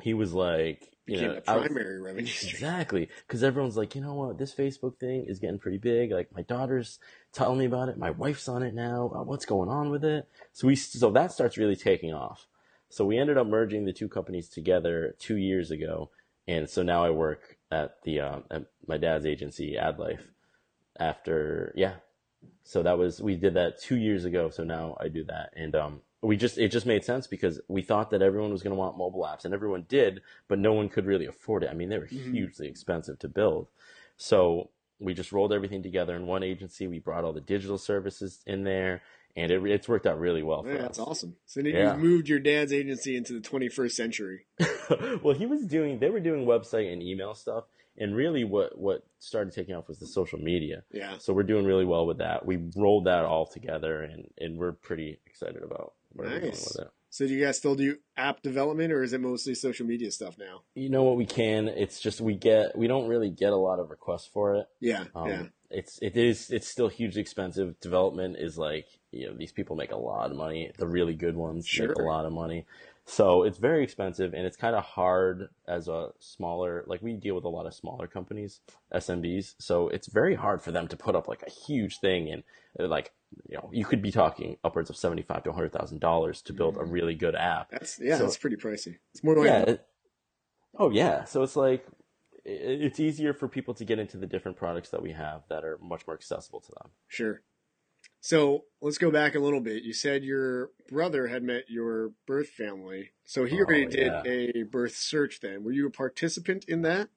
he 0.00 0.14
was 0.14 0.32
like, 0.32 0.91
you 1.06 1.14
Became 1.14 1.28
know, 1.28 1.40
the 1.40 1.50
I 1.50 1.56
was- 1.56 1.66
primary 1.66 2.00
revenue 2.00 2.26
stream. 2.26 2.50
Exactly, 2.52 3.08
because 3.26 3.42
everyone's 3.42 3.76
like, 3.76 3.94
you 3.94 4.00
know 4.00 4.14
what, 4.14 4.38
this 4.38 4.54
Facebook 4.54 4.98
thing 4.98 5.24
is 5.26 5.38
getting 5.40 5.58
pretty 5.58 5.78
big. 5.78 6.12
Like 6.12 6.34
my 6.34 6.42
daughter's 6.42 6.98
telling 7.32 7.58
me 7.58 7.64
about 7.64 7.88
it. 7.88 7.98
My 7.98 8.10
wife's 8.10 8.48
on 8.48 8.62
it 8.62 8.74
now. 8.74 9.10
Uh, 9.14 9.22
what's 9.24 9.44
going 9.44 9.68
on 9.68 9.90
with 9.90 10.04
it? 10.04 10.28
So 10.52 10.66
we, 10.68 10.76
so 10.76 11.10
that 11.10 11.32
starts 11.32 11.56
really 11.58 11.76
taking 11.76 12.12
off. 12.14 12.46
So 12.88 13.04
we 13.04 13.18
ended 13.18 13.38
up 13.38 13.46
merging 13.46 13.84
the 13.84 13.92
two 13.92 14.08
companies 14.08 14.48
together 14.48 15.14
two 15.18 15.36
years 15.36 15.70
ago, 15.70 16.10
and 16.46 16.68
so 16.68 16.82
now 16.82 17.04
I 17.04 17.10
work 17.10 17.56
at 17.70 18.02
the 18.04 18.20
um, 18.20 18.44
at 18.50 18.66
my 18.86 18.98
dad's 18.98 19.24
agency, 19.26 19.76
AdLife. 19.80 20.20
After 21.00 21.72
yeah, 21.74 21.94
so 22.64 22.82
that 22.82 22.98
was 22.98 23.20
we 23.20 23.34
did 23.34 23.54
that 23.54 23.80
two 23.80 23.96
years 23.96 24.26
ago. 24.26 24.50
So 24.50 24.62
now 24.62 24.96
I 25.00 25.08
do 25.08 25.24
that, 25.24 25.54
and 25.56 25.74
um, 25.74 26.00
we 26.22 26.36
just 26.36 26.56
it 26.56 26.68
just 26.68 26.86
made 26.86 27.04
sense 27.04 27.26
because 27.26 27.60
we 27.68 27.82
thought 27.82 28.10
that 28.10 28.22
everyone 28.22 28.52
was 28.52 28.62
going 28.62 28.74
to 28.74 28.78
want 28.78 28.96
mobile 28.96 29.22
apps, 29.22 29.44
and 29.44 29.52
everyone 29.52 29.84
did, 29.88 30.22
but 30.48 30.58
no 30.58 30.72
one 30.72 30.88
could 30.88 31.04
really 31.04 31.26
afford 31.26 31.64
it. 31.64 31.70
I 31.70 31.74
mean, 31.74 31.88
they 31.88 31.98
were 31.98 32.06
Mhm. 32.06 32.32
hugely 32.32 32.68
expensive 32.68 33.18
to 33.20 33.28
build. 33.28 33.68
So 34.16 34.70
we 35.00 35.14
just 35.14 35.32
rolled 35.32 35.52
everything 35.52 35.82
together 35.82 36.14
in 36.14 36.26
one 36.26 36.42
agency. 36.44 36.86
We 36.86 37.00
brought 37.00 37.24
all 37.24 37.32
the 37.32 37.40
digital 37.40 37.76
services 37.76 38.40
in 38.46 38.62
there, 38.62 39.02
and 39.34 39.50
it, 39.50 39.64
it's 39.64 39.88
worked 39.88 40.06
out 40.06 40.20
really 40.20 40.44
well 40.44 40.62
for 40.62 40.70
Yeah, 40.70 40.76
us. 40.76 40.82
that's 40.82 40.98
awesome. 41.00 41.36
So 41.46 41.60
then 41.60 41.74
Yeah. 41.74 41.96
you 41.96 41.98
moved 41.98 42.28
your 42.28 42.38
dad's 42.38 42.72
agency 42.72 43.16
into 43.16 43.32
the 43.32 43.40
21st 43.40 43.96
century. 43.96 44.46
well, 45.24 45.34
he 45.34 45.46
was 45.46 45.66
doing 45.66 45.98
they 45.98 46.10
were 46.10 46.20
doing 46.20 46.46
website 46.46 46.92
and 46.92 47.02
email 47.02 47.34
stuff, 47.34 47.64
and 47.98 48.14
really 48.14 48.44
what 48.44 48.78
what 48.78 49.04
started 49.18 49.52
taking 49.52 49.74
off 49.74 49.88
was 49.88 49.98
the 49.98 50.06
social 50.06 50.38
media. 50.38 50.84
Yeah. 50.92 51.18
So 51.18 51.32
we're 51.32 51.42
doing 51.42 51.64
really 51.66 51.84
well 51.84 52.06
with 52.06 52.18
that. 52.18 52.46
We 52.46 52.58
rolled 52.76 53.06
that 53.06 53.24
all 53.24 53.46
together, 53.46 54.02
and 54.02 54.30
and 54.38 54.56
we're 54.56 54.72
pretty 54.72 55.18
excited 55.26 55.64
about 55.64 55.70
where 55.70 55.80
we're 55.80 55.88
going 55.88 56.01
Nice. 56.14 56.76
So 57.12 57.26
do 57.26 57.34
you 57.34 57.44
guys 57.44 57.58
still 57.58 57.74
do 57.74 57.98
app 58.16 58.40
development 58.40 58.90
or 58.90 59.02
is 59.02 59.12
it 59.12 59.20
mostly 59.20 59.54
social 59.54 59.86
media 59.86 60.10
stuff 60.10 60.38
now? 60.38 60.62
You 60.74 60.88
know 60.88 61.02
what 61.02 61.18
we 61.18 61.26
can? 61.26 61.68
It's 61.68 62.00
just 62.00 62.22
we 62.22 62.34
get 62.34 62.74
we 62.74 62.86
don't 62.86 63.06
really 63.06 63.28
get 63.28 63.52
a 63.52 63.56
lot 63.56 63.80
of 63.80 63.90
requests 63.90 64.26
for 64.26 64.54
it. 64.54 64.66
Yeah. 64.80 65.04
Um, 65.14 65.28
yeah. 65.28 65.42
It's 65.70 65.98
it 66.00 66.16
is 66.16 66.50
it's 66.50 66.66
still 66.66 66.88
hugely 66.88 67.20
expensive. 67.20 67.78
Development 67.80 68.36
is 68.38 68.56
like 68.56 68.86
you 69.10 69.26
know 69.26 69.34
these 69.36 69.52
people 69.52 69.76
make 69.76 69.92
a 69.92 69.96
lot 69.96 70.30
of 70.30 70.38
money. 70.38 70.72
The 70.78 70.86
really 70.86 71.12
good 71.12 71.36
ones 71.36 71.68
make 71.78 71.94
a 71.96 72.02
lot 72.02 72.24
of 72.24 72.32
money. 72.32 72.64
So 73.04 73.42
it's 73.42 73.58
very 73.58 73.84
expensive 73.84 74.32
and 74.32 74.46
it's 74.46 74.56
kind 74.56 74.74
of 74.74 74.82
hard 74.82 75.48
as 75.68 75.88
a 75.88 76.12
smaller 76.18 76.82
like 76.86 77.02
we 77.02 77.12
deal 77.12 77.34
with 77.34 77.44
a 77.44 77.48
lot 77.50 77.66
of 77.66 77.74
smaller 77.74 78.06
companies, 78.06 78.60
SMBs. 78.94 79.56
So 79.58 79.88
it's 79.88 80.08
very 80.08 80.34
hard 80.34 80.62
for 80.62 80.72
them 80.72 80.88
to 80.88 80.96
put 80.96 81.14
up 81.14 81.28
like 81.28 81.42
a 81.46 81.50
huge 81.50 81.98
thing 82.00 82.32
and 82.32 82.42
like 82.78 83.12
you 83.48 83.56
know 83.56 83.70
you 83.72 83.84
could 83.84 84.02
be 84.02 84.10
talking 84.10 84.56
upwards 84.64 84.90
of 84.90 84.96
seventy 84.96 85.22
five 85.22 85.42
to 85.44 85.52
hundred 85.52 85.72
thousand 85.72 86.00
dollars 86.00 86.42
to 86.42 86.52
build 86.52 86.76
a 86.76 86.84
really 86.84 87.14
good 87.14 87.34
app. 87.34 87.70
That's 87.70 87.98
yeah, 88.00 88.16
So- 88.18 88.24
that's 88.24 88.36
pretty 88.38 88.56
pricey. 88.56 88.96
It's 89.12 89.22
more 89.24 89.36
like 89.36 89.46
yeah. 89.46 89.60
it- 89.62 89.86
oh 90.78 90.90
yeah. 90.90 91.24
So 91.24 91.42
it's 91.42 91.56
like 91.56 91.86
i- 92.46 92.48
it's 92.48 92.98
easier 93.00 93.32
for 93.34 93.48
people 93.48 93.74
to 93.74 93.84
get 93.84 93.98
into 93.98 94.16
the 94.16 94.26
different 94.26 94.56
products 94.56 94.90
that 94.90 95.02
we 95.02 95.12
have 95.12 95.42
that 95.48 95.64
are 95.64 95.78
much 95.80 96.06
more 96.06 96.14
accessible 96.16 96.60
to 96.60 96.72
them. 96.72 96.90
Sure. 97.08 97.42
So 98.20 98.64
let's 98.80 98.98
go 98.98 99.10
back 99.10 99.34
a 99.34 99.38
little 99.40 99.60
bit. 99.60 99.82
You 99.82 99.92
said 99.92 100.22
your 100.24 100.70
brother 100.88 101.26
had 101.28 101.42
met 101.42 101.64
your 101.68 102.12
birth 102.26 102.48
family. 102.48 103.10
So 103.24 103.44
he 103.44 103.56
Oh, 103.56 103.64
already 103.64 103.86
did 103.86 104.06
yeah. 104.12 104.22
a 104.24 104.62
birth 104.64 104.94
search 104.94 105.40
then. 105.40 105.64
Were 105.64 105.72
you 105.72 105.86
a 105.86 105.90
participant 105.90 106.64
in 106.68 106.82
that? 106.82 107.08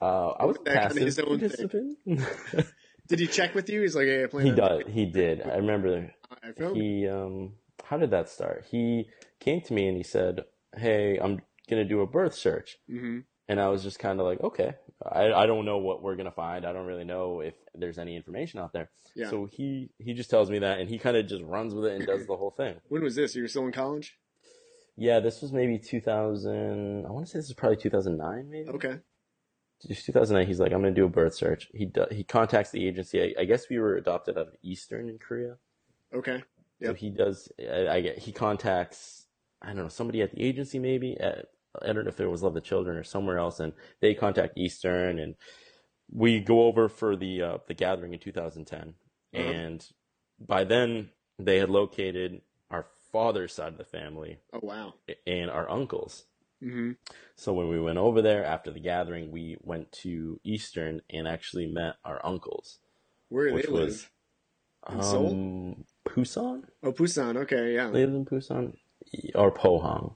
Uh, 0.00 0.30
I 0.30 0.44
was 0.46 0.56
a 0.56 0.64
That 0.64 0.74
kind 0.74 0.78
of 0.86 0.90
passive 0.96 1.02
his 1.02 1.18
own 1.18 1.38
thing. 1.40 1.48
participant. 1.50 1.98
Did 3.08 3.20
he 3.20 3.26
check 3.26 3.54
with 3.54 3.68
you? 3.68 3.82
He's 3.82 3.94
like, 3.94 4.06
hey, 4.06 4.24
I 4.24 4.26
plan 4.26 4.46
he 4.46 4.52
does. 4.52 4.82
He 4.88 5.06
did. 5.06 5.42
I 5.42 5.56
remember 5.56 6.10
he. 6.72 7.06
Um, 7.08 7.54
how 7.84 7.98
did 7.98 8.10
that 8.12 8.28
start? 8.28 8.64
He 8.70 9.08
came 9.40 9.60
to 9.62 9.74
me 9.74 9.88
and 9.88 9.96
he 9.96 10.02
said, 10.02 10.44
"Hey, 10.76 11.18
I'm 11.18 11.42
gonna 11.68 11.84
do 11.84 12.00
a 12.00 12.06
birth 12.06 12.34
search," 12.34 12.78
hmm 12.88 13.20
and 13.46 13.60
I 13.60 13.68
was 13.68 13.82
just 13.82 13.98
kind 13.98 14.20
of 14.20 14.26
like, 14.26 14.40
"Okay." 14.40 14.74
I 15.04 15.32
I 15.32 15.46
don't 15.46 15.66
know 15.66 15.78
what 15.78 16.02
we're 16.02 16.16
gonna 16.16 16.30
find. 16.30 16.64
I 16.64 16.72
don't 16.72 16.86
really 16.86 17.04
know 17.04 17.40
if 17.40 17.54
there's 17.74 17.98
any 17.98 18.16
information 18.16 18.58
out 18.58 18.72
there. 18.72 18.88
Yeah. 19.14 19.28
So 19.28 19.44
he 19.44 19.90
he 19.98 20.14
just 20.14 20.30
tells 20.30 20.50
me 20.50 20.60
that, 20.60 20.80
and 20.80 20.88
he 20.88 20.98
kind 20.98 21.16
of 21.16 21.26
just 21.26 21.42
runs 21.42 21.74
with 21.74 21.84
it 21.84 21.96
and 21.96 22.06
does 22.06 22.26
the 22.26 22.36
whole 22.36 22.52
thing. 22.52 22.76
When 22.88 23.02
was 23.02 23.16
this? 23.16 23.34
You 23.34 23.42
were 23.42 23.48
still 23.48 23.66
in 23.66 23.72
college? 23.72 24.18
Yeah, 24.96 25.20
this 25.20 25.42
was 25.42 25.52
maybe 25.52 25.78
2000. 25.78 27.04
I 27.04 27.10
want 27.10 27.26
to 27.26 27.30
say 27.30 27.38
this 27.38 27.48
is 27.48 27.54
probably 27.54 27.76
2009, 27.76 28.48
maybe. 28.48 28.68
Okay. 28.70 29.00
Just 29.86 30.06
2009 30.06 30.46
he's 30.46 30.60
like 30.60 30.72
i'm 30.72 30.80
going 30.82 30.94
to 30.94 31.00
do 31.00 31.06
a 31.06 31.08
birth 31.08 31.34
search 31.34 31.68
he 31.74 31.86
do, 31.86 32.06
he 32.10 32.24
contacts 32.24 32.70
the 32.70 32.86
agency 32.86 33.22
I, 33.22 33.42
I 33.42 33.44
guess 33.44 33.68
we 33.68 33.78
were 33.78 33.96
adopted 33.96 34.36
out 34.38 34.48
of 34.48 34.56
eastern 34.62 35.08
in 35.08 35.18
korea 35.18 35.56
Okay. 36.14 36.42
so 36.82 36.94
he 36.94 37.10
does 37.10 37.50
I, 37.60 37.88
I 37.88 38.00
get 38.00 38.18
he 38.18 38.32
contacts 38.32 39.26
i 39.62 39.68
don't 39.68 39.76
know 39.76 39.88
somebody 39.88 40.22
at 40.22 40.32
the 40.32 40.42
agency 40.42 40.78
maybe 40.78 41.16
at, 41.18 41.46
i 41.82 41.86
don't 41.92 42.04
know 42.04 42.08
if 42.10 42.20
it 42.20 42.26
was 42.30 42.42
love 42.42 42.54
the 42.54 42.60
children 42.60 42.96
or 42.96 43.04
somewhere 43.04 43.38
else 43.38 43.60
and 43.60 43.72
they 44.00 44.14
contact 44.14 44.56
eastern 44.58 45.18
and 45.18 45.34
we 46.10 46.38
go 46.38 46.64
over 46.66 46.88
for 46.88 47.16
the 47.16 47.42
uh, 47.42 47.58
the 47.66 47.72
gathering 47.74 48.12
in 48.12 48.20
2010, 48.20 48.94
Uh-huh. 49.34 49.50
and 49.50 49.88
by 50.38 50.62
then 50.62 51.10
they 51.38 51.56
had 51.58 51.70
located 51.70 52.42
our 52.70 52.86
father's 53.10 53.54
side 53.54 53.72
of 53.72 53.78
the 53.78 53.84
family 53.84 54.38
Oh 54.52 54.60
wow. 54.62 54.94
and 55.26 55.50
our 55.50 55.68
uncles. 55.68 56.24
Hmm 56.64 56.92
So 57.36 57.52
when 57.52 57.68
we 57.68 57.78
went 57.80 57.98
over 57.98 58.22
there 58.22 58.44
after 58.44 58.70
the 58.70 58.80
gathering, 58.80 59.30
we 59.30 59.56
went 59.62 59.92
to 60.04 60.40
Eastern 60.44 61.02
and 61.10 61.28
actually 61.28 61.66
met 61.66 61.94
our 62.04 62.20
uncles, 62.24 62.78
Where 63.28 63.52
which 63.52 63.66
they 63.66 63.72
live? 63.72 63.86
was 63.88 64.08
In 64.90 65.02
Seoul? 65.02 65.30
um, 65.32 65.84
Pusan. 66.08 66.64
Oh, 66.82 66.92
Busan. 66.92 67.36
Okay, 67.44 67.74
yeah. 67.74 67.88
They 67.90 68.06
live 68.06 68.14
in 68.14 68.24
Pusan 68.24 68.76
or 69.34 69.50
Pohang. 69.52 70.14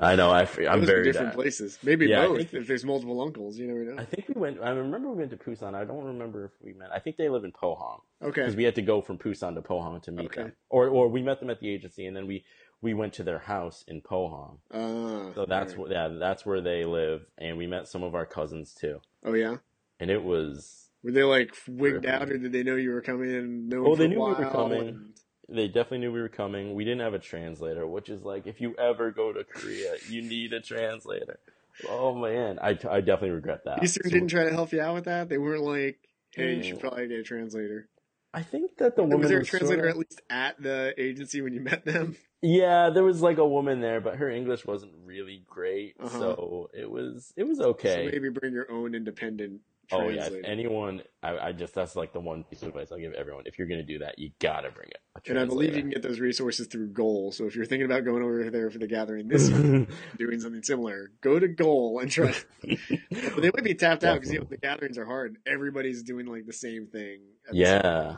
I 0.00 0.16
know. 0.16 0.30
I, 0.30 0.42
are 0.42 0.78
very 0.78 1.04
different 1.04 1.28
bad. 1.28 1.34
places. 1.34 1.78
Maybe 1.84 2.06
Yeah, 2.08 2.26
both. 2.26 2.38
think- 2.38 2.54
If 2.54 2.66
there's 2.66 2.84
multiple 2.84 3.20
uncles, 3.20 3.56
you 3.58 3.68
never 3.68 3.84
know. 3.84 3.96
I 4.02 4.04
think 4.04 4.28
we 4.28 4.34
went. 4.40 4.60
I 4.60 4.70
remember 4.70 5.08
we 5.10 5.18
went 5.18 5.30
to 5.30 5.36
Pusan. 5.36 5.74
I 5.74 5.84
don't 5.84 6.04
remember 6.04 6.46
if 6.46 6.52
we 6.60 6.72
met. 6.72 6.90
I 6.92 6.98
think 6.98 7.16
they 7.16 7.28
live 7.28 7.44
in 7.44 7.52
Pohang 7.52 8.00
Okay. 8.22 8.40
because 8.42 8.56
we 8.56 8.64
had 8.64 8.74
to 8.74 8.82
go 8.82 9.00
from 9.00 9.18
Pusan 9.18 9.54
to 9.54 9.62
Pohang 9.62 10.02
to 10.02 10.10
meet 10.12 10.26
Okay. 10.26 10.42
them, 10.42 10.52
or 10.68 10.88
or 10.88 11.08
we 11.08 11.22
met 11.22 11.38
them 11.40 11.50
at 11.50 11.60
the 11.60 11.68
agency 11.70 12.06
and 12.06 12.16
then 12.16 12.26
we 12.26 12.44
we 12.82 12.94
went 12.94 13.12
to 13.14 13.22
their 13.22 13.38
house 13.40 13.84
in 13.86 14.00
Pohang. 14.00 14.58
Uh, 14.70 15.32
So 15.34 15.44
that's 15.46 15.72
alright. 15.74 15.78
where 15.78 15.92
yeah, 15.92 16.08
that's 16.18 16.44
where 16.46 16.60
they 16.60 16.84
live, 16.84 17.26
and 17.38 17.56
we 17.58 17.66
met 17.66 17.88
some 17.88 18.02
of 18.02 18.14
our 18.14 18.26
cousins 18.26 18.74
too, 18.74 19.00
Oh 19.24 19.34
yeah. 19.34 19.56
and 19.98 20.10
it 20.10 20.22
was 20.22 20.90
Were 21.02 21.12
they 21.12 21.22
like 21.24 21.54
wigged 21.68 22.02
Terrifying. 22.02 22.22
out, 22.22 22.34
or 22.34 22.38
did 22.38 22.52
they 22.52 22.62
know 22.62 22.76
you 22.76 22.90
were 22.90 23.00
coming 23.02 23.30
and 23.34 23.68
know? 23.68 23.86
Oh, 23.86 23.96
they 23.96 24.08
knew 24.08 24.16
we 24.24 24.32
were 24.34 24.50
coming. 24.50 24.88
and- 24.88 25.06
they 25.52 25.66
definitely 25.66 25.98
knew 25.98 26.12
we 26.12 26.20
were 26.20 26.28
coming. 26.28 26.74
We 26.74 26.84
didn't 26.84 27.00
have 27.00 27.12
a 27.14 27.18
translator, 27.18 27.84
which 27.84 28.08
is 28.08 28.22
like 28.22 28.46
if 28.46 28.60
you 28.60 28.74
ever 28.78 29.10
go 29.10 29.32
to 29.32 29.42
Korea, 29.42 29.96
you 30.08 30.22
need 30.22 30.52
a 30.52 30.60
translator. 30.60 31.40
Oh 31.88 32.14
man, 32.14 32.58
I, 32.62 32.70
I 32.88 33.00
definitely 33.00 33.30
regret 33.30 33.64
that. 33.64 33.82
Eastern 33.82 34.04
So- 34.04 34.10
didn't 34.10 34.28
try 34.28 34.44
to 34.44 34.52
help 34.52 34.72
you 34.72 34.80
out 34.80 34.94
with 34.94 35.04
that. 35.06 35.28
They 35.28 35.38
weren't 35.38 35.62
like, 35.64 35.98
"Hey, 36.30 36.54
you 36.54 36.62
should 36.62 36.78
probably 36.80 37.08
get 37.08 37.18
a 37.18 37.22
translator." 37.24 37.88
I 38.32 38.42
think 38.42 38.76
that 38.78 38.94
the 38.96 39.02
woman 39.02 39.20
was 39.20 39.28
there 39.28 39.40
a 39.40 39.44
translator 39.44 39.82
sorta- 39.82 39.90
at 39.90 39.96
least 39.98 40.22
at 40.30 40.62
the 40.62 40.94
agency 40.96 41.40
when 41.42 41.52
you 41.52 41.60
met 41.60 41.84
them? 41.84 42.16
Yeah, 42.42 42.88
there 42.88 43.04
was 43.04 43.20
like 43.20 43.36
a 43.36 43.46
woman 43.46 43.80
there, 43.82 44.00
but 44.00 44.16
her 44.16 44.30
English 44.30 44.64
wasn't 44.64 44.92
really 45.04 45.42
great, 45.46 45.94
Uh-huh. 46.00 46.18
so 46.18 46.70
it 46.72 46.90
was 46.90 47.34
it 47.36 47.44
was 47.46 47.60
okay. 47.60 48.06
So 48.06 48.10
maybe 48.12 48.30
bring 48.30 48.54
your 48.54 48.70
own 48.72 48.94
independent 48.94 49.60
oh 49.92 50.08
yeah, 50.08 50.26
if 50.26 50.44
anyone, 50.44 51.02
I, 51.22 51.38
I 51.38 51.52
just 51.52 51.74
that's 51.74 51.96
like 51.96 52.12
the 52.12 52.20
one 52.20 52.44
piece 52.44 52.62
of 52.62 52.68
advice 52.68 52.92
I'll 52.92 52.98
give 52.98 53.12
everyone. 53.14 53.44
If 53.46 53.58
you're 53.58 53.66
gonna 53.68 53.82
do 53.82 53.98
that, 54.00 54.18
you 54.18 54.30
gotta 54.40 54.70
bring 54.70 54.88
it. 54.90 54.98
And 55.28 55.38
I 55.38 55.44
believe 55.44 55.74
you 55.74 55.82
can 55.82 55.90
get 55.90 56.02
those 56.02 56.20
resources 56.20 56.66
through 56.68 56.88
GOA'L. 56.92 57.32
So 57.32 57.46
if 57.46 57.54
you're 57.56 57.66
thinking 57.66 57.86
about 57.86 58.04
going 58.04 58.22
over 58.22 58.48
there 58.50 58.70
for 58.70 58.78
the 58.78 58.86
gathering 58.86 59.28
this 59.28 59.48
year, 59.50 59.86
doing 60.18 60.40
something 60.40 60.62
similar, 60.62 61.10
go 61.20 61.38
to 61.38 61.48
GOA'L 61.48 61.98
and 62.00 62.10
try. 62.10 62.34
but 62.62 63.40
they 63.42 63.50
might 63.54 63.64
be 63.64 63.74
tapped 63.74 64.04
out 64.04 64.14
because 64.14 64.32
you 64.32 64.38
know, 64.40 64.46
the 64.48 64.56
gatherings 64.56 64.98
are 64.98 65.06
hard. 65.06 65.36
Everybody's 65.46 66.02
doing 66.02 66.26
like 66.26 66.46
the 66.46 66.52
same 66.52 66.86
thing. 66.86 67.20
at 67.48 67.52
the 67.54 67.64
same 67.64 67.80
yeah. 67.82 68.16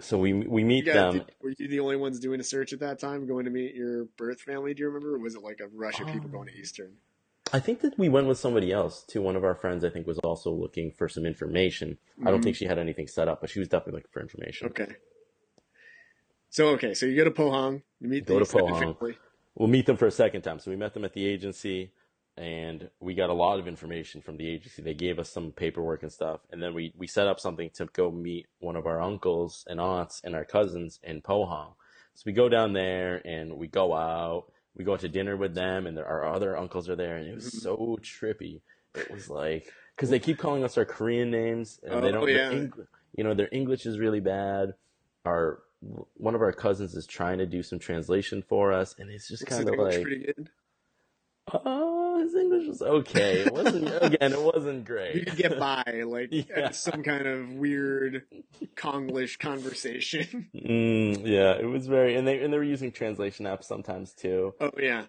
So 0.00 0.16
we 0.16 0.32
we 0.32 0.62
meet 0.62 0.86
You 0.86 0.92
them. 0.92 1.22
were 1.42 1.52
you 1.58 1.66
the 1.68 1.80
only 1.80 1.96
ones 1.96 2.20
doing 2.20 2.38
a 2.38 2.44
search 2.44 2.72
at 2.72 2.80
that 2.80 3.00
time, 3.00 3.26
going 3.26 3.46
to 3.46 3.50
meet 3.50 3.74
your 3.74 4.04
birth 4.16 4.40
family? 4.40 4.72
Do 4.72 4.82
you 4.82 4.86
remember, 4.88 5.16
or 5.16 5.18
was 5.18 5.34
it 5.34 5.42
like 5.42 5.58
a 5.60 5.66
rush 5.74 5.98
of 6.00 6.06
people 6.06 6.26
Um, 6.26 6.30
going 6.30 6.48
to 6.48 6.54
Eastern? 6.54 6.92
I 7.52 7.60
think 7.60 7.80
that 7.80 7.98
we 7.98 8.08
went 8.08 8.26
with 8.26 8.38
somebody 8.38 8.72
else 8.72 9.02
too. 9.02 9.22
One 9.22 9.36
of 9.36 9.44
our 9.44 9.54
friends, 9.54 9.84
I 9.84 9.90
think, 9.90 10.06
was 10.06 10.18
also 10.18 10.50
looking 10.50 10.92
for 10.92 11.08
some 11.08 11.24
information. 11.24 11.98
I 12.24 12.30
don't 12.30 12.42
think 12.42 12.56
mm-hmm. 12.56 12.64
she 12.64 12.68
had 12.68 12.78
anything 12.78 13.06
set 13.06 13.28
up, 13.28 13.40
but 13.40 13.50
she 13.50 13.58
was 13.58 13.68
definitely 13.68 13.98
looking 13.98 14.10
for 14.12 14.20
information. 14.20 14.68
Okay. 14.68 14.96
So 16.50 16.68
okay, 16.70 16.94
so 16.94 17.06
you 17.06 17.16
go 17.16 17.24
to 17.24 17.30
Pohang, 17.30 17.82
you 18.00 18.08
meet 18.08 18.26
Go 18.26 18.38
the 18.38 18.44
to 18.44 18.56
Pohang. 18.56 18.98
family. 18.98 19.16
We'll 19.54 19.68
meet 19.68 19.86
them 19.86 19.96
for 19.96 20.06
a 20.06 20.10
second 20.10 20.42
time. 20.42 20.58
So 20.60 20.70
we 20.70 20.76
met 20.76 20.94
them 20.94 21.04
at 21.04 21.12
the 21.12 21.26
agency, 21.26 21.92
and 22.36 22.88
we 23.00 23.14
got 23.14 23.28
a 23.28 23.34
lot 23.34 23.58
of 23.58 23.68
information 23.68 24.22
from 24.22 24.36
the 24.36 24.48
agency. 24.48 24.80
They 24.80 24.94
gave 24.94 25.18
us 25.18 25.30
some 25.30 25.52
paperwork 25.52 26.02
and 26.02 26.12
stuff, 26.12 26.40
and 26.50 26.62
then 26.62 26.74
we 26.74 26.92
we 26.96 27.06
set 27.06 27.26
up 27.26 27.40
something 27.40 27.70
to 27.74 27.86
go 27.86 28.10
meet 28.10 28.46
one 28.60 28.76
of 28.76 28.86
our 28.86 29.00
uncles 29.00 29.64
and 29.68 29.80
aunts 29.80 30.20
and 30.24 30.34
our 30.34 30.44
cousins 30.44 31.00
in 31.02 31.20
Pohang. 31.20 31.74
So 32.14 32.22
we 32.26 32.32
go 32.32 32.48
down 32.48 32.72
there 32.72 33.22
and 33.24 33.54
we 33.54 33.68
go 33.68 33.94
out. 33.94 34.46
We 34.78 34.84
go 34.84 34.94
out 34.94 35.00
to 35.00 35.08
dinner 35.08 35.36
with 35.36 35.54
them, 35.54 35.86
and 35.86 35.96
there, 35.96 36.06
our 36.06 36.24
other 36.32 36.56
uncles 36.56 36.88
are 36.88 36.96
there, 36.96 37.16
and 37.16 37.26
it 37.28 37.34
was 37.34 37.46
Mhm. 37.52 37.60
so 37.62 37.98
trippy. 38.00 38.60
It 38.94 39.10
was 39.10 39.28
like 39.30 39.72
because 39.96 40.08
they 40.10 40.20
keep 40.20 40.38
calling 40.38 40.62
us 40.64 40.78
our 40.78 40.84
Korean 40.84 41.30
names, 41.30 41.80
and 41.82 42.02
they 42.02 42.08
Oh, 42.08 42.12
don't. 42.12 42.28
yeah. 42.28 42.50
Eng- 42.50 42.72
you 43.16 43.24
know, 43.24 43.34
their 43.34 43.48
English 43.50 43.84
is 43.86 43.98
really 43.98 44.20
bad. 44.20 44.74
Our 45.24 45.62
one 46.14 46.34
of 46.34 46.42
our 46.42 46.52
cousins 46.52 46.94
is 46.94 47.06
trying 47.06 47.38
to 47.38 47.46
do 47.46 47.62
some 47.62 47.78
translation 47.78 48.42
for 48.42 48.72
us, 48.72 48.94
and 48.98 49.10
it's 49.10 49.28
just 49.28 49.46
kind 49.46 49.68
of 49.68 49.78
like, 49.78 50.02
pretty 50.02 50.32
oh, 51.64 52.20
his 52.22 52.34
English 52.34 52.66
was 52.68 52.82
okay. 52.82 53.40
It 53.40 53.52
wasn't 53.52 53.88
again. 54.02 54.32
It 54.32 54.40
wasn't 54.42 54.84
great. 54.84 55.14
You 55.16 55.24
could 55.24 55.36
get 55.36 55.58
by 55.58 55.82
like 56.06 56.28
Yeah. 56.32 56.70
some 56.70 57.02
kind 57.02 57.26
of 57.26 57.52
weird 57.54 58.24
Konglish 58.76 59.38
conversation. 59.38 60.48
mm, 60.54 61.26
yeah, 61.26 61.52
it 61.52 61.66
was 61.66 61.86
very, 61.86 62.14
and 62.16 62.26
they 62.26 62.42
and 62.42 62.52
they 62.52 62.58
were 62.58 62.64
using 62.64 62.92
translation 62.92 63.46
apps 63.46 63.64
sometimes 63.64 64.12
too. 64.14 64.54
oh 64.60 64.70
yeah, 64.78 65.04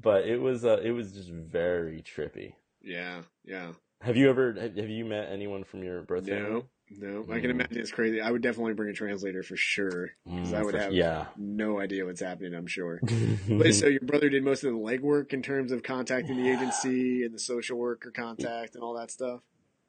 But 0.00 0.26
it 0.26 0.40
was 0.40 0.64
uh, 0.64 0.80
it 0.82 0.90
was 0.92 1.12
just 1.12 1.30
very 1.30 2.02
trippy. 2.02 2.54
yeah, 2.82 3.22
yeah. 3.44 3.72
Have 4.00 4.16
you 4.16 4.28
ever 4.28 4.52
have, 4.60 4.76
have 4.76 4.90
you 4.90 5.04
met 5.04 5.30
anyone 5.30 5.64
from 5.64 5.82
your 5.82 6.02
birth 6.02 6.26
family? 6.28 6.64
No, 6.90 7.22
no. 7.22 7.32
I 7.32 7.40
can 7.40 7.50
Mm. 7.50 7.54
imagine 7.54 7.78
it's 7.78 7.90
crazy. 7.90 8.20
I 8.20 8.30
would 8.30 8.42
definitely 8.42 8.74
bring 8.74 8.90
a 8.90 8.92
translator 8.92 9.42
for 9.42 9.56
sure. 9.56 10.10
Mm, 10.28 10.52
I 10.54 10.62
would 10.62 10.74
have- 10.74 10.92
yeah. 10.92 11.26
No 11.36 11.80
idea 11.80 12.04
what's 12.04 12.20
happening. 12.20 12.54
I'm 12.54 12.66
sure. 12.66 13.00
But 13.48 13.74
so 13.74 13.86
your 13.86 14.00
brother 14.00 14.28
did 14.28 14.44
most 14.44 14.64
of 14.64 14.72
the 14.72 14.78
legwork 14.78 15.32
in 15.32 15.42
terms 15.42 15.72
of 15.72 15.82
contacting 15.82 16.36
the 16.36 16.50
agency 16.50 17.24
and 17.24 17.34
the 17.34 17.38
social 17.38 17.78
worker 17.78 18.10
contact 18.10 18.74
and 18.74 18.84
all 18.84 18.94
that 18.94 19.10
stuff. 19.10 19.40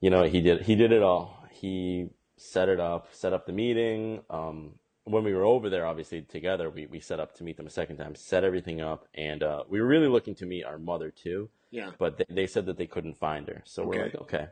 you 0.02 0.10
know 0.10 0.24
he 0.24 0.41
did 0.41 0.62
he 0.64 0.76
did 0.76 0.91
it 0.91 1.02
all 1.02 1.46
he 1.50 2.10
set 2.38 2.68
it 2.70 2.80
up 2.82 3.08
set 3.14 3.32
up 3.32 3.46
the 3.46 3.54
meeting 3.54 4.22
um 4.30 4.74
when 5.06 5.24
we 5.24 5.34
were 5.34 5.46
over 5.46 5.70
there 5.70 5.86
obviously 5.86 6.22
together 6.22 6.70
we, 6.70 6.86
we 6.88 7.00
set 7.00 7.18
up 7.20 7.34
to 7.34 7.43
meet 7.46 7.56
them 7.56 7.66
a 7.66 7.70
second 7.70 7.96
time 7.98 8.14
set 8.14 8.43
everything 8.43 8.82
up 8.82 9.08
and 9.14 9.41
uh, 9.41 9.64
we 9.70 9.80
were 9.80 9.88
really 9.88 10.08
looking 10.10 10.36
to 10.36 10.46
meet 10.46 10.66
our 10.66 10.78
mother 10.78 11.10
too 11.12 11.50
Yeah. 11.72 11.91
but 11.98 12.18
they, 12.18 12.26
they 12.30 12.46
said 12.48 12.66
that 12.66 12.78
they 12.78 12.88
couldn't 12.88 13.18
find 13.18 13.48
her 13.48 13.62
so 13.66 13.86
we're 13.86 14.04
like 14.04 14.16
okay 14.16 14.48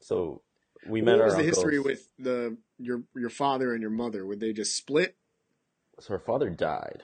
so 0.00 0.40
we 0.88 1.00
met 1.02 1.18
what 1.18 1.24
was 1.26 1.34
the 1.34 1.40
uncles. 1.40 1.56
history 1.56 1.78
with 1.80 2.08
the 2.18 2.56
your 2.78 3.02
your 3.14 3.30
father 3.30 3.72
and 3.72 3.80
your 3.82 3.90
mother? 3.90 4.24
Would 4.26 4.40
they 4.40 4.52
just 4.52 4.76
split? 4.76 5.16
so 5.98 6.12
her 6.12 6.18
father 6.18 6.50
died 6.50 7.02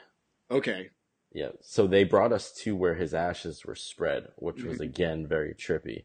Okay. 0.50 0.90
yeah 1.32 1.48
so 1.62 1.86
they 1.86 2.04
brought 2.04 2.30
us 2.30 2.52
to 2.52 2.76
where 2.76 2.94
his 2.94 3.14
ashes 3.14 3.64
were 3.64 3.74
spread 3.74 4.28
which 4.36 4.62
was 4.62 4.78
Mhm. 4.78 4.84
again 4.84 5.26
very 5.26 5.54
trippy 5.54 6.04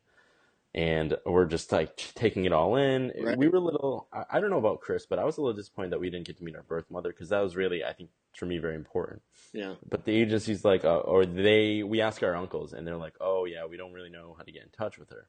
and 0.73 1.17
we're 1.25 1.45
just 1.47 1.71
like 1.71 1.95
taking 1.97 2.45
it 2.45 2.53
all 2.53 2.75
in. 2.75 3.11
Right. 3.19 3.38
We 3.38 3.47
were 3.47 3.57
a 3.57 3.61
little, 3.61 4.07
I, 4.13 4.39
don't 4.39 4.51
know 4.51 4.59
about 4.59 4.80
Chris, 4.82 5.07
but 5.07 5.17
I 5.17 5.23
was 5.23 5.38
a 5.38 5.41
little 5.41 5.55
disappointed 5.55 5.91
that 5.91 5.99
we 5.99 6.09
didn't 6.11 6.28
get 6.28 6.38
to 6.38 6.43
meet 6.43 6.55
our 6.55 6.61
birth 6.61 6.86
mother 6.91 7.09
because 7.09 7.30
that 7.30 7.39
was 7.39 7.55
really, 7.55 7.84
I 7.84 7.93
think, 7.93 8.11
for 8.36 8.45
me, 8.45 8.59
very 8.59 8.75
important. 8.75 9.23
Yeah. 9.53 9.75
But 9.89 10.05
the 10.05 10.11
agency's 10.13 10.63
like, 10.63 10.86
uh, 10.86 10.97
or 10.97 11.25
they, 11.25 11.82
we 11.82 11.99
ask 12.01 12.21
our 12.21 12.36
uncles 12.36 12.73
and 12.73 12.86
they're 12.86 12.97
like, 12.97 13.15
oh 13.19 13.45
yeah, 13.45 13.65
we 13.65 13.75
don't 13.75 13.93
really 13.93 14.11
know 14.11 14.36
how 14.38 14.43
to 14.43 14.51
get 14.51 14.63
in 14.63 14.69
touch 14.69 14.99
with 14.99 15.09
her. 15.09 15.28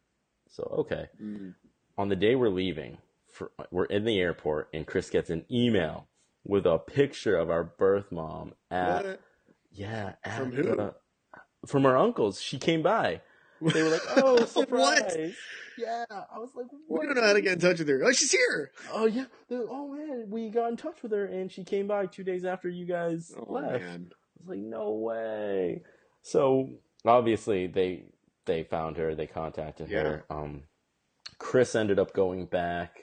So, 0.50 0.64
okay. 0.80 1.06
Mm. 1.22 1.54
On 1.98 2.08
the 2.08 2.16
day 2.16 2.34
we're 2.36 2.48
leaving, 2.48 2.98
for, 3.30 3.50
we're 3.70 3.84
in 3.86 4.04
the 4.04 4.18
airport 4.20 4.68
and 4.72 4.86
Chris 4.86 5.10
gets 5.10 5.28
an 5.30 5.44
email 5.50 6.06
with 6.44 6.64
a 6.64 6.78
picture 6.78 7.36
of 7.36 7.50
our 7.50 7.64
birth 7.64 8.10
mom 8.12 8.54
at, 8.70 9.04
What? 9.04 9.20
yeah, 9.72 10.12
at 10.24 10.38
From 10.38 10.52
who? 10.52 10.62
the- 10.62 10.94
from 11.66 11.84
our 11.84 11.96
uncles. 11.96 12.40
She 12.40 12.56
came 12.58 12.82
by. 12.82 13.20
They 13.60 13.82
were 13.82 13.88
like, 13.90 14.00
"Oh, 14.16 14.34
What? 14.34 14.48
surprise!" 14.48 15.34
Yeah, 15.76 16.04
I 16.10 16.38
was 16.38 16.50
like, 16.54 16.66
We 16.88 17.04
don't 17.04 17.16
know 17.16 17.22
how 17.26 17.32
to 17.32 17.40
get 17.40 17.54
in 17.54 17.58
touch 17.58 17.80
with 17.80 17.88
her. 17.88 18.00
Oh, 18.04 18.12
she's 18.12 18.30
here. 18.30 18.70
Oh 18.92 19.06
yeah. 19.06 19.24
Oh 19.50 19.88
man, 19.92 20.26
we 20.30 20.48
got 20.50 20.70
in 20.70 20.76
touch 20.76 21.02
with 21.02 21.10
her, 21.10 21.24
and 21.26 21.50
she 21.50 21.64
came 21.64 21.88
by 21.88 22.06
two 22.06 22.22
days 22.22 22.44
after 22.44 22.68
you 22.68 22.86
guys 22.86 23.34
Oh 23.36 23.52
left. 23.52 23.82
man. 23.82 24.10
I 24.12 24.14
was 24.40 24.48
like, 24.48 24.60
"No 24.60 24.92
way!" 24.92 25.82
So 26.22 26.68
obviously 27.04 27.66
they 27.66 28.04
they 28.46 28.62
found 28.62 28.96
her. 28.98 29.16
They 29.16 29.26
contacted 29.26 29.90
her. 29.90 30.24
Um, 30.30 30.62
Chris 31.38 31.74
ended 31.74 31.98
up 31.98 32.12
going 32.12 32.46
back 32.46 32.96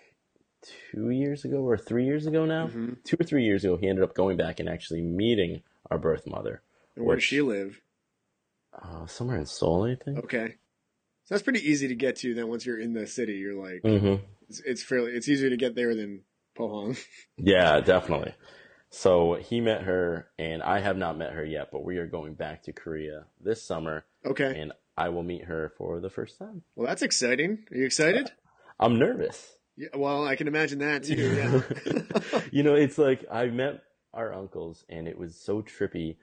two 0.93 1.09
years 1.09 1.45
ago 1.45 1.57
or 1.57 1.77
three 1.77 2.05
years 2.05 2.25
ago 2.25 2.45
now. 2.45 2.67
Mhm. 2.67 3.03
Two 3.03 3.17
or 3.19 3.23
three 3.23 3.43
years 3.43 3.63
ago, 3.63 3.77
he 3.77 3.87
ended 3.87 4.03
up 4.03 4.13
going 4.15 4.35
back 4.37 4.59
and 4.59 4.67
actually 4.67 5.01
meeting 5.01 5.61
our 5.91 5.97
birth 5.97 6.25
mother, 6.27 6.61
And 6.95 7.05
where 7.05 7.15
does 7.15 7.23
she 7.23 7.41
live? 7.41 7.81
uh, 8.73 9.05
somewhere 9.05 9.37
in 9.37 9.45
Seoul, 9.45 9.83
I 9.83 9.95
think. 9.95 10.17
Okay. 10.25 10.55
So 11.23 11.33
that's 11.33 11.43
pretty 11.43 11.61
easy 11.67 11.87
to 11.87 11.95
get 11.95 12.17
to. 12.17 12.33
Then 12.33 12.47
once 12.49 12.65
you're 12.65 12.79
in 12.79 12.93
the 12.93 13.07
city, 13.07 13.33
you're 13.35 13.55
like, 13.55 13.81
hmm 13.83 14.15
it's, 14.49 14.59
it's 14.59 14.83
fairly, 14.83 15.11
it's 15.13 15.27
easier 15.29 15.49
to 15.49 15.57
get 15.57 15.75
there 15.75 15.95
than 15.95 16.21
Pohang. 16.57 16.97
Yeah, 17.37 17.79
definitely. 17.81 18.33
So 18.91 19.35
he 19.35 19.59
met 19.59 19.83
her, 19.83 20.29
and 20.39 20.61
I 20.63 20.79
have 20.79 20.97
not 20.97 21.17
met 21.17 21.33
her 21.33 21.43
yet, 21.43 21.69
but 21.71 21.83
we 21.83 21.97
are 21.97 22.05
going 22.07 22.33
back 22.35 22.63
to 22.63 22.73
Korea 22.73 23.25
this 23.41 23.61
summer, 23.63 24.05
Okay. 24.25 24.57
and 24.59 24.71
I 24.97 25.09
will 25.09 25.23
meet 25.23 25.45
her 25.45 25.73
for 25.77 25.99
the 25.99 26.09
first 26.09 26.37
time. 26.39 26.61
Well, 26.75 26.87
that's 26.87 27.01
exciting. 27.01 27.65
Are 27.71 27.77
you 27.77 27.85
excited? 27.85 28.31
I'm 28.79 28.97
nervous. 28.99 29.51
Yeah. 29.77 29.89
Well, 29.95 30.25
I 30.25 30.35
can 30.35 30.47
imagine 30.47 30.79
that 30.79 31.03
too. 31.03 31.63
Yeah. 31.85 32.41
you 32.51 32.63
know, 32.63 32.75
it's 32.75 32.97
like 32.97 33.25
I 33.31 33.47
met 33.47 33.81
our 34.13 34.33
uncles, 34.33 34.85
and 34.89 35.07
it 35.07 35.17
was 35.17 35.35
so 35.35 35.61
trippy, 35.61 36.15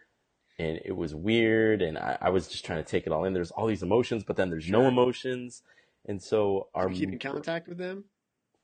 and 0.58 0.80
it 0.84 0.96
was 0.96 1.14
weird, 1.14 1.82
and 1.82 1.98
I, 1.98 2.16
I 2.20 2.30
was 2.30 2.48
just 2.48 2.64
trying 2.64 2.82
to 2.82 2.90
take 2.90 3.06
it 3.06 3.12
all 3.12 3.24
in. 3.24 3.34
There's 3.34 3.50
all 3.50 3.66
these 3.66 3.82
emotions, 3.82 4.24
but 4.24 4.36
then 4.36 4.48
there's 4.48 4.70
no 4.70 4.86
emotions, 4.88 5.62
and 6.06 6.22
so 6.22 6.68
Are 6.74 6.84
our 6.84 6.90
you 6.90 6.96
keep 7.00 7.12
in 7.12 7.18
contact 7.18 7.68
with 7.68 7.76
them? 7.78 8.04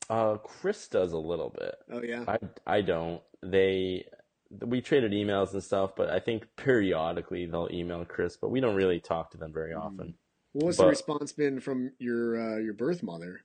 uh, 0.08 0.36
Chris 0.38 0.88
does 0.88 1.12
a 1.12 1.18
little 1.18 1.50
bit. 1.50 1.74
Oh 1.92 2.02
yeah. 2.02 2.24
I 2.26 2.38
I 2.66 2.80
don't. 2.80 3.20
They 3.42 4.06
we 4.50 4.80
traded 4.80 5.12
emails 5.12 5.52
and 5.52 5.62
stuff, 5.62 5.92
but 5.96 6.08
I 6.10 6.18
think 6.20 6.46
periodically 6.56 7.46
they'll 7.46 7.68
email 7.70 8.04
Chris, 8.04 8.36
but 8.36 8.50
we 8.50 8.60
don't 8.60 8.76
really 8.76 9.00
talk 9.00 9.30
to 9.32 9.38
them 9.38 9.52
very 9.52 9.74
often. 9.74 10.14
What's 10.52 10.78
the 10.78 10.84
but- 10.84 10.88
response 10.90 11.32
been 11.32 11.60
from 11.60 11.92
your 11.98 12.40
uh, 12.40 12.58
your 12.58 12.72
birth 12.74 13.02
mother? 13.02 13.42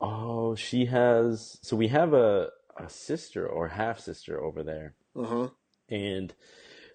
Oh, 0.00 0.54
she 0.54 0.86
has. 0.86 1.58
So 1.62 1.76
we 1.76 1.88
have 1.88 2.12
a 2.14 2.50
a 2.76 2.88
sister 2.88 3.46
or 3.46 3.68
half 3.68 3.98
sister 3.98 4.40
over 4.40 4.62
there, 4.62 4.94
Uh 5.16 5.24
huh. 5.24 5.48
and 5.88 6.32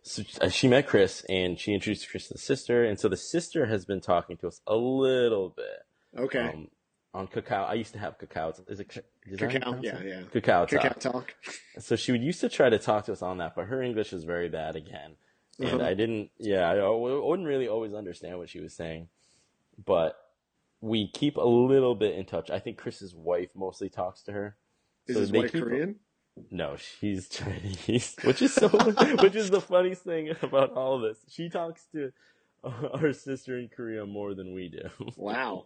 so 0.02 0.24
uh, 0.40 0.48
she 0.48 0.70
met 0.70 0.88
Chris, 0.88 1.26
and 1.28 1.60
she 1.60 1.74
introduced 1.74 2.10
Chris 2.10 2.28
to 2.30 2.34
the 2.36 2.40
sister, 2.40 2.86
and 2.86 2.98
so 2.98 3.10
the 3.10 3.18
sister 3.18 3.66
has 3.66 3.84
been 3.84 4.00
talking 4.00 4.38
to 4.38 4.48
us 4.48 4.62
a 4.66 4.76
little 4.78 5.50
bit. 5.50 5.82
Okay. 6.18 6.40
Um, 6.40 6.68
on 7.14 7.28
Kakao, 7.28 7.68
I 7.68 7.76
used 7.76 7.94
to 7.94 8.00
have 8.00 8.18
Kakao. 8.18 8.52
Is 8.70 8.80
it 8.80 9.04
is 9.28 9.38
that 9.40 9.52
how 9.52 9.54
you 9.54 9.60
Kakao. 9.60 9.84
Yeah, 9.84 10.02
yeah. 10.04 10.22
Kakao 10.34 10.68
Kakao 10.70 11.00
talk. 11.00 11.00
talk. 11.00 11.36
So 11.80 11.96
she 11.96 12.12
would 12.12 12.24
used 12.24 12.42
to 12.42 12.50
try 12.50 12.70
to 12.70 12.80
talk 12.80 13.06
to 13.06 13.12
us 13.14 13.22
on 13.22 13.38
that, 13.40 13.56
but 13.56 13.66
her 13.66 13.82
English 13.82 14.14
is 14.14 14.24
very 14.24 14.50
bad 14.50 14.76
again, 14.76 15.16
and 15.60 15.82
Uh-huh. 15.82 15.86
I 15.86 15.94
didn't. 15.94 16.30
Yeah, 16.40 16.70
I, 16.70 16.90
wouldn't 16.90 17.48
really 17.48 17.68
always 17.68 17.94
understand 17.94 18.38
what 18.38 18.50
she 18.50 18.60
was 18.60 18.74
saying, 18.74 19.08
but 19.84 20.16
we 20.82 21.08
keep 21.08 21.38
a 21.38 21.42
little 21.48 21.96
bit 21.96 22.16
in 22.16 22.26
touch. 22.26 22.50
I 22.50 22.60
think 22.60 22.78
Chris's 22.78 23.16
wife 23.16 23.50
mostly 23.56 23.90
talks 23.90 24.22
to 24.24 24.32
her. 24.34 24.56
Is 25.08 25.16
So 25.16 25.22
his 25.22 25.32
wife 25.32 25.52
keep- 25.52 25.64
Korean? 25.64 25.96
No, 26.50 26.76
she's 26.78 27.30
Chinese, 27.38 28.16
which 28.24 28.42
is 28.42 28.54
so, 28.54 28.68
which 29.22 29.36
is 29.36 29.52
the 29.52 29.62
funniest 29.62 30.04
thing 30.04 30.34
about 30.42 30.74
all 30.74 30.96
of 30.96 31.02
this. 31.04 31.24
She 31.30 31.48
talks 31.50 31.86
to 31.94 32.12
our 32.64 33.14
sister 33.14 33.58
in 33.60 33.70
Korea 33.70 34.06
more 34.08 34.34
than 34.34 34.54
we 34.56 34.68
do. 34.70 34.90
Wow. 35.16 35.66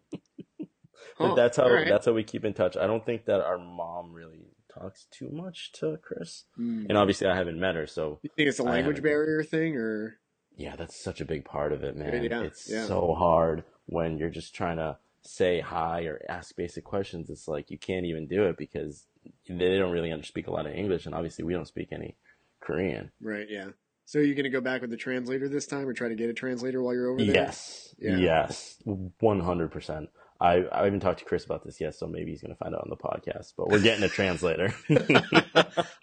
But 1.18 1.30
Huh, 1.30 1.36
that's 1.36 1.58
how 1.58 1.64
all 1.64 1.74
right. 1.74 1.88
that's 1.88 2.06
how 2.06 2.14
we 2.14 2.24
keep 2.24 2.46
in 2.46 2.54
touch. 2.54 2.76
I 2.78 2.88
don't 2.88 3.06
think 3.06 3.26
that 3.26 3.42
our 3.42 3.58
mom 3.58 4.14
really 4.14 4.48
talks 4.74 5.06
too 5.12 5.30
much 5.32 5.72
to 5.74 5.98
Chris, 6.02 6.46
Hmm. 6.56 6.86
and 6.90 6.98
obviously 6.98 7.28
I 7.28 7.36
haven't 7.36 7.60
met 7.60 7.76
her, 7.76 7.88
so 7.88 8.20
You 8.22 8.30
think 8.36 8.50
it's 8.50 8.60
a 8.60 8.64
language 8.64 9.02
barrier 9.02 9.44
thing, 9.44 9.76
or 9.76 10.20
yeah, 10.56 10.76
that's 10.76 10.96
such 10.96 11.22
a 11.22 11.26
big 11.26 11.46
part 11.46 11.72
of 11.72 11.84
it, 11.84 11.96
man. 11.96 12.24
Yeah, 12.24 12.44
it's 12.44 12.70
yeah. 12.70 12.86
so 12.86 13.14
hard 13.14 13.64
when 13.88 14.18
you're 14.18 14.30
just 14.30 14.54
trying 14.56 14.78
to 14.78 14.98
say 15.22 15.60
hi 15.60 16.04
or 16.06 16.22
ask 16.30 16.56
basic 16.56 16.84
questions. 16.84 17.30
It's 17.30 17.48
like 17.48 17.70
you 17.72 17.78
can't 17.78 18.06
even 18.06 18.28
do 18.28 18.44
it 18.46 18.58
because 18.58 19.08
they 19.50 19.78
don't 19.78 19.92
really 19.92 20.14
speak 20.24 20.48
a 20.48 20.52
lot 20.52 20.66
of 20.68 20.74
English, 20.74 21.06
and 21.06 21.14
obviously 21.16 21.44
we 21.44 21.54
don't 21.54 21.68
speak 21.68 21.90
any 21.92 22.16
Korean. 22.60 23.12
right? 23.22 23.48
Yeah. 23.50 23.70
So 24.06 24.20
you're 24.20 24.36
gonna 24.36 24.50
go 24.50 24.62
back 24.62 24.82
with 24.82 24.90
the 24.90 24.96
translator 24.98 25.50
this 25.50 25.68
time, 25.68 25.88
or 25.88 25.94
try 25.94 26.08
to 26.08 26.16
get 26.16 26.30
a 26.30 26.34
translator 26.34 26.82
while 26.82 26.94
you're 26.94 27.10
over 27.10 27.24
there? 27.24 27.34
Yes, 27.36 27.94
Yeah. 28.00 28.18
yes, 28.18 28.82
one 28.86 29.40
hundred 29.42 29.72
percent. 29.72 30.10
I 30.40 30.66
I 30.72 30.84
haven't 30.86 31.00
talked 31.00 31.20
to 31.20 31.26
Chris 31.26 31.46
about 31.46 31.64
this 31.64 31.80
yet, 31.82 31.96
so 31.96 32.08
maybe 32.08 32.32
he's 32.32 32.42
gonna 32.42 32.56
find 32.56 32.76
out 32.76 32.82
on 32.82 32.90
the 32.90 32.96
podcast. 32.98 33.54
But 33.58 33.70
we're 33.70 33.82
getting 33.82 34.04
a 34.04 34.10
translator. 34.10 34.74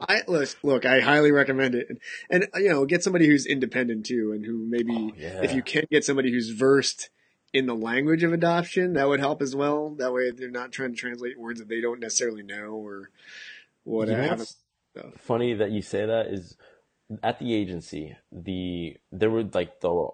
I 0.01 0.23
look, 0.27 0.49
look, 0.63 0.87
I 0.87 1.01
highly 1.01 1.33
recommend 1.33 1.75
it, 1.75 1.89
and, 1.89 1.99
and 2.31 2.65
you 2.65 2.71
know, 2.71 2.85
get 2.85 3.03
somebody 3.03 3.27
who's 3.27 3.47
independent 3.47 4.07
too, 4.07 4.33
and 4.35 4.45
who 4.45 4.65
maybe 4.69 4.93
Oh, 4.95 5.13
yeah. 5.17 5.43
if 5.43 5.55
you 5.55 5.63
can 5.63 5.85
get 5.91 6.05
somebody 6.05 6.31
who's 6.31 6.51
versed 6.51 7.11
in 7.53 7.67
the 7.67 7.75
language 7.75 8.23
of 8.25 8.33
adoption, 8.33 8.95
that 8.95 9.09
would 9.09 9.21
help 9.21 9.41
as 9.41 9.55
well. 9.55 9.95
That 9.99 10.13
way, 10.13 10.31
they're 10.33 10.51
not 10.51 10.73
trying 10.73 10.93
to 10.93 10.99
translate 10.99 11.39
words 11.39 11.61
that 11.61 11.69
they 11.69 11.81
don't 11.81 12.01
necessarily 12.01 12.43
know 12.43 12.71
or 12.73 13.11
what. 13.85 14.09
You 14.09 14.17
know 14.17 14.45
funny 15.19 15.55
that 15.55 15.71
you 15.73 15.83
say 15.83 16.07
that 16.07 16.27
is 16.27 16.57
at 17.23 17.39
the 17.39 17.53
agency 17.53 18.17
the 18.31 18.97
there 19.13 19.31
were 19.31 19.43
like 19.53 19.81
the 19.81 20.09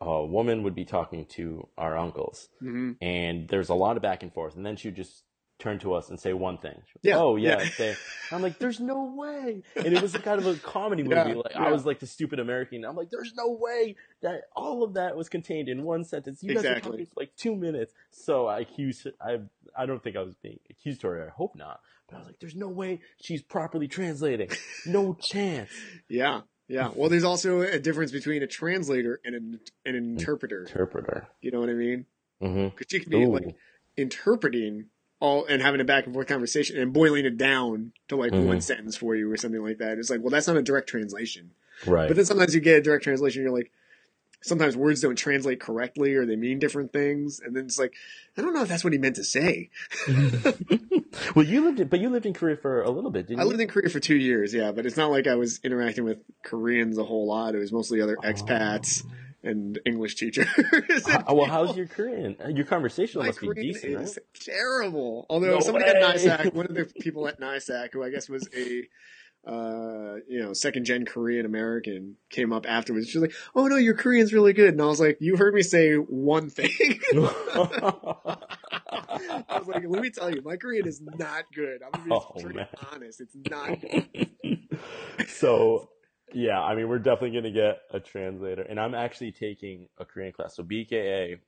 uh, 0.00 0.22
woman 0.24 0.62
would 0.62 0.74
be 0.74 0.84
talking 0.84 1.26
to 1.26 1.66
our 1.78 1.96
uncles. 1.96 2.48
Mhm. 2.62 2.96
and 3.00 3.48
there's 3.48 3.68
a 3.70 3.74
lot 3.74 3.96
of 3.96 4.02
back 4.02 4.22
and 4.22 4.32
forth. 4.32 4.56
And 4.56 4.64
then 4.66 4.76
she 4.76 4.88
would 4.88 4.96
just 4.96 5.24
turn 5.58 5.78
to 5.78 5.92
us 5.92 6.08
and 6.08 6.18
say 6.18 6.32
one 6.32 6.56
thing. 6.56 6.80
Yeah, 7.02 7.18
oh 7.18 7.36
yeah, 7.36 7.62
yeah. 7.78 7.92
I'm 8.32 8.40
like 8.40 8.58
there's 8.58 8.80
no 8.80 9.12
way. 9.14 9.62
And 9.76 9.86
it 9.94 10.00
was 10.00 10.16
kind 10.16 10.40
of 10.40 10.46
a 10.46 10.54
comedy 10.56 11.02
movie. 11.02 11.14
Yeah, 11.16 11.34
like 11.34 11.52
yeah. 11.52 11.64
i 11.64 11.70
was 11.70 11.84
like 11.84 11.98
the 11.98 12.06
stupid 12.06 12.38
american. 12.40 12.82
I'm 12.84 12.96
like 12.96 13.10
there's 13.10 13.34
no 13.34 13.50
way 13.60 13.96
that 14.22 14.44
all 14.56 14.82
of 14.82 14.94
that 14.94 15.16
was 15.16 15.28
contained 15.28 15.68
in 15.68 15.82
one 15.82 16.04
sentence. 16.04 16.42
You 16.42 16.54
guys 16.54 16.64
were 16.64 16.70
Exactly. 16.70 16.90
talking 16.92 17.06
for 17.06 17.20
like 17.20 17.36
two 17.36 17.54
minutes. 17.56 17.92
So 18.10 18.46
i 18.46 18.60
accused 18.60 19.06
i 19.20 19.38
i 19.76 19.84
don't 19.86 20.02
think 20.02 20.16
i 20.16 20.22
was 20.22 20.34
being 20.36 20.60
accused 20.70 21.02
her 21.02 21.26
i 21.26 21.30
hope 21.30 21.54
not. 21.56 21.80
But 22.08 22.16
i 22.16 22.18
was 22.20 22.26
like 22.28 22.38
there's 22.40 22.56
no 22.56 22.68
way 22.68 23.00
she's 23.22 23.42
properly 23.42 23.86
translating. 23.88 24.48
No 24.86 25.12
chance. 25.14 25.70
Yeah, 26.08 26.40
yeah. 26.70 26.90
Well, 26.94 27.10
there's 27.10 27.24
also 27.24 27.60
a 27.62 27.78
difference 27.78 28.12
between 28.12 28.42
a 28.42 28.46
translator 28.46 29.20
and 29.24 29.34
an, 29.34 29.60
an 29.84 29.94
interpreter. 29.96 30.62
interpreter 30.62 31.28
You 31.42 31.50
know 31.50 31.60
what 31.60 31.68
I 31.68 31.74
mean? 31.74 32.06
mm-hmm. 32.42 32.68
Because 32.76 32.92
you 32.92 33.00
can 33.00 33.10
be 33.10 33.26
like 33.26 33.56
interpreting 33.96 34.86
all 35.20 35.44
and 35.44 35.60
having 35.60 35.80
a 35.80 35.84
back 35.84 36.06
and 36.06 36.14
forth 36.14 36.26
conversation 36.28 36.78
and 36.78 36.92
boiling 36.92 37.26
it 37.26 37.36
down 37.36 37.92
to 38.08 38.16
like 38.16 38.32
Mhm. 38.32 38.46
one 38.46 38.60
sentence 38.62 38.96
for 38.96 39.14
you 39.14 39.30
or 39.30 39.36
something 39.36 39.62
like 39.62 39.78
that. 39.78 39.98
It's 39.98 40.08
like, 40.10 40.20
well, 40.20 40.30
that's 40.30 40.46
not 40.46 40.56
a 40.56 40.62
direct 40.62 40.88
translation. 40.88 41.50
right 41.86 42.08
But 42.08 42.16
then 42.16 42.24
sometimes 42.24 42.54
you 42.54 42.60
get 42.60 42.78
a 42.78 42.82
direct 42.82 43.04
translation. 43.04 43.42
You're 43.42 43.52
like, 43.52 43.70
sometimes 44.42 44.76
words 44.76 45.00
don't 45.00 45.16
translate 45.16 45.60
correctly 45.60 46.14
or 46.14 46.26
they 46.26 46.36
mean 46.36 46.58
different 46.58 46.92
things, 46.92 47.40
and 47.40 47.54
then 47.54 47.66
it's 47.66 47.78
like, 47.78 47.94
I 48.36 48.42
don't 48.42 48.54
know 48.54 48.62
if 48.62 48.68
that's 48.68 48.84
what 48.84 48.92
he 48.92 48.98
meant 48.98 49.16
to 49.16 49.24
say. 49.24 49.70
well 51.34 51.44
you 51.44 51.64
lived 51.64 51.80
in, 51.80 51.88
but 51.88 52.00
you 52.00 52.08
lived 52.08 52.26
in 52.26 52.32
korea 52.32 52.56
for 52.56 52.82
a 52.82 52.90
little 52.90 53.10
bit 53.10 53.26
didn't 53.26 53.40
I 53.40 53.42
you 53.42 53.48
i 53.48 53.50
lived 53.50 53.60
in 53.60 53.68
Korea 53.68 53.88
for 53.88 54.00
two 54.00 54.16
years, 54.16 54.54
yeah, 54.54 54.72
but 54.72 54.86
it's 54.86 54.96
not 54.96 55.10
like 55.10 55.26
I 55.26 55.34
was 55.34 55.60
interacting 55.62 56.04
with 56.04 56.18
Koreans 56.44 56.98
a 56.98 57.04
whole 57.04 57.26
lot. 57.26 57.54
It 57.54 57.58
was 57.58 57.72
mostly 57.72 58.00
other 58.00 58.16
expats 58.16 59.04
oh. 59.04 59.48
and 59.48 59.78
English 59.84 60.16
teachers. 60.16 60.46
How- 61.06 61.34
well 61.34 61.46
how's 61.46 61.76
your 61.76 61.86
korean 61.86 62.36
your 62.54 62.66
conversational 62.66 63.24
My 63.24 63.28
must 63.28 63.40
be 63.40 63.52
decent 63.54 64.00
is 64.00 64.18
right? 64.18 64.26
terrible. 64.40 65.26
Although 65.28 65.54
No 65.54 65.60
somebody 65.60 65.86
at 65.86 65.96
way. 65.96 66.14
NISAC, 66.14 66.54
one 66.54 66.66
of 66.66 66.74
the 66.74 66.84
people 67.00 67.26
at 67.28 67.40
NISAC, 67.40 67.92
who 67.92 68.02
I 68.02 68.10
guess 68.10 68.28
was 68.28 68.48
a 68.56 68.88
uh, 69.46 70.16
you 70.28 70.40
know, 70.40 70.52
second 70.52 70.84
gen 70.84 71.04
Korean 71.06 71.46
American, 71.46 72.16
came 72.28 72.52
up 72.52 72.66
afterwards. 72.68 73.08
She's 73.08 73.22
like, 73.22 73.32
"Oh 73.54 73.66
no, 73.66 73.76
your 73.76 73.94
Korean's 73.94 74.32
really 74.32 74.52
good," 74.52 74.74
and 74.74 74.82
I 74.82 74.86
was 74.86 75.00
like, 75.00 75.18
"You 75.20 75.36
heard 75.36 75.54
me 75.54 75.62
say 75.62 75.94
one 75.94 76.50
thing." 76.50 76.68
I 78.92 79.58
was 79.58 79.66
like, 79.66 79.84
"Let 79.86 80.02
me 80.02 80.10
tell 80.10 80.30
you, 80.30 80.42
my 80.42 80.56
Korean 80.56 80.86
is 80.86 81.00
not 81.00 81.44
good. 81.54 81.82
I'm 81.82 81.92
gonna 81.92 82.04
be 82.04 82.10
Oh, 82.12 82.42
pretty 82.42 82.58
man. 82.58 82.66
honest. 82.92 83.20
It's 83.20 83.34
not 83.34 83.80
good." 83.80 85.28
so 85.28 85.88
yeah 86.32 86.60
i 86.60 86.74
mean 86.74 86.88
we're 86.88 86.98
definitely 86.98 87.32
going 87.32 87.44
to 87.44 87.50
get 87.50 87.78
a 87.92 88.00
translator 88.00 88.62
and 88.62 88.78
i'm 88.78 88.94
actually 88.94 89.32
taking 89.32 89.88
a 89.98 90.04
korean 90.04 90.32
class 90.32 90.54
so 90.56 90.62
bka 90.62 91.38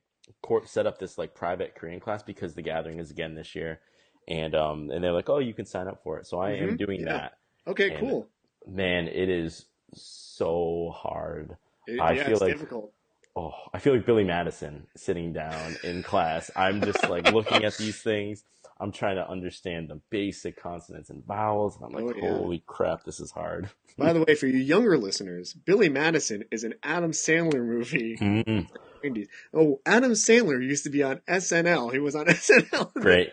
court 0.41 0.67
set 0.67 0.85
up 0.85 0.99
this 0.99 1.17
like 1.17 1.33
private 1.33 1.73
korean 1.75 1.99
class 1.99 2.21
because 2.21 2.53
the 2.53 2.61
gathering 2.61 2.99
is 2.99 3.11
again 3.11 3.33
this 3.35 3.55
year 3.55 3.79
and 4.27 4.53
um 4.55 4.89
and 4.91 5.03
they're 5.03 5.13
like 5.13 5.29
oh 5.29 5.39
you 5.39 5.53
can 5.53 5.65
sign 5.65 5.87
up 5.87 6.01
for 6.03 6.19
it 6.19 6.27
so 6.27 6.39
i 6.39 6.51
am 6.51 6.71
Mhm, 6.71 6.77
doing 6.77 7.01
yeah. 7.01 7.13
that 7.13 7.33
Okay, 7.67 7.91
And- 7.91 7.99
cool. 7.99 8.27
man 8.67 9.07
it 9.07 9.29
is 9.29 9.65
so 9.93 10.91
hard 10.95 11.57
It- 11.87 11.99
I 11.99 12.13
yeah, 12.13 12.25
feel 12.27 12.37
like- 12.39 12.53
difficult. 12.53 12.91
oh 13.35 13.53
i 13.73 13.79
feel 13.79 13.95
like 13.95 14.05
billy 14.05 14.23
madison 14.23 14.85
sitting 14.95 15.33
down 15.33 15.75
in 15.83 16.03
class 16.03 16.49
i'm 16.55 16.81
just 16.81 17.07
like 17.09 17.31
looking 17.33 17.63
at 17.65 17.75
these 17.77 17.99
things 18.09 18.43
i'm 18.79 18.91
trying 18.91 19.15
to 19.15 19.27
understand 19.29 19.89
the 19.89 19.99
basic 20.09 20.55
consonants 20.61 21.09
and 21.09 21.25
vowels 21.25 21.75
and 21.75 21.85
i'm 21.85 21.91
like 21.91 22.15
Oh, 22.15 22.19
yeah. 22.21 22.37
holy 22.37 22.63
crap 22.67 23.03
this 23.05 23.19
is 23.19 23.31
hard 23.31 23.69
By 23.97 24.11
the 24.11 24.23
way, 24.23 24.33
for 24.33 24.47
you 24.47 24.57
younger 24.57 24.97
listeners, 24.97 25.53
Billy 25.53 25.87
Madison 25.87 26.45
is 26.49 26.63
an 26.63 26.73
Adam 26.81 27.11
Sandler 27.11 27.63
movie. 27.63 28.17
Mm, 28.17 28.67
90s. 29.03 29.27
Oh, 29.53 29.79
Adam 29.85 30.13
Sandler 30.13 30.59
used 30.67 30.85
to 30.85 30.89
be 30.89 31.03
on 31.03 31.21
SNL. 31.27 31.91
He 31.93 31.99
was 31.99 32.15
on 32.15 32.25
SNL. 32.43 32.91
great 32.95 33.29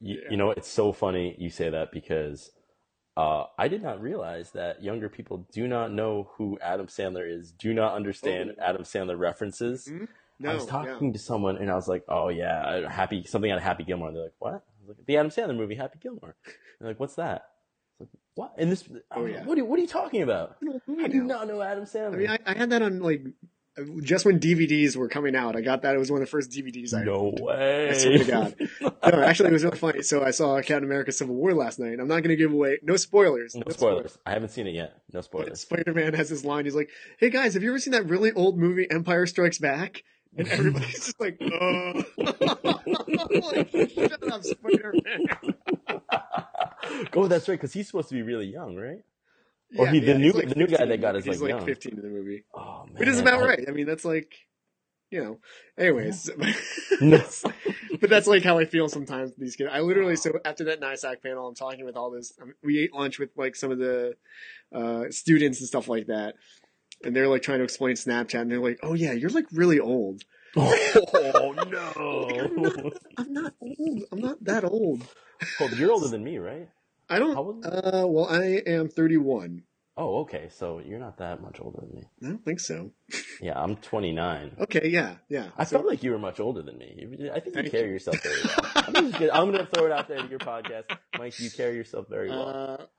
you, 0.00 0.14
Yeah. 0.22 0.30
you 0.30 0.36
know 0.38 0.52
it's 0.52 0.68
so 0.70 0.92
funny 0.94 1.36
you 1.38 1.50
say 1.50 1.68
that 1.68 1.92
because 1.92 2.50
uh, 3.20 3.46
I 3.58 3.68
did 3.68 3.82
not 3.82 4.00
realize 4.00 4.50
that 4.52 4.82
younger 4.82 5.08
people 5.08 5.46
do 5.52 5.66
not 5.68 5.92
know 5.92 6.30
who 6.36 6.58
Adam 6.62 6.86
Sandler 6.86 7.26
is, 7.30 7.52
do 7.52 7.74
not 7.74 7.94
understand 7.94 8.52
Oh. 8.58 8.62
Adam 8.68 8.82
Sandler 8.82 9.18
references. 9.18 9.86
Mhm. 9.88 10.08
No, 10.38 10.50
I 10.50 10.54
was 10.54 10.64
talking 10.66 11.12
to 11.12 11.18
someone 11.18 11.58
and 11.58 11.70
I 11.70 11.74
was 11.74 11.86
like, 11.86 12.04
"Oh 12.08 12.28
yeah, 12.30 12.88
Happy 12.88 13.24
something 13.24 13.50
out 13.50 13.58
of 13.58 13.62
Happy 13.64 13.84
Gilmore." 13.84 14.10
They're 14.12 14.22
like, 14.22 14.32
"What?" 14.38 14.54
I 14.54 14.86
was 14.86 14.96
like, 14.96 15.06
"The 15.06 15.16
Adam 15.18 15.30
Sandler 15.30 15.56
movie, 15.56 15.74
Happy 15.74 15.98
Gilmore." 16.00 16.34
They're 16.78 16.88
like, 16.88 17.00
"What's 17.00 17.16
that?" 17.16 17.42
Like, 17.98 18.08
"What?" 18.36 18.54
And 18.56 18.72
this, 18.72 18.88
Oh, 19.10 19.26
yeah. 19.26 19.44
what 19.44 19.58
are, 19.58 19.64
what 19.66 19.78
are 19.78 19.82
you 19.82 19.88
talking 19.88 20.22
about? 20.22 20.56
No, 20.62 20.80
I 21.04 21.08
do 21.08 21.22
not 21.24 21.46
know 21.46 21.60
Adam 21.60 21.84
Sandler. 21.84 22.14
I 22.14 22.16
mean, 22.16 22.30
I, 22.30 22.38
I 22.46 22.54
had 22.56 22.70
that 22.70 22.80
on 22.80 23.00
like 23.00 23.22
just 24.02 24.24
when 24.24 24.40
DVDs 24.40 24.96
were 24.96 25.08
coming 25.08 25.34
out. 25.36 25.56
I 25.56 25.60
got 25.60 25.82
that. 25.82 25.94
It 25.94 25.98
was 25.98 26.10
one 26.10 26.20
of 26.20 26.26
the 26.26 26.30
first 26.30 26.50
DVDs 26.50 26.94
I 26.94 27.04
no 27.04 27.32
way. 27.40 27.90
I 27.90 27.92
swear 27.94 28.18
to 28.18 28.24
God. 28.24 28.54
No, 29.12 29.22
actually, 29.22 29.48
it 29.48 29.52
was 29.52 29.64
really 29.64 29.78
funny. 29.78 30.02
So 30.02 30.22
I 30.22 30.30
saw 30.30 30.56
Captain 30.60 30.84
America: 30.84 31.10
Civil 31.10 31.34
War 31.34 31.52
last 31.54 31.78
night. 31.78 31.98
I'm 31.98 32.06
not 32.06 32.22
going 32.22 32.28
to 32.28 32.36
give 32.36 32.52
away 32.52 32.78
no 32.82 32.96
spoilers. 32.96 33.56
no 33.56 33.62
spoilers. 33.70 34.16
I 34.26 34.32
haven't 34.32 34.50
seen 34.50 34.66
it 34.66 34.74
yet. 34.74 35.00
No 35.12 35.20
spoilers. 35.22 35.60
Spider 35.62 35.94
Man 35.94 36.14
has 36.14 36.28
this 36.28 36.44
line. 36.44 36.64
He's 36.64 36.74
like, 36.74 36.90
"Hey 37.18 37.30
guys, 37.30 37.54
have 37.54 37.62
you 37.62 37.70
ever 37.70 37.78
seen 37.78 37.92
that 37.92 38.06
really 38.06 38.30
old 38.32 38.58
movie 38.58 38.86
Empire 38.90 39.26
Strikes 39.26 39.58
Back?" 39.58 40.04
And 40.36 40.46
everybody's 40.48 40.92
just 40.92 41.20
like, 41.20 41.40
"Uh." 41.40 42.02
like, 42.18 43.70
Shut 43.90 44.32
up, 44.32 44.44
Spider 44.44 44.94
Man. 45.04 45.26
oh, 47.16 47.26
that's 47.26 47.48
right, 47.48 47.54
because 47.54 47.72
he's 47.72 47.86
supposed 47.86 48.10
to 48.10 48.14
be 48.14 48.22
really 48.22 48.46
young, 48.46 48.76
right? 48.76 49.02
Or 49.76 49.86
he- 49.86 50.00
the 50.00 50.14
new- 50.18 50.32
the 50.32 50.54
new 50.56 50.66
guy 50.66 50.84
they 50.84 50.96
got 50.96 51.16
is, 51.16 51.24
he's 51.24 51.40
like, 51.40 51.52
like 51.52 51.60
young. 51.60 51.66
15 51.66 51.92
in 51.96 52.02
the 52.02 52.08
movie, 52.08 52.44
Oh 52.54 52.84
man, 52.86 52.94
which 52.96 53.08
is 53.08 53.18
about 53.20 53.42
I- 53.42 53.46
right. 53.46 53.64
I 53.68 53.70
mean, 53.72 53.86
that's 53.86 54.04
like 54.04 54.34
you 55.10 55.22
know. 55.24 55.38
Anyways, 55.78 56.30
No. 57.00 57.20
but 58.00 58.10
that's 58.10 58.26
like 58.28 58.44
how 58.44 58.58
I 58.58 58.64
feel 58.64 58.88
sometimes 58.88 59.30
with 59.30 59.38
these 59.38 59.56
kids. 59.56 59.70
I 59.72 59.80
literally 59.80 60.14
so 60.16 60.38
after 60.44 60.64
that 60.64 60.80
NISAC 60.80 61.22
panel, 61.22 61.48
I'm 61.48 61.54
talking 61.54 61.84
with 61.84 61.96
all 61.96 62.10
this. 62.10 62.32
um, 62.40 62.54
We 62.62 62.78
ate 62.80 62.92
lunch 62.94 63.18
with 63.18 63.30
like 63.36 63.56
some 63.56 63.70
of 63.72 63.78
the 63.78 64.14
uh, 64.72 65.04
students 65.10 65.58
and 65.60 65.66
stuff 65.68 65.88
like 65.88 66.06
that, 66.06 66.34
and 67.04 67.14
they're 67.14 67.28
like 67.28 67.42
trying 67.42 67.58
to 67.58 67.64
explain 67.64 67.96
Snapchat, 67.96 68.40
and 68.40 68.50
they're 68.52 68.60
like, 68.60 68.78
"Oh 68.84 68.94
yeah, 68.94 69.12
you're 69.12 69.30
like 69.30 69.46
really 69.52 69.80
old." 69.80 70.22
oh 70.56 71.54
I'm 71.58 71.70
no! 71.70 72.60
not, 72.60 72.92
I'm 73.16 73.32
not 73.32 73.54
old. 73.60 74.02
I'm 74.12 74.18
not 74.20 74.44
that 74.44 74.64
old. 74.64 75.02
Hold, 75.58 75.72
you're 75.78 75.92
older 75.92 76.08
than 76.08 76.22
me, 76.24 76.38
right? 76.38 76.68
I 77.10 77.18
don't. 77.18 77.34
How 77.34 77.42
old? 77.42 77.66
Uh, 77.66 78.06
well, 78.08 78.26
I 78.28 78.62
am 78.66 78.88
31. 78.88 79.62
Oh, 79.96 80.20
okay. 80.20 80.48
So 80.50 80.78
you're 80.78 81.00
not 81.00 81.18
that 81.18 81.42
much 81.42 81.58
older 81.60 81.80
than 81.82 81.94
me. 81.94 82.04
I 82.22 82.26
don't 82.28 82.44
think 82.44 82.60
so. 82.60 82.92
Yeah, 83.42 83.58
I'm 83.58 83.76
29. 83.76 84.56
Okay, 84.60 84.88
yeah, 84.88 85.14
yeah. 85.30 85.46
I 85.56 85.64
So- 85.64 85.76
felt 85.78 85.86
like 85.86 86.02
you 86.02 86.10
were 86.10 86.18
much 86.18 86.40
older 86.40 86.60
than 86.60 86.76
me. 86.76 87.30
I 87.34 87.40
think 87.40 87.56
you 87.56 87.70
carry 87.70 87.86
you. 87.86 87.92
yourself 87.94 88.22
very 88.22 88.36
well. 88.44 88.70
I'm, 88.74 88.92
just 89.10 89.18
gonna, 89.18 89.32
I'm 89.32 89.50
gonna 89.50 89.64
throw 89.66 89.86
it 89.86 89.92
out 89.92 90.08
there 90.08 90.18
to 90.20 90.28
your 90.28 90.38
podcast, 90.40 90.84
Mike. 91.18 91.40
You 91.40 91.50
carry 91.50 91.74
yourself 91.74 92.06
very 92.10 92.28
well. 92.28 92.48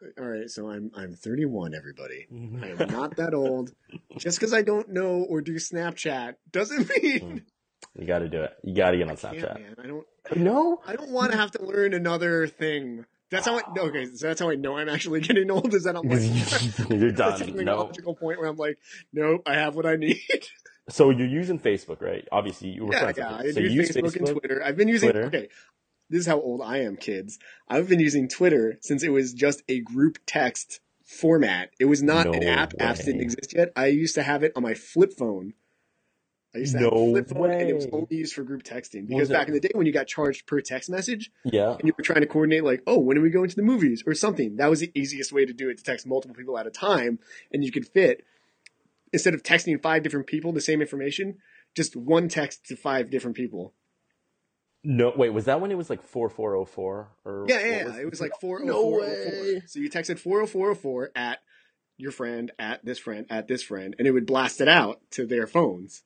Uh, 0.02 0.20
all 0.20 0.28
right, 0.28 0.50
so 0.50 0.68
I'm 0.72 0.90
I'm 0.96 1.14
31. 1.14 1.76
Everybody, 1.76 2.26
I 2.32 2.70
am 2.70 2.90
not 2.92 3.18
that 3.18 3.36
old. 3.36 3.72
Just 4.18 4.40
because 4.40 4.52
I 4.52 4.64
don't 4.64 4.90
know 4.90 5.24
or 5.30 5.42
do 5.42 5.54
Snapchat 5.58 6.36
doesn't 6.52 6.90
mean 7.04 7.44
you 7.96 8.08
got 8.08 8.20
to 8.20 8.28
do 8.30 8.42
it. 8.42 8.54
You 8.64 8.74
got 8.74 8.92
to 8.92 8.98
get 8.98 9.04
on 9.08 9.12
I 9.12 9.16
Snapchat. 9.16 9.60
man. 9.62 9.76
I 9.84 9.86
don't. 9.88 10.08
No, 10.38 10.82
I 10.88 10.96
don't 10.96 11.12
want 11.12 11.32
to 11.34 11.38
have 11.38 11.52
to 11.52 11.64
learn 11.64 11.94
another 11.94 12.48
thing. 12.48 13.06
That's 13.32 13.48
how 13.48 13.58
I. 13.58 13.62
Okay, 13.78 14.06
so 14.14 14.28
that's 14.28 14.42
how 14.42 14.50
I 14.50 14.56
know 14.56 14.78
I'm 14.78 14.90
actually 14.90 15.22
getting 15.22 15.50
old. 15.50 15.74
Is 15.74 15.86
that 15.86 15.96
I'm 15.96 16.08
like. 16.08 16.90
you're 16.90 17.12
done. 17.12 17.42
a 17.42 17.46
No. 17.46 17.56
technological 17.56 18.16
point 18.16 18.40
where 18.40 18.50
I'm 18.50 18.58
like, 18.58 18.78
nope, 19.14 19.42
I 19.46 19.54
have 19.54 19.76
what 19.76 19.86
I 19.86 19.96
need. 19.96 20.20
So 20.90 21.10
you're 21.12 21.28
using 21.28 21.60
Facebook, 21.60 22.02
right? 22.02 22.28
Obviously, 22.32 22.70
you 22.70 22.86
were 22.86 22.94
yeah, 22.94 23.12
yeah. 23.16 23.36
I. 23.38 23.52
So 23.52 23.60
use 23.62 23.72
use 23.72 23.92
Facebook, 23.92 24.16
and 24.18 24.28
Twitter. 24.28 24.62
I've 24.66 24.76
been 24.76 24.88
using. 24.90 25.12
Twitter. 25.12 25.28
Okay, 25.28 25.48
this 26.10 26.22
is 26.22 26.26
how 26.26 26.42
old 26.42 26.62
I 26.62 26.80
am, 26.80 26.98
kids. 26.98 27.40
I've 27.70 27.88
been 27.88 28.00
using 28.00 28.28
Twitter 28.28 28.78
since 28.82 29.04
it 29.04 29.10
was 29.10 29.32
just 29.32 29.62
a 29.70 29.80
group 29.80 30.18
text 30.26 30.82
format. 31.06 31.70
It 31.80 31.86
was 31.86 32.02
not 32.04 32.26
an 32.26 32.42
No 32.42 32.50
app. 32.50 32.74
Apps 32.74 33.06
didn't 33.06 33.22
exist 33.22 33.54
yet. 33.56 33.72
I 33.76 33.86
used 33.88 34.16
to 34.16 34.24
have 34.24 34.44
it 34.44 34.52
on 34.56 34.64
my 34.64 34.74
flip 34.74 35.14
phone. 35.14 35.54
I 36.54 36.58
used 36.60 36.74
to 36.74 36.80
have 36.80 36.92
No 36.92 37.10
a 37.10 37.12
flip 37.12 37.30
phone, 37.30 37.52
and 37.52 37.70
it 37.70 37.74
was 37.74 37.86
way. 37.86 37.92
only 37.94 38.16
used 38.18 38.34
for 38.34 38.44
group 38.44 38.64
texting. 38.64 39.08
Because 39.08 39.30
back 39.30 39.48
in 39.48 39.54
the 39.54 39.60
day, 39.62 39.72
when 39.74 39.86
you 39.86 39.94
got 39.94 40.08
charged 40.08 40.46
per 40.48 40.60
text 40.60 40.90
message, 40.90 41.32
Yeah. 41.46 41.72
and 41.74 41.88
you 41.88 41.94
were 41.98 42.04
trying 42.04 42.22
to 42.22 42.28
coordinate, 42.28 42.64
like, 42.66 42.84
oh, 42.88 43.00
when 43.00 43.18
are 43.18 43.22
we 43.22 43.30
going 43.30 43.50
to 43.50 43.56
the 43.56 43.62
movies 43.64 44.04
or 44.06 44.14
something? 44.14 44.58
That 44.58 44.70
was 44.70 44.82
the 44.82 44.92
easiest 44.94 45.32
way 45.32 45.46
to 45.46 45.54
do 45.54 45.70
it 45.70 45.78
to 45.78 45.84
text 45.84 46.06
multiple 46.06 46.36
people 46.36 46.58
at 46.58 46.68
a 46.68 46.72
time, 46.72 47.20
and 47.54 47.64
you 47.64 47.72
could 47.72 47.88
fit 47.88 48.26
instead 49.14 49.34
of 49.34 49.44
texting 49.44 49.82
five 49.82 50.04
different 50.04 50.28
people 50.28 50.52
the 50.52 50.62
same 50.62 50.82
information, 50.82 51.38
just 51.76 51.96
one 51.96 52.28
text 52.28 52.66
to 52.66 52.76
five 52.76 53.10
different 53.10 53.38
people. 53.38 53.74
No, 54.84 55.14
wait. 55.16 55.30
Was 55.30 55.46
that 55.46 55.62
when 55.62 55.72
it 55.72 55.78
was 55.78 55.90
like 55.90 56.02
four 56.02 56.28
four 56.30 56.52
zero 56.52 56.66
four 56.66 57.12
or? 57.24 57.46
Yeah, 57.48 57.60
yeah, 57.60 57.88
yeah. 57.88 57.98
It 58.02 58.10
was 58.10 58.20
like 58.20 58.32
four 58.42 58.62
oh 58.62 58.66
No 58.66 58.76
oh 58.78 59.00
way. 59.00 59.62
So 59.68 59.80
you 59.80 59.90
texted 59.90 60.18
four 60.20 60.42
oh 60.42 60.48
four 60.48 60.72
oh 60.72 60.76
four 60.76 61.12
at 61.16 61.40
your 61.98 62.12
friend, 62.12 62.52
at 62.58 62.84
this 62.84 62.98
friend, 62.98 63.26
at 63.30 63.48
this 63.48 63.62
friend, 63.62 63.96
and 64.00 64.08
it 64.08 64.12
would 64.12 64.26
blast 64.26 64.60
it 64.60 64.68
out 64.68 65.00
to 65.12 65.26
their 65.28 65.46
phones. 65.46 66.04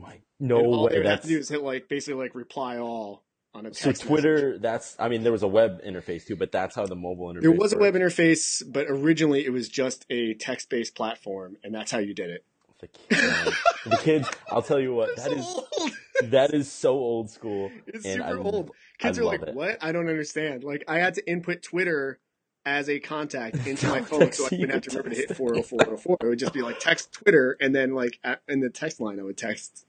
My, 0.00 0.12
And 0.12 0.48
no 0.48 0.56
all 0.58 0.84
way. 0.84 0.92
they 0.92 0.98
would 0.98 1.06
have 1.06 1.16
That's 1.18 1.26
to 1.28 1.32
do 1.34 1.38
is 1.38 1.48
hit 1.48 1.62
like 1.62 1.88
basically 1.88 2.22
like 2.22 2.34
reply 2.34 2.78
all 2.78 3.22
on 3.54 3.64
a 3.66 3.70
text. 3.70 3.82
so 3.82 3.88
message. 3.90 4.06
Twitter. 4.06 4.58
That's. 4.58 4.94
I 4.98 5.08
mean, 5.08 5.22
there 5.22 5.32
was 5.32 5.42
a 5.42 5.48
web 5.48 5.80
interface 5.82 6.26
too, 6.26 6.36
but 6.36 6.52
that's 6.52 6.74
how 6.76 6.86
the 6.86 6.94
mobile 6.96 7.32
interface. 7.32 7.42
There 7.42 7.52
was 7.52 7.72
a 7.72 7.78
web 7.78 7.94
interface, 7.94 8.62
but 8.66 8.86
originally 8.88 9.44
it 9.46 9.50
was 9.50 9.68
just 9.68 10.04
a 10.10 10.34
text 10.34 10.68
based 10.70 10.94
platform, 10.94 11.56
and 11.64 11.74
that's 11.74 11.90
how 11.90 11.98
you 11.98 12.12
did 12.14 12.30
it. 12.30 12.44
The 12.78 12.88
kids, 12.88 13.56
the 13.86 13.96
kids. 14.02 14.28
I'll 14.50 14.60
tell 14.62 14.78
you 14.80 14.94
what. 14.94 15.16
That 15.16 15.32
is 15.32 15.44
old. 15.46 15.92
that 16.30 16.52
is 16.54 16.70
so 16.70 16.90
old 16.92 17.30
school. 17.30 17.70
It's 17.86 18.04
super 18.04 18.22
I- 18.24 18.32
old. 18.34 18.70
Kids 18.98 19.18
I 19.18 19.22
are 19.22 19.24
like, 19.24 19.42
it. 19.42 19.54
"What? 19.54 19.78
I 19.82 19.92
don't 19.92 20.08
understand." 20.10 20.62
Like, 20.62 20.84
I 20.86 20.98
had 20.98 21.14
to 21.14 21.26
input 21.30 21.62
Twitter 21.62 22.18
as 22.66 22.90
a 22.90 23.00
contact 23.00 23.56
into 23.66 23.88
my 23.88 24.02
phone, 24.02 24.32
so 24.32 24.44
I 24.44 24.48
wouldn't 24.52 24.72
have 24.72 24.82
to 24.82 24.90
remember 24.90 25.10
to 25.10 25.16
hit 25.16 25.28
text. 25.28 25.38
four 25.38 25.50
hundred 25.54 25.64
four 25.66 25.78
hundred 25.82 25.96
four. 26.00 26.16
It 26.20 26.26
would 26.26 26.38
just 26.38 26.52
be 26.52 26.60
like 26.62 26.78
text 26.80 27.12
Twitter, 27.12 27.56
and 27.60 27.74
then 27.74 27.94
like 27.94 28.18
at, 28.22 28.42
in 28.48 28.60
the 28.60 28.68
text 28.68 29.00
line, 29.00 29.18
I 29.18 29.22
would 29.22 29.38
text. 29.38 29.86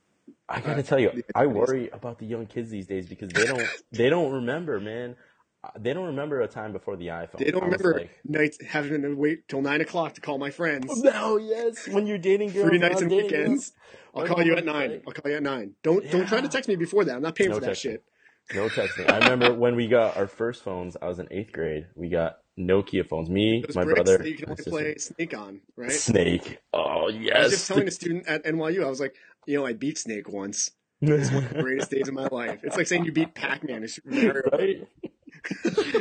I 0.47 0.61
gotta 0.61 0.79
Uh, 0.79 0.83
tell 0.83 0.99
you, 0.99 1.23
I 1.35 1.45
worry 1.47 1.89
about 1.89 2.19
the 2.19 2.25
young 2.25 2.45
kids 2.45 2.69
these 2.69 2.87
days 2.87 3.05
because 3.07 3.29
they 3.29 3.45
don't 3.45 3.67
they 3.91 4.09
don't 4.09 4.31
remember, 4.31 4.79
man. 4.79 5.15
Uh, 5.63 5.69
They 5.79 5.91
don't 5.93 6.05
remember 6.05 6.39
a 6.41 6.47
time 6.47 6.71
before 6.71 6.95
the 6.95 7.07
iPhone. 7.07 7.39
They 7.39 7.51
don't 7.51 7.63
remember 7.63 7.93
like, 7.99 8.11
nights 8.23 8.57
having 8.63 9.01
to 9.01 9.13
wait 9.15 9.47
till 9.47 9.61
nine 9.61 9.81
o'clock 9.81 10.13
to 10.13 10.21
call 10.21 10.37
my 10.37 10.51
friends. 10.51 11.01
no, 11.03 11.37
yes, 11.53 11.87
when 11.87 12.05
you're 12.07 12.19
dating 12.19 12.51
girls, 12.51 12.69
Free 12.69 12.77
nights 12.77 13.01
and 13.01 13.09
dating 13.09 13.29
girls. 13.29 13.41
weekends. 13.41 13.71
I'll 14.15 14.25
call 14.27 14.43
you 14.43 14.55
at 14.55 14.63
nine. 14.65 14.91
like- 14.91 15.03
I'll 15.07 15.13
call 15.13 15.31
you 15.31 15.37
at 15.37 15.43
nine. 15.43 15.73
Don't 15.83 16.09
don't 16.11 16.27
try 16.27 16.39
to 16.41 16.47
text 16.47 16.69
me 16.69 16.75
before 16.75 17.03
that. 17.05 17.15
I'm 17.15 17.21
not 17.23 17.35
paying 17.35 17.49
No 17.49 17.55
for 17.55 17.61
that 17.65 17.77
shit. 17.77 18.03
No 18.53 18.69
texting. 18.69 19.09
I 19.11 19.17
remember 19.17 19.53
when 19.53 19.75
we 19.75 19.87
got 19.87 20.15
our 20.15 20.27
first 20.27 20.63
phones. 20.63 20.95
I 21.01 21.07
was 21.07 21.19
in 21.19 21.27
eighth 21.31 21.51
grade. 21.51 21.87
We 21.95 22.07
got 22.09 22.37
Nokia 22.57 23.07
phones. 23.07 23.29
Me, 23.29 23.61
Those 23.65 23.75
my 23.75 23.83
brother, 23.83 24.17
that 24.17 24.27
you 24.29 24.35
can 24.37 24.49
only 24.49 24.63
play 24.63 24.95
Snake 24.97 25.37
on, 25.37 25.61
right? 25.75 25.91
Snake. 25.91 26.59
Oh 26.73 27.07
yes. 27.09 27.35
I 27.35 27.41
was 27.43 27.51
just 27.51 27.67
telling 27.67 27.87
a 27.87 27.91
student 27.91 28.27
at 28.27 28.43
NYU, 28.45 28.83
I 28.83 28.89
was 28.89 28.99
like, 28.99 29.15
you 29.45 29.57
know, 29.57 29.65
I 29.65 29.73
beat 29.73 29.97
Snake 29.97 30.27
once. 30.29 30.71
It's 31.01 31.31
one 31.31 31.43
of 31.43 31.53
the 31.53 31.61
greatest 31.61 31.91
days 31.91 32.07
of 32.07 32.15
my 32.15 32.27
life. 32.31 32.59
It's 32.63 32.75
like 32.75 32.87
saying 32.87 33.05
you 33.05 33.11
beat 33.11 33.35
Pac-Man 33.35 33.83
or 33.83 33.87
Super 33.87 34.09
Mario. 34.11 34.41
right? 34.51 34.87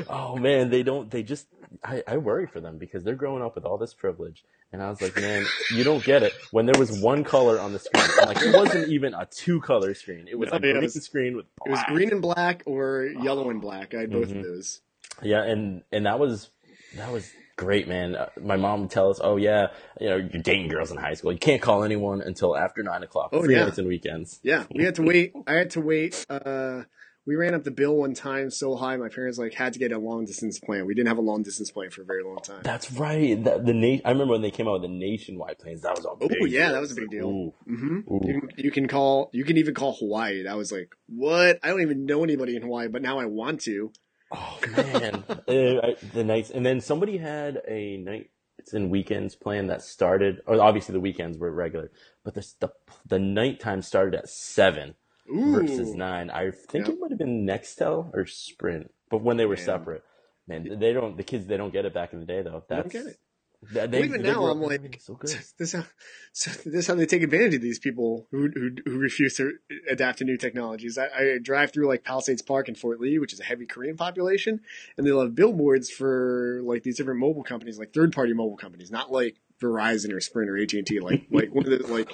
oh 0.08 0.36
man, 0.36 0.70
they 0.70 0.82
don't. 0.82 1.10
They 1.10 1.22
just. 1.22 1.46
I, 1.84 2.02
I 2.06 2.16
worry 2.16 2.46
for 2.46 2.60
them 2.60 2.78
because 2.78 3.04
they're 3.04 3.14
growing 3.16 3.42
up 3.42 3.54
with 3.54 3.64
all 3.64 3.76
this 3.76 3.92
privilege, 3.92 4.44
and 4.72 4.82
I 4.82 4.88
was 4.88 5.02
like, 5.02 5.14
man, 5.16 5.44
you 5.74 5.84
don't 5.84 6.02
get 6.02 6.22
it. 6.22 6.32
When 6.50 6.64
there 6.64 6.78
was 6.78 6.98
one 7.00 7.22
color 7.24 7.60
on 7.60 7.72
the 7.72 7.78
screen, 7.78 8.04
I'm 8.20 8.28
like 8.28 8.42
it 8.42 8.54
wasn't 8.56 8.88
even 8.88 9.12
a 9.14 9.26
two-color 9.26 9.92
screen. 9.94 10.26
It 10.28 10.38
was 10.38 10.50
No, 10.50 10.56
a 10.56 10.60
green 10.60 10.80
was- 10.80 10.94
screen 11.04 11.36
with. 11.36 11.46
It 11.66 11.70
was 11.70 11.80
green 11.88 12.10
and 12.10 12.22
black 12.22 12.62
or 12.66 13.04
yellow 13.20 13.50
and 13.50 13.60
black. 13.60 13.94
I 13.94 14.00
had 14.00 14.10
both 14.10 14.28
Mhm. 14.30 14.38
of 14.38 14.44
those. 14.44 14.80
Yeah, 15.22 15.42
and 15.42 15.82
and 15.92 16.06
that 16.06 16.18
was 16.18 16.50
that 16.96 17.10
was 17.12 17.32
great, 17.56 17.88
man. 17.88 18.14
Uh, 18.16 18.28
my 18.40 18.56
mom 18.56 18.82
would 18.82 18.90
tell 18.90 19.10
us, 19.10 19.18
"Oh 19.22 19.36
yeah, 19.36 19.68
you 20.00 20.08
know, 20.08 20.16
you're 20.16 20.42
dating 20.42 20.68
girls 20.68 20.90
in 20.90 20.96
high 20.98 21.14
school. 21.14 21.32
You 21.32 21.38
can't 21.38 21.62
call 21.62 21.84
anyone 21.84 22.20
until 22.20 22.56
after 22.56 22.82
nine 22.82 23.02
o'clock. 23.02 23.30
Oh, 23.32 23.48
yeah. 23.48 23.64
nights 23.64 23.78
and 23.78 23.88
weekends." 23.88 24.40
Yeah, 24.42 24.64
we 24.74 24.84
had 24.84 24.94
to 24.96 25.02
wait. 25.02 25.32
I 25.46 25.54
had 25.54 25.70
to 25.70 25.80
wait. 25.80 26.24
Uh, 26.28 26.82
we 27.26 27.34
ran 27.34 27.54
up 27.54 27.64
the 27.64 27.72
bill 27.72 27.96
one 27.96 28.14
time 28.14 28.50
so 28.50 28.76
high, 28.76 28.96
my 28.96 29.08
parents 29.08 29.36
like 29.36 29.52
had 29.54 29.72
to 29.72 29.80
get 29.80 29.90
a 29.90 29.98
long 29.98 30.26
distance 30.26 30.60
plan. 30.60 30.86
We 30.86 30.94
didn't 30.94 31.08
have 31.08 31.18
a 31.18 31.22
long 31.22 31.42
distance 31.42 31.72
plan 31.72 31.90
for 31.90 32.02
a 32.02 32.04
very 32.04 32.22
long 32.22 32.36
time. 32.38 32.60
That's 32.62 32.92
right. 32.92 33.42
The, 33.42 33.58
the 33.58 33.72
na- 33.74 33.98
I 34.04 34.10
remember 34.12 34.34
when 34.34 34.42
they 34.42 34.52
came 34.52 34.68
out 34.68 34.74
with 34.74 34.82
the 34.82 34.88
nationwide 34.96 35.58
plans. 35.58 35.80
That 35.82 35.96
was 35.96 36.04
a 36.04 36.10
Oh, 36.10 36.44
yeah, 36.44 36.66
deal. 36.66 36.72
that 36.74 36.80
was 36.80 36.92
a 36.92 36.94
big 36.94 37.10
deal. 37.10 37.26
Ooh. 37.26 37.54
hmm 37.66 37.98
Ooh. 38.08 38.20
You, 38.22 38.48
you 38.58 38.70
can 38.70 38.86
call. 38.86 39.28
You 39.32 39.42
can 39.44 39.56
even 39.56 39.74
call 39.74 39.96
Hawaii. 39.96 40.44
That 40.44 40.56
was 40.56 40.70
like 40.70 40.94
what? 41.08 41.58
I 41.64 41.68
don't 41.70 41.80
even 41.82 42.06
know 42.06 42.22
anybody 42.22 42.54
in 42.54 42.62
Hawaii, 42.62 42.86
but 42.86 43.02
now 43.02 43.18
I 43.18 43.24
want 43.24 43.60
to. 43.62 43.90
Oh 44.32 44.58
man, 44.68 45.24
the 45.46 46.24
nights, 46.24 46.50
and 46.50 46.64
then 46.66 46.80
somebody 46.80 47.18
had 47.18 47.62
a 47.68 47.96
night. 47.98 48.30
It's 48.58 48.74
in 48.74 48.90
weekends 48.90 49.36
plan 49.36 49.68
that 49.68 49.82
started, 49.82 50.40
or 50.46 50.60
obviously 50.60 50.92
the 50.94 51.00
weekends 51.00 51.38
were 51.38 51.52
regular, 51.52 51.90
but 52.24 52.34
the 52.34 52.46
the 52.60 52.70
the 53.06 53.18
nighttime 53.18 53.82
started 53.82 54.14
at 54.14 54.28
seven 54.28 54.94
Ooh, 55.30 55.52
versus 55.52 55.94
nine. 55.94 56.30
I 56.30 56.50
think 56.50 56.86
Yeah. 56.88 56.94
it 56.94 57.00
might 57.00 57.10
have 57.10 57.18
been 57.18 57.46
Nextel 57.46 58.10
or 58.14 58.26
Sprint, 58.26 58.92
but 59.10 59.22
when 59.22 59.36
they 59.36 59.46
were 59.46 59.56
Man. 59.56 59.64
separate, 59.64 60.02
man, 60.48 60.78
they 60.80 60.92
don't. 60.92 61.16
The 61.16 61.22
kids 61.22 61.46
they 61.46 61.56
don't 61.56 61.72
get 61.72 61.84
it 61.84 61.94
back 61.94 62.12
in 62.12 62.18
the 62.20 62.26
day 62.26 62.42
though. 62.42 62.64
They 62.68 62.76
don't 62.76 62.90
get 62.90 63.06
it. 63.06 63.18
They, 63.62 63.86
Well, 63.86 64.04
even 64.04 64.22
now, 64.22 64.46
I'm 64.46 64.60
like, 64.60 65.00
so 65.00 65.14
good. 65.14 65.36
this 65.58 65.72
how 65.72 65.84
this 66.34 66.66
is 66.66 66.86
how 66.86 66.94
they 66.94 67.06
take 67.06 67.22
advantage 67.22 67.54
of 67.54 67.62
these 67.62 67.78
people 67.78 68.26
who 68.30 68.48
who, 68.54 68.70
who 68.84 68.98
refuse 68.98 69.36
to 69.36 69.52
adapt 69.90 70.18
to 70.18 70.24
new 70.24 70.36
technologies. 70.36 70.98
I, 70.98 71.06
I 71.06 71.38
drive 71.42 71.72
through 71.72 71.88
like 71.88 72.04
Palisades 72.04 72.42
Park 72.42 72.68
in 72.68 72.74
Fort 72.74 73.00
Lee, 73.00 73.18
which 73.18 73.32
is 73.32 73.40
a 73.40 73.44
heavy 73.44 73.66
Korean 73.66 73.96
population, 73.96 74.60
and 74.96 75.06
they'll 75.06 75.20
have 75.20 75.34
billboards 75.34 75.90
for 75.90 76.60
like 76.64 76.82
these 76.82 76.96
different 76.96 77.20
mobile 77.20 77.42
companies, 77.44 77.78
like 77.78 77.92
third 77.92 78.12
party 78.12 78.32
mobile 78.32 78.56
companies, 78.56 78.90
not 78.90 79.10
like 79.10 79.36
Verizon 79.60 80.12
or 80.12 80.20
Sprint 80.20 80.50
or 80.50 80.56
AT 80.56 80.72
and 80.72 80.86
T, 80.86 81.00
like 81.00 81.26
like 81.30 81.54
one 81.54 81.64
of 81.64 81.70
the 81.70 81.86
like 81.86 82.12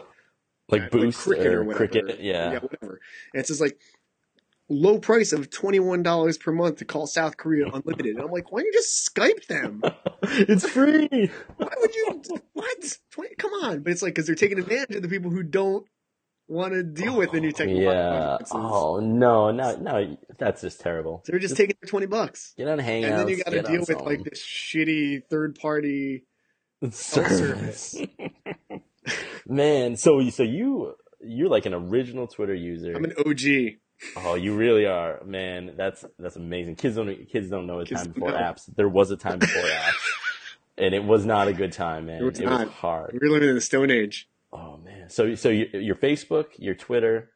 Like 0.68 0.82
uh, 0.82 0.88
Boost 0.90 1.18
Cricket 1.18 1.46
or, 1.48 1.60
or 1.60 1.64
whatever. 1.64 1.88
Cricket, 1.88 2.20
yeah. 2.20 2.52
yeah, 2.52 2.58
whatever. 2.60 3.00
And 3.34 3.40
it 3.40 3.46
says 3.46 3.60
like 3.60 3.78
low 4.72 4.98
price 4.98 5.32
of 5.32 5.50
twenty 5.50 5.80
one 5.80 6.02
dollars 6.02 6.38
per 6.38 6.52
month 6.52 6.78
to 6.78 6.84
call 6.84 7.06
South 7.06 7.36
Korea 7.36 7.66
unlimited. 7.66 8.16
And 8.16 8.20
I'm 8.24 8.30
like, 8.30 8.50
why 8.50 8.60
don't 8.60 8.66
you 8.66 8.72
just 8.72 9.14
Skype 9.14 9.46
them? 9.46 9.82
it's 10.22 10.68
free. 10.68 11.30
Why 11.56 11.68
would 11.80 11.94
you? 11.94 12.22
What? 12.52 12.98
20, 13.10 13.34
come 13.36 13.52
on! 13.52 13.80
But 13.80 13.92
it's 13.92 14.02
like 14.02 14.14
because 14.14 14.26
they're 14.26 14.34
taking 14.36 14.58
advantage 14.58 14.96
of 14.96 15.02
the 15.02 15.08
people 15.08 15.30
who 15.30 15.42
don't 15.42 15.86
want 16.48 16.72
to 16.74 16.82
deal 16.82 17.16
with 17.16 17.32
the 17.32 17.40
new 17.40 17.52
technology. 17.52 17.84
Yeah. 17.84 18.38
Oh 18.52 19.00
no, 19.00 19.50
no, 19.50 19.76
no. 19.76 20.16
That's 20.38 20.60
just 20.60 20.80
terrible. 20.80 21.22
So 21.24 21.32
They're 21.32 21.40
just 21.40 21.56
taking 21.56 21.76
their 21.80 21.88
twenty 21.88 22.06
bucks, 22.06 22.54
Get 22.56 22.68
on 22.68 22.78
Hangouts. 22.78 23.04
and 23.04 23.18
then 23.18 23.28
you 23.28 23.42
got 23.44 23.50
to 23.50 23.62
deal 23.62 23.80
with 23.80 24.00
like 24.02 24.24
this 24.24 24.42
shitty 24.44 25.22
third 25.30 25.58
party. 25.58 26.24
service. 26.90 27.96
Man, 29.46 29.96
so 29.96 30.28
so 30.30 30.42
you 30.42 30.94
you're 31.20 31.48
like 31.48 31.66
an 31.66 31.74
original 31.74 32.26
Twitter 32.26 32.54
user. 32.54 32.92
I'm 32.94 33.04
an 33.04 33.14
OG. 33.18 33.76
Oh, 34.16 34.34
you 34.34 34.54
really 34.54 34.86
are, 34.86 35.22
man. 35.24 35.74
That's 35.76 36.04
that's 36.18 36.36
amazing. 36.36 36.76
Kids 36.76 36.96
don't 36.96 37.28
kids 37.30 37.48
don't 37.48 37.66
know 37.66 37.80
a 37.80 37.84
Kids 37.84 38.02
time 38.02 38.12
before 38.12 38.30
know. 38.30 38.36
apps. 38.36 38.74
There 38.74 38.88
was 38.88 39.10
a 39.10 39.16
time 39.16 39.38
before 39.38 39.62
apps, 39.62 39.94
and 40.78 40.94
it 40.94 41.04
was 41.04 41.24
not 41.24 41.48
a 41.48 41.52
good 41.52 41.72
time, 41.72 42.06
man. 42.06 42.22
It 42.22 42.24
was 42.24 42.40
it 42.40 42.48
was 42.48 42.68
hard. 42.68 43.18
We're 43.20 43.30
living 43.30 43.48
in 43.48 43.54
the 43.54 43.60
Stone 43.60 43.90
Age. 43.90 44.28
Oh 44.52 44.78
man. 44.78 45.08
So 45.08 45.34
so 45.34 45.48
you, 45.48 45.68
your 45.72 45.96
Facebook, 45.96 46.46
your 46.58 46.74
Twitter, 46.74 47.30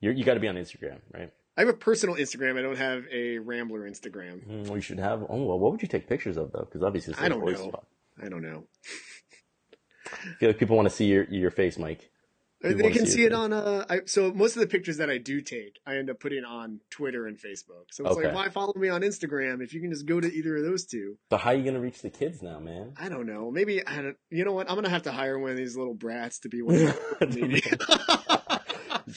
you're, 0.00 0.12
you 0.12 0.24
got 0.24 0.34
to 0.34 0.40
be 0.40 0.48
on 0.48 0.56
Instagram, 0.56 1.00
right? 1.12 1.30
I 1.56 1.62
have 1.62 1.68
a 1.68 1.74
personal 1.74 2.14
Instagram. 2.16 2.58
I 2.58 2.62
don't 2.62 2.78
have 2.78 3.04
a 3.12 3.38
Rambler 3.38 3.88
Instagram. 3.90 4.46
Mm, 4.46 4.68
we 4.68 4.80
should 4.80 4.98
have. 4.98 5.22
Oh 5.28 5.42
well, 5.44 5.58
what 5.58 5.72
would 5.72 5.82
you 5.82 5.88
take 5.88 6.08
pictures 6.08 6.36
of 6.36 6.52
though? 6.52 6.60
Because 6.60 6.82
obviously, 6.82 7.12
it's 7.12 7.22
I 7.22 7.28
don't 7.28 7.44
know. 7.44 7.54
spot. 7.54 7.86
I 8.22 8.28
don't 8.28 8.42
know. 8.42 8.64
I 10.12 10.34
feel 10.38 10.48
like 10.48 10.58
people 10.58 10.76
want 10.76 10.88
to 10.88 10.94
see 10.94 11.06
your 11.06 11.24
your 11.24 11.50
face, 11.50 11.78
Mike. 11.78 12.09
They 12.62 12.90
can 12.90 13.06
see 13.06 13.22
it 13.24 13.28
it 13.28 13.32
on. 13.32 13.52
Uh, 13.52 13.84
I, 13.88 14.00
so 14.04 14.32
most 14.32 14.54
of 14.56 14.60
the 14.60 14.66
pictures 14.66 14.98
that 14.98 15.08
I 15.08 15.16
do 15.18 15.40
take, 15.40 15.78
I 15.86 15.96
end 15.96 16.10
up 16.10 16.20
putting 16.20 16.44
on 16.44 16.80
Twitter 16.90 17.26
and 17.26 17.38
Facebook. 17.38 17.86
So 17.90 18.04
it's 18.04 18.16
Okay. 18.16 18.26
like, 18.26 18.34
why 18.34 18.48
follow 18.50 18.74
me 18.76 18.88
on 18.90 19.00
Instagram 19.00 19.62
if 19.62 19.72
you 19.72 19.80
can 19.80 19.90
just 19.90 20.04
go 20.04 20.20
to 20.20 20.30
either 20.30 20.56
of 20.56 20.62
those 20.64 20.84
two? 20.84 21.16
So 21.30 21.38
how 21.38 21.50
are 21.50 21.54
you 21.54 21.64
gonna 21.64 21.80
reach 21.80 22.02
the 22.02 22.10
kids 22.10 22.42
now, 22.42 22.58
man? 22.58 22.92
I 22.98 23.08
don't 23.08 23.26
know. 23.26 23.50
Maybe 23.50 23.86
I 23.86 24.02
don't. 24.02 24.16
You 24.28 24.44
know 24.44 24.52
what? 24.52 24.68
I'm 24.68 24.74
gonna 24.76 24.90
have 24.90 25.04
to 25.04 25.12
hire 25.12 25.38
one 25.38 25.50
of 25.52 25.56
these 25.56 25.76
little 25.76 25.94
brats 25.94 26.40
to 26.40 26.48
be 26.50 26.60
one 26.60 26.76
of. 26.76 26.98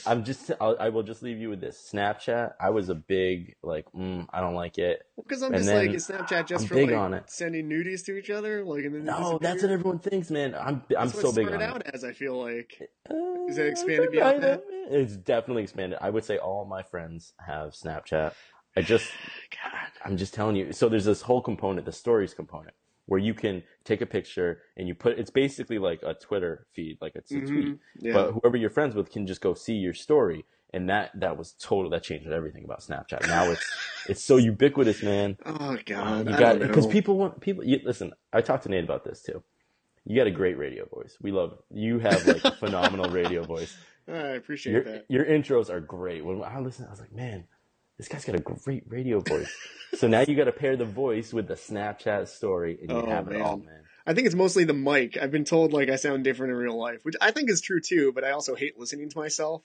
I'm 0.05 0.23
just. 0.23 0.51
I'll, 0.61 0.75
I 0.79 0.89
will 0.89 1.03
just 1.03 1.21
leave 1.23 1.39
you 1.39 1.49
with 1.49 1.61
this. 1.61 1.89
Snapchat. 1.93 2.53
I 2.59 2.69
was 2.69 2.89
a 2.89 2.95
big 2.95 3.55
like. 3.63 3.85
Mm, 3.93 4.27
I 4.31 4.41
don't 4.41 4.55
like 4.55 4.77
it. 4.77 5.01
Because 5.15 5.41
I'm 5.43 5.53
And 5.53 5.63
just 5.63 5.73
like, 5.73 5.91
is 5.91 6.07
Snapchat 6.07 6.47
just 6.47 6.63
I'm 6.63 6.67
for 6.67 6.75
big 6.75 6.89
like 6.91 6.97
on 6.99 7.13
it. 7.13 7.29
sending 7.29 7.69
nudies 7.69 8.05
to 8.05 8.15
each 8.17 8.29
other? 8.29 8.63
Like, 8.63 8.85
and 8.85 8.95
then 8.95 9.05
No, 9.05 9.37
that's 9.41 9.61
what 9.63 9.71
everyone 9.71 9.99
thinks, 9.99 10.29
man. 10.31 10.55
I'm. 10.55 10.81
I'm 10.97 11.07
That's 11.09 11.21
so 11.21 11.31
big 11.31 11.47
on 11.49 11.61
out 11.61 11.83
it. 11.85 11.91
as. 11.93 12.03
I 12.03 12.11
feel 12.13 12.37
like. 12.41 12.89
Uh, 13.09 13.45
Is 13.47 13.57
it 13.57 13.67
expanded 13.67 14.05
it's 14.05 14.11
beyond 14.11 14.43
of- 14.43 14.61
It's 14.69 15.15
definitely 15.17 15.63
expanded. 15.63 15.99
I 16.01 16.09
would 16.09 16.25
say 16.25 16.37
all 16.37 16.65
my 16.65 16.81
friends 16.83 17.33
have 17.45 17.71
Snapchat. 17.73 18.33
I 18.75 18.81
just, 18.81 19.11
God, 19.51 19.91
I'm 20.03 20.17
just 20.17 20.33
telling 20.33 20.55
you. 20.55 20.73
So 20.73 20.89
there's 20.89 21.05
this 21.05 21.21
whole 21.21 21.41
component, 21.41 21.85
the 21.85 21.91
stories 21.91 22.33
component, 22.33 22.73
where 23.05 23.19
you 23.19 23.33
can 23.33 23.63
take 23.83 24.01
a 24.01 24.05
picture 24.05 24.61
and 24.77 24.87
you 24.87 24.95
put. 24.95 25.19
It's 25.19 25.29
basically 25.31 25.77
like 25.79 26.01
a 26.03 26.13
Twitter 26.13 26.67
feed, 26.73 26.97
like 27.01 27.13
it's 27.15 27.31
a 27.31 27.39
tweet. 27.41 27.65
Mhm. 27.65 27.79
Yeah. 27.99 28.13
But 28.13 28.31
whoever 28.31 28.57
you're 28.57 28.69
friends 28.69 28.95
with 28.95 29.11
can 29.11 29.27
just 29.27 29.41
go 29.41 29.53
see 29.53 29.73
your 29.75 29.93
story, 29.93 30.45
and 30.73 30.89
that 30.89 31.11
that 31.19 31.37
was 31.37 31.53
total. 31.53 31.91
That 31.91 32.03
changed 32.03 32.27
everything 32.27 32.63
about 32.63 32.81
Snapchat. 32.81 33.27
Now 33.27 33.49
it's 33.51 33.65
it's 34.09 34.23
so 34.23 34.37
ubiquitous, 34.37 35.03
man. 35.03 35.37
oh 35.45 35.77
God, 35.85 36.29
You 36.29 36.37
got 36.37 36.59
because 36.59 36.87
people 36.87 37.17
want 37.17 37.41
people. 37.41 37.63
You, 37.65 37.79
listen, 37.83 38.13
I 38.31 38.41
talked 38.41 38.63
to 38.63 38.69
Nate 38.69 38.83
about 38.83 39.03
this 39.03 39.21
too. 39.21 39.43
You 40.05 40.17
got 40.17 40.27
a 40.27 40.31
great 40.31 40.57
radio 40.57 40.85
voice. 40.85 41.17
We 41.21 41.31
love 41.31 41.57
you. 41.71 41.99
Have 41.99 42.25
like 42.27 42.43
a 42.43 42.51
phenomenal 42.51 43.09
radio 43.09 43.43
voice. 43.43 43.75
I 44.07 44.11
appreciate 44.35 44.73
Your 44.73 44.83
that. 44.83 45.05
your 45.07 45.25
intros 45.25 45.69
are 45.69 45.79
great. 45.79 46.25
When 46.25 46.43
I 46.43 46.59
listened, 46.59 46.87
I 46.87 46.91
was 46.91 46.99
like, 46.99 47.13
man, 47.13 47.45
this 47.97 48.07
guy's 48.07 48.25
got 48.25 48.35
a 48.35 48.39
great 48.39 48.83
radio 48.87 49.19
voice. 49.19 49.53
so 49.93 50.07
now 50.07 50.23
you 50.27 50.35
got 50.35 50.45
to 50.45 50.51
pair 50.51 50.75
the 50.75 50.85
voice 50.85 51.33
with 51.33 51.47
the 51.47 51.53
Snapchat 51.55 52.27
story, 52.27 52.77
and 52.81 52.89
you 52.89 52.97
Oh, 52.97 53.09
have 53.09 53.27
it 53.27 53.35
all, 53.41 53.57
man. 53.57 53.83
I 54.05 54.13
think 54.13 54.25
it's 54.25 54.35
mostly 54.35 54.63
the 54.65 54.73
mic. 54.73 55.17
I've 55.17 55.31
been 55.31 55.45
told 55.45 55.71
like 55.71 55.89
I 55.89 55.95
sound 55.95 56.23
different 56.23 56.51
in 56.51 56.57
real 56.57 56.77
life, 56.77 56.99
which 57.03 57.15
I 57.21 57.31
think 57.31 57.49
is 57.49 57.61
true 57.61 57.79
too. 57.79 58.11
But 58.13 58.23
I 58.23 58.31
also 58.31 58.55
hate 58.55 58.77
listening 58.77 59.09
to 59.09 59.17
myself. 59.17 59.63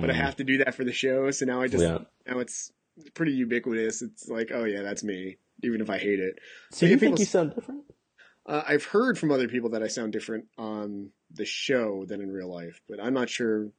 But 0.00 0.10
I 0.10 0.12
Mm, 0.14 0.16
have 0.16 0.36
to 0.36 0.44
do 0.44 0.58
that 0.58 0.74
for 0.74 0.84
the 0.84 0.92
show, 0.92 1.30
so 1.30 1.46
now 1.46 1.62
I 1.62 1.68
just 1.68 1.82
Yeah. 1.82 1.98
now 2.26 2.38
it's 2.40 2.72
pretty 3.14 3.32
ubiquitous. 3.32 4.02
It's 4.02 4.28
like, 4.28 4.50
oh 4.52 4.64
yeah, 4.64 4.82
that's 4.82 5.02
me, 5.02 5.38
even 5.62 5.80
if 5.80 5.90
I 5.90 5.98
hate 5.98 6.20
it. 6.20 6.38
So 6.70 6.86
you 6.86 6.92
think 6.92 7.00
people- 7.12 7.18
you 7.18 7.24
sound 7.26 7.54
different? 7.54 7.84
Uh, 8.46 8.62
I've 8.66 8.84
heard 8.84 9.18
from 9.18 9.30
other 9.32 9.48
people 9.48 9.70
that 9.70 9.82
I 9.82 9.88
sound 9.88 10.12
different 10.12 10.46
on 10.58 11.10
the 11.32 11.46
show 11.46 12.04
than 12.04 12.20
in 12.20 12.30
real 12.30 12.52
life, 12.52 12.82
but 12.88 13.00
I'm 13.02 13.14
not 13.14 13.30
sure. 13.30 13.70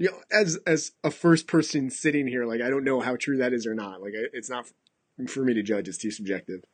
You 0.00 0.10
know, 0.10 0.18
as 0.32 0.58
as 0.66 0.92
a 1.04 1.10
first 1.10 1.46
person 1.46 1.90
sitting 1.90 2.26
here, 2.26 2.44
like 2.46 2.60
I 2.60 2.70
don't 2.70 2.84
know 2.84 3.00
how 3.00 3.16
true 3.16 3.36
that 3.36 3.52
is 3.52 3.66
or 3.66 3.74
not. 3.74 4.02
Like 4.02 4.14
it's 4.14 4.50
not 4.50 4.66
for 5.28 5.44
me 5.44 5.54
to 5.54 5.62
judge. 5.62 5.86
It's 5.88 5.98
too 5.98 6.10
subjective. 6.10 6.64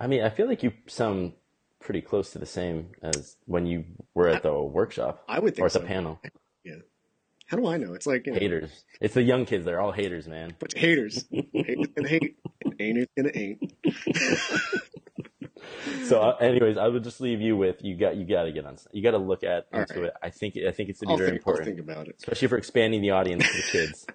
I 0.00 0.06
mean, 0.06 0.22
I 0.22 0.30
feel 0.30 0.46
like 0.46 0.62
you 0.62 0.72
sound 0.86 1.32
pretty 1.80 2.00
close 2.00 2.30
to 2.30 2.38
the 2.38 2.46
same 2.46 2.90
as 3.02 3.36
when 3.46 3.66
you 3.66 3.84
were 4.14 4.28
at 4.28 4.42
the 4.42 4.54
workshop 4.54 5.24
I 5.28 5.40
would 5.40 5.54
or 5.54 5.56
think 5.56 5.66
at 5.66 5.72
the 5.72 5.80
so. 5.80 5.86
panel. 5.86 6.20
How 7.48 7.56
do 7.56 7.66
I 7.66 7.78
know? 7.78 7.94
It's 7.94 8.06
like 8.06 8.26
you 8.26 8.32
know, 8.32 8.38
Haters. 8.38 8.84
It's 9.00 9.14
the 9.14 9.22
young 9.22 9.46
kids. 9.46 9.64
They're 9.64 9.80
all 9.80 9.92
haters, 9.92 10.28
man. 10.28 10.54
of 10.60 10.68
haters. 10.76 11.24
haters 11.30 11.86
gonna 11.96 12.08
hate, 12.08 12.36
and 12.62 12.74
ain't 12.78 13.08
gonna 13.16 13.30
ain't. 13.34 13.72
So, 16.06 16.20
uh, 16.20 16.36
anyways, 16.40 16.76
I 16.76 16.88
would 16.88 17.04
just 17.04 17.20
leave 17.20 17.40
you 17.40 17.56
with 17.56 17.82
you 17.84 17.96
got 17.96 18.16
you 18.16 18.24
got 18.24 18.44
to 18.44 18.52
get 18.52 18.64
on. 18.66 18.76
You 18.92 19.02
got 19.02 19.12
to 19.12 19.18
look 19.18 19.42
at 19.44 19.66
All 19.72 19.80
into 19.80 20.00
right. 20.00 20.04
it. 20.08 20.14
I 20.22 20.30
think 20.30 20.56
I 20.56 20.70
think 20.72 20.88
it's 20.90 21.00
going 21.00 21.08
to 21.08 21.08
be 21.08 21.12
I'll 21.12 21.16
very 21.18 21.30
think, 21.38 21.42
I'll 21.46 21.52
important, 21.54 21.66
think 21.76 21.80
about 21.80 22.08
it. 22.08 22.16
especially 22.18 22.48
for 22.48 22.56
expanding 22.58 23.02
the 23.02 23.10
audience 23.10 23.44
to 23.44 23.62
kids. 23.72 24.06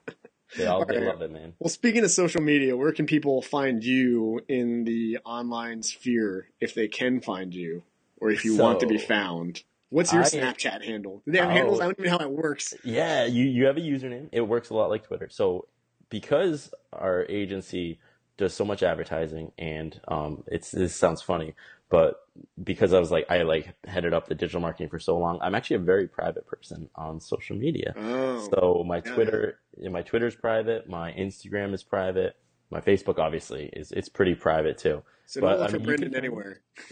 They 0.58 0.66
all 0.68 0.86
they 0.86 0.96
All 0.98 1.02
right. 1.02 1.08
love 1.10 1.22
it, 1.22 1.32
man. 1.32 1.54
Well, 1.60 1.70
speaking 1.70 2.04
of 2.04 2.12
social 2.12 2.42
media, 2.42 2.78
where 2.78 2.92
can 2.92 3.06
people 3.06 3.42
find 3.42 3.84
you 3.84 4.42
in 4.48 4.84
the 4.84 5.18
online 5.26 5.82
sphere 5.84 6.50
if 6.60 6.76
they 6.76 6.88
can 6.88 7.22
find 7.22 7.54
you, 7.56 7.84
or 8.18 8.30
if 8.30 8.46
you 8.46 8.58
want 8.58 8.80
to 8.82 8.88
be 8.88 8.98
found? 8.98 9.64
What's 9.90 10.12
your 10.14 10.24
I- 10.24 10.26
Snapchat 10.26 10.84
handle? 10.84 11.22
Do 11.26 11.32
they 11.32 11.38
have 11.40 11.50
Oh. 11.50 11.52
handles? 11.54 11.80
I 11.80 11.84
don't 11.86 12.00
even 12.00 12.12
know 12.12 12.18
how 12.20 12.26
it 12.26 12.32
works. 12.32 12.74
Yeah, 12.84 13.26
you 13.26 13.46
you 13.46 13.66
have 13.66 13.78
a 13.78 13.82
username. 13.82 14.30
It 14.32 14.42
works 14.42 14.70
a 14.70 14.74
lot 14.76 14.90
like 14.90 15.06
Twitter. 15.08 15.28
So 15.30 15.68
because 16.10 16.72
our 16.92 17.26
agency 17.30 18.00
does 18.38 18.54
so 18.54 18.66
much 18.66 18.84
advertising, 18.84 19.52
and 19.58 20.00
um, 20.08 20.44
it's 20.48 20.72
this 20.72 20.96
sounds 20.96 21.22
funny, 21.22 21.54
but 21.90 22.16
because 22.64 22.94
I 22.94 23.00
was 23.00 23.12
like 23.12 23.30
I 23.30 23.44
like 23.44 23.74
headed 23.86 24.14
up 24.14 24.28
the 24.28 24.36
digital 24.36 24.62
marketing 24.62 24.90
for 24.90 25.00
so 25.00 25.18
long, 25.18 25.40
I'm 25.42 25.54
actually 25.56 25.76
a 25.78 25.80
very 25.80 26.08
private 26.08 26.46
person 26.48 26.90
on 26.96 27.20
social 27.20 27.56
media. 27.56 27.94
Oh, 27.96 28.48
So 28.52 28.84
my 28.88 28.98
yeah. 29.06 29.14
Twitter, 29.14 29.60
my 29.92 30.02
Twitter's 30.02 30.36
private. 30.36 30.90
My 30.90 31.12
Instagram 31.14 31.74
is 31.74 31.84
private. 31.84 32.36
My 32.72 32.82
Facebook 32.82 33.20
obviously 33.20 33.66
is 33.74 33.92
it's 33.92 34.10
pretty 34.10 34.34
private 34.34 34.80
too. 34.80 35.04
so 35.28 35.42
but, 35.42 35.50
don't 35.52 35.60
look 35.62 35.70
I 35.70 35.74
mean, 35.78 35.86
Brendon 35.86 36.10
can- 36.10 36.18
anywhere. 36.18 36.62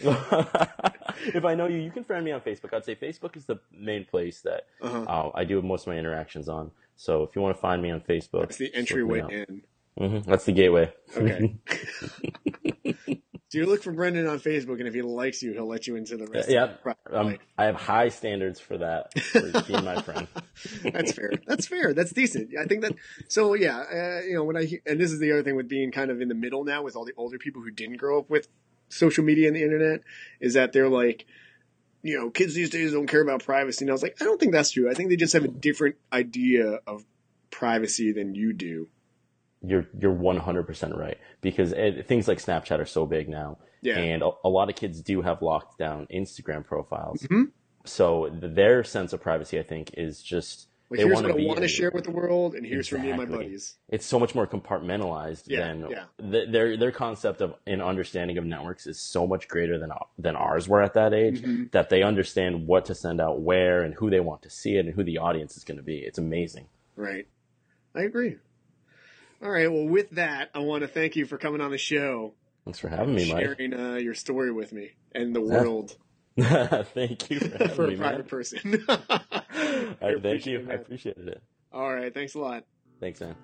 if 1.34 1.44
I 1.44 1.54
know 1.54 1.66
you, 1.66 1.78
you 1.78 1.90
can 1.90 2.04
friend 2.04 2.24
me 2.24 2.30
on 2.32 2.40
Facebook. 2.40 2.72
I'd 2.72 2.84
say 2.84 2.94
Facebook 2.94 3.36
is 3.36 3.46
the 3.46 3.56
main 3.72 4.04
place 4.04 4.40
that 4.42 4.66
Uh-huh. 4.80 5.02
uh, 5.08 5.30
I 5.34 5.44
do 5.44 5.60
most 5.62 5.82
of 5.82 5.92
my 5.92 5.98
interactions 5.98 6.48
on. 6.48 6.70
So 6.96 7.22
if 7.24 7.34
you 7.34 7.42
want 7.42 7.56
to 7.56 7.60
find 7.60 7.82
me 7.82 7.90
on 7.90 8.00
Facebook, 8.00 8.44
it's 8.44 8.58
the 8.58 8.66
just 8.70 8.90
look 8.92 9.10
me 9.10 9.20
entryway 9.20 9.44
in. 9.48 9.62
Mhm, 9.98 10.24
That's 10.24 10.44
the 10.44 10.52
gateway. 10.52 10.92
Okay. 11.16 11.56
So 13.48 13.58
you 13.58 13.66
look 13.66 13.82
for 13.82 13.92
Brendon 13.92 14.26
on 14.26 14.40
Facebook, 14.40 14.78
and 14.78 14.88
if 14.88 14.94
he 14.94 15.02
likes 15.02 15.42
you, 15.42 15.52
he'll 15.52 15.66
let 15.68 15.86
you 15.86 15.94
into 15.96 16.16
the 16.16 16.26
rest. 16.26 16.48
yeah, 16.50 16.64
of 16.64 16.78
the 17.04 17.20
um. 17.20 17.38
I 17.58 17.64
have 17.64 17.74
high 17.74 18.08
standards 18.08 18.58
for 18.58 18.78
that. 18.78 19.12
For 19.20 19.42
being 19.64 19.84
my 19.84 20.00
friend. 20.00 20.26
That's 20.90 21.12
fair. 21.12 21.32
That's 21.46 21.66
fair. 21.66 21.92
That's 21.92 22.12
decent. 22.14 22.56
I 22.58 22.64
think 22.64 22.80
that. 22.80 22.94
So 23.28 23.52
yeah, 23.52 23.80
uh, 23.80 24.20
you 24.26 24.32
know, 24.36 24.44
when 24.44 24.56
I 24.56 24.64
hear- 24.64 24.80
and 24.86 24.98
this 24.98 25.12
is 25.12 25.18
the 25.20 25.32
other 25.32 25.42
thing 25.42 25.54
with 25.54 25.68
being 25.68 25.92
kind 25.92 26.10
of 26.10 26.22
in 26.22 26.28
the 26.28 26.34
middle 26.34 26.64
now 26.64 26.82
with 26.82 26.96
all 26.96 27.04
the 27.04 27.12
older 27.18 27.36
people 27.36 27.60
who 27.60 27.70
didn't 27.70 27.98
grow 27.98 28.18
up 28.18 28.30
with 28.30 28.48
social 28.88 29.22
media 29.22 29.48
and 29.48 29.56
the 29.56 29.62
internet 29.62 30.00
is 30.40 30.54
that 30.54 30.72
they're 30.72 30.88
like, 30.88 31.26
you 32.02 32.18
know, 32.18 32.30
kids 32.30 32.54
these 32.54 32.70
days 32.70 32.92
don't 32.92 33.06
care 33.06 33.20
about 33.20 33.44
privacy. 33.44 33.84
And 33.84 33.90
I 33.90 33.92
was 33.92 34.02
like, 34.02 34.16
I 34.22 34.24
don't 34.24 34.40
think 34.40 34.52
that's 34.52 34.70
true. 34.70 34.90
I 34.90 34.94
think 34.94 35.10
they 35.10 35.16
just 35.16 35.34
have 35.34 35.44
a 35.44 35.48
different 35.48 35.96
idea 36.10 36.80
of 36.86 37.04
privacy 37.50 38.12
than 38.12 38.34
you 38.34 38.54
do. 38.54 38.88
You're 39.64 39.86
you're 39.98 40.12
100 40.12 40.64
percent 40.66 40.96
right 40.96 41.18
because 41.40 41.72
it, 41.72 42.06
things 42.08 42.26
like 42.28 42.38
Snapchat 42.38 42.78
are 42.80 42.86
so 42.86 43.06
big 43.06 43.28
now, 43.28 43.58
Yeah. 43.80 43.98
and 43.98 44.22
a, 44.22 44.30
a 44.44 44.48
lot 44.48 44.68
of 44.68 44.74
kids 44.76 45.00
do 45.00 45.22
have 45.22 45.40
locked 45.42 45.78
down 45.78 46.06
Instagram 46.12 46.64
profiles. 46.66 47.22
Mhm. 47.22 47.52
So 47.84 48.28
th- 48.28 48.54
their 48.54 48.82
sense 48.84 49.12
of 49.12 49.20
privacy, 49.20 49.58
I 49.58 49.62
think, 49.62 49.94
is 49.96 50.20
just 50.22 50.68
Like 50.90 50.98
they 50.98 51.04
here's 51.06 51.22
what 51.22 51.30
I 51.30 51.34
be 51.36 51.46
want 51.46 51.60
to 51.60 51.68
share 51.68 51.90
with 51.94 52.04
the 52.04 52.10
world, 52.10 52.54
and 52.56 52.66
here's 52.66 52.88
for 52.88 52.98
me 52.98 53.10
and 53.10 53.18
my 53.18 53.24
buddies. 53.24 53.76
it's 53.88 54.04
so 54.06 54.18
much 54.18 54.34
more 54.34 54.46
compartmentalized 54.48 55.44
Yeah, 55.46 55.60
than 55.66 55.86
yeah. 55.90 56.04
th- 56.20 56.50
their 56.50 56.76
their 56.76 56.90
concept 56.92 57.40
of 57.40 57.54
an 57.66 57.80
understanding 57.80 58.38
of 58.38 58.44
networks 58.44 58.86
is 58.88 59.00
so 59.00 59.26
much 59.28 59.46
greater 59.48 59.78
than 59.78 59.90
than 60.18 60.34
ours 60.36 60.68
were 60.68 60.82
at 60.82 60.94
that 60.94 61.14
age 61.14 61.40
Mhm. 61.42 61.70
that 61.72 61.88
they 61.88 62.02
understand 62.02 62.66
what 62.66 62.84
to 62.86 62.94
send 62.96 63.20
out 63.20 63.40
where 63.42 63.82
and 63.82 63.94
who 63.94 64.10
they 64.10 64.20
want 64.20 64.42
to 64.42 64.50
see 64.50 64.76
it 64.76 64.86
and 64.86 64.94
who 64.94 65.04
the 65.04 65.18
audience 65.18 65.56
is 65.56 65.62
going 65.64 65.78
to 65.78 65.84
be 65.84 65.98
it's 65.98 66.18
amazing 66.18 66.66
Right. 66.96 67.26
I 67.94 68.02
agree. 68.02 68.36
All 69.42 69.50
right. 69.50 69.70
Well, 69.70 69.86
with 69.86 70.10
that, 70.10 70.50
I 70.54 70.60
want 70.60 70.82
to 70.82 70.88
thank 70.88 71.16
you 71.16 71.26
for 71.26 71.36
coming 71.38 71.60
on 71.60 71.70
the 71.70 71.78
show, 71.78 72.34
thanks 72.64 72.78
for 72.78 72.88
having 72.88 73.14
me 73.14 73.30
mike 73.32 73.44
sharing 73.44 73.74
uh, 73.74 73.94
your 73.94 74.14
story 74.14 74.52
with 74.52 74.72
me 74.72 74.90
and 75.14 75.34
the 75.34 75.40
world 75.40 75.96
thank 76.38 77.28
you 77.28 77.40
for 77.40 77.48
having 77.58 77.68
for 77.74 77.86
me 77.88 77.94
a 77.94 77.98
man. 77.98 78.08
private 78.08 78.28
person. 78.28 78.84
All 78.88 78.96
right, 79.10 79.98
thank 80.00 80.46
appreciate 80.46 80.46
you 80.46 80.60
i 80.60 80.62
that. 80.64 80.74
appreciated 80.82 81.28
it 81.28 81.42
All 81.72 81.92
right. 81.92 82.12
Thanks 82.14 82.34
a 82.34 82.38
lot. 82.38 82.64
thanks 83.00 83.20
man 83.20 83.34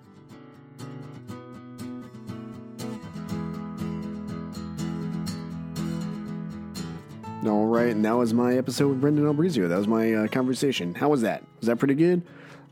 All 7.45 7.65
right, 7.67 7.91
and 7.95 8.03
that 8.03 8.17
was 8.17 8.33
my 8.33 8.55
episode 8.57 8.89
with 8.89 9.01
Brendon 9.01 9.23
Albrizio. 9.25 9.69
That 9.69 9.77
was 9.77 9.87
my 9.87 10.13
uh, 10.13 10.27
conversation. 10.27 10.93
How 10.93 11.07
was 11.09 11.21
that? 11.21 11.41
Was 11.61 11.67
that 11.67 11.77
pretty 11.79 11.93
good? 11.93 12.21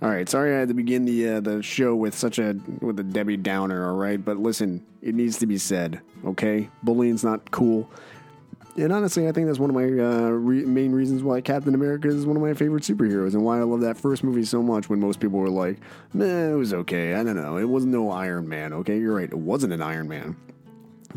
All 0.02 0.10
right, 0.10 0.30
sorry 0.30 0.56
I 0.56 0.60
had 0.60 0.68
to 0.68 0.76
begin 0.76 1.06
the 1.06 1.30
uh, 1.30 1.40
the 1.40 1.64
show 1.64 1.96
with 1.96 2.16
such 2.16 2.38
a 2.38 2.56
with 2.82 3.00
a 3.00 3.04
Debbie 3.04 3.38
Downer. 3.38 3.90
All 3.90 3.96
right, 3.96 4.24
but 4.24 4.38
listen, 4.38 4.86
it 5.02 5.16
needs 5.16 5.40
to 5.40 5.48
be 5.48 5.58
said. 5.58 6.02
Okay, 6.24 6.70
bullying's 6.84 7.24
not 7.24 7.50
cool. 7.50 7.90
And 8.76 8.94
honestly, 8.94 9.28
I 9.28 9.32
think 9.32 9.48
that's 9.48 9.58
one 9.58 9.72
of 9.72 9.76
my 9.76 9.86
uh, 9.86 10.30
re- 10.30 10.64
main 10.64 10.92
reasons 10.92 11.24
why 11.24 11.42
Captain 11.42 11.74
America 11.74 12.08
is 12.10 12.28
one 12.28 12.36
of 12.36 12.44
my 12.44 12.54
favorite 12.54 12.84
superheroes, 12.84 13.34
and 13.34 13.44
why 13.44 13.58
I 13.58 13.64
love 13.64 13.82
that 13.82 13.98
first 13.98 14.24
movie 14.24 14.46
so 14.46 14.62
much. 14.62 14.88
When 14.88 15.00
most 15.00 15.20
people 15.20 15.40
were 15.40 15.50
like, 15.50 15.80
"Man, 16.14 16.52
it 16.52 16.56
was 16.56 16.76
okay." 16.76 17.16
I 17.16 17.24
don't 17.24 17.36
know. 17.36 17.58
It 17.58 17.68
wasn't 17.68 17.94
no 17.94 18.12
Iron 18.12 18.48
Man. 18.48 18.74
Okay, 18.74 19.00
you're 19.00 19.16
right. 19.16 19.30
It 19.30 19.40
wasn't 19.40 19.74
an 19.74 19.82
Iron 19.82 20.08
Man. 20.08 20.36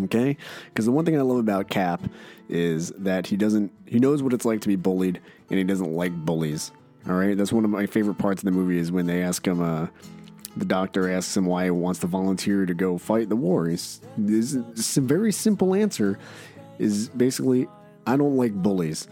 Okay? 0.05 0.36
Because 0.66 0.86
the 0.86 0.93
one 0.93 1.05
thing 1.05 1.19
I 1.19 1.23
love 1.23 1.39
about 1.39 1.69
Cap 1.69 2.02
is 2.48 2.90
that 2.93 3.27
he 3.27 3.36
doesn't, 3.36 3.73
he 3.86 3.98
knows 3.98 4.23
what 4.23 4.32
it's 4.32 4.44
like 4.44 4.61
to 4.62 4.69
be 4.69 4.77
bullied 4.77 5.20
and 5.51 5.59
he 5.59 5.65
doesn't 5.65 5.93
like 5.93 6.12
bullies. 6.12 6.73
All 7.09 7.14
right, 7.14 7.36
that's 7.36 7.52
one 7.52 7.64
of 7.64 7.70
my 7.70 7.86
favorite 7.86 8.18
parts 8.18 8.43
of 8.43 8.44
the 8.44 8.51
movie 8.51 8.78
is 8.78 8.93
when 8.93 9.06
they 9.06 9.22
ask 9.22 9.47
him. 9.47 9.62
Uh, 9.62 9.86
the 10.56 10.64
doctor 10.64 11.10
asks 11.10 11.36
him 11.36 11.47
why 11.47 11.64
he 11.64 11.70
wants 11.70 12.01
to 12.01 12.06
volunteer 12.06 12.66
to 12.66 12.74
go 12.74 12.98
fight 12.98 13.28
the 13.28 13.36
war. 13.36 13.68
Is 13.68 14.01
a 14.18 15.01
very 15.01 15.32
simple 15.32 15.74
answer. 15.74 16.18
Is 16.78 17.09
basically, 17.10 17.68
I 18.06 18.16
don't 18.16 18.36
like 18.36 18.52
bullies, 18.52 19.09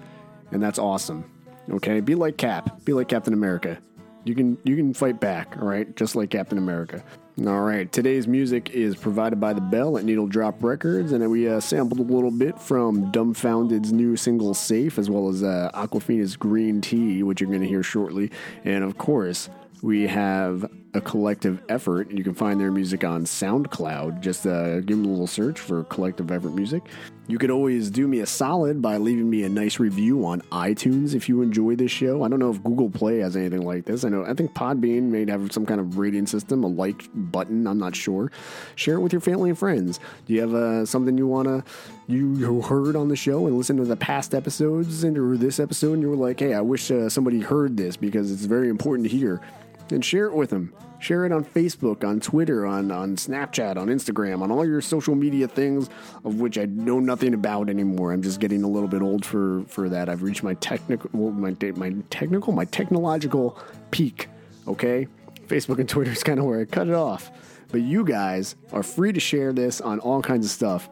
and 0.50 0.62
that's 0.62 0.78
awesome. 0.78 1.30
Okay, 1.70 2.00
be 2.00 2.14
like 2.14 2.36
Cap. 2.36 2.84
Be 2.84 2.92
like 2.92 3.08
Captain 3.08 3.34
America. 3.34 3.78
You 4.24 4.34
can 4.34 4.58
you 4.64 4.76
can 4.76 4.92
fight 4.94 5.20
back. 5.20 5.56
All 5.60 5.66
right, 5.66 5.94
just 5.96 6.16
like 6.16 6.30
Captain 6.30 6.58
America. 6.58 7.02
All 7.46 7.60
right, 7.60 7.90
today's 7.92 8.26
music 8.26 8.70
is 8.70 8.96
provided 8.96 9.38
by 9.38 9.52
the 9.52 9.60
Bell 9.60 9.96
at 9.96 10.04
Needle 10.04 10.26
Drop 10.26 10.60
Records, 10.60 11.12
and 11.12 11.30
we 11.30 11.48
uh, 11.48 11.60
sampled 11.60 12.00
a 12.00 12.12
little 12.12 12.32
bit 12.32 12.58
from 12.58 13.12
Dumbfoundead's 13.12 13.92
new 13.92 14.16
single 14.16 14.54
"Safe," 14.54 14.98
as 14.98 15.08
well 15.08 15.28
as 15.28 15.44
uh, 15.44 15.70
Awkwafina's 15.72 16.36
"Green 16.36 16.80
Tea," 16.80 17.22
which 17.22 17.40
you're 17.40 17.48
going 17.48 17.62
to 17.62 17.68
hear 17.68 17.84
shortly, 17.84 18.32
and 18.64 18.82
of 18.82 18.98
course 18.98 19.50
we 19.82 20.08
have 20.08 20.68
a 20.98 21.00
collective 21.00 21.62
effort. 21.68 22.10
You 22.10 22.24
can 22.24 22.34
find 22.34 22.60
their 22.60 22.72
music 22.72 23.04
on 23.04 23.24
SoundCloud. 23.24 24.20
Just 24.20 24.46
uh, 24.46 24.80
give 24.80 24.98
them 24.98 25.06
a 25.06 25.08
little 25.08 25.26
search 25.26 25.58
for 25.58 25.84
collective 25.84 26.30
effort 26.30 26.50
music. 26.50 26.82
You 27.28 27.38
could 27.38 27.50
always 27.50 27.90
do 27.90 28.08
me 28.08 28.20
a 28.20 28.26
solid 28.26 28.82
by 28.82 28.96
leaving 28.96 29.30
me 29.30 29.44
a 29.44 29.48
nice 29.48 29.78
review 29.78 30.24
on 30.24 30.40
iTunes 30.50 31.14
if 31.14 31.28
you 31.28 31.42
enjoy 31.42 31.76
this 31.76 31.92
show. 31.92 32.22
I 32.22 32.28
don't 32.28 32.40
know 32.40 32.50
if 32.50 32.62
Google 32.64 32.90
Play 32.90 33.18
has 33.18 33.36
anything 33.36 33.62
like 33.62 33.84
this. 33.84 34.02
I 34.02 34.08
know 34.08 34.24
I 34.24 34.34
think 34.34 34.54
Podbean 34.54 35.04
may 35.04 35.30
have 35.30 35.52
some 35.52 35.66
kind 35.66 35.78
of 35.78 35.98
rating 35.98 36.26
system, 36.26 36.64
a 36.64 36.66
like 36.66 37.02
button. 37.14 37.66
I'm 37.66 37.78
not 37.78 37.94
sure. 37.94 38.32
Share 38.74 38.96
it 38.96 39.00
with 39.00 39.12
your 39.12 39.20
family 39.20 39.50
and 39.50 39.58
friends. 39.58 40.00
Do 40.26 40.34
you 40.34 40.40
have 40.40 40.54
uh, 40.54 40.86
something 40.86 41.16
you 41.16 41.26
wanna 41.26 41.64
you 42.06 42.62
heard 42.62 42.96
on 42.96 43.08
the 43.08 43.16
show 43.16 43.46
and 43.46 43.56
listen 43.56 43.76
to 43.76 43.84
the 43.84 43.96
past 43.96 44.34
episodes 44.34 45.04
and 45.04 45.18
or 45.18 45.36
this 45.36 45.60
episode 45.60 45.92
and 45.92 46.02
you 46.02 46.08
were 46.08 46.16
like, 46.16 46.40
hey, 46.40 46.54
I 46.54 46.62
wish 46.62 46.90
uh, 46.90 47.10
somebody 47.10 47.40
heard 47.40 47.76
this 47.76 47.96
because 47.96 48.32
it's 48.32 48.46
very 48.46 48.70
important 48.70 49.08
to 49.08 49.14
hear 49.14 49.42
and 49.90 50.04
share 50.04 50.26
it 50.26 50.34
with 50.34 50.50
them. 50.50 50.72
Share 51.00 51.24
it 51.24 51.32
on 51.32 51.44
Facebook, 51.44 52.02
on 52.02 52.20
Twitter, 52.20 52.66
on, 52.66 52.90
on 52.90 53.16
Snapchat, 53.16 53.76
on 53.76 53.86
Instagram, 53.88 54.42
on 54.42 54.50
all 54.50 54.66
your 54.66 54.80
social 54.80 55.14
media 55.14 55.46
things, 55.46 55.88
of 56.24 56.40
which 56.40 56.58
I 56.58 56.64
know 56.64 56.98
nothing 56.98 57.34
about 57.34 57.70
anymore. 57.70 58.12
I'm 58.12 58.22
just 58.22 58.40
getting 58.40 58.64
a 58.64 58.68
little 58.68 58.88
bit 58.88 59.00
old 59.00 59.24
for, 59.24 59.62
for 59.68 59.88
that. 59.88 60.08
I've 60.08 60.22
reached 60.22 60.42
my 60.42 60.54
technical, 60.54 61.10
my 61.30 61.54
my 61.76 61.94
technical, 62.10 62.52
my 62.52 62.64
technological 62.64 63.58
peak. 63.90 64.28
Okay, 64.66 65.06
Facebook 65.46 65.78
and 65.78 65.88
Twitter 65.88 66.10
is 66.10 66.22
kind 66.22 66.38
of 66.38 66.46
where 66.46 66.60
I 66.60 66.64
cut 66.64 66.88
it 66.88 66.94
off. 66.94 67.30
But 67.70 67.82
you 67.82 68.04
guys 68.04 68.56
are 68.72 68.82
free 68.82 69.12
to 69.12 69.20
share 69.20 69.52
this 69.52 69.80
on 69.80 70.00
all 70.00 70.22
kinds 70.22 70.46
of 70.46 70.52
stuff. 70.52 70.88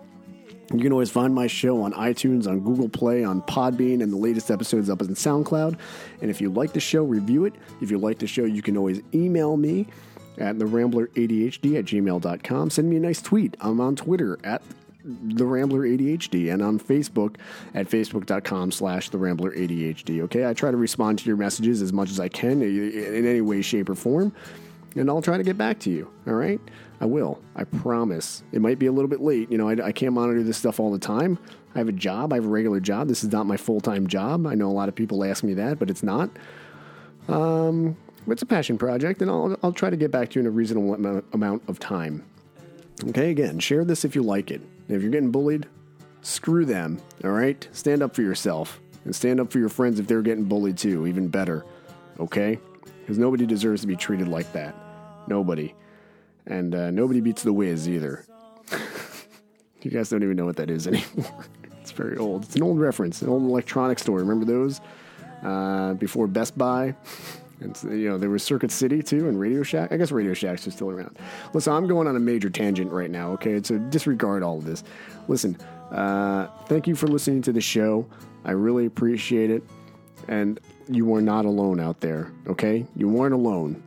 You 0.72 0.80
can 0.80 0.93
always 0.93 1.10
find 1.10 1.34
my 1.34 1.47
show 1.47 1.82
on 1.82 1.93
iTunes, 1.93 2.48
on 2.48 2.60
Google 2.60 2.88
Play, 2.88 3.22
on 3.22 3.43
Podbean, 3.43 4.02
and 4.02 4.12
the 4.12 4.16
latest 4.16 4.51
episodes 4.51 4.90
up 4.90 5.01
on 5.01 5.09
SoundCloud. 5.09 5.78
And 6.20 6.30
if 6.30 6.40
you 6.40 6.51
like 6.51 6.72
the 6.72 6.80
show, 6.80 7.05
review 7.05 7.44
it. 7.44 7.55
If 7.80 7.90
you 7.90 7.98
like 7.98 8.18
the 8.18 8.26
show, 8.26 8.44
you 8.44 8.62
can 8.62 8.76
always 8.76 9.01
email 9.14 9.56
me 9.56 9.86
at 10.38 10.56
therambleradhd 10.56 11.78
at 11.78 11.84
gmail.com. 11.84 12.70
Send 12.70 12.90
me 12.90 12.97
a 12.97 13.01
nice 13.01 13.22
tweet. 13.22 13.56
I'm 13.60 13.80
on 13.80 13.97
Twitter 13.97 14.38
at 14.43 14.62
the 15.06 15.47
Rambler 15.47 15.82
ADHD 15.82 16.52
and 16.52 16.60
on 16.62 16.80
Facebook 16.80 17.36
at 17.74 17.88
facebook.com 17.88 18.72
slash 18.72 19.09
the 19.10 19.18
Rambler 19.18 19.52
ADHD. 19.52 20.20
Okay, 20.22 20.47
I 20.47 20.52
try 20.52 20.72
to 20.72 20.76
respond 20.76 21.20
to 21.20 21.26
your 21.26 21.36
messages 21.36 21.80
as 21.80 21.93
much 21.93 22.10
as 22.10 22.18
I 22.18 22.28
can 22.28 22.60
in 22.60 23.24
any 23.24 23.40
way, 23.40 23.62
shape, 23.62 23.88
or 23.88 23.94
form, 23.94 24.32
and 24.97 25.09
I'll 25.10 25.23
try 25.23 25.36
to 25.36 25.43
get 25.43 25.59
back 25.59 25.78
to 25.81 25.90
you. 25.90 26.10
All 26.27 26.35
right, 26.35 26.60
I 27.01 27.06
will. 27.06 27.40
I 27.55 27.64
promise. 27.64 28.43
It 28.52 28.60
might 28.60 28.78
be 28.78 28.86
a 28.86 28.93
little 28.93 29.09
bit 29.09 29.20
late. 29.20 29.51
You 29.51 29.59
know, 29.59 29.68
I, 29.68 29.86
I 29.86 29.93
can't 29.93 30.12
monitor 30.12 30.43
this 30.43 30.56
stuff 30.56 30.81
all 30.81 30.90
the 30.90 30.98
time. 30.98 31.39
I 31.74 31.78
have 31.78 31.89
a 31.89 31.93
job. 31.93 32.32
I 32.32 32.36
have 32.36 32.47
a 32.47 32.48
regular 32.48 32.81
job. 32.81 33.09
This 33.09 33.23
is 33.23 33.31
not 33.31 33.47
my 33.47 33.56
full 33.56 33.81
time 33.81 34.06
job. 34.06 34.47
I 34.47 34.55
know 34.55 34.68
a 34.68 34.73
lot 34.73 34.89
of 34.89 34.94
people 34.94 35.23
ask 35.24 35.44
me 35.44 35.55
that, 35.55 35.78
but 35.78 35.90
it's 35.90 36.02
not. 36.02 36.31
Um, 37.28 37.97
it's 38.28 38.43
a 38.43 38.47
passion 38.47 38.78
project, 38.78 39.23
and 39.23 39.31
I'll, 39.31 39.56
I'll 39.62 39.73
try 39.73 39.90
to 39.90 39.97
get 39.97 40.10
back 40.10 40.31
to 40.31 40.35
you 40.36 40.40
in 40.40 40.47
a 40.47 40.51
reasonable 40.51 40.94
amount, 40.94 41.24
amount 41.32 41.62
of 41.68 41.78
time. 41.78 42.24
Okay, 43.09 43.31
again, 43.31 43.59
share 43.59 43.85
this 43.85 44.05
if 44.05 44.14
you 44.14 44.23
like 44.23 44.51
it. 44.51 44.62
If 44.89 45.02
you're 45.02 45.10
getting 45.10 45.31
bullied, 45.31 45.66
screw 46.23 46.64
them, 46.64 46.98
all 47.24 47.31
right? 47.31 47.68
Stand 47.73 48.02
up 48.02 48.14
for 48.14 48.23
yourself 48.23 48.81
and 49.05 49.14
stand 49.14 49.39
up 49.39 49.52
for 49.52 49.59
your 49.59 49.68
friends 49.68 50.01
if 50.01 50.06
they're 50.06 50.23
getting 50.23 50.44
bullied 50.44 50.78
too, 50.78 51.06
even 51.06 51.28
better, 51.28 51.64
okay? 52.18 52.59
Because 53.01 53.18
nobody 53.18 53.47
deserves 53.47 53.82
to 53.82 53.86
be 53.86 53.97
treated 53.97 54.28
like 54.28 54.51
that. 54.52 54.74
Nobody. 55.27 55.74
And 56.47 56.74
uh, 56.74 56.90
nobody 56.90 57.20
beats 57.20 57.43
the 57.43 57.53
Wiz 57.53 57.89
either. 57.89 58.24
you 59.82 59.90
guys 59.90 60.09
don't 60.09 60.23
even 60.23 60.36
know 60.36 60.47
what 60.47 60.57
that 60.57 60.70
is 60.70 60.86
anymore. 60.86 61.44
it's 61.81 61.90
very 61.90 62.16
old. 62.16 62.44
It's 62.44 62.57
an 62.57 62.62
old 62.62 62.78
reference, 62.78 63.23
an 63.23 63.28
old 63.28 63.43
electronic 63.43 63.98
store. 63.98 64.19
Remember 64.19 64.44
those? 64.44 64.81
Uh, 65.43 65.94
before 65.94 66.27
Best 66.27 66.57
Buy. 66.57 66.94
And 67.61 67.74
you 67.85 68.11
know 68.11 68.19
there 68.19 68.28
was 68.28 68.43
Circuit 68.43 68.70
City 68.70 69.03
too, 69.03 69.28
and 69.28 69.40
Radio 69.40 69.62
Shack. 69.62 69.90
I 69.90 69.97
guess 69.97 70.12
Radio 70.12 70.35
Shacks 70.35 70.66
are 70.66 70.70
still 70.70 70.90
around. 70.90 71.19
Listen, 71.55 71.73
I'm 71.73 71.86
going 71.86 72.07
on 72.07 72.15
a 72.15 72.20
major 72.20 72.51
tangent 72.51 72.93
right 72.93 73.11
now. 73.11 73.31
Okay, 73.32 73.62
so 73.62 73.78
disregard 73.78 74.43
all 74.43 74.59
of 74.59 74.65
this. 74.65 74.85
Listen, 75.27 75.57
uh, 75.90 76.48
thank 76.66 76.86
you 76.86 76.94
for 76.94 77.07
listening 77.07 77.40
to 77.43 77.53
the 77.53 77.61
show. 77.62 78.07
I 78.44 78.51
really 78.51 78.85
appreciate 78.85 79.51
it, 79.51 79.62
and 80.28 80.61
you 80.89 81.15
are 81.15 81.23
not 81.23 81.47
alone 81.47 81.81
out 81.81 82.01
there. 82.01 82.31
Okay, 82.47 82.85
you 82.94 83.09
weren't 83.09 83.35
alone. 83.35 83.82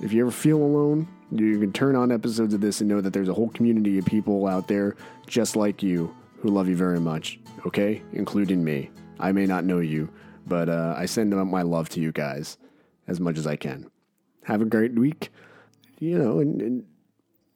If 0.00 0.12
you 0.12 0.22
ever 0.22 0.30
feel 0.30 0.58
alone, 0.58 1.08
you 1.30 1.58
can 1.58 1.72
turn 1.72 1.96
on 1.96 2.12
episodes 2.12 2.54
of 2.54 2.60
this 2.60 2.80
and 2.80 2.88
know 2.88 3.00
that 3.00 3.12
there's 3.12 3.28
a 3.28 3.34
whole 3.34 3.48
community 3.50 3.98
of 3.98 4.04
people 4.04 4.46
out 4.46 4.68
there 4.68 4.96
just 5.26 5.56
like 5.56 5.82
you 5.82 6.14
who 6.40 6.48
love 6.50 6.68
you 6.68 6.76
very 6.76 7.00
much. 7.00 7.38
Okay, 7.66 8.02
including 8.12 8.62
me. 8.62 8.90
I 9.18 9.32
may 9.32 9.46
not 9.46 9.64
know 9.64 9.78
you, 9.78 10.10
but 10.46 10.68
uh, 10.68 10.94
I 10.96 11.06
send 11.06 11.32
out 11.32 11.46
my 11.46 11.62
love 11.62 11.88
to 11.90 12.00
you 12.00 12.12
guys 12.12 12.58
as 13.08 13.20
much 13.20 13.38
as 13.38 13.46
I 13.46 13.56
can. 13.56 13.90
Have 14.44 14.60
a 14.60 14.66
great 14.66 14.94
week, 14.94 15.30
you 15.98 16.18
know, 16.18 16.40
and, 16.40 16.60
and 16.60 16.84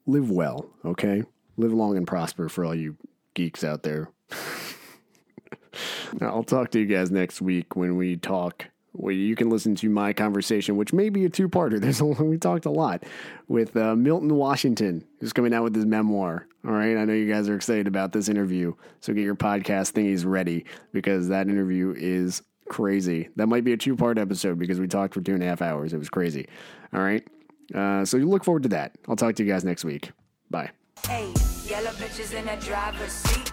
live 0.07 0.31
well, 0.31 0.71
okay? 0.85 1.25
Live 1.57 1.73
long 1.73 1.97
and 1.97 2.07
prosper 2.07 2.49
for 2.49 2.65
all 2.65 2.75
you 2.75 2.97
geeks 3.35 3.63
out 3.63 3.83
there. 3.83 4.11
I'll 6.21 6.45
talk 6.45 6.71
to 6.71 6.81
you 6.81 6.87
guys 6.87 7.11
next 7.11 7.43
week 7.43 7.77
when 7.77 7.97
we 7.97 8.17
talk. 8.17 8.67
Well, 8.99 9.15
you 9.15 9.37
can 9.37 9.49
listen 9.49 9.77
to 9.77 9.89
my 9.89 10.13
conversation, 10.13 10.77
which 10.77 10.93
may 10.93 11.09
be 11.09 11.25
a 11.25 11.29
two-parter. 11.31 11.81
There's 11.81 12.01
a, 12.01 12.05
we 12.05 12.37
talked 12.37 12.67
a 12.67 12.71
lot 12.71 13.05
with 13.47 13.77
uh, 13.77 13.95
Milton 13.95 14.35
Washington, 14.35 15.05
who's 15.21 15.33
coming 15.33 15.55
out 15.55 15.63
with 15.63 15.75
his 15.75 15.87
memoir. 15.87 16.47
All 16.67 16.73
right, 16.73 16.97
I 16.97 17.05
know 17.05 17.13
you 17.13 17.33
guys 17.33 17.49
are 17.49 17.55
excited 17.55 17.87
about 17.87 18.13
this 18.13 18.29
interview, 18.29 18.75
so 19.01 19.15
get 19.15 19.23
your 19.23 19.37
podcast 19.37 19.93
thingies 19.93 20.27
ready 20.27 20.65
because 20.93 21.29
that 21.29 21.49
interview 21.49 21.95
is 21.97 22.43
crazy. 22.69 23.29
That 23.37 23.47
might 23.47 23.65
be 23.65 23.73
a 23.73 23.77
two 23.77 23.97
part 23.97 24.19
episode 24.19 24.59
because 24.59 24.81
we 24.81 24.89
talked 24.89 25.15
for 25.15 25.21
two 25.21 25.35
and 25.35 25.43
a 25.43 25.47
half 25.47 25.63
hours. 25.63 25.93
It 25.93 25.99
was 25.99 26.11
crazy. 26.11 26.49
All 26.93 27.01
right. 27.01 27.27
Uh, 27.73 28.05
so 28.05 28.17
you 28.17 28.29
look 28.29 28.45
forward 28.45 28.65
to 28.65 28.69
that. 28.71 28.97
I'll 29.09 29.17
talk 29.17 29.37
to 29.37 29.45
you 29.45 29.51
guys 29.51 29.65
next 29.65 29.85
week. 29.85 30.11
Bye. 30.51 30.71
Hey, 31.07 31.33
yellow 31.65 31.91
bitches 31.91 32.35
in 32.35 32.47
the 32.47 32.57
driver's 32.67 33.13
seat. 33.13 33.53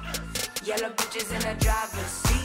Yellow 0.65 0.89
bitches 0.89 1.31
in 1.31 1.39
the 1.39 1.63
driver's 1.63 2.01
seat. 2.07 2.44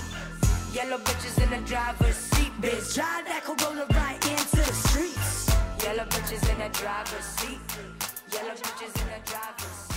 Yellow 0.73 0.99
bitches 0.99 1.43
in 1.43 1.51
the 1.51 1.69
driver's 1.69 2.15
seat. 2.15 2.53
Bitch, 2.61 2.95
drive 2.95 3.25
that 3.27 3.43
Corolla 3.45 3.87
right 3.91 4.25
into 4.31 4.57
the 4.57 4.73
streets. 4.73 5.51
Yellow 5.83 6.05
bitches 6.05 6.49
in 6.49 6.59
the 6.59 6.79
driver's 6.79 7.25
seat. 7.25 7.59
Yellow 8.33 8.55
bitches 8.55 9.03
in 9.03 9.09
the 9.09 9.31
driver's 9.31 9.90